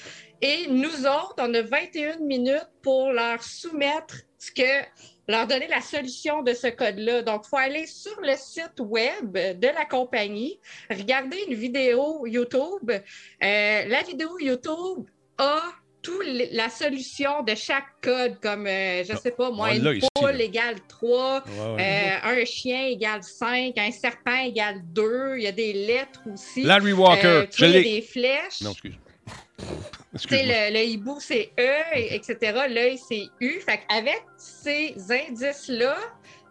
et 0.41 0.67
nous 0.69 1.05
autres, 1.05 1.35
on 1.39 1.53
a 1.53 1.61
21 1.61 2.19
minutes 2.19 2.69
pour 2.81 3.11
leur 3.11 3.41
soumettre 3.43 4.15
ce 4.37 4.51
que 4.51 4.85
leur 5.27 5.45
donner 5.45 5.67
la 5.67 5.81
solution 5.81 6.41
de 6.41 6.53
ce 6.53 6.67
code-là. 6.67 7.21
Donc, 7.21 7.43
il 7.45 7.49
faut 7.49 7.57
aller 7.57 7.85
sur 7.85 8.19
le 8.21 8.33
site 8.37 8.79
web 8.79 9.33
de 9.33 9.67
la 9.67 9.85
compagnie, 9.85 10.59
regarder 10.89 11.37
une 11.49 11.55
vidéo 11.55 12.25
YouTube. 12.25 12.91
Euh, 12.91 13.01
la 13.41 14.03
vidéo 14.03 14.39
YouTube 14.39 15.05
a 15.37 15.61
toute 16.01 16.23
la 16.53 16.69
solution 16.69 17.43
de 17.43 17.53
chaque 17.55 17.99
code, 18.01 18.39
comme, 18.39 18.67
euh, 18.67 19.03
je 19.03 19.11
ne 19.11 19.17
sais 19.17 19.31
pas, 19.31 19.51
moi, 19.51 19.73
une 19.73 19.99
poule 20.15 20.39
égale 20.39 20.77
3, 20.87 21.43
euh, 21.59 21.77
un 22.23 22.45
chien 22.45 22.85
égale 22.85 23.23
5, 23.23 23.77
un 23.77 23.91
serpent 23.91 24.43
égale 24.45 24.81
2, 24.93 25.35
il 25.37 25.43
y 25.43 25.47
a 25.47 25.51
des 25.51 25.73
lettres 25.73 26.21
aussi. 26.31 26.63
Larry 26.63 26.93
Walker, 26.93 27.45
je 27.53 27.65
l'ai. 27.65 27.83
des 27.83 28.01
flèches. 28.01 28.61
Non, 28.61 28.71
excuse. 28.71 28.97
Le, 30.31 30.73
le, 30.73 30.83
hibou, 30.83 31.17
c'est 31.19 31.51
E, 31.59 31.81
etc. 31.95 32.37
L'œil, 32.69 32.97
c'est 32.97 33.27
U. 33.39 33.59
Fait 33.59 33.81
avec 33.89 34.23
ces 34.37 34.95
indices-là, 35.09 35.97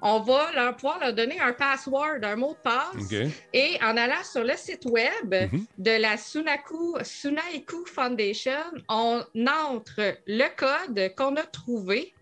on 0.02 0.20
va 0.20 0.52
leur 0.52 0.76
pouvoir 0.76 1.00
leur 1.00 1.14
donner 1.14 1.40
un 1.40 1.52
password, 1.52 2.18
un 2.22 2.36
mot 2.36 2.52
de 2.52 2.58
passe. 2.58 3.12
Et 3.52 3.78
en 3.82 3.96
allant 3.96 4.22
sur 4.30 4.44
le 4.44 4.54
site 4.56 4.84
web 4.86 5.34
mhm. 5.52 5.66
de 5.78 5.90
la 6.00 6.16
Sunaku, 6.16 6.96
Sunaiku 7.02 7.84
Foundation, 7.86 8.52
on 8.88 9.24
entre 9.48 10.16
le 10.26 10.56
code 10.56 11.14
qu'on 11.16 11.36
a 11.36 11.44
trouvé 11.44 12.14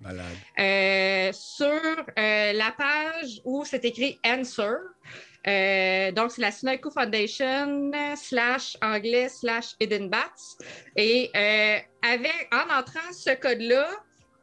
euh, 0.59 1.31
sur 1.33 1.67
euh, 1.67 2.53
la 2.53 2.73
page 2.77 3.41
où 3.45 3.65
c'est 3.65 3.85
écrit 3.85 4.19
Answer. 4.25 4.77
Euh, 5.47 6.13
donc, 6.13 6.31
c'est 6.31 6.43
la 6.43 6.51
Sunaku 6.51 6.91
Foundation 6.91 7.91
slash 8.17 8.77
anglais 8.83 9.29
slash 9.29 9.75
Hidden 9.81 10.09
Bats. 10.09 10.31
Et 10.97 11.31
euh, 11.37 11.79
avec, 12.03 12.49
en 12.53 12.79
entrant 12.79 13.13
ce 13.13 13.35
code-là, 13.35 13.89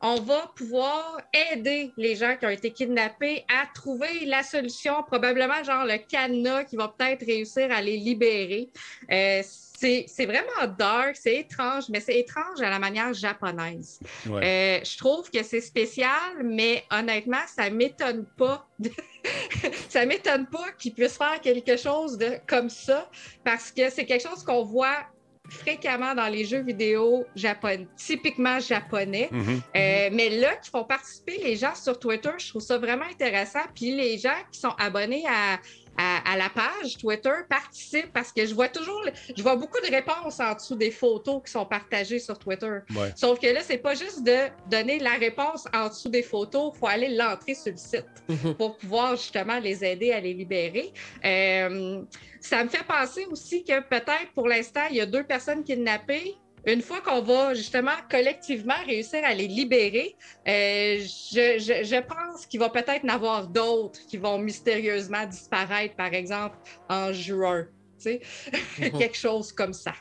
on 0.01 0.15
va 0.15 0.51
pouvoir 0.55 1.21
aider 1.51 1.91
les 1.97 2.15
gens 2.15 2.35
qui 2.37 2.45
ont 2.45 2.49
été 2.49 2.71
kidnappés 2.71 3.45
à 3.47 3.67
trouver 3.73 4.25
la 4.25 4.43
solution, 4.43 5.03
probablement 5.03 5.63
genre 5.63 5.85
le 5.85 5.97
cadenas 5.97 6.63
qui 6.63 6.75
va 6.75 6.87
peut-être 6.87 7.25
réussir 7.25 7.71
à 7.71 7.81
les 7.81 7.97
libérer. 7.97 8.69
Euh, 9.11 9.41
c'est 9.81 10.25
vraiment 10.25 10.67
dark, 10.77 11.15
c'est 11.15 11.37
étrange, 11.37 11.85
mais 11.89 11.99
c'est 11.99 12.17
étrange 12.19 12.61
à 12.61 12.69
la 12.69 12.77
manière 12.77 13.13
japonaise. 13.13 13.99
Euh, 14.27 14.79
je 14.83 14.97
trouve 14.97 15.29
que 15.31 15.41
c'est 15.43 15.61
spécial, 15.61 16.43
mais 16.43 16.83
honnêtement, 16.91 17.41
ça 17.47 17.69
m'étonne 17.69 18.25
pas. 18.37 18.67
ça 19.89 20.05
m'étonne 20.05 20.45
pas 20.47 20.71
qu'ils 20.77 20.93
puissent 20.93 21.17
faire 21.17 21.41
quelque 21.41 21.77
chose 21.77 22.17
de 22.17 22.37
comme 22.47 22.69
ça, 22.69 23.09
parce 23.43 23.71
que 23.71 23.89
c'est 23.89 24.05
quelque 24.05 24.27
chose 24.27 24.43
qu'on 24.43 24.63
voit 24.63 25.07
fréquemment 25.51 26.15
dans 26.15 26.27
les 26.27 26.45
jeux 26.45 26.61
vidéo 26.61 27.25
japonais, 27.35 27.87
typiquement 27.97 28.59
japonais. 28.59 29.29
Mm-hmm. 29.31 29.59
Euh, 29.75 30.09
mais 30.13 30.29
là, 30.29 30.55
qui 30.55 30.69
font 30.69 30.83
participer 30.83 31.37
les 31.43 31.55
gens 31.55 31.75
sur 31.75 31.99
Twitter, 31.99 32.31
je 32.37 32.49
trouve 32.49 32.61
ça 32.61 32.77
vraiment 32.77 33.05
intéressant. 33.05 33.59
Puis 33.75 33.93
les 33.95 34.17
gens 34.17 34.29
qui 34.51 34.59
sont 34.59 34.73
abonnés 34.79 35.23
à, 35.27 35.59
à, 35.97 36.37
la 36.37 36.49
page 36.49 36.97
Twitter 36.97 37.33
participe 37.49 38.11
parce 38.13 38.31
que 38.31 38.45
je 38.45 38.53
vois 38.53 38.69
toujours, 38.69 39.03
je 39.35 39.41
vois 39.41 39.55
beaucoup 39.55 39.79
de 39.81 39.91
réponses 39.91 40.39
en 40.39 40.53
dessous 40.53 40.75
des 40.75 40.91
photos 40.91 41.41
qui 41.45 41.51
sont 41.51 41.65
partagées 41.65 42.19
sur 42.19 42.37
Twitter. 42.39 42.79
Sauf 43.15 43.39
que 43.39 43.47
là, 43.47 43.61
c'est 43.63 43.77
pas 43.77 43.93
juste 43.93 44.23
de 44.23 44.49
donner 44.69 44.99
la 44.99 45.13
réponse 45.13 45.67
en 45.73 45.89
dessous 45.89 46.09
des 46.09 46.23
photos, 46.23 46.71
il 46.73 46.79
faut 46.79 46.87
aller 46.87 47.09
l'entrer 47.09 47.53
sur 47.53 47.71
le 47.71 47.77
site 47.77 48.05
mhm. 48.27 48.55
pour 48.55 48.77
pouvoir 48.77 49.15
justement 49.15 49.59
les 49.59 49.83
aider 49.83 50.11
à 50.11 50.19
les 50.19 50.33
libérer. 50.33 50.91
Euh, 51.23 52.01
ça 52.39 52.63
me 52.63 52.69
fait 52.69 52.83
penser 52.83 53.25
aussi 53.29 53.63
que 53.63 53.79
peut-être 53.81 54.31
pour 54.33 54.47
l'instant, 54.47 54.87
il 54.89 54.97
y 54.97 55.01
a 55.01 55.05
deux 55.05 55.23
personnes 55.23 55.63
kidnappées 55.63 56.35
une 56.65 56.81
fois 56.81 57.01
qu'on 57.01 57.21
va 57.21 57.53
justement 57.53 57.95
collectivement 58.09 58.75
réussir 58.85 59.21
à 59.23 59.33
les 59.33 59.47
libérer, 59.47 60.15
euh, 60.47 60.99
je, 60.99 62.01
pense 62.01 62.45
qu'il 62.45 62.59
va 62.59 62.69
peut-être 62.69 63.03
en 63.05 63.09
avoir 63.09 63.47
d'autres 63.47 63.99
qui 64.07 64.17
vont 64.17 64.37
mystérieusement 64.37 65.25
disparaître, 65.25 65.95
par 65.95 66.13
exemple, 66.13 66.57
en 66.89 67.11
juin. 67.13 67.65
Tu 67.99 68.19
sais? 68.19 68.21
Mhm. 68.79 68.97
Quelque 68.97 69.17
chose 69.17 69.51
comme 69.51 69.73
ça. 69.73 69.93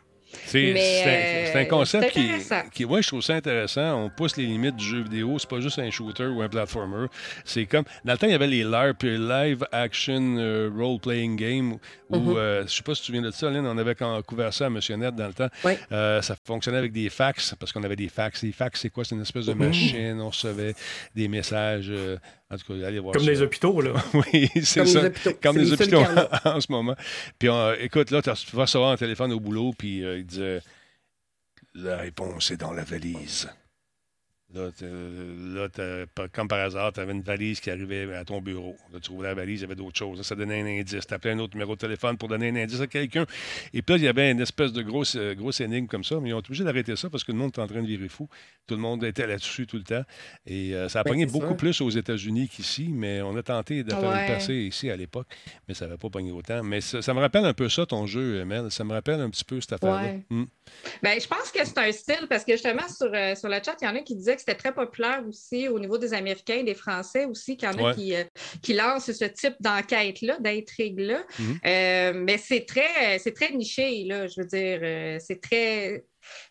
C'est 0.46 1.54
un, 1.54 1.60
un, 1.60 1.64
concept 1.64 2.12
qui, 2.12 2.30
qui, 2.72 2.84
ouais, 2.84 3.02
je 3.02 3.08
trouve 3.08 3.22
ça 3.22 3.34
intéressant. 3.34 4.04
On 4.04 4.10
pousse 4.10 4.36
les 4.36 4.46
limites 4.46 4.76
du 4.76 4.84
jeu 4.84 5.02
vidéo. 5.02 5.38
C'est 5.38 5.48
pas 5.48 5.60
juste 5.60 5.78
un 5.78 5.90
shooter 5.90 6.26
ou 6.26 6.42
un 6.42 6.48
platformer. 6.48 7.06
C'est 7.44 7.66
comme. 7.66 7.84
Dans 8.04 8.12
le 8.12 8.18
temps, 8.18 8.26
il 8.26 8.32
y 8.32 8.34
avait 8.34 8.46
les 8.46 8.62
LARP, 8.62 9.02
Live 9.02 9.64
Action 9.72 10.36
euh, 10.38 10.70
Role 10.76 11.00
Playing 11.00 11.36
Game. 11.36 11.76
Où, 12.08 12.16
mm-hmm. 12.16 12.36
euh, 12.36 12.66
je 12.66 12.72
sais 12.72 12.82
pas 12.82 12.94
si 12.94 13.02
tu 13.02 13.02
te 13.02 13.06
souviens 13.06 13.22
de 13.22 13.30
ça, 13.30 13.50
Lynn, 13.50 13.66
on 13.66 13.78
avait 13.78 13.94
couvert 14.26 14.52
ça 14.52 14.66
à 14.66 14.70
Monsieur 14.70 14.96
Net 14.96 15.14
dans 15.14 15.28
le 15.28 15.34
temps. 15.34 15.48
Euh, 15.92 16.20
ça 16.22 16.34
fonctionnait 16.44 16.78
avec 16.78 16.92
des 16.92 17.08
fax, 17.08 17.54
parce 17.58 17.72
qu'on 17.72 17.84
avait 17.84 17.96
des 17.96 18.08
fax. 18.08 18.42
Les 18.42 18.52
fax, 18.52 18.80
c'est 18.80 18.90
quoi? 18.90 19.04
C'est 19.04 19.14
une 19.14 19.22
espèce 19.22 19.46
de 19.46 19.54
mm-hmm. 19.54 19.66
machine. 19.66 20.20
On 20.20 20.30
recevait 20.30 20.74
des 21.14 21.28
messages. 21.28 21.92
En 22.52 22.56
tout 22.56 22.72
cas, 22.72 22.86
allez 22.86 22.98
voir 22.98 23.14
Comme 23.14 23.26
les 23.26 23.42
hôpitaux, 23.42 23.80
là. 23.80 23.92
oui, 24.14 24.48
c'est 24.64 24.84
ça. 24.84 25.02
Comme 25.40 25.56
les 25.56 25.72
hôpitaux 25.72 26.02
en, 26.44 26.60
ce 26.60 26.72
moment. 26.72 26.96
Puis, 27.38 27.48
écoute, 27.80 28.10
là, 28.10 28.22
tu 28.22 28.30
vas 28.56 28.62
recevoir 28.62 28.90
un 28.90 28.96
téléphone 28.96 29.32
au 29.32 29.38
boulot, 29.38 29.72
puis 29.78 30.02
La 31.74 31.96
réponse 31.96 32.50
est 32.50 32.56
dans 32.56 32.72
la 32.72 32.84
valise. 32.84 33.48
Là, 34.52 35.68
comme 36.32 36.48
par 36.48 36.58
hasard, 36.58 36.92
tu 36.92 37.00
avais 37.00 37.12
une 37.12 37.22
valise 37.22 37.60
qui 37.60 37.70
arrivait 37.70 38.12
à 38.14 38.24
ton 38.24 38.40
bureau. 38.40 38.76
Là, 38.92 38.98
tu 38.98 39.02
trouvais 39.02 39.28
la 39.28 39.34
valise, 39.34 39.60
il 39.60 39.62
y 39.62 39.64
avait 39.64 39.76
d'autres 39.76 39.96
choses. 39.96 40.20
ça 40.22 40.34
donnait 40.34 40.60
un 40.60 40.80
indice. 40.80 41.06
Tu 41.06 41.14
appelais 41.14 41.34
un 41.34 41.38
autre 41.38 41.54
numéro 41.54 41.74
de 41.74 41.80
téléphone 41.80 42.16
pour 42.16 42.28
donner 42.28 42.48
un 42.48 42.56
indice 42.56 42.80
à 42.80 42.88
quelqu'un. 42.88 43.26
Et 43.72 43.82
puis 43.82 43.94
là, 43.94 43.98
il 43.98 44.04
y 44.04 44.08
avait 44.08 44.30
une 44.30 44.40
espèce 44.40 44.72
de 44.72 44.82
grosse, 44.82 45.14
euh, 45.14 45.34
grosse 45.34 45.60
énigme 45.60 45.86
comme 45.86 46.02
ça. 46.02 46.18
Mais 46.20 46.30
ils 46.30 46.34
ont 46.34 46.40
été 46.40 46.48
obligés 46.48 46.64
d'arrêter 46.64 46.96
ça 46.96 47.08
parce 47.08 47.22
que 47.22 47.30
le 47.30 47.38
monde 47.38 47.50
était 47.50 47.60
en 47.60 47.68
train 47.68 47.80
de 47.80 47.86
virer 47.86 48.08
fou. 48.08 48.28
Tout 48.66 48.74
le 48.74 48.80
monde 48.80 49.04
était 49.04 49.26
là-dessus 49.26 49.68
tout 49.68 49.76
le 49.76 49.84
temps. 49.84 50.02
Et 50.46 50.74
euh, 50.74 50.88
ça 50.88 51.00
a 51.00 51.04
pogné 51.04 51.26
beaucoup 51.26 51.54
plus 51.54 51.80
aux 51.80 51.90
États-Unis 51.90 52.48
qu'ici. 52.48 52.88
Mais 52.92 53.22
on 53.22 53.36
a 53.36 53.42
tenté 53.44 53.84
de 53.84 53.90
faire 53.90 54.12
une 54.12 54.26
percée 54.26 54.54
ici 54.54 54.90
à 54.90 54.96
l'époque. 54.96 55.28
Mais 55.68 55.74
ça 55.74 55.86
n'avait 55.86 55.98
pas 55.98 56.10
pogné 56.10 56.32
autant. 56.32 56.64
Mais 56.64 56.80
ça, 56.80 57.14
me 57.14 57.20
rappelle 57.20 57.44
un 57.44 57.54
peu 57.54 57.68
ça, 57.68 57.86
ton 57.86 58.06
jeu, 58.06 58.44
Mel. 58.44 58.68
Ça 58.72 58.82
me 58.82 58.92
rappelle 58.92 59.20
un 59.20 59.30
petit 59.30 59.44
peu 59.44 59.60
cette 59.60 59.74
affaire-là. 59.74 60.14
Hmm. 60.28 60.46
Ben, 61.02 61.20
je 61.20 61.26
pense 61.26 61.50
que 61.50 61.64
c'est 61.64 61.78
un 61.78 61.92
style 61.92 62.26
parce 62.28 62.44
que 62.44 62.52
justement, 62.52 62.88
sur, 62.88 63.12
euh, 63.12 63.34
sur 63.34 63.48
le 63.48 63.56
chat, 63.64 63.76
il 63.80 63.84
y 63.84 63.88
en 63.88 63.94
a 63.94 64.00
qui 64.00 64.14
disaient 64.14 64.39
que 64.44 64.50
c'était 64.50 64.58
très 64.58 64.74
populaire 64.74 65.22
aussi 65.28 65.68
au 65.68 65.78
niveau 65.78 65.98
des 65.98 66.14
Américains, 66.14 66.62
des 66.62 66.74
Français 66.74 67.24
aussi, 67.24 67.56
qu'il 67.56 67.68
y 67.68 67.72
en 67.72 67.84
a 67.84 67.94
qui, 67.94 68.14
euh, 68.14 68.24
qui, 68.62 68.74
lancent 68.74 69.12
ce 69.12 69.24
type 69.24 69.54
d'enquête-là, 69.60 70.38
d'intrigue-là. 70.38 71.22
Mhm. 71.38 71.60
Euh, 71.66 72.12
mais 72.14 72.38
c'est 72.38 72.66
très, 72.66 73.18
très 73.18 73.52
niché, 73.52 74.04
là, 74.04 74.26
je 74.26 74.40
veux 74.40 74.46
dire. 74.46 75.20
c'est 75.20 75.40
très. 75.40 76.04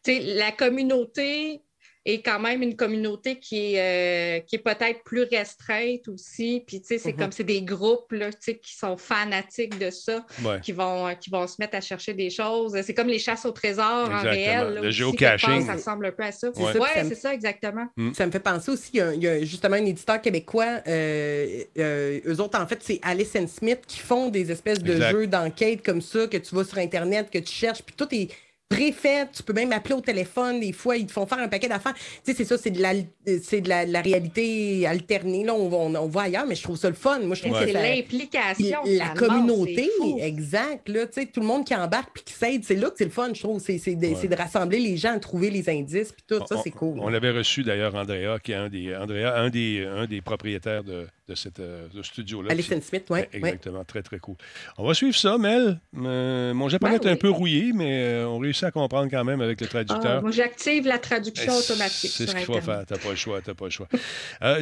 La 0.08 0.52
communauté 0.52 1.62
et 2.06 2.22
quand 2.22 2.39
même 2.39 2.62
une 2.62 2.76
communauté 2.76 3.39
qui 3.39 3.76
est, 3.76 4.39
euh, 4.39 4.39
qui 4.45 4.56
est 4.56 4.60
peut-être 4.60 5.04
plus 5.04 5.24
restreinte 5.24 6.08
aussi. 6.08 6.64
Puis, 6.66 6.82
tu 6.82 6.88
sais, 6.88 6.97
c'est 6.97 7.12
mhm. 7.12 7.18
comme 7.18 7.32
c'est 7.32 7.43
des 7.43 7.62
groupes 7.62 8.12
là, 8.12 8.30
qui 8.32 8.76
sont 8.76 8.97
fanatiques 8.97 9.78
de 9.78 9.89
ça, 9.89 10.26
qui, 10.64 10.72
vont, 10.72 11.14
qui 11.20 11.30
vont 11.30 11.45
se 11.45 11.56
mettre 11.60 11.76
à 11.76 11.82
chercher 11.82 12.14
des 12.14 12.30
choses. 12.30 12.80
C'est 12.84 12.93
comme 12.93 13.08
les 13.08 13.20
chasses 13.20 13.45
au 13.45 13.52
trésor 13.52 14.10
en 14.10 14.22
réel. 14.22 14.80
le 14.82 14.91
géocaching. 14.91 15.66
Ça 15.66 15.74
ressemble 15.74 16.06
un 16.06 16.12
peu 16.12 16.24
à 16.24 16.32
ça. 16.32 16.50
Oui, 16.56 16.72
c'est 16.95 17.16
ça, 17.16 17.34
exactement. 17.34 17.88
Mm. 17.97 18.14
Ça 18.14 18.26
me 18.26 18.32
fait 18.32 18.39
penser 18.39 18.72
aussi, 18.72 18.91
il 18.93 19.24
y 19.24 19.28
a, 19.28 19.43
justement 19.43 19.76
un 19.76 19.86
éditeur 19.86 20.22
québécois, 20.22 20.82
euh, 20.88 21.64
euh, 21.78 22.20
eux 22.26 22.39
autres, 22.39 22.60
en 22.60 22.66
fait, 22.66 22.80
c'est 22.82 23.00
Alice 23.04 23.36
Smith 23.47 23.82
qui 23.86 24.00
font 24.00 24.30
des 24.30 24.52
espèces 24.52 24.82
de 24.82 25.02
jeux 25.02 25.28
d'enquête 25.28 25.84
comme 25.84 26.02
ça, 26.02 26.28
que 26.28 26.38
tu 26.38 26.56
vas 26.56 26.64
sur 26.64 26.78
Internet, 26.78 27.30
que 27.30 27.39
tu 27.39 27.54
cherches, 27.54 27.84
puis 27.84 27.95
tout 27.95 28.08
est 28.12 28.30
préfet, 28.70 29.28
tu 29.34 29.41
peux 29.41 29.53
même 29.53 29.74
appeler 29.74 29.95
au 29.95 30.01
téléphone, 30.01 30.59
des 30.59 30.72
fois, 30.72 30.95
ils 30.95 31.07
te 31.07 31.11
font 31.11 31.26
faire 31.26 31.39
un 31.39 31.47
paquet 31.47 31.67
d'affaires. 31.67 31.95
Tu 31.95 32.01
sais, 32.24 32.34
c'est 32.34 32.45
ça, 32.45 32.57
c'est 32.57 32.70
de 32.70 32.82
la, 32.82 32.93
c'est 33.41 33.61
de 33.61 33.70
la, 33.70 34.01
réalité 34.01 34.86
alternée. 34.86 35.43
Là, 35.43 35.55
on, 35.55 35.74
on, 35.74 35.95
on, 35.95 36.07
voit 36.07 36.24
ailleurs, 36.24 36.45
mais 36.47 36.55
je 36.55 36.61
trouve 36.61 36.78
ça 36.78 36.88
le 36.88 36.95
fun. 36.95 37.20
Moi, 37.20 37.36
je 37.36 37.41
trouve 37.41 37.59
que 37.59 37.65
c'est 37.65 37.74
l'implication. 37.74 38.80
La 38.86 39.09
communauté, 39.09 39.89
exact. 40.20 40.88
Là, 40.88 41.07
tu 41.07 41.22
sais, 41.22 41.26
tout 41.26 41.41
le 41.41 41.47
monde 41.47 41.65
qui 41.65 41.76
embarque 41.76 42.11
puis 42.13 42.24
qui 42.24 42.34
s'aide, 42.34 42.63
c'est 42.63 42.76
là 42.76 42.89
que 42.89 42.97
c'est 42.97 43.05
le 43.05 43.09
fun, 43.09 43.32
je 43.34 43.41
trouve. 43.41 43.59
C'est, 43.59 43.80
c'est, 43.80 43.95
de, 43.95 44.28
de, 44.28 44.36
rassembler 44.36 44.80
les 44.80 44.97
gens, 44.97 45.17
trouver 45.20 45.49
les 45.49 45.67
indices, 45.70 46.11
puis 46.11 46.24
tout. 46.28 46.45
ça, 46.45 46.57
c'est 46.63 46.70
cool. 46.70 46.99
On, 46.99 47.09
l'avait 47.09 47.32
reçu 47.32 47.63
d'ailleurs, 47.63 47.95
Andrea, 47.95 48.38
qui 48.43 48.51
est 48.51 48.55
un 48.55 48.70
des, 48.70 48.95
Andrea, 48.95 49.36
un 49.36 49.49
des, 49.49 49.86
un 49.86 50.05
des 50.05 50.22
propriétaires 50.22 50.84
de, 50.84 51.07
de, 51.28 51.36
cette, 51.36 51.59
euh, 51.59 51.88
studio-là. 52.03 52.51
Alison 52.51 52.80
Smith, 52.82 53.05
oui. 53.09 53.22
Exactement, 53.34 53.84
très, 53.84 54.03
très 54.03 54.20
cool. 54.20 54.36
On 54.78 54.86
va 54.86 54.93
suivre 54.93 55.15
ça, 55.15 55.38
Mel. 55.39 55.80
Euh, 55.97 56.53
mon 56.53 56.70
japonais 56.70 56.99
ben 56.99 57.09
est 57.09 57.11
un 57.11 57.15
peu 57.15 57.30
rouillé, 57.30 57.72
mais 57.74 58.03
euh, 58.03 58.28
on 58.28 58.38
réussit 58.38 58.59
à 58.66 58.72
comprendre 58.72 59.10
quand 59.10 59.24
même 59.24 59.41
avec 59.41 59.62
le 59.62 59.68
traducteur. 59.68 60.18
Ah, 60.18 60.22
moi, 60.22 60.32
j'active 60.32 60.88
la 60.88 60.99
traduction 60.99 61.53
automatique. 61.53 62.12
C'est 62.14 62.28
ce 62.28 62.36
qu'il 62.36 62.45
faut 62.45 62.62
faire. 62.62 62.86
Tu 62.86 62.93
n'as 62.93 62.99
pas 62.99 63.10
le 63.10 63.16
choix. 63.16 63.41
T'as 63.41 63.53
pas 63.53 63.66
le 63.66 63.72
choix. 63.72 63.88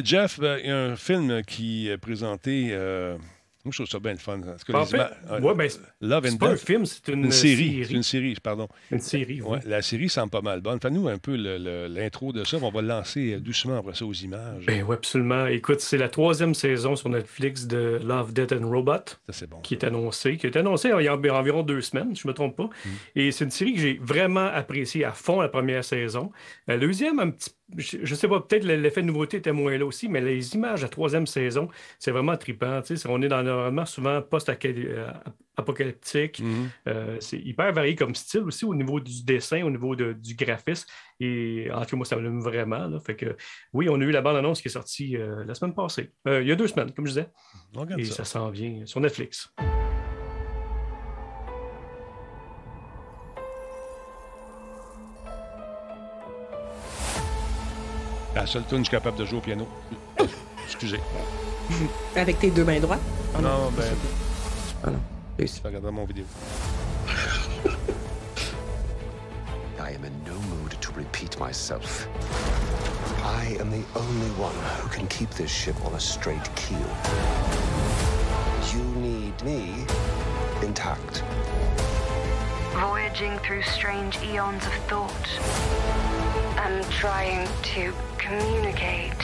Jeff, 0.04 0.38
il 0.42 0.66
y 0.66 0.70
a 0.70 0.76
un 0.76 0.96
film 0.96 1.42
qui 1.44 1.88
est 1.88 1.98
présenté. 1.98 2.76
Moi, 3.68 3.72
je 3.72 3.82
trouve 3.82 3.90
ça 3.90 3.98
bien 3.98 4.12
le 4.12 4.18
fun. 4.18 4.40
Que 4.66 4.72
en 4.72 4.86
fait, 4.86 4.96
ouais, 4.96 5.54
ben, 5.54 5.68
Love 6.00 6.26
and 6.26 6.36
pas 6.38 6.48
un 6.48 6.56
film, 6.56 6.86
c'est 6.86 7.06
une, 7.08 7.30
série. 7.30 7.84
C'est 7.86 7.92
une 7.92 8.02
série, 8.02 8.34
pardon. 8.42 8.66
Une 8.90 8.98
série, 8.98 9.42
oui. 9.42 9.58
la 9.66 9.82
série 9.82 10.08
semble 10.08 10.30
pas 10.30 10.40
mal 10.40 10.62
bonne. 10.62 10.80
Fais-nous 10.80 11.06
un 11.08 11.18
peu 11.18 11.36
l'intro 11.36 12.32
de 12.32 12.44
ça. 12.44 12.56
On 12.62 12.70
va 12.70 12.80
lancer 12.80 13.38
doucement 13.40 13.76
après 13.76 13.94
ça 13.94 14.06
aux 14.06 14.14
images. 14.14 14.64
Ben 14.66 14.82
oui, 14.88 14.94
absolument. 14.94 15.46
Écoute, 15.46 15.80
c'est 15.80 15.98
la 15.98 16.08
troisième 16.08 16.54
saison 16.54 16.96
sur 16.96 17.10
Netflix 17.10 17.66
de 17.66 18.00
Love, 18.02 18.32
Death 18.32 18.52
and 18.52 18.66
Robot. 18.66 18.92
Ça, 19.26 19.32
c'est 19.32 19.50
bon. 19.50 19.60
Qui 19.60 19.74
est 19.74 19.84
annoncée. 19.84 20.38
Qui 20.38 20.46
est 20.46 20.56
annoncée 20.56 20.90
il 20.98 21.04
y 21.04 21.08
a 21.08 21.14
environ 21.14 21.62
deux 21.62 21.82
semaines, 21.82 22.14
si 22.14 22.22
je 22.22 22.28
ne 22.28 22.32
me 22.32 22.34
trompe 22.34 22.56
pas. 22.56 22.64
Mm. 22.64 22.88
Et 23.16 23.32
c'est 23.32 23.44
une 23.44 23.50
série 23.50 23.74
que 23.74 23.80
j'ai 23.80 23.98
vraiment 24.00 24.46
appréciée 24.46 25.04
à 25.04 25.12
fond 25.12 25.42
la 25.42 25.48
première 25.48 25.84
saison. 25.84 26.32
La 26.66 26.78
deuxième, 26.78 27.18
un 27.18 27.30
petit 27.30 27.50
je, 27.76 27.98
ne 27.98 28.14
sais 28.14 28.28
pas, 28.28 28.40
peut-être 28.40 28.64
l'effet 28.64 29.02
de 29.02 29.06
nouveauté 29.06 29.38
était 29.38 29.52
moins 29.52 29.76
là 29.76 29.84
aussi, 29.84 30.08
mais 30.08 30.20
les 30.20 30.54
images 30.54 30.80
de 30.80 30.84
la 30.84 30.88
troisième 30.88 31.26
saison, 31.26 31.68
c'est 31.98 32.10
vraiment 32.10 32.36
trippant. 32.36 32.80
On 33.06 33.20
est 33.20 33.28
dans 33.28 33.36
un 33.36 33.46
environnement 33.46 33.84
souvent 33.84 34.22
post-apocalyptique. 34.22 36.40
Mm-hmm. 36.40 36.68
Euh, 36.88 37.16
c'est 37.20 37.38
hyper 37.38 37.72
varié 37.72 37.94
comme 37.94 38.14
style 38.14 38.42
aussi 38.42 38.64
au 38.64 38.74
niveau 38.74 39.00
du 39.00 39.22
dessin, 39.22 39.62
au 39.64 39.70
niveau 39.70 39.94
du 39.94 40.34
graphisme. 40.34 40.88
Et 41.20 41.68
en 41.72 41.82
tout 41.82 41.90
cas, 41.90 41.96
moi, 41.96 42.06
ça 42.06 42.16
me 42.16 42.40
vraiment. 42.40 42.98
Fait 43.00 43.16
que, 43.16 43.36
oui, 43.74 43.88
on 43.90 44.00
a 44.00 44.04
eu 44.04 44.12
la 44.12 44.22
bande-annonce 44.22 44.62
qui 44.62 44.68
est 44.68 44.72
sortie 44.72 45.16
euh, 45.16 45.44
la 45.44 45.54
semaine 45.54 45.74
passée. 45.74 46.12
Euh, 46.26 46.42
il 46.42 46.48
y 46.48 46.52
a 46.52 46.56
deux 46.56 46.68
semaines, 46.68 46.92
comme 46.92 47.06
je 47.06 47.12
disais. 47.12 47.28
Et 47.98 48.04
ça, 48.04 48.16
ça 48.16 48.24
s'en 48.24 48.50
vient 48.50 48.86
sur 48.86 49.00
Netflix. 49.00 49.52
La 58.38 58.46
seule 58.46 58.62
tune 58.66 58.78
que 58.78 58.84
je 58.84 58.90
suis 58.90 58.90
capable 58.92 59.18
de 59.18 59.24
jouer 59.24 59.38
au 59.38 59.40
piano. 59.40 59.66
Excusez. 60.64 61.00
Avec 62.14 62.38
tes 62.38 62.52
deux 62.52 62.62
mains 62.62 62.78
droites? 62.78 63.00
Oh 63.36 63.40
non, 63.42 63.72
ben. 63.76 63.92
Ah 64.84 64.90
non. 64.90 65.00
Réussi. 65.36 65.60
Regarde 65.64 65.90
mon 65.90 66.04
vidéo. 66.04 66.24
I 69.80 69.90
am 69.92 70.04
in 70.04 70.12
no 70.24 70.38
mood 70.50 70.70
to 70.80 70.92
repeat 70.92 71.36
myself. 71.40 72.06
I 73.24 73.56
am 73.58 73.72
the 73.72 73.82
only 73.96 74.30
one 74.38 74.54
who 74.80 74.88
can 74.88 75.08
keep 75.08 75.30
this 75.30 75.50
ship 75.50 75.74
on 75.84 75.94
a 75.94 76.00
straight 76.00 76.48
keel. 76.54 76.78
You 78.72 78.84
need 79.00 79.34
me 79.42 79.84
intact. 80.62 81.24
Voyaging 82.74 83.36
through 83.40 83.62
strange 83.62 84.16
eons 84.22 84.64
of 84.64 84.74
thought. 84.86 86.27
I'm 86.60 86.82
trying 86.90 87.46
to 87.74 87.94
communicate. 88.18 89.22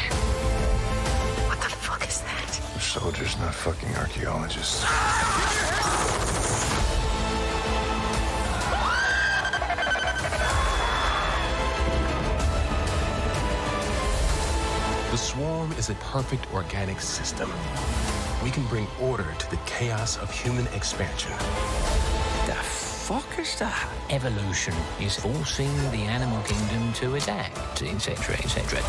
What 1.48 1.60
the 1.60 1.68
fuck 1.68 2.06
is 2.06 2.20
that? 2.20 2.50
Soldiers, 2.80 3.36
not 3.40 3.52
fucking 3.52 3.92
archaeologists. 3.96 4.82
The 15.10 15.18
swarm 15.18 15.72
is 15.72 15.90
a 15.90 15.94
perfect 15.96 16.46
organic 16.54 17.00
system. 17.00 17.50
We 18.44 18.52
can 18.52 18.64
bring 18.66 18.86
order 19.00 19.26
to 19.36 19.50
the 19.50 19.58
chaos 19.66 20.18
of 20.18 20.30
human 20.30 20.68
expansion. 20.68 21.32
The 23.04 23.20
fuck 23.20 23.38
is 23.38 23.58
that? 23.58 23.86
Evolution 24.08 24.72
is 24.98 25.14
forcing 25.14 25.70
the 25.90 26.04
animal 26.08 26.42
kingdom 26.44 26.90
to 26.94 27.16
adapt, 27.16 27.82
etc., 27.82 28.34
etc. 28.36 28.80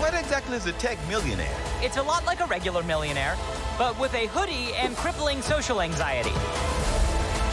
What 0.00 0.14
exactly 0.14 0.56
is 0.56 0.64
a 0.64 0.72
tech 0.72 0.96
millionaire? 1.06 1.54
It's 1.82 1.98
a 1.98 2.02
lot 2.02 2.24
like 2.24 2.40
a 2.40 2.46
regular 2.46 2.82
millionaire, 2.82 3.36
but 3.76 3.98
with 4.00 4.14
a 4.14 4.28
hoodie 4.28 4.72
and 4.72 4.96
crippling 4.96 5.42
social 5.42 5.82
anxiety. 5.82 6.32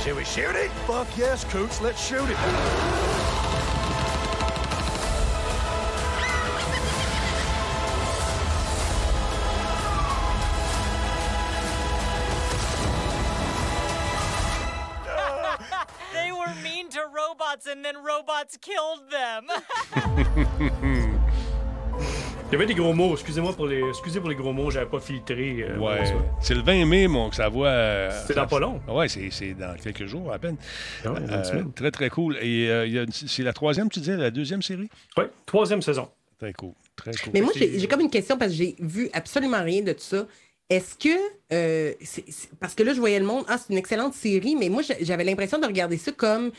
Should 0.01 0.15
we 0.15 0.23
shoot 0.23 0.55
it? 0.55 0.71
Fuck 0.87 1.17
yes, 1.17 1.43
Coots, 1.43 1.81
let's 1.81 2.01
shoot 2.01 2.29
it. 2.29 3.24
And 17.75 17.83
then 17.83 17.95
robots 17.97 18.57
killed 18.57 19.09
them. 19.11 19.47
Il 22.47 22.51
y 22.51 22.55
avait 22.55 22.67
des 22.67 22.75
gros 22.75 22.93
mots, 22.93 23.13
excusez-moi 23.13 23.53
pour 23.53 23.65
les, 23.67 23.81
excusez 23.89 24.19
pour 24.19 24.29
les 24.29 24.35
gros 24.35 24.53
mots, 24.53 24.69
j'avais 24.69 24.85
pas 24.85 24.99
filtré. 24.99 25.65
Euh, 25.67 25.77
ouais. 25.77 26.03
C'est 26.41 26.53
le 26.53 26.61
20 26.61 26.85
mai, 26.85 27.07
mon, 27.07 27.29
que 27.29 27.35
ça 27.35 27.49
voit. 27.49 27.67
Euh, 27.67 28.11
c'est 28.27 28.35
dans 28.35 28.45
pas 28.47 28.59
long. 28.59 28.79
Ouais, 28.87 29.07
c'est 29.09 29.53
dans 29.55 29.75
quelques 29.75 30.05
jours 30.05 30.31
à 30.31 30.37
peine. 30.37 30.55
Ah 31.03 31.09
euh, 31.09 31.63
très, 31.75 31.91
très 31.91 32.09
cool. 32.09 32.37
Et 32.41 32.69
c'est 33.11 33.43
la 33.43 33.51
troisième, 33.51 33.89
tu 33.89 33.99
disais, 33.99 34.15
la 34.15 34.29
deuxième 34.29 34.61
série? 34.61 34.89
Oui, 35.17 35.23
troisième 35.45 35.81
saison. 35.81 36.09
Très 36.37 36.53
cool. 36.53 36.73
Très 36.95 37.13
cool. 37.13 37.31
Mais 37.33 37.41
moi, 37.41 37.51
j'ai 37.55 37.87
comme 37.87 38.01
une 38.01 38.11
question 38.11 38.37
parce 38.37 38.51
que 38.51 38.57
j'ai 38.57 38.75
vu 38.79 39.09
absolument 39.13 39.63
rien 39.63 39.81
de 39.81 39.93
tout 39.93 40.01
ça. 40.01 40.27
Est-ce 40.69 40.95
que. 40.95 41.97
parce 42.59 42.75
que 42.75 42.83
là, 42.83 42.93
je 42.93 42.99
voyais 42.99 43.19
le 43.19 43.25
monde. 43.25 43.43
Ah, 43.47 43.57
c'est 43.57 43.73
une 43.73 43.79
excellente 43.79 44.13
série, 44.13 44.55
mais 44.55 44.69
moi, 44.69 44.83
j'avais 45.01 45.23
l'impression 45.23 45.57
de 45.57 45.65
regarder 45.65 45.97
ça 45.97 46.11
comme 46.11 46.51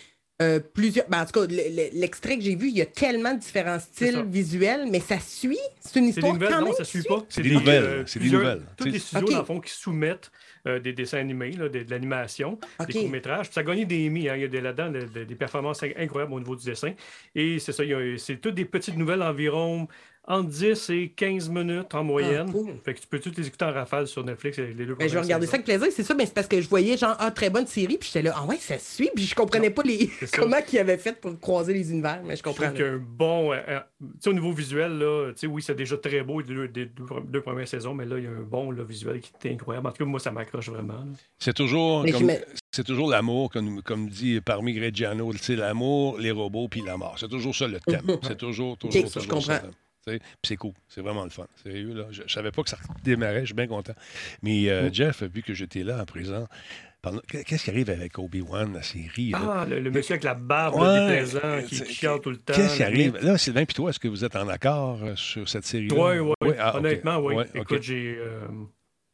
euh, 0.42 0.60
plusieurs. 0.60 1.08
Ben, 1.08 1.22
en 1.22 1.26
tout 1.26 1.40
cas, 1.40 1.46
l'extrait 1.46 2.36
que 2.36 2.42
j'ai 2.42 2.56
vu, 2.56 2.68
il 2.68 2.76
y 2.76 2.82
a 2.82 2.86
tellement 2.86 3.32
de 3.32 3.38
différents 3.38 3.80
styles 3.80 4.22
visuels, 4.28 4.86
mais 4.90 5.00
ça 5.00 5.18
suit? 5.18 5.58
C'est 5.80 5.98
une 5.98 6.08
histoire. 6.08 6.32
Des 6.34 6.38
nouvelles, 6.38 6.54
quand 6.54 6.66
non, 6.66 6.72
ça 6.74 6.84
suit 6.84 7.02
pas. 7.02 7.24
C'est 7.30 7.40
des, 7.40 7.52
nouvelles. 7.52 7.82
Euh, 7.82 8.02
c'est 8.06 8.18
des 8.18 8.30
nouvelles. 8.30 8.62
Tous 8.76 8.84
les 8.84 8.98
studios, 8.98 9.30
dans 9.30 9.38
le 9.38 9.44
fond, 9.44 9.60
qui 9.60 9.72
soumettent 9.72 10.30
euh, 10.66 10.78
des 10.78 10.92
dessins 10.92 11.18
animés, 11.18 11.52
là, 11.52 11.70
de, 11.70 11.86
l'animation, 11.88 12.58
des 12.86 12.92
courts-métrages. 12.92 13.50
Ça 13.50 13.60
a 13.60 13.62
gagné 13.62 13.86
des 13.86 14.08
Emmy. 14.08 14.28
Hein. 14.28 14.36
Il 14.36 14.52
y 14.52 14.58
a 14.58 14.60
là-dedans 14.60 14.90
des 14.90 15.34
performances 15.36 15.82
incroyables 15.82 16.34
au 16.34 16.38
niveau 16.38 16.54
du 16.54 16.66
dessin. 16.66 16.92
Et 17.34 17.58
c'est 17.58 17.72
ça, 17.72 17.82
c'est 18.18 18.36
toutes 18.36 18.56
des 18.56 18.66
petites 18.66 18.96
nouvelles 18.98 19.22
environ 19.22 19.88
entre 20.26 20.48
10 20.48 20.90
et 20.90 21.08
15 21.14 21.48
minutes 21.48 21.94
en 21.94 22.02
moyenne. 22.02 22.52
Ah, 22.52 22.70
fait 22.84 22.94
que 22.94 23.00
tu 23.00 23.06
peux 23.06 23.20
toutes 23.20 23.38
les 23.38 23.46
écouter 23.46 23.64
en 23.64 23.72
rafale 23.72 24.08
sur 24.08 24.24
Netflix. 24.24 24.58
Les 24.58 24.74
deux 24.74 24.94
ben, 24.94 25.08
je 25.08 25.14
vais 25.14 25.20
regarder 25.20 25.46
ça 25.46 25.54
avec 25.54 25.66
plaisir. 25.66 25.86
C'est 25.90 26.02
ça, 26.02 26.14
mais 26.14 26.26
c'est 26.26 26.34
parce 26.34 26.48
que 26.48 26.60
je 26.60 26.68
voyais 26.68 26.96
genre, 26.96 27.16
ah, 27.18 27.30
très 27.30 27.50
bonne 27.50 27.66
série, 27.66 27.96
puis 27.96 28.08
j'étais 28.12 28.22
là, 28.22 28.34
ah 28.36 28.44
ouais, 28.44 28.56
ça 28.56 28.78
suit, 28.78 29.10
puis 29.14 29.24
je 29.24 29.34
comprenais 29.34 29.70
pas 29.70 29.82
les... 29.82 30.10
comment 30.32 30.56
ils 30.72 30.78
avaient 30.78 30.98
fait 30.98 31.20
pour 31.20 31.38
croiser 31.38 31.72
les 31.72 31.90
univers, 31.90 32.20
mais 32.24 32.36
je 32.36 32.42
comprends. 32.42 32.74
Je 32.74 32.84
un 32.84 32.96
bon. 32.98 33.52
Euh, 33.52 33.56
euh, 33.68 33.80
tu 34.00 34.06
sais, 34.20 34.30
au 34.30 34.32
niveau 34.32 34.52
visuel, 34.52 34.98
là, 34.98 35.30
tu 35.32 35.40
sais, 35.40 35.46
oui, 35.46 35.62
c'est 35.62 35.74
déjà 35.74 35.96
très 35.96 36.22
beau 36.22 36.40
les 36.40 36.86
deux, 36.86 37.40
premières 37.40 37.68
saisons, 37.68 37.94
mais 37.94 38.04
là, 38.04 38.18
il 38.18 38.24
y 38.24 38.26
a 38.26 38.30
un 38.30 38.42
bon 38.42 38.72
visuel 38.72 39.20
qui 39.20 39.48
est 39.48 39.52
incroyable. 39.52 39.86
En 39.86 39.90
tout 39.92 40.04
cas, 40.04 40.10
moi, 40.10 40.20
ça 40.20 40.32
m'accroche 40.32 40.68
vraiment. 40.68 41.04
C'est 41.38 41.54
toujours. 41.54 42.04
C'est 42.72 42.84
toujours 42.84 43.08
l'amour, 43.08 43.50
comme, 43.50 43.80
comme 43.80 44.10
dit 44.10 44.40
parmi 44.42 44.74
Greggiano, 44.74 45.32
l'amour, 45.48 46.18
les 46.18 46.30
robots, 46.30 46.68
puis 46.68 46.82
la 46.84 46.98
mort. 46.98 47.16
C'est 47.18 47.28
toujours 47.28 47.54
ça 47.54 47.66
le 47.66 47.80
thème. 47.80 48.02
c'est 48.22 48.36
toujours, 48.36 48.76
toujours, 48.76 49.04
toujours 49.04 49.22
je 49.22 49.28
comprends. 49.28 49.70
Puis 50.06 50.20
c'est 50.44 50.56
cool. 50.56 50.72
C'est 50.88 51.00
vraiment 51.00 51.24
le 51.24 51.30
fun. 51.30 51.46
Sérieux, 51.62 51.94
là. 51.94 52.06
Je, 52.10 52.22
ne 52.22 52.28
savais 52.28 52.52
pas 52.52 52.62
que 52.62 52.70
ça 52.70 52.78
démarrait. 53.02 53.40
Je 53.40 53.46
suis 53.46 53.54
bien 53.54 53.66
content. 53.66 53.94
Mais 54.42 54.70
euh, 54.70 54.92
Jeff, 54.92 55.22
vu 55.24 55.42
que 55.42 55.52
j'étais 55.52 55.82
là 55.82 55.98
à 55.98 56.06
présent, 56.06 56.46
Qu'est-ce 57.28 57.64
qui 57.64 57.70
arrive 57.70 57.90
avec 57.90 58.18
Obi-Wan, 58.18 58.72
la 58.72 58.82
série? 58.82 59.32
Ah, 59.34 59.64
le, 59.68 59.90
monsieur 59.90 60.14
avec 60.14 60.24
la 60.24 60.34
barbe 60.34 60.74
déplaisant 60.74 61.62
qui 61.66 61.84
chiale 61.84 62.20
tout 62.20 62.30
le 62.30 62.38
temps. 62.38 62.54
Qu'est-ce 62.54 62.76
qui 62.76 62.82
arrive? 62.82 63.16
Là, 63.22 63.38
Sylvain, 63.38 63.64
puis 63.64 63.74
toi, 63.74 63.90
est-ce 63.90 64.00
que 64.00 64.08
vous 64.08 64.24
êtes 64.24 64.36
en 64.36 64.48
accord 64.48 64.98
euh, 65.02 65.14
sur 65.16 65.48
cette 65.48 65.64
série-là? 65.64 65.94
Oui, 65.96 66.18
oui. 66.18 66.48
Ouais. 66.48 66.56
Ah, 66.58 66.76
Honnêtement, 66.76 67.18
oui. 67.18 67.44
Écoute, 67.54 67.82
j'ai. 67.82 68.16
Euh, 68.18 68.40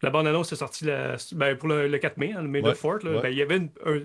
la 0.03 0.11
bande-annonce 0.11 0.53
est 0.53 0.57
sortie 0.57 0.87
ben, 1.33 1.57
pour 1.57 1.69
le, 1.69 1.97
4 1.97 2.17
mai, 2.17 2.33
hein, 2.37 2.43
le 2.43 2.49
May 2.49 2.63
the 2.63 2.75
Fort. 2.75 3.01
Ben, 3.03 3.29
il 3.29 3.37
y 3.37 3.43
avait 3.43 3.57
un 3.85 4.01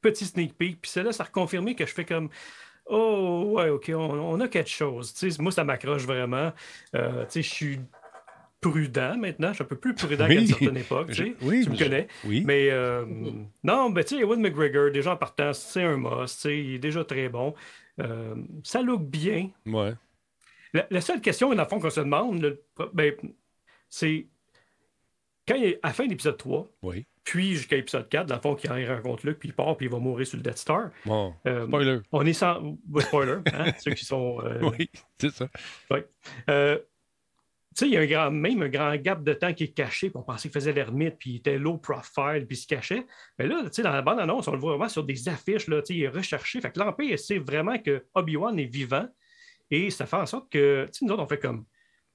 petit 0.00 0.24
sneak 0.24 0.56
peek, 0.56 0.80
puis 0.82 0.90
celle-là, 0.90 1.12
ça 1.12 1.24
a 1.24 1.26
reconfirmé 1.26 1.74
que 1.74 1.86
je 1.86 1.92
fais 1.92 2.04
comme. 2.04 2.28
Oh, 2.94 3.54
ouais, 3.56 3.70
OK, 3.70 3.90
on, 3.94 4.38
a 4.38 4.48
quelque 4.48 4.68
chose. 4.68 5.14
moi, 5.38 5.50
ça 5.50 5.64
m'accroche 5.64 6.02
vraiment. 6.02 6.52
Euh, 6.94 7.24
je 7.34 7.40
suis 7.40 7.80
prudent 8.60 9.16
maintenant. 9.16 9.48
Je 9.48 9.54
suis 9.54 9.64
un 9.64 9.66
peu 9.66 9.76
plus 9.76 9.94
prudent 9.94 10.28
qu'à 10.28 10.34
une 10.34 10.46
certaine 10.46 10.76
époque. 10.76 11.10
oui, 11.40 11.64
tu 11.64 11.70
me 11.70 11.78
connais. 11.78 12.06
Oui. 12.26 12.42
Mais 12.46 12.68
euh, 12.70 13.06
non, 13.64 13.88
ben, 13.88 14.04
tu 14.04 14.16
sais, 14.16 14.20
Ewan 14.20 14.42
McGregor, 14.42 14.90
déjà 14.90 15.12
en 15.12 15.16
partant, 15.16 15.54
c'est 15.54 15.82
un 15.82 15.96
must. 15.96 16.44
Il 16.44 16.74
est 16.74 16.78
déjà 16.78 17.02
très 17.02 17.30
bon. 17.30 17.54
Euh, 17.98 18.34
ça 18.62 18.82
look 18.82 19.02
bien. 19.02 19.48
Ouais. 19.64 19.94
La, 20.90 21.00
seule 21.00 21.22
question, 21.22 21.54
dans 21.54 21.62
le 21.62 21.68
fond, 21.68 21.80
qu'on 21.80 21.88
se 21.88 22.00
demande, 22.00 22.58
ben, 22.92 23.14
c'est 23.88 24.26
quand 25.48 25.54
il 25.54 25.64
est 25.64 25.80
à 25.82 25.88
la 25.88 25.94
fin 25.94 26.04
de 26.04 26.10
l'épisode 26.10 26.36
3, 26.36 26.70
oui. 26.82 27.06
Puis 27.24 27.54
jusqu'à 27.54 27.76
l'épisode 27.76 28.08
4, 28.08 28.26
dans 28.26 28.34
le 28.34 28.40
fond, 28.40 28.56
il 28.56 28.90
rencontre 28.90 29.26
Luke, 29.26 29.38
puis 29.38 29.48
il 29.50 29.54
part, 29.54 29.76
puis 29.76 29.86
il 29.86 29.92
va 29.92 29.98
mourir 29.98 30.26
sur 30.26 30.36
le 30.36 30.42
Death 30.42 30.58
Star. 30.58 30.90
Bon, 31.04 31.34
euh, 31.46 31.66
spoiler. 31.66 31.98
On 32.10 32.26
est 32.26 32.32
sans. 32.32 32.76
spoiler, 33.00 33.38
hein, 33.52 33.72
ceux 33.78 33.92
qui 33.92 34.04
sont. 34.04 34.38
Oui, 34.62 34.90
c'est 35.18 35.30
ça. 35.30 35.48
Oui 35.90 36.00
sais, 37.74 37.86
il 37.86 37.92
y 37.92 37.96
a 37.96 38.00
un 38.00 38.06
grand, 38.06 38.30
même 38.30 38.62
un 38.62 38.68
grand 38.68 38.94
gap 38.96 39.22
de 39.22 39.32
temps 39.32 39.52
qui 39.52 39.64
est 39.64 39.74
caché, 39.74 40.10
puis 40.10 40.18
on 40.18 40.22
pensait 40.22 40.48
qu'il 40.48 40.52
faisait 40.52 40.72
l'ermite, 40.72 41.16
puis 41.18 41.30
il 41.30 41.36
était 41.36 41.58
low 41.58 41.78
profile, 41.78 42.44
puis 42.46 42.56
il 42.56 42.60
se 42.60 42.66
cachait. 42.66 43.06
Mais 43.38 43.46
là, 43.46 43.62
tu 43.64 43.70
sais, 43.72 43.82
dans 43.82 43.92
la 43.92 44.02
bande-annonce, 44.02 44.48
on 44.48 44.52
le 44.52 44.58
voit 44.58 44.72
vraiment 44.72 44.88
sur 44.88 45.04
des 45.04 45.28
affiches, 45.28 45.68
là, 45.68 45.80
il 45.88 46.02
est 46.02 46.08
recherché. 46.08 46.60
Fait 46.60 46.70
que 46.70 46.78
l'Empire 46.78 47.18
sait 47.18 47.38
vraiment 47.38 47.78
que 47.78 48.04
Obi-Wan 48.14 48.58
est 48.58 48.66
vivant, 48.66 49.08
et 49.70 49.90
ça 49.90 50.06
fait 50.06 50.16
en 50.16 50.26
sorte 50.26 50.50
que, 50.50 50.86
tu 50.86 50.98
sais, 50.98 51.04
nous 51.04 51.12
autres, 51.12 51.22
on 51.22 51.26
fait 51.26 51.38
comme, 51.38 51.64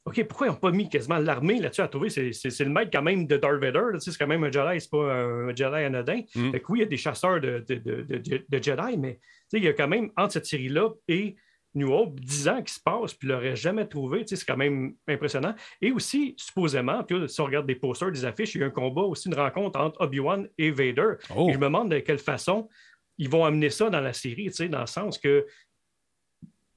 OK, 0.07 0.23
pourquoi 0.23 0.47
ils 0.47 0.51
n'ont 0.51 0.55
pas 0.55 0.71
mis 0.71 0.87
quasiment 0.87 1.17
l'armée 1.17 1.59
là-dessus 1.59 1.81
à 1.81 1.89
trouver? 1.89 2.09
C'est 2.09 2.59
le 2.61 2.69
maître 2.69 2.89
quand 2.93 3.01
même 3.01 3.27
de 3.27 3.35
Darth 3.35 3.59
Vader, 3.59 3.99
c'est 3.99 4.17
quand 4.17 4.27
même 4.27 4.43
un 4.45 4.51
Jedi, 4.51 4.79
c'est 4.79 4.89
pas 4.89 5.13
un 5.13 5.49
Jedi 5.53 5.83
anodin. 5.83 6.21
Mm. 6.33 6.51
Fait 6.51 6.61
que 6.61 6.71
oui, 6.71 6.79
il 6.79 6.81
y 6.83 6.85
a 6.85 6.87
des 6.87 6.97
chasseurs 6.97 7.41
de, 7.41 7.65
de, 7.67 7.75
de, 7.75 8.45
de 8.47 8.63
Jedi, 8.63 8.97
mais 8.97 9.19
il 9.51 9.65
y 9.65 9.67
a 9.67 9.73
quand 9.73 9.89
même, 9.89 10.09
entre 10.15 10.33
cette 10.33 10.45
série-là 10.45 10.91
et 11.09 11.35
New 11.75 11.91
Hope, 11.91 12.21
10 12.21 12.47
ans 12.47 12.61
qui 12.63 12.73
se 12.73 12.79
passent, 12.79 13.13
puis 13.13 13.27
ne 13.27 13.33
l'aurait 13.33 13.57
jamais 13.57 13.85
trouvé. 13.85 14.23
C'est 14.25 14.43
quand 14.45 14.55
même 14.55 14.95
impressionnant. 15.09 15.53
Et 15.81 15.91
aussi, 15.91 16.35
supposément, 16.37 17.03
puis 17.03 17.27
si 17.27 17.41
on 17.41 17.45
regarde 17.45 17.67
des 17.67 17.75
posters, 17.75 18.11
des 18.11 18.23
affiches, 18.23 18.55
il 18.55 18.61
y 18.61 18.63
a 18.63 18.67
eu 18.67 18.69
un 18.69 18.71
combat 18.71 19.01
aussi, 19.01 19.27
une 19.27 19.35
rencontre 19.35 19.77
entre 19.77 20.01
Obi-Wan 20.01 20.47
et 20.57 20.71
Vader. 20.71 21.15
Oh. 21.35 21.49
Et 21.49 21.53
je 21.53 21.57
me 21.57 21.65
demande 21.65 21.91
de 21.91 21.99
quelle 21.99 22.19
façon 22.19 22.69
ils 23.17 23.29
vont 23.29 23.43
amener 23.43 23.69
ça 23.69 23.89
dans 23.89 23.99
la 23.99 24.13
série, 24.13 24.49
dans 24.69 24.81
le 24.81 24.87
sens 24.87 25.17
que 25.17 25.45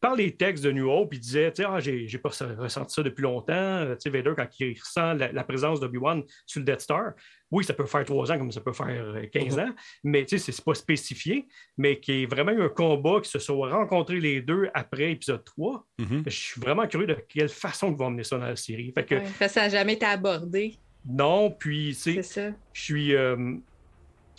par 0.01 0.17
les 0.17 0.35
textes 0.35 0.65
de 0.65 0.73
New 0.73 0.91
Hope, 0.91 1.13
il 1.15 1.21
disait 1.21 1.53
Ah, 1.67 1.79
j'ai, 1.79 2.09
j'ai 2.09 2.19
pas 2.19 2.31
ressenti 2.31 2.95
ça 2.95 3.03
depuis 3.03 3.23
longtemps. 3.23 3.87
Sais, 3.99 4.11
Vader, 4.11 4.33
quand 4.37 4.47
il 4.59 4.79
ressent 4.79 5.15
la, 5.15 5.45
présence 5.45 5.81
d'Obi-Wan 5.81 6.23
sur 6.47 6.61
le 6.61 6.65
Death 6.65 6.81
Star, 6.81 7.13
oui, 7.51 7.65
ça 7.65 7.75
peut 7.75 7.87
faire 7.87 8.05
trois 8.05 8.31
ans 8.31 8.39
comme 8.39 8.53
ça 8.53 8.61
peut 8.61 8.73
faire 8.73 9.15
15 9.33 9.59
euh, 9.59 9.63
ans, 9.63 9.71
mais 10.05 10.27
ce 10.27 10.37
n'est 10.37 10.57
pas 10.65 10.75
spécifié, 10.75 11.49
mais 11.77 11.99
qu'il 11.99 12.15
y 12.15 12.23
ait 12.23 12.27
vraiment 12.27 12.53
eu 12.53 12.63
un 12.63 12.69
combat, 12.69 13.21
qui 13.21 13.31
se 13.31 13.39
soit 13.39 13.71
rencontrés 13.71 14.21
les 14.21 14.41
deux 14.41 14.69
après 14.73 15.13
épisode 15.13 15.45
3. 15.45 15.87
Mm-hmm. 15.99 16.23
Je 16.27 16.31
suis 16.31 16.61
vraiment 16.61 16.87
curieux 16.87 17.09
de 17.09 17.17
quelle 17.29 17.49
façon 17.49 17.91
ils 17.91 17.97
vont 17.97 18.07
amener 18.07 18.25
ça 18.25 18.39
dans 18.39 18.47
la 18.47 18.57
série. 18.57 18.93
Fait 18.95 19.05
que, 19.05 19.49
ça 19.49 19.63
n'a 19.63 19.69
jamais 19.69 19.95
été 19.95 20.07
abordé. 20.07 20.77
Non, 21.05 21.51
puis, 21.51 21.95
c'est 21.95 22.23
ça. 22.23 22.51
je 22.73 22.81
suis. 22.83 23.15
Euh, 23.15 23.57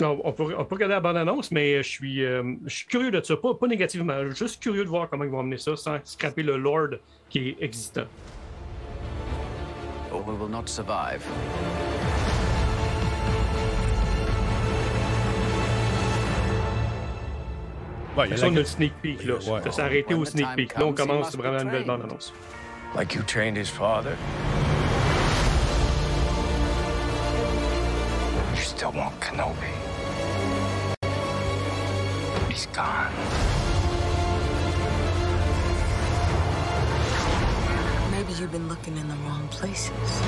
on, 0.01 0.31
peut, 0.33 0.43
regarder 0.43 0.95
la 0.95 0.99
bande-annonce, 0.99 1.51
mais 1.51 1.83
je 1.83 1.89
suis, 1.89 2.23
euh, 2.23 2.55
je 2.65 2.75
suis 2.75 2.85
curieux 2.87 3.11
de 3.11 3.21
ça. 3.21 3.37
Pas, 3.37 3.53
pas 3.53 3.67
négativement, 3.67 4.29
juste 4.31 4.61
curieux 4.61 4.83
de 4.83 4.89
voir 4.89 5.09
comment 5.09 5.23
ils 5.23 5.29
vont 5.29 5.39
amener 5.39 5.57
ça 5.57 5.75
sans 5.75 5.97
scraper 6.03 6.43
le 6.43 6.57
Lord 6.57 6.99
qui 7.29 7.49
est 7.49 7.57
existant. 7.61 8.05
Or 10.11 10.27
we 10.27 10.37
will 10.37 10.49
not 10.49 10.67
survive. 10.67 11.23
Ouais, 18.17 18.35
ça, 18.35 18.47
on 18.47 18.55
a 18.55 18.59
le 18.59 18.65
sneak 18.65 18.93
peek, 19.01 19.23
là. 19.23 19.35
Ouais. 19.35 19.61
Ça 19.63 19.71
s'est 19.71 19.81
arrêté 19.81 20.13
au 20.13 20.25
sneak 20.25 20.47
peek. 20.55 20.77
Là, 20.77 20.85
on 20.85 20.93
commence 20.93 21.35
vraiment 21.35 21.57
la 21.57 21.63
nouvelle 21.63 21.85
bande-annonce. 21.85 22.33
Like 22.93 23.15
you 23.15 23.23
trained 23.23 23.55
his 23.55 23.69
father? 23.69 24.17
You 28.53 28.61
still 28.61 28.91
want 28.91 29.13
Kenobi? 29.21 29.80
He's 32.51 32.65
gone. 32.65 33.13
Maybe 38.11 38.33
you've 38.33 38.51
been 38.51 38.67
looking 38.67 38.97
in 38.97 39.07
the 39.07 39.15
wrong 39.23 39.47
places. 39.47 40.21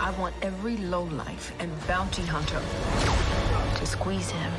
I 0.00 0.14
want 0.18 0.34
every 0.40 0.78
lowlife 0.78 1.52
and 1.58 1.70
bounty 1.86 2.22
hunter 2.22 2.62
to 3.78 3.86
squeeze 3.86 4.30
him. 4.30 4.52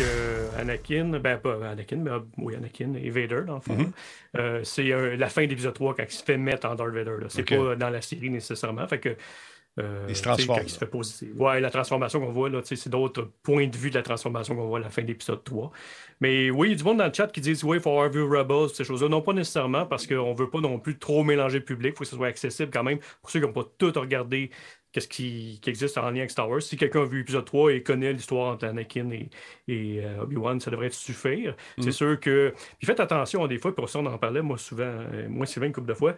Euh, 0.00 0.48
Anakin, 0.58 1.18
ben 1.18 1.38
pas 1.38 1.58
Anakin, 1.70 1.96
mais 1.96 2.10
oui, 2.38 2.54
Anakin 2.56 2.94
et 2.94 3.10
Vader, 3.10 3.42
dans 3.46 3.56
le 3.56 3.60
fond, 3.60 3.76
mm-hmm. 3.76 4.38
euh, 4.38 4.60
c'est 4.64 4.92
euh, 4.92 5.16
la 5.16 5.28
fin 5.28 5.44
de 5.44 5.48
l'épisode 5.48 5.74
3 5.74 5.94
quand 5.94 6.04
il 6.04 6.10
se 6.10 6.24
fait 6.24 6.36
mettre 6.36 6.68
en 6.68 6.74
Darth 6.74 6.92
Vader. 6.92 7.16
C'est 7.28 7.44
pas 7.44 7.76
dans 7.76 7.90
la 7.90 8.00
série 8.00 8.30
nécessairement. 8.30 8.86
Fait 8.86 8.98
que, 8.98 9.16
il 10.08 10.16
se 10.16 10.22
transforme. 10.22 10.60
il 10.62 10.70
se 10.70 10.78
fait 10.78 10.86
positif. 10.86 11.28
Ouais, 11.36 11.60
la 11.60 11.70
transformation 11.70 12.20
qu'on 12.20 12.32
voit, 12.32 12.48
là, 12.48 12.60
c'est 12.64 12.88
d'autres 12.88 13.30
points 13.42 13.66
de 13.66 13.76
vue 13.76 13.90
de 13.90 13.94
la 13.94 14.02
transformation 14.02 14.56
qu'on 14.56 14.66
voit 14.66 14.78
à 14.78 14.82
la 14.82 14.90
fin 14.90 15.02
de 15.02 15.08
l'épisode 15.08 15.44
3. 15.44 15.70
Mais 16.20 16.50
oui, 16.50 16.68
il 16.68 16.70
y 16.72 16.74
a 16.74 16.76
du 16.76 16.84
monde 16.84 16.98
dans 16.98 17.06
le 17.06 17.12
chat 17.12 17.28
qui 17.28 17.40
dit 17.40 17.58
oui, 17.64 17.76
il 17.76 17.82
faut 17.82 17.90
avoir 17.90 18.10
vu 18.10 18.22
Rebels, 18.22 18.70
ces 18.74 18.84
choses-là. 18.84 19.08
Non, 19.08 19.22
pas 19.22 19.32
nécessairement, 19.32 19.86
parce 19.86 20.06
qu'on 20.06 20.34
veut 20.34 20.50
pas 20.50 20.60
non 20.60 20.78
plus 20.78 20.98
trop 20.98 21.22
mélanger 21.22 21.58
le 21.58 21.64
public. 21.64 21.92
Il 21.94 21.96
faut 21.96 22.04
que 22.04 22.10
ce 22.10 22.16
soit 22.16 22.26
accessible 22.26 22.70
quand 22.72 22.82
même 22.82 22.98
pour 23.20 23.30
ceux 23.30 23.40
qui 23.40 23.46
n'ont 23.46 23.52
pas 23.52 23.64
tout 23.78 23.92
regardé 23.94 24.50
qu'est-ce 24.92 25.08
qui, 25.08 25.60
existe 25.66 25.98
en 25.98 26.10
lien 26.10 26.20
avec 26.20 26.30
Star 26.30 26.48
Wars. 26.48 26.62
Si 26.62 26.76
quelqu'un 26.76 27.02
a 27.02 27.04
vu 27.04 27.18
l'épisode 27.18 27.44
3 27.44 27.72
et 27.72 27.82
connaît 27.82 28.12
l'histoire 28.12 28.52
entre 28.52 28.66
Anakin 28.66 29.10
et, 29.10 29.28
euh, 29.68 30.22
Obi-Wan, 30.22 30.60
ça 30.60 30.70
devrait 30.70 30.90
suffire. 30.90 31.54
C'est 31.78 31.88
mm. 31.88 31.92
sûr 31.92 32.20
que. 32.20 32.54
Puis 32.78 32.86
faites 32.86 33.00
attention, 33.00 33.46
des 33.46 33.58
fois, 33.58 33.74
pour 33.74 33.88
ça, 33.88 33.98
on 33.98 34.06
en 34.06 34.18
parlait, 34.18 34.42
moi, 34.42 34.58
souvent, 34.58 34.84
euh, 34.84 35.28
moi, 35.28 35.46
Sylvain, 35.46 35.66
une 35.66 35.72
couple 35.72 35.88
de 35.88 35.94
fois. 35.94 36.14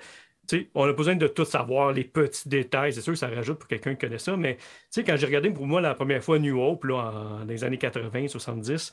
On 0.74 0.84
a 0.84 0.92
besoin 0.92 1.16
de 1.16 1.26
tout 1.26 1.44
savoir, 1.44 1.92
les 1.92 2.04
petits 2.04 2.48
détails. 2.48 2.92
C'est 2.92 3.00
sûr 3.00 3.12
que 3.12 3.18
ça 3.18 3.28
rajoute 3.28 3.58
pour 3.58 3.68
quelqu'un 3.68 3.94
qui 3.94 4.06
connaît 4.06 4.18
ça, 4.18 4.36
mais 4.36 4.58
quand 4.94 5.16
j'ai 5.16 5.26
regardé 5.26 5.50
pour 5.50 5.66
moi 5.66 5.80
la 5.80 5.94
première 5.94 6.22
fois 6.22 6.38
New 6.38 6.60
Hope, 6.60 6.84
là, 6.84 7.38
dans 7.40 7.44
les 7.44 7.64
années 7.64 7.78
80, 7.78 8.28
70, 8.28 8.92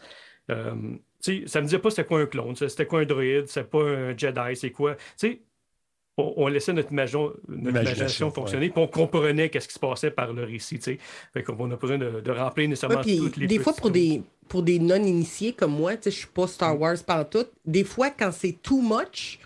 euh, 0.49 0.73
ça 1.45 1.61
me 1.61 1.65
disait 1.65 1.79
pas 1.79 1.89
c'était 1.89 2.05
quoi 2.05 2.21
un 2.21 2.25
clone, 2.25 2.55
c'était 2.55 2.85
quoi 2.85 3.01
un 3.01 3.05
droïde, 3.05 3.47
c'est 3.47 3.69
pas 3.69 3.83
un 3.83 4.17
Jedi, 4.17 4.55
c'est 4.55 4.71
quoi. 4.71 4.95
sais 5.15 5.41
on, 6.17 6.47
laissait 6.47 6.73
notre, 6.73 6.91
imagination, 6.91 8.31
fonctionner, 8.31 8.69
puis 8.69 8.81
on 8.81 8.87
comprenait 8.87 9.49
qu'est-ce 9.49 9.67
qui 9.67 9.75
se 9.75 9.79
passait 9.79 10.09
par 10.09 10.33
le 10.33 10.43
récit. 10.45 10.79
Fait 10.79 11.43
qu'on 11.43 11.69
a 11.69 11.75
besoin 11.75 11.99
de, 11.99 12.31
remplir 12.31 12.67
nécessairement 12.67 13.03
toutes 13.03 13.37
les 13.37 13.45
Des 13.45 13.59
fois, 13.59 13.73
pour 13.73 13.91
des, 13.91 14.23
pour 14.47 14.63
des 14.63 14.79
non-initiés 14.79 15.53
comme 15.53 15.73
moi, 15.73 15.93
je 16.01 16.09
ne 16.09 16.11
suis 16.11 16.27
pas 16.27 16.47
Star 16.47 16.75
mm. 16.75 16.79
Wars 16.79 17.29
tout. 17.29 17.45
des 17.65 17.83
fois, 17.83 18.09
quand 18.09 18.31
c'est 18.31 18.57
too 18.63 18.81
much, 18.81 19.39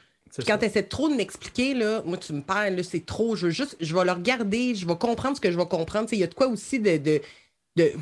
quand 0.45 0.57
tu 0.57 0.65
essaies 0.65 0.83
trop 0.83 1.09
de 1.09 1.15
m'expliquer, 1.15 1.73
là, 1.73 2.01
moi, 2.05 2.17
tu 2.17 2.33
me 2.33 2.41
parles, 2.41 2.83
c'est 2.83 3.05
trop. 3.05 3.35
Je 3.35 3.47
veux 3.47 3.51
juste, 3.51 3.75
je 3.79 3.95
vais 3.95 4.05
le 4.05 4.11
regarder, 4.11 4.75
je 4.75 4.85
vais 4.87 4.95
comprendre 4.95 5.35
ce 5.35 5.41
que 5.41 5.51
je 5.51 5.57
vais 5.57 5.65
comprendre. 5.65 6.07
Il 6.11 6.19
y 6.19 6.23
a 6.23 6.27
de 6.27 6.33
quoi 6.33 6.47
aussi 6.47 6.79
de, 6.79 6.97
de, 6.97 7.21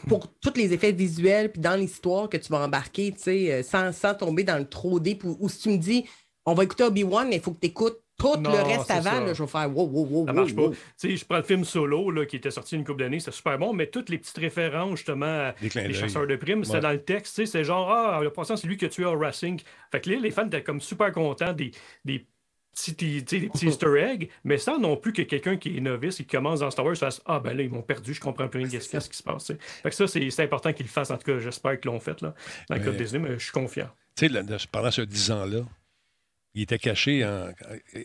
pour 0.07 0.27
tous 0.39 0.53
les 0.55 0.73
effets 0.73 0.91
visuels, 0.91 1.51
puis 1.51 1.61
dans 1.61 1.75
l'histoire 1.75 2.29
que 2.29 2.37
tu 2.37 2.51
vas 2.51 2.59
embarquer, 2.59 3.13
euh, 3.27 3.63
sans, 3.63 3.91
sans 3.91 4.13
tomber 4.13 4.43
dans 4.43 4.57
le 4.57 4.67
trop 4.67 4.99
deep. 4.99 5.23
Ou, 5.23 5.49
si 5.49 5.59
tu 5.59 5.69
me 5.69 5.77
dis, 5.77 6.05
on 6.45 6.53
va 6.53 6.63
écouter 6.63 6.83
Obi-Wan, 6.83 7.27
mais 7.27 7.37
il 7.37 7.41
faut 7.41 7.51
que 7.51 7.59
tu 7.59 7.67
écoutes 7.67 7.99
tout 8.19 8.43
le 8.43 8.63
reste 8.63 8.91
avant, 8.91 9.21
là, 9.21 9.33
je 9.33 9.43
vais 9.43 9.49
faire 9.49 9.75
wow, 9.75 9.87
wow, 9.87 10.05
wow. 10.05 10.27
Ça 10.27 10.33
marche 10.33 10.55
pas. 10.55 10.69
Je 11.03 11.25
prends 11.25 11.37
le 11.37 11.43
film 11.43 11.63
Solo 11.63 12.11
là, 12.11 12.25
qui 12.25 12.35
était 12.35 12.51
sorti 12.51 12.75
une 12.75 12.83
couple 12.83 12.99
d'années, 12.99 13.19
c'est 13.19 13.31
super 13.31 13.57
bon, 13.57 13.73
mais 13.73 13.87
toutes 13.87 14.09
les 14.09 14.17
petites 14.17 14.37
références 14.37 14.97
justement 14.99 15.51
les 15.61 15.93
chasseurs 15.93 16.27
de 16.27 16.35
primes, 16.35 16.63
c'est 16.63 16.79
dans 16.79 16.91
le 16.91 17.01
texte. 17.01 17.45
C'est 17.45 17.63
genre, 17.63 17.91
ah, 17.91 18.19
le 18.21 18.31
passant, 18.31 18.55
c'est 18.55 18.67
lui 18.67 18.77
qui 18.77 18.85
a 18.85 18.89
tué 18.89 19.05
au 19.05 19.17
Racing. 19.17 19.61
Fait 19.91 20.01
que 20.01 20.09
là, 20.09 20.17
les 20.19 20.31
fans 20.31 20.45
étaient 20.45 20.63
comme 20.63 20.81
super 20.81 21.11
contents 21.11 21.53
des, 21.53 21.71
des 22.05 22.27
petits, 22.73 22.93
des 22.93 23.21
petits 23.21 23.67
easter 23.67 23.97
eggs, 23.97 24.29
mais 24.43 24.57
sans 24.57 24.79
non 24.79 24.97
plus 24.97 25.13
que 25.13 25.21
quelqu'un 25.21 25.57
qui 25.57 25.77
est 25.77 25.81
novice 25.81 26.19
et 26.19 26.23
qui 26.23 26.29
commence 26.29 26.59
dans 26.59 26.71
Star 26.71 26.85
Wars 26.85 26.95
fasse 26.95 27.21
Ah, 27.25 27.39
ben 27.39 27.55
là, 27.55 27.63
ils 27.63 27.69
m'ont 27.69 27.81
perdu, 27.81 28.13
je 28.13 28.21
comprends 28.21 28.47
plus 28.47 28.59
rien 28.59 28.67
de 28.67 28.79
ce 28.79 29.09
qui 29.09 29.17
se 29.17 29.23
passe. 29.23 29.51
Fait 29.83 29.89
que 29.89 29.95
ça, 29.95 30.07
c'est 30.07 30.39
important 30.39 30.73
qu'ils 30.73 30.85
le 30.85 30.91
fassent. 30.91 31.11
En 31.11 31.17
tout 31.17 31.31
cas, 31.31 31.39
j'espère 31.39 31.79
qu'ils 31.79 31.91
l'ont 31.91 31.99
fait 31.99 32.21
là, 32.21 32.33
dans 32.69 32.75
le 32.75 32.81
cas 32.81 32.91
de 32.91 32.97
Disney, 32.97 33.19
mais 33.19 33.33
je 33.37 33.43
suis 33.43 33.51
confiant. 33.51 33.89
Tu 34.15 34.27
sais, 34.27 34.67
pendant 34.71 34.91
ce 34.91 35.01
10 35.01 35.31
ans-là, 35.31 35.61
il 36.55 36.63
était 36.63 36.79
caché 36.79 37.23
en 37.23 37.49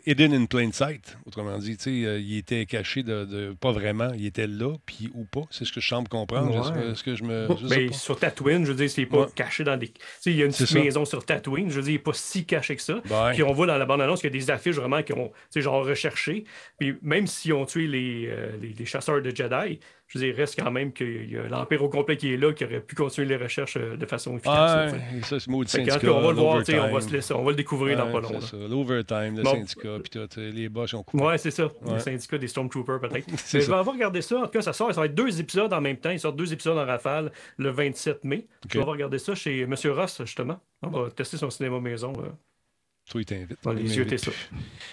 hidden 0.07 0.35
in 0.35 0.45
plain 0.45 0.71
sight, 0.71 1.17
autrement 1.27 1.59
dit, 1.59 1.79
euh, 1.87 2.21
il 2.21 2.37
était 2.37 2.67
caché 2.67 3.03
de, 3.03 3.55
pas 3.59 3.73
vraiment, 3.73 4.13
il 4.15 4.27
était 4.27 4.47
là 4.47 4.75
puis 4.85 5.11
ou 5.15 5.25
pas, 5.25 5.43
c'est 5.51 5.65
ce 5.65 5.73
que 5.73 5.81
je 5.81 5.89
semble 5.89 6.09
comprendre. 6.09 6.95
ce 6.95 7.03
que 7.03 7.15
je 7.15 7.25
me 7.25 7.49
ben, 7.69 7.93
sur 7.93 8.19
Tatooine, 8.19 8.65
je 8.65 8.73
veux 8.73 8.77
dire, 8.77 8.91
c'est 8.91 9.07
pas 9.07 9.27
caché 9.35 9.65
dans 9.65 9.77
des 9.77 9.93
il 10.27 10.37
y 10.37 10.43
a 10.43 10.45
une 10.45 10.53
petite 10.53 10.75
maison 10.75 11.05
sur 11.05 11.25
Tatooine, 11.25 11.71
je 11.71 11.77
veux 11.77 11.83
dire, 11.83 11.93
il 11.93 11.95
n'est 11.95 11.99
pas 11.99 12.13
si 12.13 12.45
caché 12.45 12.77
que 12.77 12.83
ça. 12.83 13.01
Puis 13.33 13.43
on 13.43 13.53
voit 13.53 13.67
dans 13.67 13.79
la 13.79 13.87
bande 13.87 14.03
annonce 14.03 14.21
qu'il 14.21 14.33
y 14.33 14.37
a 14.37 14.39
des 14.39 14.51
affiches 14.51 14.77
vraiment 14.77 15.03
qui 15.03 15.13
ont 15.13 15.33
genre 15.55 15.85
recherché, 15.85 16.45
puis 16.79 16.97
même 17.03 17.27
s'ils 17.27 17.55
ont 17.55 17.65
tué 17.65 17.87
les, 17.87 18.27
euh, 18.29 18.57
les, 18.61 18.75
les 18.75 18.85
chasseurs 18.85 19.23
de 19.23 19.35
Jedi, 19.35 19.81
je 20.07 20.19
veux 20.19 20.25
dire, 20.25 20.35
il 20.35 20.41
reste 20.41 20.61
quand 20.61 20.71
même 20.71 20.93
qu'il 20.93 21.31
y 21.31 21.37
a 21.37 21.49
l'Empire 21.49 21.83
au 21.83 21.89
complet 21.89 22.17
qui 22.17 22.33
est 22.33 22.37
là, 22.37 22.53
qui 22.53 22.65
aurait 22.65 22.81
pu 22.81 22.95
continuer 22.95 23.27
les 23.27 23.37
recherches 23.37 23.77
euh, 23.77 23.97
de 23.97 24.07
façon 24.07 24.37
efficace. 24.37 24.93
Ouais, 24.93 25.01
ça, 25.23 25.41
c'est 25.41 25.49
maudit 25.51 25.71
syndicat. 25.71 25.99
On 26.13 26.21
va 26.21 26.29
le 26.29 26.35
voir, 26.35 26.57
on 26.57 26.93
va, 26.95 27.01
se 27.01 27.13
laisser, 27.13 27.35
on 27.35 27.43
va 27.43 27.51
le 27.51 27.57
découvrir 27.57 27.99
dans 27.99 28.13
pas 28.13 28.21
long. 28.21 28.39
L'overtime, 28.69 29.39
le 29.39 29.45
syndicat, 29.45 29.99
puis 30.03 30.11
tout, 30.11 30.29
les 30.37 30.69
boss 30.69 30.95
ont 30.95 31.03
coupé. 31.03 31.25
Ouais, 31.25 31.39
c'est 31.39 31.51
ça. 31.51 31.71
Le 31.87 31.99
syndicat 31.99 32.39
des 32.39 32.49
Stormtroopers, 32.49 33.01
peut-être. 33.01 33.29
je 33.53 33.59
vais 33.59 33.73
avoir 33.73 33.95
regardé 33.95 34.23
ça. 34.23 34.39
En 34.39 34.45
tout 34.45 34.51
cas, 34.51 34.63
ça 34.63 34.73
sort. 34.73 34.93
Ça 34.95 35.01
va 35.01 35.07
être 35.07 35.15
deux 35.15 35.41
épisodes 35.41 35.73
en 35.73 35.81
même 35.81 35.97
temps. 35.97 36.11
Il 36.11 36.21
sort 36.21 36.33
deux 36.33 36.53
épisodes 36.53 36.79
en 36.79 36.85
rafale 36.87 37.33
le 37.57 37.71
27 37.71 38.25
mai. 38.25 38.47
Je 38.69 38.75
vais 38.75 38.81
avoir 38.81 38.95
regardé 38.95 39.19
ça 39.19 39.35
chez 39.35 39.61
M. 39.61 39.75
Ross, 39.87 40.21
justement. 40.25 40.61
On 40.83 40.91
va 40.91 41.11
tester 41.11 41.37
son 41.37 41.51
cinéma 41.51 41.81
maison. 41.81 42.13
Toi, 42.13 43.21
il 43.21 43.25
t'invite. 43.25 43.59
Les 43.75 43.97
yeux, 43.97 44.17
ça. 44.17 44.31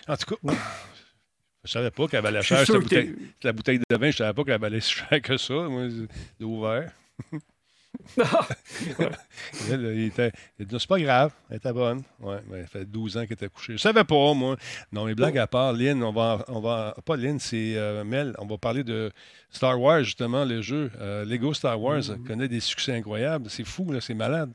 En 0.08 0.16
tout 0.16 0.36
cas. 0.36 0.54
Je 1.64 1.72
savais 1.72 1.92
pas 1.92 2.08
qu'elle 2.08 2.24
valait 2.24 2.42
cher, 2.42 2.66
cette 2.66 2.76
bouteille, 2.78 3.16
la 3.44 3.54
bouteille 3.54 3.80
de 3.80 3.96
vin. 3.96 4.10
Je 4.10 4.18
savais 4.18 4.34
pas 4.34 4.44
qu'elle 4.44 4.60
valait 4.60 4.80
si 4.82 4.94
cher 4.94 5.22
que 5.22 5.38
ça, 5.38 5.54
moi, 5.54 5.88
de 5.88 6.46
ouvert. 6.46 6.92
il, 9.70 10.06
était, 10.06 10.32
il 10.58 10.66
dit, 10.66 10.76
c'est 10.80 10.88
pas 10.88 11.00
grave, 11.00 11.34
elle 11.50 11.58
était 11.58 11.74
bonne. 11.74 12.02
Ouais, 12.20 12.40
mais 12.50 12.60
elle 12.60 12.68
fait 12.68 12.86
12 12.86 13.18
ans 13.18 13.22
qu'elle 13.22 13.34
était 13.34 13.50
couchée. 13.50 13.74
Je 13.74 13.78
savais 13.78 14.04
pas, 14.04 14.34
moi. 14.34 14.58
Non, 14.92 15.06
mais 15.06 15.14
blague 15.14 15.38
à 15.38 15.46
part, 15.46 15.74
Lynn, 15.74 16.02
on 16.02 16.12
va, 16.12 16.44
on 16.48 16.62
va 16.62 16.96
pas 17.06 17.16
Lynn, 17.16 17.40
c'est 17.40 17.76
euh, 17.76 18.04
Mel, 18.04 18.34
on 18.40 18.48
va 18.48 18.58
parler 18.58 18.84
de 18.84 19.12
Star 19.52 19.80
Wars, 19.80 20.04
justement, 20.04 20.46
le 20.46 20.62
jeu. 20.62 20.92
Euh, 21.00 21.26
Lego 21.26 21.54
Star 21.54 21.80
Wars 21.80 22.00
mm-hmm. 22.00 22.24
connaît 22.26 22.48
des 22.48 22.60
succès 22.60 22.94
incroyables. 22.94 23.50
C'est 23.50 23.66
fou, 23.66 23.92
là, 23.92 24.02
c'est 24.02 24.16
malade. 24.16 24.52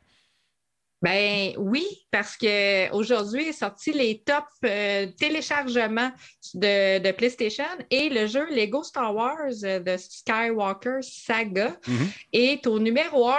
Ben 1.02 1.52
oui, 1.59 1.85
parce 2.10 2.36
qu'aujourd'hui 2.36 3.48
est 3.48 3.52
sorti 3.52 3.93
les 3.93 4.23
top 4.24 4.44
euh, 4.64 5.06
téléchargements 5.18 6.10
de, 6.55 7.12
PlayStation 7.12 7.64
et 7.90 8.09
le 8.09 8.27
jeu 8.27 8.47
Lego 8.51 8.82
Star 8.82 9.14
Wars 9.14 9.52
euh, 9.64 9.78
de 9.78 9.97
Skywalker 9.97 10.98
Saga 11.02 11.77
mhm. 11.86 12.09
est 12.32 12.66
au 12.66 12.78
numéro 12.78 13.28
1 13.28 13.36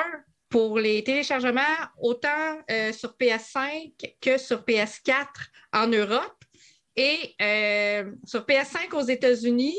pour 0.49 0.77
les 0.77 1.03
téléchargements 1.03 1.61
autant 1.99 2.59
euh, 2.69 2.93
sur 2.93 3.15
PS5 3.19 3.91
que 4.21 4.37
sur 4.37 4.61
PS4 4.61 5.25
en 5.73 5.87
Europe 5.87 6.43
et 6.95 7.35
sur 8.25 8.41
PS5 8.41 8.93
aux 8.93 9.05
États-Unis. 9.05 9.77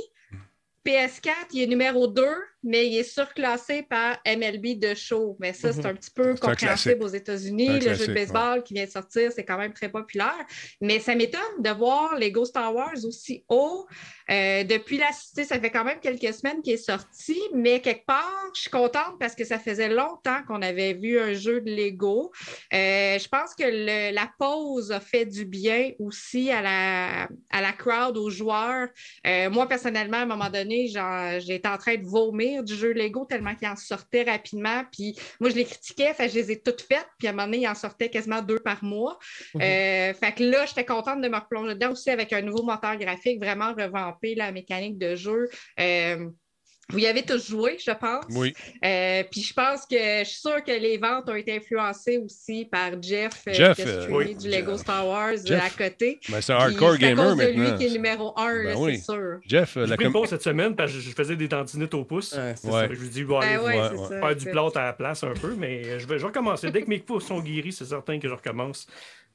PS4, 0.87 1.33
il 1.53 1.63
est 1.63 1.67
numéro 1.67 2.07
2 2.07 2.25
mais 2.62 2.89
il 2.89 2.98
est 2.98 3.05
surclassé 3.05 3.82
par 3.82 4.18
MLB 4.26 4.78
de 4.78 4.94
show. 4.94 5.36
Mais 5.40 5.52
ça, 5.52 5.72
c'est 5.72 5.85
mhm. 5.85 5.86
un 5.86 5.94
petit 5.94 6.10
peu 6.10 6.35
compréhensible 6.35 7.02
aux 7.02 7.09
États-Unis. 7.09 7.80
Le 7.80 7.94
jeu 7.94 8.09
de 8.09 8.14
baseball 8.14 8.62
qui 8.62 8.74
vient 8.74 8.85
de 8.85 8.90
sortir, 8.90 9.30
c'est 9.32 9.44
quand 9.44 9.59
même 9.59 9.72
très 9.72 9.89
populaire. 9.89 10.44
Mais 10.80 10.98
ça 10.98 11.14
m'étonne 11.14 11.40
de 11.60 11.70
voir 11.70 12.16
Lego 12.16 12.44
Star 12.44 12.74
Wars 12.74 13.05
aussi 13.05 13.44
haut. 13.48 13.86
Euh, 14.30 14.64
depuis 14.64 14.98
la 14.98 15.10
cité, 15.12 15.44
ça 15.44 15.59
fait 15.59 15.70
quand 15.70 15.85
même 15.85 16.01
quelques 16.01 16.35
semaines 16.35 16.60
qu'il 16.60 16.74
est 16.74 16.76
sorti, 16.76 17.40
mais 17.55 17.80
quelque 17.80 18.05
part, 18.05 18.51
je 18.55 18.62
suis 18.62 18.70
contente 18.70 19.18
parce 19.18 19.35
que 19.35 19.44
ça 19.44 19.59
faisait 19.59 19.89
longtemps 19.89 20.43
qu'on 20.47 20.60
avait 20.60 20.93
vu 20.93 21.18
un 21.18 21.32
jeu 21.32 21.60
de 21.62 21.70
Lego. 21.70 22.30
Euh, 22.74 23.18
je 23.18 23.28
pense 23.28 23.55
que 23.55 24.12
la 24.12 24.30
pause 24.39 24.93
a 24.93 25.01
fait 25.01 25.24
du 25.24 25.47
bien 25.47 25.93
aussi 25.98 26.51
à 26.51 26.60
la, 26.60 27.28
à 27.51 27.62
la 27.62 27.72
crowd, 27.72 28.18
aux 28.18 28.28
joueurs. 28.28 28.89
Euh, 29.26 29.48
moi, 29.48 29.66
personnellement, 29.66 30.18
à 30.18 30.22
un 30.22 30.26
moment 30.26 30.51
donné, 30.51 30.89
j'étais 31.39 31.68
en 31.68 31.78
train 31.78 31.97
de 31.97 32.05
vomir 32.05 32.57
du 32.62 32.74
jeu 32.74 32.93
Lego 32.93 33.24
tellement 33.24 33.55
qu'il 33.55 33.68
en 33.68 33.76
sortait 33.76 34.24
rapidement. 34.24 34.85
Puis 34.93 35.18
moi, 35.40 35.51
je 35.51 35.56
les 35.56 35.64
critiquais, 35.64 36.14
fait, 36.14 36.28
je 36.28 36.35
les 36.35 36.52
ai 36.52 36.60
toutes 36.60 36.82
faites. 36.82 37.09
Puis 37.18 37.28
à 37.28 37.30
un 37.30 37.35
moment 37.35 37.47
donné, 37.47 37.59
il 37.59 37.68
en 37.68 37.74
sortait 37.74 38.10
quasiment 38.10 38.43
deux 38.43 38.59
par 38.59 38.82
mois. 38.85 39.18
Mhm. 39.55 39.62
Euh, 39.62 40.14
fait 40.14 40.32
que 40.32 40.44
là, 40.44 40.66
j'étais 40.66 40.85
contente 40.85 41.20
de 41.20 41.28
me 41.28 41.36
replonger 41.36 41.74
dedans 41.74 41.93
aussi 41.93 42.10
avec 42.10 42.32
un 42.32 42.43
nouveau 42.43 42.62
moteur 42.62 42.97
graphique, 42.97 43.43
vraiment 43.43 43.74
revampé 43.74 44.35
la 44.35 44.52
mécanique 44.52 44.98
de 44.98 45.14
jeu. 45.14 45.48
Euh, 45.80 46.28
vous 46.90 47.01
y 47.01 47.06
avez 47.06 47.23
tous 47.23 47.51
joué, 47.51 47.77
je 47.78 47.90
pense. 47.90 48.24
Oui. 48.31 48.55
Euh, 48.82 49.23
puis 49.31 49.43
je 49.43 49.52
pense 49.52 49.85
que 49.85 50.20
je 50.20 50.24
suis 50.24 50.40
sûre 50.40 50.65
que 50.65 50.73
les 50.73 50.97
ventes 50.97 51.28
ont 51.28 51.35
été 51.35 51.56
influencées 51.56 52.16
aussi 52.16 52.65
par 52.65 52.93
Jeff, 53.02 53.43
euh, 53.47 53.52
Jeff 53.52 53.78
euh, 53.78 54.35
du 54.35 54.48
Lego 54.48 54.78
Star 54.78 55.06
Wars 55.06 55.35
à 55.51 55.70
côté. 55.70 56.19
Ben, 56.31 56.40
c'est 56.40 56.55
un 56.55 56.56
hardcore 56.56 56.97
gamer 56.97 57.36
maintenant. 57.36 57.44
C'est 57.44 57.52
lui 57.52 57.77
qui 57.77 57.86
est 57.86 57.98
numéro 57.98 58.32
un, 58.39 58.65
ben 58.65 58.77
oui. 58.78 58.97
c'est 58.97 59.12
sûr. 59.12 59.39
Jeff, 59.47 59.77
la 59.77 59.97
pris 59.97 60.06
une 60.06 60.27
cette 60.27 60.43
semaine 60.43 60.74
parce 60.74 60.93
que 60.93 61.01
je 61.01 61.10
faisais 61.10 61.36
des 61.36 61.48
tendinites 61.48 61.93
au 61.93 62.05
pouce. 62.05 62.32
Ouais, 62.32 62.55
ouais. 62.70 62.89
Je 62.90 63.01
lui 63.01 63.09
dis, 63.10 63.24
bon, 63.24 63.40
ben 63.40 63.60
ouais, 63.60 64.19
faire 64.20 64.36
du 64.36 64.47
plâtre 64.47 64.78
à 64.78 64.86
la 64.86 64.93
place 64.94 65.23
un 65.24 65.35
peu, 65.35 65.55
mais 65.59 65.98
je 65.98 66.06
vais, 66.06 66.19
je 66.19 66.23
vais 66.23 66.28
recommencer. 66.28 66.70
Dès 66.70 66.82
que 66.82 66.89
mes 66.89 67.01
pouces 67.01 67.27
sont 67.27 67.40
guéris, 67.40 67.73
c'est 67.73 67.85
certain 67.85 68.19
que 68.19 68.28
je 68.28 68.35
recommence. 68.35 68.86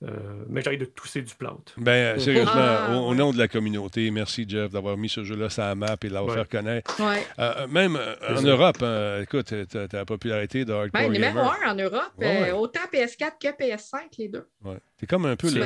Euh, 0.03 0.43
mais 0.49 0.61
j'arrête 0.61 0.80
de 0.80 0.85
tousser 0.85 1.21
du 1.21 1.34
plâtre. 1.34 1.73
Ben, 1.77 1.91
euh, 1.91 2.19
sérieusement, 2.19 2.51
ah, 2.55 2.95
au, 2.95 3.15
nom 3.15 3.31
de 3.31 3.38
la 3.38 3.47
communauté, 3.47 4.11
merci 4.11 4.45
Jeff 4.47 4.71
d'avoir 4.71 4.97
mis 4.97 5.07
ce 5.07 5.23
jeu-là 5.23 5.49
sur 5.49 5.63
la 5.63 5.75
map 5.75 5.95
et 6.01 6.07
de 6.09 6.13
l'avoir 6.13 6.35
fait 6.35 6.49
connaître. 6.49 7.01
Euh, 7.39 7.67
même 7.67 7.97
en 8.30 8.41
Europe, 8.41 8.84
écoute, 9.21 9.53
tu 9.69 9.77
as, 9.77 9.88
la 9.93 10.05
popularité 10.05 10.65
de 10.65 10.73
Hardcore 10.73 11.01
ben, 11.01 11.11
numéro 11.11 11.39
un 11.39 11.71
en 11.71 11.75
Europe, 11.75 12.11
autant 12.55 12.81
PS4 12.91 13.31
que 13.41 13.47
PS5, 13.47 13.99
les 14.17 14.27
deux. 14.27 14.47
Ouais. 14.63 14.77
T'es 14.97 15.07
comme 15.07 15.25
un 15.25 15.35
peu 15.35 15.49
le. 15.49 15.61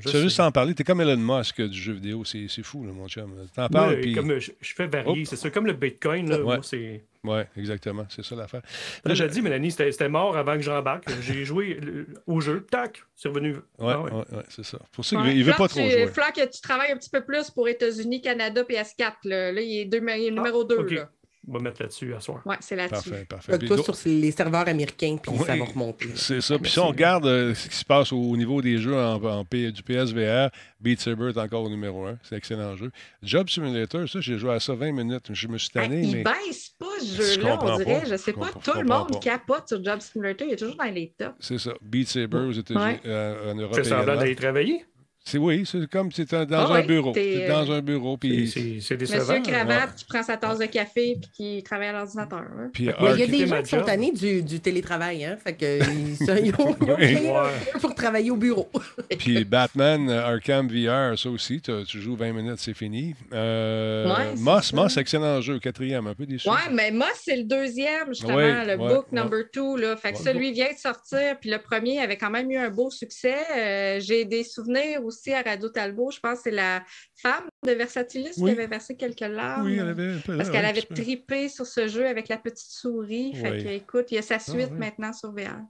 Je 0.00 0.08
sais 0.08 0.20
juste 0.20 0.40
en 0.40 0.50
parler. 0.50 0.74
T'es 0.74 0.84
comme 0.84 1.00
Elon 1.00 1.16
Musk 1.16 1.60
du 1.60 1.78
jeu 1.78 1.94
vidéo. 1.94 2.24
C'est 2.24 2.62
fou, 2.62 2.84
là, 2.84 2.92
mon 2.92 3.08
chum. 3.08 3.32
T'en 3.54 3.68
parles. 3.68 4.00
puis... 4.00 4.14
comme, 4.14 4.38
je, 4.38 4.50
fais 4.60 4.86
varier. 4.86 5.24
C'est 5.24 5.36
ça. 5.36 5.50
Comme 5.50 5.66
le 5.66 5.72
Bitcoin, 5.72 6.28
là, 6.28 6.40
ouais. 6.42 6.58
c'est. 6.62 7.04
Oui, 7.24 7.40
exactement. 7.56 8.04
C'est 8.10 8.24
ça 8.24 8.36
l'affaire. 8.36 8.62
Là, 9.04 9.14
j'ai 9.14 9.26
dit, 9.28 9.40
Mélanie, 9.40 9.70
c'était 9.70 10.08
mort 10.08 10.36
avant 10.36 10.54
que 10.54 10.62
j'embarque. 10.62 11.04
J'ai 11.22 11.44
joué 11.44 11.80
au 12.26 12.40
jeu. 12.40 12.66
Tac, 12.70 13.02
c'est 13.16 13.28
revenu. 13.28 13.54
Oui, 13.78 13.92
ah, 13.92 14.00
ouais. 14.02 14.12
ouais, 14.12 14.42
c'est 14.50 14.64
ça. 14.64 14.78
Pour 14.92 15.04
ça 15.04 15.16
qu'il 15.22 15.38
ne 15.38 15.44
veut 15.44 15.52
pas 15.52 15.68
trop 15.68 15.80
jouer. 15.80 16.06
Flac, 16.06 16.34
tu 16.34 16.60
travailles 16.60 16.92
un 16.92 16.96
petit 16.96 17.10
peu 17.10 17.24
plus 17.24 17.50
pour 17.50 17.66
États-Unis, 17.66 18.20
Canada, 18.20 18.62
PS4. 18.62 19.12
Là, 19.24 19.52
là 19.52 19.60
il, 19.60 19.80
est 19.80 19.84
deux, 19.86 20.02
il 20.02 20.26
est 20.26 20.30
numéro 20.30 20.64
2. 20.64 20.86
Ah, 20.98 21.08
on 21.48 21.52
va 21.52 21.58
mettre 21.60 21.82
là-dessus 21.82 22.14
à 22.14 22.20
soir. 22.20 22.42
Oui, 22.44 22.56
c'est 22.60 22.76
là-dessus. 22.76 23.10
Parfait, 23.10 23.26
parfait. 23.26 23.58
Toi, 23.58 23.82
sur 23.82 23.96
les 24.06 24.30
serveurs 24.30 24.68
américains, 24.68 25.16
puis 25.20 25.36
ça 25.38 25.56
va 25.56 25.64
remonter. 25.64 26.08
C'est 26.14 26.40
ça. 26.40 26.58
Puis 26.58 26.70
si 26.70 26.78
on 26.78 26.88
regarde 26.88 27.26
euh, 27.26 27.54
ce 27.54 27.68
qui 27.68 27.76
se 27.76 27.84
passe 27.84 28.12
au 28.12 28.36
niveau 28.36 28.62
des 28.62 28.78
jeux 28.78 28.96
en, 28.96 29.22
en 29.22 29.44
du 29.44 29.82
PSVR, 29.82 30.50
Beat 30.80 31.00
Saber 31.00 31.28
est 31.28 31.38
encore 31.38 31.64
au 31.64 31.68
numéro 31.68 32.06
un. 32.06 32.18
C'est 32.22 32.34
un 32.34 32.38
excellent 32.38 32.76
jeu. 32.76 32.90
Job 33.22 33.48
Simulator, 33.48 34.08
ça, 34.08 34.20
j'ai 34.20 34.38
joué 34.38 34.52
à 34.52 34.60
ça 34.60 34.74
20 34.74 34.92
minutes. 34.92 35.26
Je 35.32 35.48
me 35.48 35.58
suis 35.58 35.70
tanné. 35.70 36.02
il 36.02 36.16
mais... 36.16 36.24
baisse 36.24 36.70
pas 36.78 36.86
ce 37.00 37.22
jeu-là, 37.34 37.58
on 37.60 37.76
dirait. 37.78 38.00
Pas. 38.00 38.08
Je 38.10 38.16
sais 38.16 38.32
pas, 38.32 38.50
tout 38.62 38.78
le 38.78 38.84
monde 38.84 39.20
capote 39.20 39.68
sur 39.68 39.82
Job 39.84 40.00
Simulator. 40.00 40.46
Il 40.46 40.54
est 40.54 40.56
toujours 40.56 40.76
dans 40.76 40.84
les 40.84 41.14
tops. 41.16 41.34
C'est 41.40 41.58
ça. 41.58 41.72
Beat 41.82 42.08
Saber 42.08 42.38
aux 42.38 42.52
États-Unis, 42.52 43.00
euh, 43.06 43.52
en 43.52 43.54
Europe. 43.54 43.74
C'est 43.74 43.84
semblant 43.84 44.16
d'aller 44.16 44.36
travailler? 44.36 44.84
C'est 45.26 45.38
oui, 45.38 45.64
c'est 45.64 45.88
comme 45.88 46.12
si 46.12 46.26
tu 46.26 46.34
dans 46.34 46.46
ah 46.50 46.74
un 46.74 46.82
bureau. 46.82 47.14
Es 47.16 47.48
dans 47.48 47.72
un 47.72 47.80
bureau. 47.80 48.18
Puis... 48.18 48.80
C'est 48.82 49.00
Monsieur 49.00 49.40
Cravate 49.40 49.96
qui 49.96 50.04
prend 50.04 50.22
sa 50.22 50.36
tasse 50.36 50.58
de 50.58 50.66
café 50.66 51.12
et 51.12 51.20
qui 51.32 51.62
travaille 51.62 51.88
à 51.88 51.92
l'ordinateur. 51.92 52.44
Hein. 52.58 52.70
il 52.78 52.84
y 52.84 52.90
a 53.22 53.26
des 53.26 53.46
gens 53.46 53.62
qui 53.62 53.70
sont 53.70 53.82
tannés 53.82 54.12
du, 54.12 54.42
du 54.42 54.60
télétravail. 54.60 55.24
Hein? 55.24 55.38
Fait 55.42 55.54
que, 55.54 55.78
ils, 55.90 56.12
ils 56.44 56.54
ont, 56.58 56.76
ils 57.00 57.80
pour 57.80 57.94
travailler 57.94 58.30
au 58.30 58.36
bureau. 58.36 58.68
puis 59.18 59.44
Batman 59.44 60.10
Arkham 60.10 60.68
VR, 60.68 61.18
ça 61.18 61.30
aussi, 61.30 61.62
tu 61.62 62.00
joues 62.02 62.16
20 62.16 62.32
minutes, 62.32 62.58
c'est 62.58 62.74
fini. 62.74 63.14
Euh, 63.32 64.06
ouais, 64.06 64.36
Moss, 64.36 64.74
Moss, 64.74 64.98
excellent 64.98 65.40
jeu, 65.40 65.58
quatrième, 65.58 66.06
un 66.06 66.14
peu 66.14 66.26
déçu. 66.26 66.50
Ouais, 66.50 66.70
mais 66.70 66.90
Moss, 66.90 67.22
c'est 67.24 67.36
le 67.36 67.44
deuxième, 67.44 68.08
justement, 68.08 68.36
le 68.36 68.76
book 68.76 69.06
number 69.10 69.44
two. 69.50 69.78
Là. 69.78 69.96
Fait 69.96 70.12
que 70.12 70.18
celui 70.18 70.52
vient 70.52 70.70
de 70.70 70.78
sortir, 70.78 71.38
puis 71.40 71.48
le 71.48 71.58
premier 71.58 72.00
avait 72.00 72.18
quand 72.18 72.30
même 72.30 72.50
eu 72.50 72.58
un 72.58 72.68
beau 72.68 72.90
succès. 72.90 73.36
Euh, 73.56 74.00
j'ai 74.00 74.26
des 74.26 74.44
souvenirs 74.44 75.02
aussi 75.02 75.13
aussi 75.14 75.32
à 75.32 75.42
Radio 75.42 75.68
Talbot. 75.68 76.10
Je 76.10 76.20
pense 76.20 76.38
que 76.38 76.44
c'est 76.44 76.50
la 76.50 76.84
femme 77.16 77.44
de 77.64 77.72
Versatilis 77.72 78.34
qui 78.34 78.50
avait 78.50 78.66
versé 78.66 78.96
quelques 78.96 79.20
larmes. 79.20 79.66
Oui, 79.66 79.78
elle 79.78 79.88
avait 79.88 80.16
Parce 80.26 80.50
qu'elle 80.50 80.64
avait 80.64 80.82
tripé 80.82 81.48
sur 81.48 81.66
ce 81.66 81.88
jeu 81.88 82.06
avec 82.06 82.28
la 82.28 82.38
petite 82.38 82.70
souris. 82.70 83.34
Fait 83.34 83.62
que, 83.62 83.68
écoute, 83.68 84.10
il 84.10 84.16
y 84.16 84.18
a 84.18 84.22
sa 84.22 84.38
suite 84.38 84.70
ah, 84.70 84.74
maintenant 84.74 85.12
sur 85.12 85.32
VR. 85.32 85.60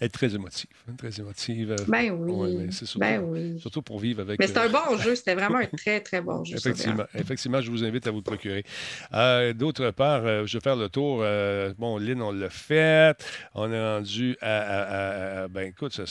Est 0.00 0.08
très 0.08 0.34
émotive. 0.34 0.70
Hein, 0.88 0.94
très 0.96 1.20
émotive. 1.20 1.76
Ben 1.88 2.12
oui. 2.12 2.72
surtout, 2.72 2.98
ben 2.98 3.20
oui. 3.20 3.58
Surtout 3.60 3.82
pour 3.82 3.98
vivre 3.98 4.22
avec. 4.22 4.38
Mais 4.38 4.46
c'est 4.46 4.58
un 4.58 4.68
bon 4.68 4.96
jeu. 4.98 5.14
C'était 5.14 5.34
vraiment 5.34 5.58
un 5.58 5.66
très, 5.76 6.00
très 6.00 6.20
bon 6.20 6.44
jeu. 6.44 6.56
Effectivement. 6.56 7.04
Effectivement, 7.14 7.60
je 7.60 7.70
vous 7.70 7.84
invite 7.84 8.06
à 8.06 8.10
vous 8.10 8.18
le 8.18 8.22
procurer. 8.22 8.64
D'autre 9.54 9.90
part, 9.90 10.46
je 10.46 10.56
vais 10.56 10.62
faire 10.62 10.76
le 10.76 10.88
tour. 10.88 11.18
bon, 11.78 11.98
Lynn, 11.98 12.22
on 12.22 12.32
l'a 12.32 12.50
fait. 12.50 13.16
On 13.54 13.70
est 13.72 13.80
rendu 13.80 14.36
à. 14.40 15.48
ben 15.48 15.68
écoute, 15.68 15.92
ça, 15.92 16.04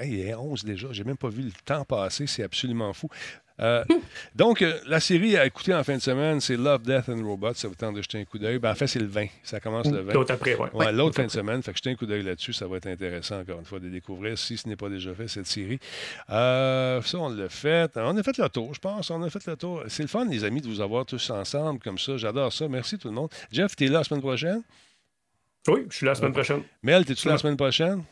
il 0.00 0.20
est 0.20 0.34
11 0.34 0.64
déjà. 0.64 0.88
J'ai 0.92 1.04
même 1.04 1.16
pas 1.16 1.28
vu 1.28 1.42
le 1.42 1.52
temps 1.64 1.84
passer. 1.84 2.26
C'est 2.26 2.42
absolument 2.42 2.92
fou. 2.92 3.08
Euh, 3.60 3.84
donc, 4.34 4.62
euh, 4.62 4.78
la 4.86 4.98
série 4.98 5.36
à 5.36 5.46
écouter 5.46 5.72
en 5.72 5.84
fin 5.84 5.94
de 5.96 6.02
semaine, 6.02 6.40
c'est 6.40 6.56
Love, 6.56 6.82
Death 6.82 7.08
and 7.08 7.24
Robots. 7.24 7.54
Ça 7.54 7.68
vous 7.68 7.74
tente 7.74 7.94
de 7.94 8.02
jeter 8.02 8.18
un 8.18 8.24
coup 8.24 8.38
d'œil. 8.38 8.58
Ben, 8.58 8.72
en 8.72 8.74
fait, 8.74 8.88
c'est 8.88 8.98
le 8.98 9.06
20. 9.06 9.26
Ça 9.44 9.60
commence 9.60 9.86
le 9.90 10.00
20. 10.00 10.12
L'autre 10.12 10.32
après, 10.34 10.56
oui. 10.56 10.68
Ouais, 10.72 10.92
L'autre 10.92 11.14
fin 11.14 11.24
de 11.24 11.30
semaine. 11.30 11.62
Fait 11.62 11.70
que 11.72 11.78
jetez 11.78 11.90
un 11.90 11.94
coup 11.94 12.06
d'œil 12.06 12.22
là-dessus. 12.22 12.52
Ça 12.52 12.66
va 12.66 12.78
être 12.78 12.86
intéressant, 12.88 13.40
encore 13.40 13.58
une 13.60 13.64
fois, 13.64 13.78
de 13.78 13.88
découvrir, 13.88 14.36
si 14.36 14.56
ce 14.56 14.68
n'est 14.68 14.76
pas 14.76 14.88
déjà 14.88 15.14
fait, 15.14 15.28
cette 15.28 15.46
série. 15.46 15.78
Euh, 16.30 17.00
ça, 17.02 17.18
on 17.18 17.28
l'a 17.28 17.48
fait. 17.48 17.90
On 17.96 18.16
a 18.16 18.22
fait 18.22 18.36
le 18.38 18.48
tour, 18.48 18.74
je 18.74 18.80
pense. 18.80 19.10
On 19.10 19.22
a 19.22 19.30
fait 19.30 19.46
le 19.46 19.56
tour. 19.56 19.84
C'est 19.88 20.02
le 20.02 20.08
fun, 20.08 20.24
les 20.24 20.42
amis, 20.42 20.60
de 20.60 20.66
vous 20.66 20.80
avoir 20.80 21.06
tous 21.06 21.30
ensemble 21.30 21.78
comme 21.80 21.98
ça. 21.98 22.16
J'adore 22.16 22.52
ça. 22.52 22.66
Merci 22.68 22.98
tout 22.98 23.08
le 23.08 23.14
monde. 23.14 23.30
Jeff, 23.52 23.76
tu 23.76 23.84
es 23.84 23.88
là 23.88 23.98
la 23.98 24.04
semaine 24.04 24.20
prochaine? 24.22 24.62
Oui, 25.68 25.86
je 25.88 25.96
suis 25.96 26.04
là 26.06 26.10
la 26.12 26.16
semaine 26.16 26.32
prochaine. 26.32 26.62
Mel, 26.82 27.02
es-tu 27.08 27.26
là 27.28 27.34
la 27.34 27.38
semaine 27.38 27.56
prochaine? 27.56 28.04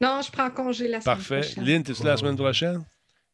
Non, 0.00 0.20
je 0.22 0.30
prends 0.30 0.50
congé 0.50 0.88
la 0.88 1.00
semaine 1.00 1.16
prochaine. 1.18 1.40
Parfait. 1.40 1.60
Lynn, 1.60 1.80
es-tu 1.82 2.02
là 2.02 2.10
la 2.10 2.16
semaine 2.16 2.36
prochaine? 2.36 2.84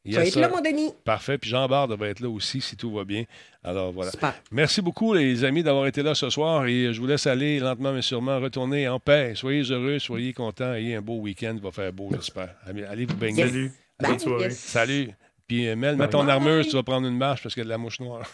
Tu 0.06 0.16
vas 0.16 0.24
être 0.24 0.36
là, 0.36 0.48
mon 0.48 0.60
Denis. 0.60 0.92
Parfait. 1.04 1.38
Puis 1.38 1.50
Jean 1.50 1.66
Bard 1.68 1.88
va 1.88 2.08
être 2.08 2.20
là 2.20 2.28
aussi 2.28 2.60
si 2.60 2.76
tout 2.76 2.92
va 2.92 3.04
bien. 3.04 3.24
Alors 3.64 3.92
voilà. 3.92 4.10
Merci 4.50 4.80
beaucoup, 4.80 5.12
les 5.12 5.44
amis, 5.44 5.62
d'avoir 5.62 5.86
été 5.86 6.02
là 6.02 6.14
ce 6.14 6.30
soir. 6.30 6.66
Et 6.66 6.92
je 6.92 7.00
vous 7.00 7.06
laisse 7.06 7.26
aller 7.26 7.58
lentement 7.58 7.92
mais 7.92 8.02
sûrement 8.02 8.38
retourner 8.40 8.88
en 8.88 9.00
paix. 9.00 9.32
Soyez 9.34 9.62
heureux, 9.70 9.98
soyez 9.98 10.32
contents. 10.32 10.74
Ayez 10.74 10.96
un 10.96 11.02
beau 11.02 11.18
week-end. 11.18 11.54
Il 11.56 11.62
va 11.62 11.72
faire 11.72 11.92
beau, 11.92 12.10
j'espère. 12.12 12.54
Allez 12.66 13.06
vous 13.06 13.16
baigner. 13.16 13.46
Salut. 13.46 13.72
Bonne 14.00 14.18
soirée. 14.18 14.50
Salut. 14.50 15.10
Puis 15.46 15.68
euh, 15.68 15.76
Mel, 15.76 15.96
mets 15.96 16.08
ton 16.08 16.26
armure, 16.26 16.64
tu 16.64 16.72
vas 16.72 16.82
prendre 16.82 17.06
une 17.06 17.16
marche 17.16 17.42
parce 17.42 17.54
qu'il 17.54 17.60
y 17.60 17.62
a 17.62 17.66
de 17.66 17.70
la 17.70 17.78
mouche 17.78 18.00
noire. 18.00 18.28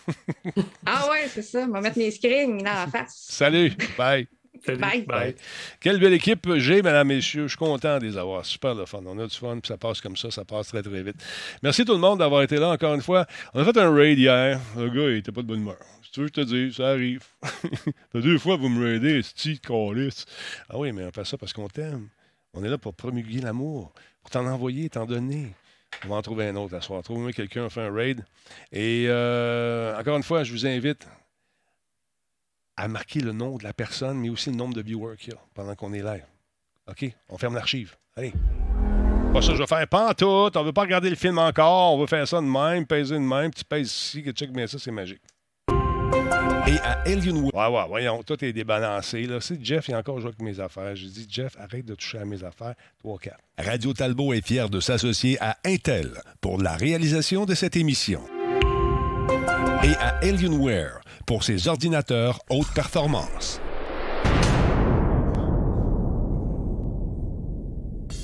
ah 0.86 1.08
ouais, 1.10 1.28
c'est 1.28 1.42
ça. 1.42 1.66
On 1.68 1.68
va 1.68 1.80
mettre 1.80 1.98
mes 1.98 2.10
screens 2.10 2.58
dans 2.58 2.64
la 2.64 2.86
face. 2.86 3.26
Salut. 3.28 3.72
Bye. 3.98 4.26
Bye. 4.66 5.02
Bye. 5.06 5.34
Quelle 5.80 5.98
belle 5.98 6.12
équipe 6.12 6.48
j'ai, 6.56 6.82
mesdames, 6.82 7.08
messieurs. 7.08 7.44
Je 7.44 7.48
suis 7.48 7.56
content 7.56 7.98
de 7.98 8.06
les 8.06 8.16
avoir. 8.16 8.44
Super 8.44 8.74
le 8.74 8.86
fun. 8.86 9.02
On 9.06 9.18
a 9.18 9.26
du 9.26 9.36
fun, 9.36 9.58
puis 9.60 9.68
ça 9.68 9.76
passe 9.76 10.00
comme 10.00 10.16
ça. 10.16 10.30
Ça 10.30 10.44
passe 10.44 10.68
très, 10.68 10.82
très 10.82 11.02
vite. 11.02 11.16
Merci 11.62 11.84
tout 11.84 11.92
le 11.92 11.98
monde 11.98 12.20
d'avoir 12.20 12.42
été 12.42 12.56
là 12.56 12.68
encore 12.70 12.94
une 12.94 13.02
fois. 13.02 13.26
On 13.54 13.60
a 13.60 13.64
fait 13.64 13.76
un 13.78 13.92
raid 13.92 14.18
hier. 14.18 14.60
Le 14.76 14.88
gars, 14.88 15.10
il 15.10 15.16
était 15.16 15.32
pas 15.32 15.42
de 15.42 15.46
bonne 15.46 15.60
humeur. 15.60 15.78
Si 16.02 16.12
tu 16.12 16.20
veux, 16.20 16.26
je 16.28 16.32
te 16.32 16.40
dis, 16.40 16.72
ça 16.72 16.90
arrive. 16.90 17.22
deux 18.14 18.38
fois, 18.38 18.56
vous 18.56 18.68
me 18.68 18.84
raidez, 18.84 19.20
petit 19.20 19.58
calice. 19.58 20.26
Ah 20.68 20.78
oui, 20.78 20.92
mais 20.92 21.04
on 21.04 21.10
fait 21.10 21.24
ça 21.24 21.36
parce 21.36 21.52
qu'on 21.52 21.68
t'aime. 21.68 22.08
On 22.54 22.62
est 22.62 22.68
là 22.68 22.78
pour 22.78 22.94
promulguer 22.94 23.40
l'amour, 23.40 23.92
pour 24.20 24.30
t'en 24.30 24.46
envoyer, 24.46 24.90
t'en 24.90 25.06
donner. 25.06 25.54
On 26.04 26.08
va 26.08 26.16
en 26.16 26.22
trouver 26.22 26.48
un 26.48 26.56
autre 26.56 26.74
à 26.74 26.80
soir. 26.80 27.02
Trouvez-moi 27.02 27.32
quelqu'un, 27.32 27.64
on 27.64 27.70
fait 27.70 27.82
un 27.82 27.92
raid. 27.92 28.24
Et 28.72 29.06
euh, 29.08 29.98
encore 29.98 30.16
une 30.16 30.22
fois, 30.22 30.44
je 30.44 30.52
vous 30.52 30.66
invite 30.66 31.06
à 32.76 32.88
marquer 32.88 33.20
le 33.20 33.32
nom 33.32 33.56
de 33.56 33.64
la 33.64 33.72
personne, 33.72 34.18
mais 34.18 34.28
aussi 34.28 34.50
le 34.50 34.56
nombre 34.56 34.74
de 34.74 34.82
viewers 34.82 35.16
qu'il 35.16 35.32
y 35.32 35.36
a 35.36 35.40
pendant 35.54 35.74
qu'on 35.74 35.92
est 35.92 36.02
live. 36.02 36.24
OK? 36.88 37.12
On 37.28 37.38
ferme 37.38 37.54
l'archive. 37.54 37.96
Allez. 38.16 38.32
Pas 39.32 39.40
ça, 39.40 39.54
je 39.54 39.58
vais 39.58 39.66
faire 39.66 39.88
pas 39.88 40.14
tout. 40.14 40.26
On 40.26 40.62
veut 40.62 40.72
pas 40.72 40.82
regarder 40.82 41.08
le 41.08 41.16
film 41.16 41.38
encore. 41.38 41.94
On 41.94 41.98
veut 41.98 42.06
faire 42.06 42.26
ça 42.28 42.38
de 42.40 42.46
même, 42.46 42.86
peser 42.86 43.14
de 43.14 43.20
même. 43.20 43.50
Tu 43.52 43.64
pèses 43.64 43.90
ici, 43.90 44.22
que 44.22 44.30
check 44.30 44.52
bien 44.52 44.66
ça, 44.66 44.78
c'est 44.78 44.90
magique. 44.90 45.22
Et 46.66 46.78
à 46.78 47.02
Alienware. 47.06 47.54
Ouais, 47.54 47.76
ouais, 47.76 47.88
voyons, 47.88 48.22
tout 48.22 48.44
est 48.44 48.52
débalancé. 48.52 49.22
Là. 49.22 49.40
C'est 49.40 49.64
Jeff, 49.64 49.88
a 49.90 49.98
encore 49.98 50.20
joué 50.20 50.28
avec 50.28 50.42
mes 50.42 50.60
affaires. 50.60 50.94
Je 50.94 51.06
dis, 51.06 51.26
Jeff, 51.28 51.56
arrête 51.58 51.84
de 51.84 51.94
toucher 51.94 52.18
à 52.18 52.24
mes 52.24 52.44
affaires. 52.44 52.74
3, 52.98 53.18
4. 53.18 53.36
Radio 53.58 53.92
Talbot 53.92 54.32
est 54.32 54.46
fier 54.46 54.68
de 54.68 54.80
s'associer 54.80 55.38
à 55.40 55.56
Intel 55.64 56.20
pour 56.40 56.60
la 56.60 56.76
réalisation 56.76 57.46
de 57.46 57.54
cette 57.54 57.76
émission. 57.76 58.22
Et 59.84 59.94
à 59.96 60.18
Alienware 60.22 61.00
pour 61.26 61.42
ses 61.42 61.66
ordinateurs 61.66 62.38
haute 62.50 62.68
performance. 62.72 63.60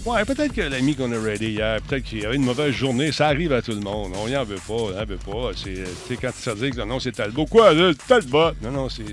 Ouais, 0.06 0.24
peut-être 0.24 0.52
que 0.52 0.60
l'ami 0.60 0.94
qu'on 0.94 1.10
a 1.12 1.20
ready 1.20 1.50
hier, 1.50 1.82
peut-être 1.82 2.04
qu'il 2.04 2.24
a 2.24 2.32
eu 2.32 2.36
une 2.36 2.44
mauvaise 2.44 2.72
journée. 2.72 3.10
Ça 3.10 3.26
arrive 3.26 3.52
à 3.52 3.60
tout 3.60 3.72
le 3.72 3.80
monde. 3.80 4.12
On 4.22 4.28
y 4.28 4.36
en 4.36 4.44
veut 4.44 4.60
pas, 4.68 4.72
on 4.72 4.96
en 4.96 5.04
veut 5.04 5.16
pas. 5.16 5.50
C'est 5.54 6.16
quand 6.16 6.32
ça 6.32 6.54
dit 6.54 6.70
que 6.70 6.80
non, 6.82 7.00
c'est 7.00 7.12
Talbot. 7.12 7.46
Quoi, 7.46 7.74
là? 7.74 7.92
Talbot? 8.06 8.52
Non, 8.62 8.70
non, 8.70 8.88
c'est. 8.88 9.04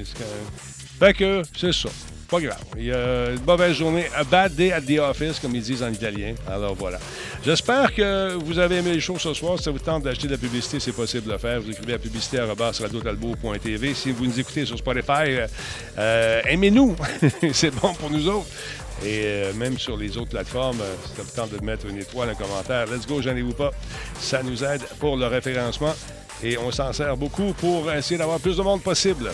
Fait 1.00 1.14
que 1.14 1.42
c'est 1.58 1.74
ça. 1.74 1.90
Pas 2.30 2.40
grave. 2.40 2.58
Il 2.78 2.86
y 2.86 2.92
a 2.92 3.32
une 3.32 3.44
mauvaise 3.46 3.74
journée. 3.74 4.06
A 4.16 4.24
bad 4.24 4.56
day 4.56 4.72
at 4.72 4.82
the 4.82 4.98
office, 5.00 5.40
comme 5.40 5.56
ils 5.56 5.62
disent 5.62 5.84
en 5.84 5.92
italien. 5.92 6.34
Alors 6.50 6.74
voilà. 6.74 6.98
J'espère 7.44 7.94
que 7.94 8.34
vous 8.34 8.58
avez 8.58 8.78
aimé 8.78 8.94
les 8.94 9.00
choses 9.00 9.22
ce 9.22 9.34
soir. 9.34 9.58
Si 9.58 9.66
ça 9.66 9.72
vous 9.72 9.80
tente 9.80 10.04
d'acheter 10.04 10.28
de 10.28 10.32
la 10.32 10.38
publicité, 10.40 10.80
c'est 10.80 10.92
possible 10.92 11.28
de 11.28 11.34
le 11.34 11.38
faire. 11.38 11.62
Vous 11.62 11.70
écrivez 11.70 11.94
à 11.94 12.00
publicité. 12.00 12.40
Si 13.94 14.12
vous 14.12 14.26
nous 14.26 14.40
écoutez 14.40 14.66
sur 14.66 14.78
Spotify, 14.78 15.12
euh, 15.28 15.48
euh, 16.00 16.42
aimez-nous. 16.48 16.96
c'est 17.54 17.72
bon 17.72 17.94
pour 17.94 18.10
nous 18.10 18.28
autres. 18.28 18.48
Et 19.04 19.22
euh, 19.26 19.54
même 19.54 19.78
sur 19.78 19.96
les 19.98 20.18
autres 20.18 20.32
plateformes, 20.32 20.80
ça 21.16 21.22
vous 21.22 21.36
tente 21.36 21.52
de 21.52 21.64
mettre 21.64 21.86
une 21.86 21.98
étoile, 21.98 22.30
un 22.30 22.36
commentaire, 22.36 22.86
let's 22.88 23.06
go, 23.06 23.22
gênez-vous 23.22 23.54
pas. 23.54 23.72
Ça 24.20 24.42
nous 24.42 24.64
aide 24.64 24.82
pour 25.00 25.18
le 25.18 25.28
référencement 25.28 25.94
et 26.42 26.58
on 26.58 26.72
s'en 26.72 26.92
sert 26.94 27.16
beaucoup 27.18 27.54
pour 27.54 27.92
essayer 27.92 28.18
d'avoir 28.18 28.40
plus 28.40 28.58
de 28.58 28.62
monde 28.62 28.82
possible. 28.82 29.32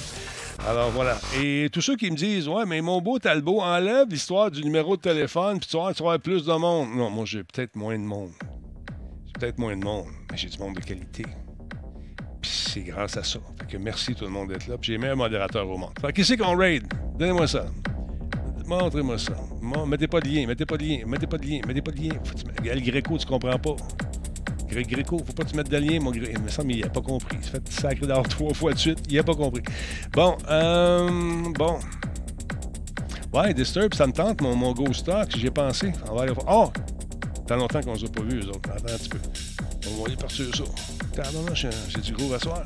Alors 0.67 0.91
voilà. 0.91 1.17
Et 1.39 1.69
tous 1.71 1.81
ceux 1.81 1.95
qui 1.95 2.09
me 2.11 2.15
disent 2.15 2.47
Ouais, 2.47 2.65
mais 2.65 2.81
mon 2.81 3.01
beau 3.01 3.19
Talbot, 3.19 3.61
enlève 3.61 4.07
l'histoire 4.09 4.51
du 4.51 4.63
numéro 4.63 4.95
de 4.95 5.01
téléphone, 5.01 5.59
puis 5.59 5.67
tu 5.67 5.77
vas 5.77 5.87
avoir 5.87 6.19
plus 6.19 6.45
de 6.45 6.53
monde. 6.53 6.89
Non, 6.95 7.09
moi, 7.09 7.25
j'ai 7.25 7.43
peut-être 7.43 7.75
moins 7.75 7.97
de 7.97 8.03
monde. 8.03 8.31
J'ai 9.25 9.33
peut-être 9.39 9.57
moins 9.57 9.75
de 9.75 9.83
monde, 9.83 10.05
mais 10.29 10.37
j'ai 10.37 10.49
du 10.49 10.59
monde 10.59 10.75
de 10.75 10.81
qualité. 10.81 11.25
Puis 12.41 12.51
c'est 12.51 12.81
grâce 12.81 13.17
à 13.17 13.23
ça. 13.23 13.39
Fait 13.59 13.67
que 13.67 13.77
merci 13.77 14.13
tout 14.13 14.25
le 14.25 14.31
monde 14.31 14.49
d'être 14.49 14.67
là. 14.67 14.77
Puis 14.77 14.93
j'ai 14.93 14.97
mis 14.97 15.07
un 15.07 15.15
modérateur 15.15 15.67
au 15.67 15.77
monde. 15.77 15.93
Fait 15.99 16.13
qui 16.13 16.23
c'est 16.23 16.37
qu'on 16.37 16.55
raid 16.55 16.83
Donnez-moi 17.17 17.47
ça. 17.47 17.65
Montrez-moi 18.65 19.17
ça. 19.17 19.33
Mettez 19.85 20.07
pas 20.07 20.21
de 20.21 20.29
lien, 20.29 20.47
mettez 20.47 20.65
pas 20.65 20.77
de 20.77 20.83
lien, 20.83 20.99
mettez 21.05 21.27
pas 21.27 21.37
de 21.37 21.45
lien, 21.45 21.59
mettez 21.67 21.81
pas 21.81 21.91
de 21.91 21.99
lien. 21.99 22.13
Le 22.73 22.79
Gréco, 22.79 23.17
tu 23.17 23.25
comprends 23.25 23.59
pas. 23.59 23.75
Gréco, 24.71 25.21
faut 25.25 25.33
pas 25.33 25.43
te 25.43 25.55
mettre 25.55 25.69
de 25.69 25.77
lien, 25.77 25.99
mon 25.99 26.11
Gréco. 26.11 26.31
Il 26.33 26.41
me 26.41 26.49
semble 26.49 26.71
qu'il 26.71 26.81
n'a 26.81 26.89
pas 26.89 27.01
compris. 27.01 27.37
Il 27.39 27.43
s'est 27.43 27.51
fait 27.51 27.71
sacré 27.71 28.07
d'or 28.07 28.27
trois 28.27 28.53
fois 28.53 28.73
de 28.73 28.77
suite. 28.77 28.99
Il 29.09 29.17
n'a 29.17 29.23
pas 29.23 29.35
compris. 29.35 29.63
Bon, 30.13 30.37
euh, 30.49 31.09
bon. 31.57 31.79
Ouais, 33.33 33.53
Disturb, 33.53 33.93
ça 33.93 34.07
me 34.07 34.11
tente, 34.11 34.41
mon, 34.41 34.55
mon 34.55 34.73
Ghost 34.73 35.01
Stock, 35.01 35.29
j'ai 35.37 35.51
pensé. 35.51 35.93
On 36.09 36.15
va 36.15 36.23
aller 36.23 36.33
voir. 36.33 36.45
Oh! 36.49 36.71
T'as 37.47 37.55
longtemps 37.55 37.81
qu'on 37.81 37.93
ne 37.93 37.97
les 37.97 38.05
a 38.05 38.09
pas 38.09 38.23
vus, 38.23 38.39
eux 38.39 38.49
autres. 38.49 38.69
Attends 38.69 38.93
un 38.93 38.97
petit 38.97 39.09
peu. 39.09 39.19
On 39.89 40.01
va 40.01 40.07
aller 40.07 40.15
partir 40.15 40.45
ça. 40.55 40.63
Attends, 41.21 41.53
j'ai 41.53 42.01
du 42.01 42.13
gros 42.13 42.33
à 42.33 42.39
soir. 42.39 42.63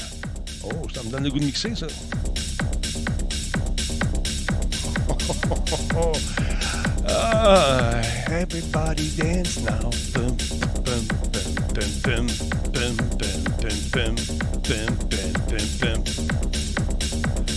Oh, 0.64 0.88
ça 0.94 1.04
me 1.04 1.10
donne 1.10 1.24
le 1.24 1.32
goût 1.32 1.40
de 1.40 1.46
mixer, 1.46 1.76
ça. 1.76 1.88
ah, 7.08 8.02
everybody 8.30 9.10
dance 9.18 9.60
now. 9.62 9.90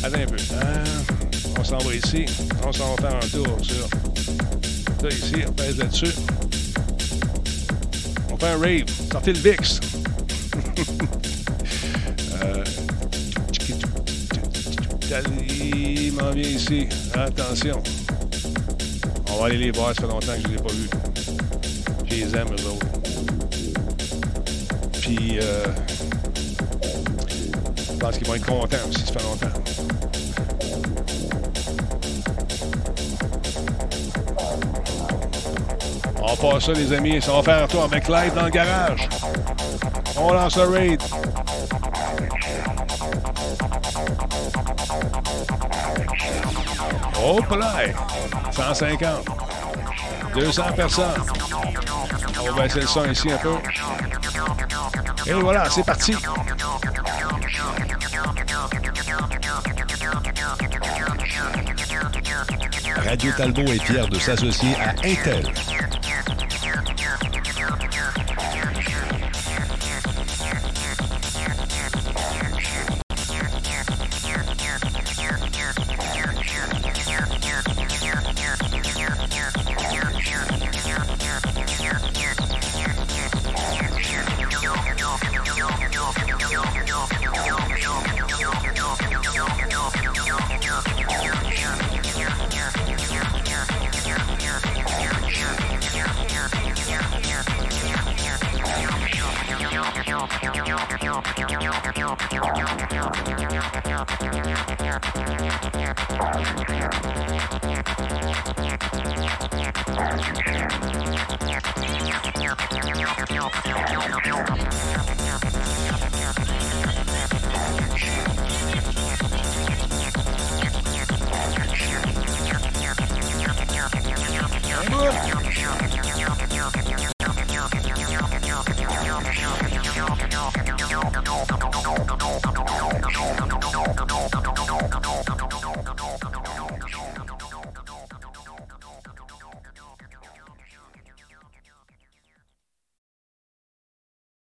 Attends 0.03 0.20
un 0.20 0.27
peu. 0.27 0.36
Ah, 0.55 0.85
on 1.59 1.65
s'en 1.65 1.78
va 1.78 1.95
ici. 1.95 2.24
On 2.66 2.73
s'en 2.73 2.95
va 2.95 3.09
faire 3.09 3.16
un 3.16 3.28
tour 3.28 3.59
sur. 3.62 3.89
Là, 5.03 5.09
ici, 5.11 5.35
on 5.47 5.53
pèse 5.53 5.78
là-dessus. 5.78 6.15
On 8.31 8.36
fait 8.36 8.47
un 8.47 8.59
rave. 8.59 8.85
Sortez 9.12 9.32
le 9.32 9.39
VIX. 9.39 9.81
euh... 12.43 12.65
Il 15.51 16.12
m'en 16.12 16.32
ici. 16.32 16.89
Attention. 17.15 17.82
On 19.31 19.40
va 19.40 19.47
aller 19.47 19.59
les 19.59 19.70
voir, 19.70 19.95
ça 19.95 20.03
fait 20.03 20.09
longtemps 20.09 20.32
que 20.32 20.43
je 20.43 20.49
ne 20.49 20.49
les 20.49 20.55
ai 20.55 20.62
pas 20.62 20.73
vus. 20.73 20.90
Je 22.05 22.15
les 22.15 22.36
aime, 22.36 22.49
eux 22.49 22.66
autres. 22.69 22.98
Euh, 25.11 25.65
je 27.77 27.99
pense 27.99 28.19
qu'ils 28.19 28.27
vont 28.27 28.35
être 28.35 28.45
contents 28.45 28.77
aussi, 28.91 29.07
ça 29.07 29.13
fait 29.15 29.23
longtemps. 29.23 29.47
On 36.21 36.37
passe 36.37 36.67
ça, 36.67 36.73
les 36.73 36.93
amis. 36.93 37.23
Ça 37.23 37.33
va 37.33 37.43
faire 37.43 37.65
un 37.65 37.67
tour 37.67 37.85
avec 37.85 38.07
live 38.07 38.35
dans 38.35 38.45
le 38.45 38.51
garage. 38.51 39.09
On 40.17 40.33
lance 40.33 40.57
le 40.59 40.65
raid. 40.65 41.03
Hop 47.25 47.51
là! 47.59 47.77
150. 48.51 49.25
200 50.35 50.63
personnes. 50.77 51.07
On 52.41 52.53
va 52.53 52.63
baisser 52.63 52.81
le 52.81 52.87
son 52.87 53.11
ici 53.11 53.33
un 53.33 53.39
peu. 53.39 53.55
Et 55.29 55.33
voilà, 55.35 55.69
c'est 55.69 55.85
parti. 55.85 56.15
Radio 63.05 63.33
Talbot 63.37 63.63
est 63.63 63.85
fier 63.85 64.09
de 64.09 64.19
s'associer 64.19 64.75
à 64.77 64.91
Intel. 65.05 65.53